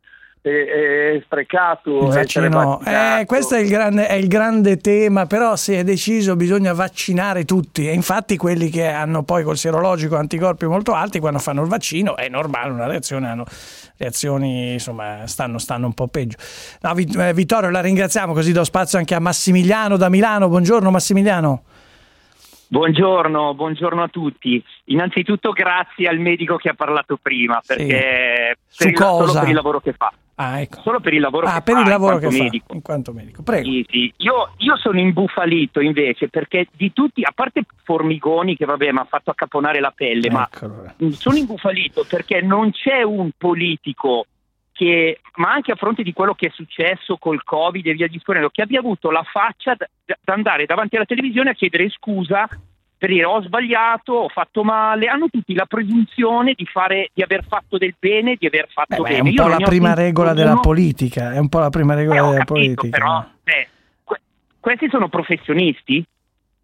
è, 0.50 1.14
è 1.14 1.22
sprecato 1.24 2.08
Il 2.08 2.16
essere 2.16 2.48
vaccino, 2.48 2.78
vaccinato. 2.78 3.20
eh, 3.20 3.24
questo 3.26 3.54
è 3.56 3.60
il, 3.60 3.68
grande, 3.68 4.06
è 4.06 4.14
il 4.14 4.28
grande 4.28 4.76
tema, 4.76 5.26
però 5.26 5.56
se 5.56 5.78
è 5.78 5.84
deciso 5.84 6.36
bisogna 6.36 6.72
vaccinare 6.72 7.44
tutti 7.44 7.88
e 7.88 7.92
infatti 7.92 8.36
quelli 8.36 8.70
che 8.70 8.86
hanno 8.86 9.22
poi 9.24 9.42
col 9.42 9.56
sierologico 9.56 10.16
anticorpi 10.16 10.66
molto 10.66 10.94
alti 10.94 11.18
quando 11.18 11.38
fanno 11.38 11.62
il 11.62 11.68
vaccino 11.68 12.16
è 12.16 12.28
normale 12.28 12.70
una 12.70 12.86
reazione, 12.86 13.28
hanno 13.28 13.44
reazioni 13.96 14.74
insomma 14.74 15.26
stanno, 15.26 15.58
stanno 15.58 15.86
un 15.86 15.94
po' 15.94 16.06
peggio. 16.06 16.36
No, 16.82 16.94
eh, 16.94 17.34
Vittorio 17.34 17.70
la 17.70 17.80
ringraziamo 17.80 18.32
così 18.32 18.52
do 18.52 18.64
spazio 18.64 18.98
anche 18.98 19.14
a 19.14 19.20
Massimiliano 19.20 19.96
da 19.96 20.08
Milano, 20.08 20.48
buongiorno 20.48 20.90
Massimiliano. 20.90 21.62
Buongiorno, 22.68 23.54
buongiorno 23.54 24.02
a 24.02 24.08
tutti. 24.08 24.62
Innanzitutto 24.86 25.52
grazie 25.52 26.08
al 26.08 26.18
medico 26.18 26.56
che 26.56 26.68
ha 26.68 26.74
parlato 26.74 27.16
prima, 27.20 27.60
perché 27.64 28.56
Su 28.66 28.90
per 28.90 28.92
il, 28.92 29.32
per 29.32 29.48
il 29.48 29.54
lavoro 29.54 29.78
che 29.78 29.92
fa. 29.92 30.12
Ah, 30.38 30.60
ecco. 30.60 30.82
Solo 30.82 31.00
per 31.00 31.14
il 31.14 31.20
lavoro 31.20 31.46
Ah, 31.46 31.54
che 31.56 31.62
per 31.62 31.74
fa 31.74 31.80
il 31.80 31.86
in 31.86 31.90
lavoro 31.92 32.18
quanto 32.18 32.28
che 32.28 32.36
fa 32.36 32.42
medico. 32.42 32.74
in 32.74 32.82
quanto 32.82 33.12
medico. 33.12 33.42
Prego. 33.42 33.64
Sì, 33.64 33.86
sì. 33.88 34.12
Io, 34.18 34.52
io 34.58 34.76
sono 34.76 34.98
imbufalito 35.00 35.80
invece 35.80 36.28
perché 36.28 36.66
di 36.72 36.92
tutti, 36.92 37.22
a 37.22 37.32
parte 37.34 37.62
Formigoni 37.84 38.54
che 38.56 38.66
vabbè 38.66 38.92
mi 38.92 38.98
ha 38.98 39.06
fatto 39.08 39.30
accaponare 39.30 39.80
la 39.80 39.92
pelle, 39.96 40.30
ma 40.30 40.46
mh, 40.98 41.08
sono 41.10 41.36
imbufalito 41.36 42.04
perché 42.08 42.42
non 42.42 42.70
c'è 42.70 43.02
un 43.02 43.30
politico 43.36 44.26
che, 44.72 45.20
ma 45.36 45.52
anche 45.52 45.72
a 45.72 45.76
fronte 45.76 46.02
di 46.02 46.12
quello 46.12 46.34
che 46.34 46.48
è 46.48 46.50
successo 46.52 47.16
col 47.16 47.42
Covid 47.42 47.86
e 47.86 47.94
via 47.94 48.06
discorrendo, 48.06 48.50
che 48.50 48.60
abbia 48.60 48.80
avuto 48.80 49.10
la 49.10 49.22
faccia 49.22 49.74
da, 49.74 49.86
da 50.04 50.34
andare 50.34 50.66
davanti 50.66 50.96
alla 50.96 51.06
televisione 51.06 51.50
a 51.50 51.54
chiedere 51.54 51.88
scusa 51.88 52.46
per 52.98 53.10
dire 53.10 53.24
ho 53.24 53.42
sbagliato, 53.42 54.12
ho 54.14 54.28
fatto 54.28 54.64
male, 54.64 55.06
hanno 55.06 55.28
tutti 55.28 55.54
la 55.54 55.66
presunzione 55.66 56.54
di, 56.56 56.64
fare, 56.64 57.10
di 57.12 57.22
aver 57.22 57.44
fatto 57.46 57.76
del 57.76 57.94
bene, 57.98 58.36
di 58.38 58.46
aver 58.46 58.68
fatto 58.70 59.02
Beh, 59.02 59.08
è 59.08 59.12
bene. 59.16 59.20
un 59.20 59.34
Io 59.34 59.42
po' 59.42 59.48
la 59.48 59.56
prima 59.58 59.94
regola 59.94 60.32
della 60.32 60.52
uno- 60.52 60.60
politica, 60.60 61.32
è 61.32 61.38
un 61.38 61.48
po' 61.48 61.58
la 61.58 61.70
prima 61.70 61.94
regola 61.94 62.16
eh, 62.16 62.20
ho 62.20 62.30
della 62.30 62.44
capito, 62.44 62.74
politica. 62.74 62.98
però 62.98 63.24
eh, 63.44 63.68
que- 64.02 64.20
questi 64.60 64.88
sono 64.88 65.08
professionisti? 65.08 66.04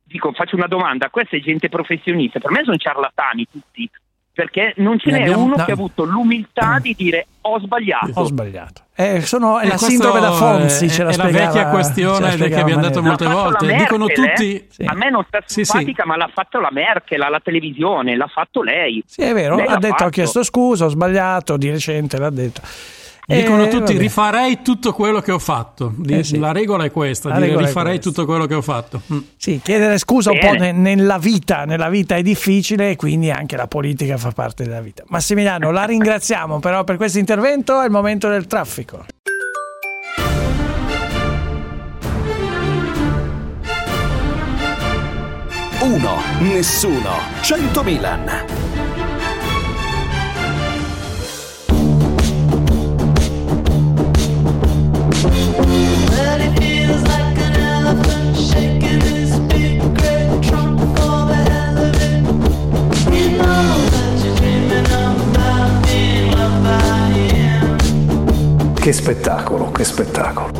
Dico, 0.04 0.32
faccio 0.32 0.56
una 0.56 0.66
domanda, 0.66 1.08
questa 1.10 1.36
è 1.36 1.40
gente 1.40 1.68
professionista, 1.68 2.38
per 2.38 2.50
me 2.50 2.62
sono 2.64 2.76
ciarlatani 2.76 3.46
tutti, 3.50 3.88
perché 4.32 4.74
non 4.78 4.98
ce 4.98 5.10
n'è 5.10 5.28
uno 5.34 5.56
no. 5.56 5.64
che 5.64 5.70
ha 5.70 5.74
avuto 5.74 6.04
l'umiltà 6.04 6.78
di 6.80 6.94
dire 6.96 7.26
ho 7.42 7.58
sbagliato. 7.60 8.10
Ho 8.14 8.24
sbagliato. 8.24 8.82
Eh, 9.16 9.20
sono, 9.22 9.58
è 9.58 9.64
Eh, 9.64 9.68
la 9.68 9.76
sindrome 9.78 10.20
da 10.20 10.32
Fonzi, 10.32 10.86
è- 10.86 10.88
ce 10.88 11.02
la 11.02 11.10
è 11.10 11.16
la 11.16 11.24
spiegava- 11.24 11.44
vecchia 11.46 11.64
ce 11.64 11.70
questione 11.70 12.36
la 12.36 12.46
che 12.46 12.54
abbiamo 12.60 12.82
detto 12.82 13.02
molte 13.02 13.26
volte. 13.26 13.66
la 13.66 13.72
Dicono 13.76 14.04
Merkel, 14.06 14.28
tutti. 14.32 14.68
eh? 14.78 14.84
A 14.86 14.94
me 14.94 15.10
non 15.10 15.24
sta 15.26 15.38
Sì, 15.44 15.64
sì. 15.64 15.64
simpatica, 15.64 16.04
ma 16.06 16.16
l'ha 16.16 16.30
fatto 16.32 16.60
la 16.60 16.70
Merkel 16.72 17.20
alla 17.22 17.40
televisione, 17.40 18.16
l'ha 18.16 18.26
fatto 18.28 18.62
lei. 18.62 19.02
Sì, 19.06 19.22
è 19.22 19.32
vero, 19.32 19.56
Lei 19.56 19.66
ha 19.66 19.76
detto 19.76 19.94
ho 19.94 19.96
fatto. 19.98 20.10
chiesto 20.10 20.42
scusa, 20.42 20.84
ho 20.84 20.88
sbagliato, 20.88 21.56
di 21.56 21.70
recente 21.70 22.18
l'ha 22.18 22.30
detto. 22.30 22.60
Dicono 23.40 23.64
Eh, 23.64 23.68
tutti 23.68 23.92
vabbè. 23.92 23.98
rifarei 23.98 24.62
tutto 24.62 24.92
quello 24.92 25.20
che 25.20 25.32
ho 25.32 25.38
fatto. 25.38 25.94
Eh 26.06 26.22
sì. 26.24 26.38
La 26.38 26.52
regola 26.52 26.84
è 26.84 26.90
questa, 26.90 27.30
dire 27.30 27.46
regola 27.46 27.64
è 27.64 27.66
rifarei 27.66 27.92
questa. 27.94 28.10
tutto 28.10 28.26
quello 28.26 28.46
che 28.46 28.54
ho 28.54 28.62
fatto. 28.62 29.00
Mm. 29.12 29.18
Sì, 29.36 29.60
chiedere 29.62 29.98
scusa 29.98 30.30
un 30.30 30.38
po' 30.38 30.50
Bene. 30.50 30.72
ne- 30.72 30.94
nella 30.94 31.18
vita, 31.18 31.64
nella 31.64 31.88
vita 31.88 32.16
è 32.16 32.22
difficile 32.22 32.90
e 32.90 32.96
quindi 32.96 33.30
anche 33.30 33.56
la 33.56 33.66
politica 33.66 34.16
fa 34.16 34.30
parte 34.30 34.64
della 34.64 34.80
vita. 34.80 35.02
Massimiliano, 35.08 35.70
la 35.70 35.84
ringraziamo 35.84 36.58
però 36.60 36.84
per 36.84 36.96
questo 36.96 37.18
intervento, 37.18 37.80
è 37.80 37.84
il 37.84 37.90
momento 37.90 38.28
del 38.28 38.46
traffico. 38.46 39.04
Uno, 45.80 46.16
nessuno, 46.40 47.16
100 47.42 47.82
Milan. 47.82 48.61
Che 68.82 68.92
spettacolo, 68.92 69.70
che 69.70 69.84
spettacolo. 69.84 70.50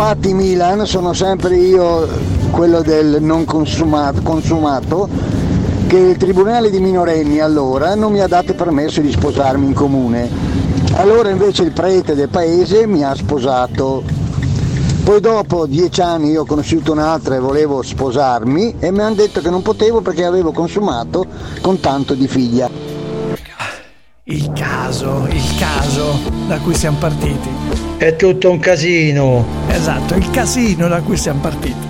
Infatti 0.00 0.32
Milan 0.32 0.86
sono 0.86 1.12
sempre 1.12 1.56
io 1.56 2.06
quello 2.52 2.82
del 2.82 3.20
non 3.20 3.44
consumato, 3.44 4.22
consumato 4.22 5.08
che 5.88 5.96
il 5.96 6.16
tribunale 6.16 6.70
di 6.70 6.78
minorenni 6.78 7.40
allora 7.40 7.96
non 7.96 8.12
mi 8.12 8.20
ha 8.20 8.28
dato 8.28 8.54
permesso 8.54 9.00
di 9.00 9.10
sposarmi 9.10 9.66
in 9.66 9.74
comune. 9.74 10.30
Allora 10.92 11.30
invece 11.30 11.64
il 11.64 11.72
prete 11.72 12.14
del 12.14 12.28
paese 12.28 12.86
mi 12.86 13.02
ha 13.02 13.12
sposato. 13.12 14.04
Poi 15.02 15.18
dopo 15.18 15.66
dieci 15.66 16.00
anni 16.00 16.30
io 16.30 16.42
ho 16.42 16.46
conosciuto 16.46 16.92
un'altra 16.92 17.34
e 17.34 17.40
volevo 17.40 17.82
sposarmi 17.82 18.76
e 18.78 18.92
mi 18.92 19.00
hanno 19.00 19.16
detto 19.16 19.40
che 19.40 19.50
non 19.50 19.62
potevo 19.62 20.00
perché 20.00 20.24
avevo 20.24 20.52
consumato 20.52 21.26
con 21.60 21.80
tanto 21.80 22.14
di 22.14 22.28
figlia. 22.28 22.70
Il 24.22 24.52
caso, 24.52 25.26
il 25.28 25.56
caso 25.58 26.20
da 26.46 26.56
cui 26.60 26.74
siamo 26.74 26.98
partiti. 26.98 27.87
È 27.98 28.14
tutto 28.14 28.52
un 28.52 28.60
casino. 28.60 29.44
Esatto, 29.66 30.14
il 30.14 30.30
casino 30.30 30.86
da 30.86 31.00
cui 31.02 31.16
siamo 31.16 31.40
partiti. 31.40 31.87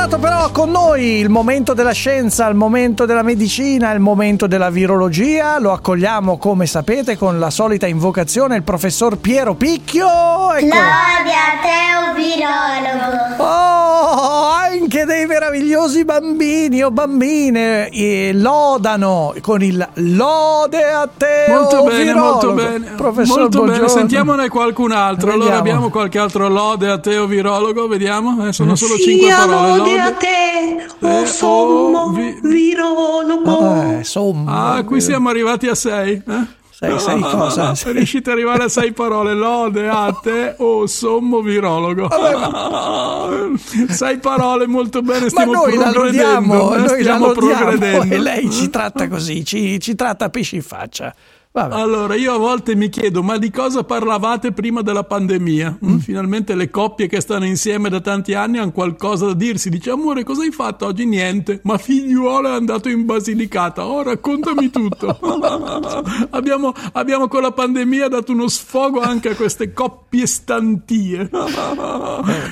Tornato 0.00 0.18
però 0.18 0.50
con 0.50 0.70
noi 0.70 1.18
il 1.18 1.28
momento 1.28 1.74
della 1.74 1.92
scienza, 1.92 2.48
il 2.48 2.54
momento 2.54 3.04
della 3.04 3.22
medicina, 3.22 3.92
il 3.92 4.00
momento 4.00 4.46
della 4.46 4.70
virologia. 4.70 5.58
Lo 5.58 5.72
accogliamo, 5.72 6.38
come 6.38 6.64
sapete, 6.64 7.18
con 7.18 7.38
la 7.38 7.50
solita 7.50 7.86
invocazione, 7.86 8.56
il 8.56 8.62
professor 8.62 9.18
Piero 9.18 9.52
Picchio. 9.52 10.06
Ecco. 10.54 10.64
Lode 10.64 11.34
a 11.34 11.60
te, 11.60 11.80
virologo. 12.16 13.42
Oh, 13.42 14.48
anche 14.52 15.04
dei 15.04 15.26
meravigliosi 15.26 16.04
bambini 16.04 16.82
o 16.82 16.90
bambine 16.90 17.88
eh, 17.90 18.30
lodano 18.32 19.34
con 19.42 19.62
il 19.62 19.86
lode 19.94 20.82
a 20.82 21.08
te. 21.14 21.44
Molto 21.48 21.76
oh, 21.76 21.84
bene, 21.84 22.04
virologo. 22.04 22.30
molto 22.30 22.52
bene. 22.52 22.86
Professor 22.96 23.38
molto 23.40 23.58
bene. 23.60 23.76
buongiorno. 23.76 24.00
Sentiamone 24.00 24.48
qualcun 24.48 24.92
altro. 24.92 25.32
Allora 25.32 25.44
Vediamo. 25.44 25.58
abbiamo 25.60 25.90
qualche 25.90 26.18
altro 26.18 26.48
lode 26.48 26.88
a 26.88 26.98
te 26.98 27.18
o 27.18 27.26
virologo, 27.26 27.86
vediamo. 27.86 28.46
Eh, 28.46 28.52
sono 28.52 28.74
solo 28.76 28.96
cinque 28.96 29.28
parole. 29.28 29.76
lode 29.76 29.89
a 29.98 30.12
te, 30.12 30.86
o 31.00 31.24
sommo 31.26 32.12
virologo. 32.42 33.98
Eh, 33.98 34.04
sommo. 34.04 34.50
Ah, 34.50 34.82
qui 34.84 35.00
siamo 35.00 35.28
arrivati 35.28 35.66
a 35.68 35.74
sei. 35.74 36.22
Eh? 36.26 36.58
Sei, 36.80 36.98
sei 36.98 37.20
cosa? 37.20 37.74
Riuscite 37.92 38.30
ad 38.30 38.36
arrivare 38.36 38.64
a 38.64 38.68
sei 38.70 38.92
parole. 38.92 39.34
Lode 39.34 39.86
a 39.86 40.18
te 40.22 40.54
o 40.58 40.86
sommo 40.86 41.40
virologo. 41.40 42.08
sei 43.90 44.18
parole, 44.18 44.66
molto 44.66 45.02
bene. 45.02 45.24
Ma 45.24 45.28
Stiamo 45.28 45.52
noi 45.52 45.76
la 45.76 45.90
progredendo. 45.90 46.54
lodiamo, 46.54 46.74
eh, 46.74 46.78
noi 46.78 47.02
la 47.02 47.18
lodiamo 47.18 47.32
progredendo. 47.32 48.14
e 48.14 48.18
lei 48.18 48.50
ci 48.50 48.70
tratta 48.70 49.08
così, 49.08 49.44
ci, 49.44 49.78
ci 49.78 49.94
tratta 49.94 50.24
a 50.26 50.28
pesci 50.30 50.56
in 50.56 50.62
faccia. 50.62 51.14
Vabbè. 51.52 51.74
Allora, 51.74 52.14
io 52.14 52.32
a 52.34 52.38
volte 52.38 52.76
mi 52.76 52.88
chiedo, 52.88 53.24
ma 53.24 53.36
di 53.36 53.50
cosa 53.50 53.82
parlavate 53.82 54.52
prima 54.52 54.82
della 54.82 55.02
pandemia? 55.02 55.78
Mm, 55.84 55.96
Finalmente 55.98 56.54
le 56.54 56.70
coppie 56.70 57.08
che 57.08 57.20
stanno 57.20 57.44
insieme 57.44 57.88
da 57.88 58.00
tanti 58.00 58.34
anni 58.34 58.58
hanno 58.58 58.70
qualcosa 58.70 59.26
da 59.26 59.34
dirsi. 59.34 59.68
Dice, 59.68 59.90
amore, 59.90 60.22
cosa 60.22 60.42
hai 60.42 60.52
fatto 60.52 60.86
oggi? 60.86 61.04
Niente. 61.06 61.58
Ma 61.64 61.76
figliuolo 61.76 62.48
è 62.50 62.52
andato 62.52 62.88
in 62.88 63.04
Basilicata. 63.04 63.84
Oh, 63.84 64.04
raccontami 64.04 64.70
tutto. 64.70 65.18
abbiamo, 66.30 66.72
abbiamo 66.92 67.26
con 67.26 67.42
la 67.42 67.50
pandemia 67.50 68.06
dato 68.06 68.30
uno 68.30 68.46
sfogo 68.46 69.00
anche 69.00 69.30
a 69.30 69.34
queste 69.34 69.72
coppie 69.72 70.28
stantie. 70.28 71.28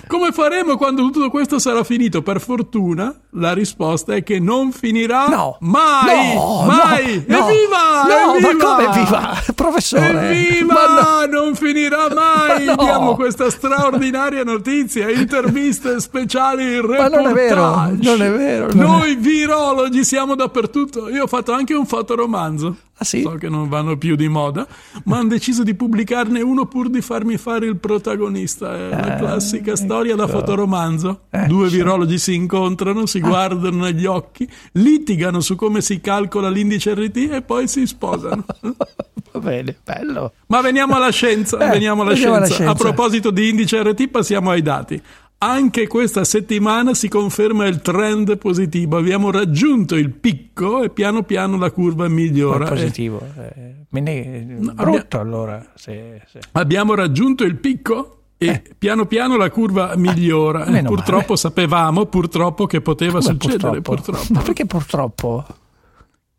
Come 0.08 0.32
faremo 0.32 0.76
quando 0.76 1.02
tutto 1.02 1.30
questo 1.30 1.60
sarà 1.60 1.84
finito? 1.84 2.22
Per 2.22 2.40
fortuna, 2.40 3.14
la 3.34 3.52
risposta 3.52 4.14
è 4.16 4.24
che 4.24 4.40
non 4.40 4.72
finirà 4.72 5.28
mai. 5.60 6.34
No, 6.34 6.64
mai. 6.66 7.24
no, 7.28 7.38
no. 7.38 7.48
Evviva! 7.48 8.02
No, 8.08 8.34
evviva! 8.34 8.86
Evviva? 8.88 9.42
Professore. 9.54 10.30
Evviva! 10.30 10.74
Ma 10.74 11.26
Non 11.26 11.54
finirà 11.54 12.08
mai! 12.14 12.64
Ma 12.66 12.74
no! 12.74 12.84
Diamo 12.84 13.14
questa 13.14 13.50
straordinaria 13.50 14.42
notizia, 14.44 15.10
interviste 15.10 16.00
speciali, 16.00 16.80
Ma 16.80 17.08
non 17.08 17.26
è 17.28 17.32
vero, 17.32 17.54
reportage. 17.54 18.08
non 18.08 18.22
è 18.22 18.30
vero, 18.32 18.68
non 18.72 18.84
Noi 18.84 19.16
virologi 19.16 20.04
siamo 20.04 20.34
dappertutto. 20.34 21.08
Io 21.08 21.24
ho 21.24 21.26
fatto 21.26 21.52
anche 21.52 21.74
un 21.74 21.86
fotoromanzo. 21.86 22.76
Ah, 23.00 23.04
sì? 23.04 23.22
So 23.22 23.30
che 23.36 23.48
non 23.48 23.68
vanno 23.68 23.96
più 23.96 24.16
di 24.16 24.26
moda, 24.28 24.66
ma 25.04 25.18
hanno 25.18 25.28
deciso 25.28 25.62
di 25.62 25.74
pubblicarne 25.74 26.40
uno 26.40 26.66
pur 26.66 26.88
di 26.90 27.00
farmi 27.00 27.36
fare 27.36 27.66
il 27.66 27.76
protagonista. 27.76 28.74
È 28.74 28.88
la 28.90 29.14
Eh, 29.14 29.18
classica 29.18 29.76
storia 29.76 30.16
da 30.16 30.24
ecco. 30.24 30.32
fotoromanzo. 30.32 31.20
Eh, 31.30 31.46
Due 31.46 31.68
virologi 31.68 32.18
si 32.18 32.34
incontrano, 32.34 33.06
si 33.06 33.20
guardano 33.20 33.84
negli 33.84 34.04
occhi, 34.04 34.48
litigano 34.72 35.40
su 35.40 35.54
come 35.54 35.80
si 35.80 36.00
calcola 36.00 36.48
l'indice 36.50 36.92
RT 36.94 37.16
e 37.32 37.42
poi 37.42 37.68
si 37.68 37.86
sposano. 37.86 38.44
Va 39.32 39.38
bene, 39.40 39.76
bello. 39.84 40.32
Ma 40.46 40.60
veniamo 40.60 40.96
alla 40.96 41.10
scienza, 41.10 41.56
Eh, 41.58 41.70
veniamo 41.70 42.02
alla 42.02 42.12
veniamo 42.14 42.34
alla 42.34 42.46
scienza. 42.46 42.64
scienza. 42.64 42.72
A 42.72 42.74
proposito 42.92 43.30
di 43.30 43.48
indice 43.48 43.80
RT, 43.80 44.08
passiamo 44.08 44.50
ai 44.50 44.62
dati. 44.62 45.00
Anche 45.40 45.86
questa 45.86 46.24
settimana 46.24 46.94
si 46.94 47.08
conferma 47.08 47.66
il 47.66 47.80
trend 47.80 48.38
positivo. 48.38 48.96
Abbiamo 48.96 49.30
raggiunto 49.30 49.94
il 49.94 50.10
picco 50.10 50.82
e 50.82 50.90
piano 50.90 51.22
piano 51.22 51.56
la 51.56 51.70
curva 51.70 52.08
migliora. 52.08 52.64
Ma 52.64 52.66
Eh, 52.66 52.68
positivo. 52.74 53.20
eh, 53.38 53.74
me 53.88 54.00
ne- 54.00 54.44
No, 54.58 54.72
brutto 54.74 55.20
allora. 55.20 55.64
se- 55.76 56.22
se- 56.28 56.40
abbiamo 56.52 56.96
raggiunto 56.96 57.44
il 57.44 57.54
picco 57.54 58.14
e 58.36 58.62
piano 58.76 59.06
piano 59.06 59.36
la 59.36 59.48
curva 59.50 59.94
migliora. 59.94 60.64
Eh, 60.66 60.70
meno 60.72 60.88
purtroppo 60.88 61.36
sapevamo 61.36 62.06
purtroppo 62.06 62.66
che 62.66 62.80
poteva 62.80 63.20
Come 63.20 63.22
succedere. 63.22 63.80
purtroppo? 63.80 63.94
Purtroppo. 63.94 64.32
Ma 64.32 64.40
perché 64.40 64.66
purtroppo? 64.66 65.46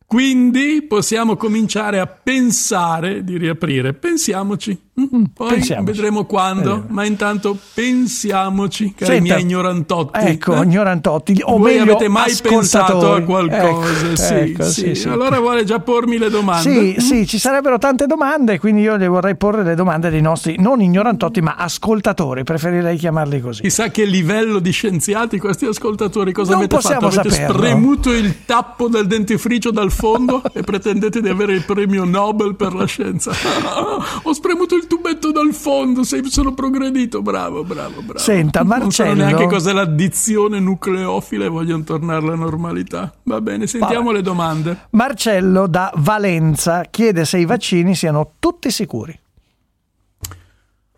Quindi 0.10 0.82
possiamo 0.88 1.36
cominciare 1.36 2.00
a 2.00 2.08
pensare 2.08 3.24
di 3.24 3.38
riaprire. 3.38 3.94
Pensiamoci. 3.94 4.76
Mm, 5.00 5.24
Poi 5.34 5.50
pensiamoci. 5.54 5.92
vedremo 5.94 6.26
quando, 6.26 6.74
Vedremo. 6.74 6.86
ma 6.90 7.06
intanto 7.06 7.56
pensiamoci, 7.76 8.94
cari 8.96 9.12
Senta, 9.12 9.22
miei 9.36 9.42
ignorantotti. 9.42 10.20
Ecco, 10.20 10.56
eh? 10.60 10.64
ignorantotti. 10.64 11.40
O 11.44 11.58
Voi 11.58 11.76
meglio, 11.78 11.92
avete 11.92 12.08
mai 12.10 12.36
pensato 12.42 13.14
a 13.14 13.22
qualcosa? 13.22 13.70
Ecco, 13.70 14.16
sì, 14.16 14.34
ecco, 14.34 14.64
sì. 14.64 14.82
sì, 14.82 14.96
sì. 14.96 15.08
Allora 15.08 15.40
vuole 15.40 15.64
già 15.64 15.80
pormi 15.80 16.18
le 16.18 16.30
domande? 16.32 16.70
Sì, 16.70 16.96
sì, 17.00 17.28
ci 17.28 17.38
sarebbero 17.38 17.78
tante 17.78 18.08
domande, 18.08 18.58
quindi 18.60 18.82
io 18.82 18.98
le 18.98 19.08
vorrei 19.08 19.38
porre 19.38 19.64
le 19.64 19.76
domande 19.76 20.10
dei 20.10 20.22
nostri 20.22 20.56
non 20.60 20.82
ignorantotti, 20.82 21.40
ma 21.40 21.54
ascoltatori, 21.56 22.44
preferirei 22.44 22.98
chiamarli 22.98 23.42
così. 23.42 23.62
Chissà 23.62 23.90
che 23.92 24.06
livello 24.06 24.60
di 24.60 24.72
scienziati 24.72 25.38
questi 25.38 25.66
ascoltatori 25.66 26.34
cosa 26.34 26.52
Non 26.52 26.60
avete 26.62 26.80
fatto? 26.82 27.06
Avete 27.06 27.30
saperlo. 27.30 27.54
spremuto 27.58 28.12
il 28.12 28.44
tappo 28.46 28.90
del 28.90 29.08
dentifricio 29.08 29.72
dal 29.72 29.92
fondo 30.00 30.42
e 30.54 30.64
pretendete 30.64 31.22
di 31.22 31.28
avere 31.28 31.54
il 31.54 31.66
premio 31.66 32.06
Nobel 32.06 32.56
per 32.56 32.74
la 32.74 32.86
scienza. 32.86 33.32
Ho 34.24 34.34
spremuto 34.34 34.76
il 34.76 34.88
tubetto 34.88 35.32
dal 35.32 35.54
fondo, 35.54 36.04
sei, 36.04 36.24
sono 36.30 36.54
progredito, 36.54 37.22
bravo, 37.22 37.64
bravo, 37.64 38.02
bravo. 38.02 38.18
Senta, 38.20 38.62
Non 38.62 38.70
sanno 38.70 38.84
Marcello. 38.84 39.14
neanche 39.16 39.48
cos'è 39.48 39.74
l'addizione 39.74 40.60
nucleofila 40.60 41.46
e 41.46 41.50
vogliono 41.50 41.84
tornare 41.84 42.24
alla 42.26 42.36
normalità. 42.36 43.14
Va 43.24 43.42
bene, 43.42 43.68
sentiamo 43.68 44.06
Vabbè. 44.06 44.16
le 44.16 44.22
domande. 44.22 44.78
Marcello 44.92 45.68
da 45.68 45.92
Valenza 45.98 46.84
chiede 46.90 47.26
se 47.26 47.38
i 47.38 47.46
vaccini 47.46 47.94
siano 47.96 48.32
tutti 48.40 48.72
sicuri. 48.72 49.20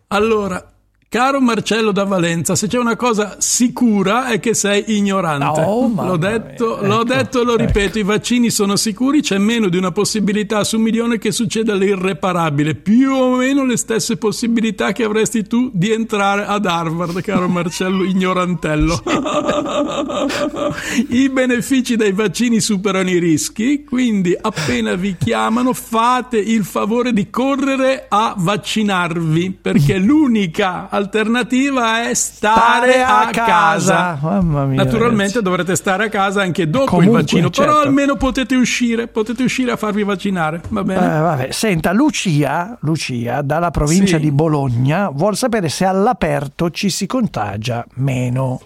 Allora, 0.08 0.71
caro 1.12 1.42
Marcello 1.42 1.92
da 1.92 2.06
Valenza, 2.06 2.56
se 2.56 2.68
c'è 2.68 2.78
una 2.78 2.96
cosa 2.96 3.36
sicura 3.38 4.28
è 4.28 4.40
che 4.40 4.54
sei 4.54 4.96
ignorante. 4.96 5.60
Oh, 5.60 5.92
l'ho 5.94 6.16
detto, 6.16 6.78
mia. 6.80 6.88
l'ho 6.88 7.02
Ecco, 7.02 7.14
detto 7.14 7.42
e 7.42 7.44
lo 7.44 7.54
ecco. 7.56 7.66
ripeto, 7.66 8.00
i 8.00 8.04
vaccini 8.04 8.50
sono 8.50 8.78
sicuri, 8.78 9.20
c'è 9.20 9.38
meno 9.38 9.68
di 9.68 9.76
una 9.76 9.92
possibilità 9.92 10.64
su 10.64 10.78
un 10.78 10.84
milione 10.84 11.18
che 11.18 11.34
succeda 11.34 11.76
l'irreparabile, 11.76 12.76
più 12.76 13.12
o 13.12 13.36
meno 13.36 13.66
le 13.66 13.76
stesse 13.76 14.16
possibilità 14.16 14.94
che 14.94 15.04
avresti 15.04 15.46
tu 15.46 15.70
di 15.74 15.92
entrare 15.92 16.46
ad 16.46 16.66
Harvard, 16.66 17.20
caro 17.20 17.50
Marcello 17.50 18.06
ignorantello. 18.06 19.04
I 21.10 21.30
benefici 21.30 21.98
dei 21.98 22.14
vaccini 22.14 22.62
superano 22.62 23.10
i 23.10 23.20
rischi, 23.20 23.84
quindi 23.84 24.34
appena 24.40 24.96
vi 24.96 25.18
chiamano 25.20 25.74
fate 25.74 26.38
il 26.38 26.64
favore 26.64 27.12
di 27.12 27.30
correre 27.30 28.06
a 28.08 28.34
vaccinarvi, 28.38 29.58
perché 29.62 29.98
l'unica 29.98 30.88
alternativa 31.02 32.08
è 32.10 32.14
stare, 32.14 33.04
a, 33.04 33.30
casa. 33.32 34.18
Mamma 34.22 34.66
mia. 34.66 34.84
Naturalmente 34.84 35.34
ragazzi. 35.34 35.42
dovrete 35.44 35.76
stare 35.76 36.06
a 36.06 36.10
casa 36.10 36.42
anche 36.42 36.70
dopo 36.70 36.86
Comunque, 36.86 37.20
il 37.20 37.26
vaccino, 37.26 37.50
però 37.50 37.74
certo. 37.74 37.88
almeno 37.88 38.16
potete 38.16 38.56
uscire, 38.56 39.08
potete 39.08 39.44
uscire 39.44 39.72
a 39.72 39.76
farvi 39.76 40.04
vaccinare, 40.04 40.62
va 40.70 40.82
Eh, 40.82 40.84
bene? 40.84 41.20
vabbè. 41.20 41.52
Senta, 41.52 41.92
Lucia, 41.92 42.78
Lucia, 42.82 43.42
dalla 43.42 43.72
provincia 43.72 44.18
Sì. 44.18 44.24
di 44.24 44.32
Bologna, 44.32 45.10
vuol 45.10 45.36
sapere 45.36 45.70
se 45.70 45.86
all'aperto 45.86 46.70
ci 46.72 46.90
si 46.90 47.06
contagia 47.06 47.86
meno. 47.96 48.62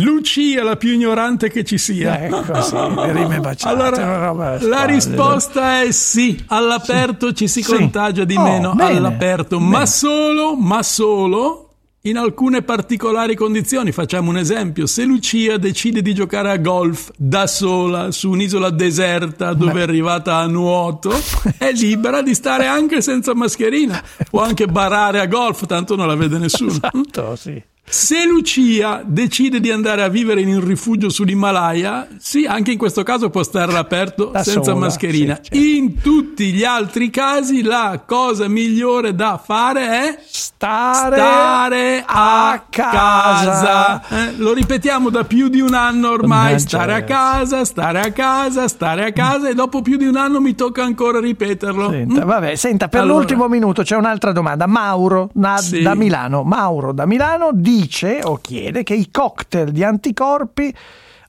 Lucia, 0.00 0.62
la 0.62 0.76
più 0.76 0.92
ignorante 0.92 1.50
che 1.50 1.64
ci 1.64 1.78
sia. 1.78 2.22
Ecco, 2.24 2.60
sì, 2.62 2.74
le 2.96 3.12
rime 3.12 3.40
baciate, 3.40 3.74
Allora, 3.82 4.58
la 4.60 4.84
risposta 4.84 5.82
è 5.82 5.90
sì, 5.92 6.42
all'aperto 6.48 7.32
ci 7.32 7.48
si 7.48 7.62
Sì. 7.62 7.72
contagia 7.72 8.24
di 8.24 8.36
Oh, 8.36 8.42
meno 8.42 8.74
bene, 8.74 8.96
all'aperto, 8.98 9.58
bene. 9.58 9.70
ma 9.70 9.86
solo, 9.86 10.56
ma 10.56 10.82
solo 10.82 11.60
in 12.02 12.18
alcune 12.18 12.62
particolari 12.62 13.34
condizioni. 13.34 13.90
Facciamo 13.90 14.30
un 14.30 14.36
esempio: 14.36 14.86
se 14.86 15.04
Lucia 15.04 15.56
decide 15.56 16.02
di 16.02 16.14
giocare 16.14 16.50
a 16.52 16.56
golf 16.56 17.10
da 17.16 17.46
sola 17.48 18.12
su 18.12 18.30
un'isola 18.30 18.70
deserta 18.70 19.52
dove 19.54 19.72
Beh. 19.72 19.78
è 19.80 19.82
arrivata 19.82 20.36
a 20.36 20.46
nuoto, 20.46 21.12
è 21.58 21.72
libera 21.72 22.22
di 22.22 22.32
stare 22.34 22.66
anche 22.66 23.00
senza 23.00 23.34
mascherina. 23.34 24.00
Può 24.30 24.42
anche 24.42 24.66
barare 24.66 25.18
a 25.20 25.26
golf, 25.26 25.66
tanto 25.66 25.96
non 25.96 26.06
la 26.06 26.14
vede 26.14 26.38
nessuno. 26.38 26.70
Esatto, 26.70 27.34
sì. 27.34 27.60
Se 27.88 28.26
Lucia 28.26 29.00
decide 29.04 29.60
di 29.60 29.70
andare 29.70 30.02
a 30.02 30.08
vivere 30.08 30.40
in 30.40 30.48
un 30.48 30.64
rifugio 30.64 31.08
sull'Himalaya, 31.08 32.08
sì, 32.18 32.44
anche 32.44 32.72
in 32.72 32.78
questo 32.78 33.04
caso 33.04 33.30
può 33.30 33.44
stare 33.44 33.70
all'aperto 33.70 34.26
da 34.26 34.42
senza 34.42 34.72
sola, 34.72 34.86
mascherina. 34.86 35.36
Sì, 35.36 35.50
certo. 35.50 35.56
In 35.64 36.00
tutti 36.00 36.52
gli 36.52 36.64
altri 36.64 37.10
casi 37.10 37.62
la 37.62 38.02
cosa 38.04 38.48
migliore 38.48 39.14
da 39.14 39.40
fare 39.42 39.86
è 39.86 40.18
stare, 40.26 41.16
stare 41.16 42.04
a, 42.04 42.64
casa. 42.68 42.90
casa. 42.90 44.08
Eh, 44.08 44.36
lo 44.36 44.52
ripetiamo 44.52 45.08
da 45.08 45.22
più 45.22 45.46
di 45.46 45.60
un 45.60 45.74
anno 45.74 46.10
ormai, 46.10 46.50
non 46.50 46.58
stare 46.58 46.92
a 46.92 47.04
casa, 47.04 47.64
stare 47.64 48.00
a 48.00 48.10
casa, 48.10 48.66
stare 48.66 49.04
a 49.04 49.12
casa 49.12 49.48
e 49.48 49.54
dopo 49.54 49.80
più 49.80 49.96
di 49.96 50.06
un 50.06 50.16
anno 50.16 50.40
mi 50.40 50.56
tocca 50.56 50.82
ancora 50.82 51.20
ripeterlo. 51.20 51.90
Senta, 51.90 52.24
mm? 52.24 52.28
vabbè, 52.28 52.54
senta 52.56 52.88
per 52.88 53.02
allora, 53.02 53.18
l'ultimo 53.18 53.46
minuto 53.46 53.82
c'è 53.82 53.94
un'altra 53.94 54.32
domanda. 54.32 54.66
Mauro 54.66 55.30
na, 55.34 55.56
sì. 55.58 55.82
da 55.82 55.94
Milano, 55.94 56.42
Mauro 56.42 56.92
da 56.92 57.06
Milano 57.06 57.50
di 57.52 57.75
dice 57.76 58.20
o 58.22 58.38
chiede 58.40 58.82
che 58.82 58.94
i 58.94 59.10
cocktail 59.10 59.70
di 59.70 59.84
anticorpi, 59.84 60.74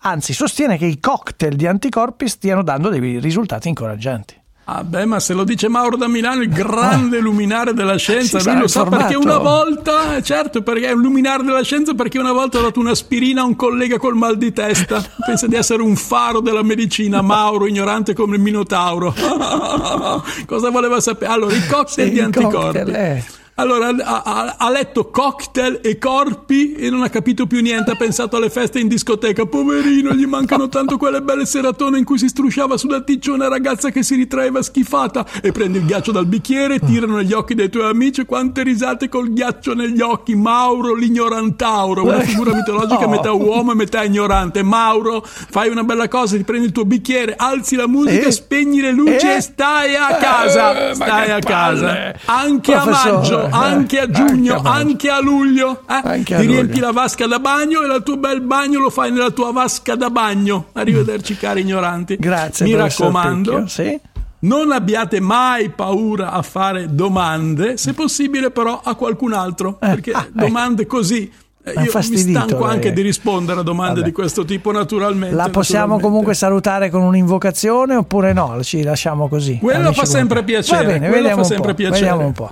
anzi 0.01 0.33
sostiene 0.33 0.77
che 0.77 0.85
i 0.85 0.99
cocktail 0.99 1.55
di 1.55 1.67
anticorpi 1.67 2.27
stiano 2.27 2.63
dando 2.63 2.89
dei 2.89 3.19
risultati 3.19 3.67
incoraggianti. 3.67 4.35
Ah 4.69 4.83
beh, 4.83 5.05
ma 5.05 5.21
se 5.21 5.33
lo 5.33 5.45
dice 5.45 5.69
Mauro 5.69 5.95
da 5.95 6.09
Milano, 6.09 6.41
il 6.41 6.49
grande 6.49 7.21
luminare 7.21 7.73
della 7.73 7.95
scienza, 7.95 8.41
lui 8.43 8.59
lo 8.59 8.67
sa 8.67 8.83
perché 8.83 9.15
una 9.15 9.37
volta, 9.37 10.21
certo, 10.21 10.61
perché 10.61 10.87
è 10.87 10.91
un 10.91 10.99
luminare 10.99 11.41
della 11.43 11.63
scienza 11.63 11.93
perché 11.93 12.19
una 12.19 12.33
volta 12.33 12.59
ha 12.59 12.63
dato 12.63 12.81
un'aspirina 12.81 13.43
a 13.43 13.45
un 13.45 13.55
collega 13.55 13.97
col 13.97 14.15
mal 14.15 14.37
di 14.37 14.51
testa. 14.51 15.01
Pensa 15.25 15.47
di 15.47 15.55
essere 15.55 15.81
un 15.81 15.95
faro 15.95 16.41
della 16.41 16.63
medicina, 16.63 17.21
Mauro, 17.21 17.65
ignorante 17.65 18.13
come 18.13 18.35
il 18.35 18.41
Minotauro. 18.41 19.13
Cosa 20.45 20.69
voleva 20.69 20.99
sapere? 20.99 21.31
Allora, 21.31 21.55
i 21.55 21.65
cocktail 21.65 22.07
sì, 22.07 22.13
di 22.13 22.19
anticorpi. 22.19 22.57
Cocktail, 22.57 22.93
eh. 22.93 23.25
Allora 23.59 23.87
ha, 23.87 24.55
ha, 24.55 24.69
letto 24.69 25.09
cocktail 25.09 25.79
e 25.81 25.97
corpi 25.97 26.73
e 26.73 26.91
non 26.91 27.01
ha 27.01 27.09
capito 27.09 27.47
più 27.47 27.59
niente. 27.59 27.89
Ha 27.89 27.95
pensato 27.95 28.37
alle 28.37 28.51
feste 28.51 28.79
in 28.79 28.87
discoteca. 28.87 29.47
Poverino, 29.47 30.13
gli 30.13 30.27
mancano 30.27 30.69
tanto 30.69 30.97
quelle 30.97 31.23
belle 31.23 31.47
seratone 31.47 31.97
in 31.97 32.03
cui 32.03 32.19
si 32.19 32.27
strusciava 32.27 32.77
sulla 32.77 33.01
ticcia 33.01 33.31
una 33.31 33.47
ragazza 33.47 33.89
che 33.89 34.03
si 34.03 34.13
ritraeva 34.13 34.61
schifata. 34.61 35.25
E 35.41 35.51
prendi 35.51 35.79
il 35.79 35.85
ghiaccio 35.85 36.11
dal 36.11 36.27
bicchiere, 36.27 36.77
tirano 36.77 37.15
negli 37.15 37.33
occhi 37.33 37.55
dei 37.55 37.69
tuoi 37.69 37.89
amici. 37.89 38.25
Quante 38.25 38.61
risate 38.61 39.09
col 39.09 39.33
ghiaccio 39.33 39.73
negli 39.73 40.01
occhi. 40.01 40.35
Mauro 40.35 40.93
l'ignorantauro, 40.93 42.03
una 42.03 42.19
figura 42.19 42.53
mitologica 42.53 43.07
metà 43.07 43.31
uomo 43.31 43.71
e 43.71 43.75
metà 43.75 44.03
ignorante. 44.03 44.61
Mauro, 44.61 45.23
fai 45.25 45.69
una 45.69 45.83
bella 45.83 46.07
cosa, 46.07 46.37
ti 46.37 46.43
prendi 46.43 46.67
il 46.67 46.71
tuo 46.71 46.85
bicchiere, 46.85 47.33
alzi 47.35 47.75
la 47.75 47.87
musica, 47.87 48.27
eh? 48.27 48.31
spegni 48.31 48.81
le 48.81 48.91
luci 48.91 49.25
eh? 49.25 49.37
e 49.37 49.41
stai 49.41 49.95
a 49.95 50.15
casa. 50.17 50.89
Eh, 50.89 50.93
stai 50.93 51.31
a 51.31 51.39
casa. 51.39 52.13
Anche 52.25 52.71
Professore. 52.71 53.09
a 53.09 53.13
maggio 53.13 53.45
anche 53.51 53.99
a 53.99 54.09
giugno, 54.09 54.55
anche 54.55 54.67
a, 54.67 54.71
anche 54.73 55.09
a 55.09 55.21
luglio. 55.21 55.81
Eh? 55.89 56.01
Anche 56.03 56.35
a 56.35 56.39
Ti 56.39 56.45
luglio. 56.45 56.61
riempi 56.61 56.79
la 56.79 56.91
vasca 56.91 57.27
da 57.27 57.39
bagno 57.39 57.81
e 57.81 57.95
il 57.95 58.03
tuo 58.03 58.17
bel 58.17 58.41
bagno 58.41 58.79
lo 58.79 58.89
fai 58.89 59.11
nella 59.11 59.31
tua 59.31 59.51
vasca 59.51 59.95
da 59.95 60.09
bagno. 60.09 60.67
Arrivederci, 60.73 61.35
cari 61.37 61.61
ignoranti. 61.61 62.17
Grazie. 62.17 62.65
Mi 62.65 62.75
raccomando. 62.75 63.67
Sì? 63.67 63.99
Non 64.39 64.71
abbiate 64.71 65.19
mai 65.19 65.69
paura 65.69 66.31
a 66.31 66.43
fare 66.43 66.93
domande, 66.93 67.77
se 67.77 67.93
possibile 67.93 68.51
però 68.51 68.79
a 68.83 68.93
qualcun 68.93 69.33
altro, 69.33 69.77
eh, 69.81 69.87
perché 69.87 70.11
ah, 70.11 70.27
domande 70.31 70.83
ecco. 70.83 70.97
così 70.97 71.31
io 71.75 71.91
mi 71.93 72.17
stanco 72.17 72.65
lei. 72.65 72.75
anche 72.75 72.93
di 72.93 73.01
rispondere 73.01 73.59
a 73.59 73.63
domande 73.63 73.95
Vabbè. 73.95 74.05
di 74.05 74.11
questo 74.13 74.45
tipo 74.45 74.71
naturalmente. 74.71 75.35
La 75.35 75.49
possiamo 75.49 75.95
naturalmente. 75.95 76.03
comunque 76.03 76.33
salutare 76.33 76.89
con 76.89 77.01
un'invocazione 77.01 77.95
oppure 77.95 78.31
no? 78.33 78.59
Ci 78.63 78.83
lasciamo 78.83 79.27
così. 79.27 79.57
Quello 79.57 79.91
fa 79.91 80.05
sempre 80.05 80.43
piacere. 80.43 80.85
Va 80.85 80.91
bene, 80.93 81.09
vediamo, 81.09 81.43
fa 81.43 81.43
sempre 81.43 81.73
piacere. 81.73 81.99
vediamo 81.99 82.25
un 82.25 82.31
po'. 82.31 82.51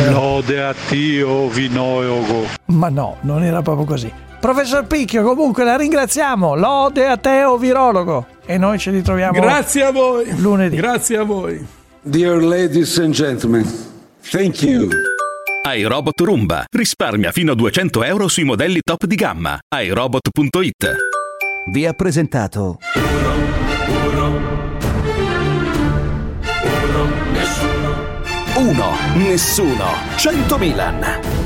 Lode 0.00 0.62
a 0.62 0.74
Dio, 0.88 1.48
Vinoego. 1.48 2.46
Ma 2.66 2.88
no, 2.88 3.16
non 3.20 3.42
era 3.42 3.62
proprio 3.62 3.86
così. 3.86 4.12
Professor 4.40 4.86
Picchio, 4.86 5.22
comunque 5.22 5.64
la 5.64 5.76
ringraziamo. 5.76 6.56
Lode 6.56 7.06
a 7.06 7.16
te, 7.16 7.44
o 7.44 7.56
virologo. 7.56 8.26
E 8.44 8.58
noi 8.58 8.78
ci 8.78 8.90
ritroviamo 8.90 9.38
Grazie 9.40 9.84
a 9.84 9.92
voi. 9.92 10.40
Lunedì. 10.40 10.76
Grazie 10.76 11.18
a 11.18 11.22
voi. 11.22 11.64
Dear 12.00 12.42
ladies 12.42 12.98
and 12.98 13.12
gentlemen, 13.12 13.64
thank 14.30 14.62
you. 14.62 14.88
iRobot 15.72 16.20
Roomba 16.20 16.64
risparmia 16.68 17.30
fino 17.30 17.52
a 17.52 17.54
200 17.54 18.02
euro 18.02 18.26
sui 18.26 18.42
modelli 18.42 18.80
top 18.82 19.04
di 19.04 19.14
gamma. 19.14 19.56
iRobot.it 19.72 20.96
Vi 21.70 21.86
ha 21.86 21.92
presentato 21.92 22.78
Uno, 28.62 28.96
nessuno, 29.16 29.86
100 30.14 30.56
Milan. 30.56 31.41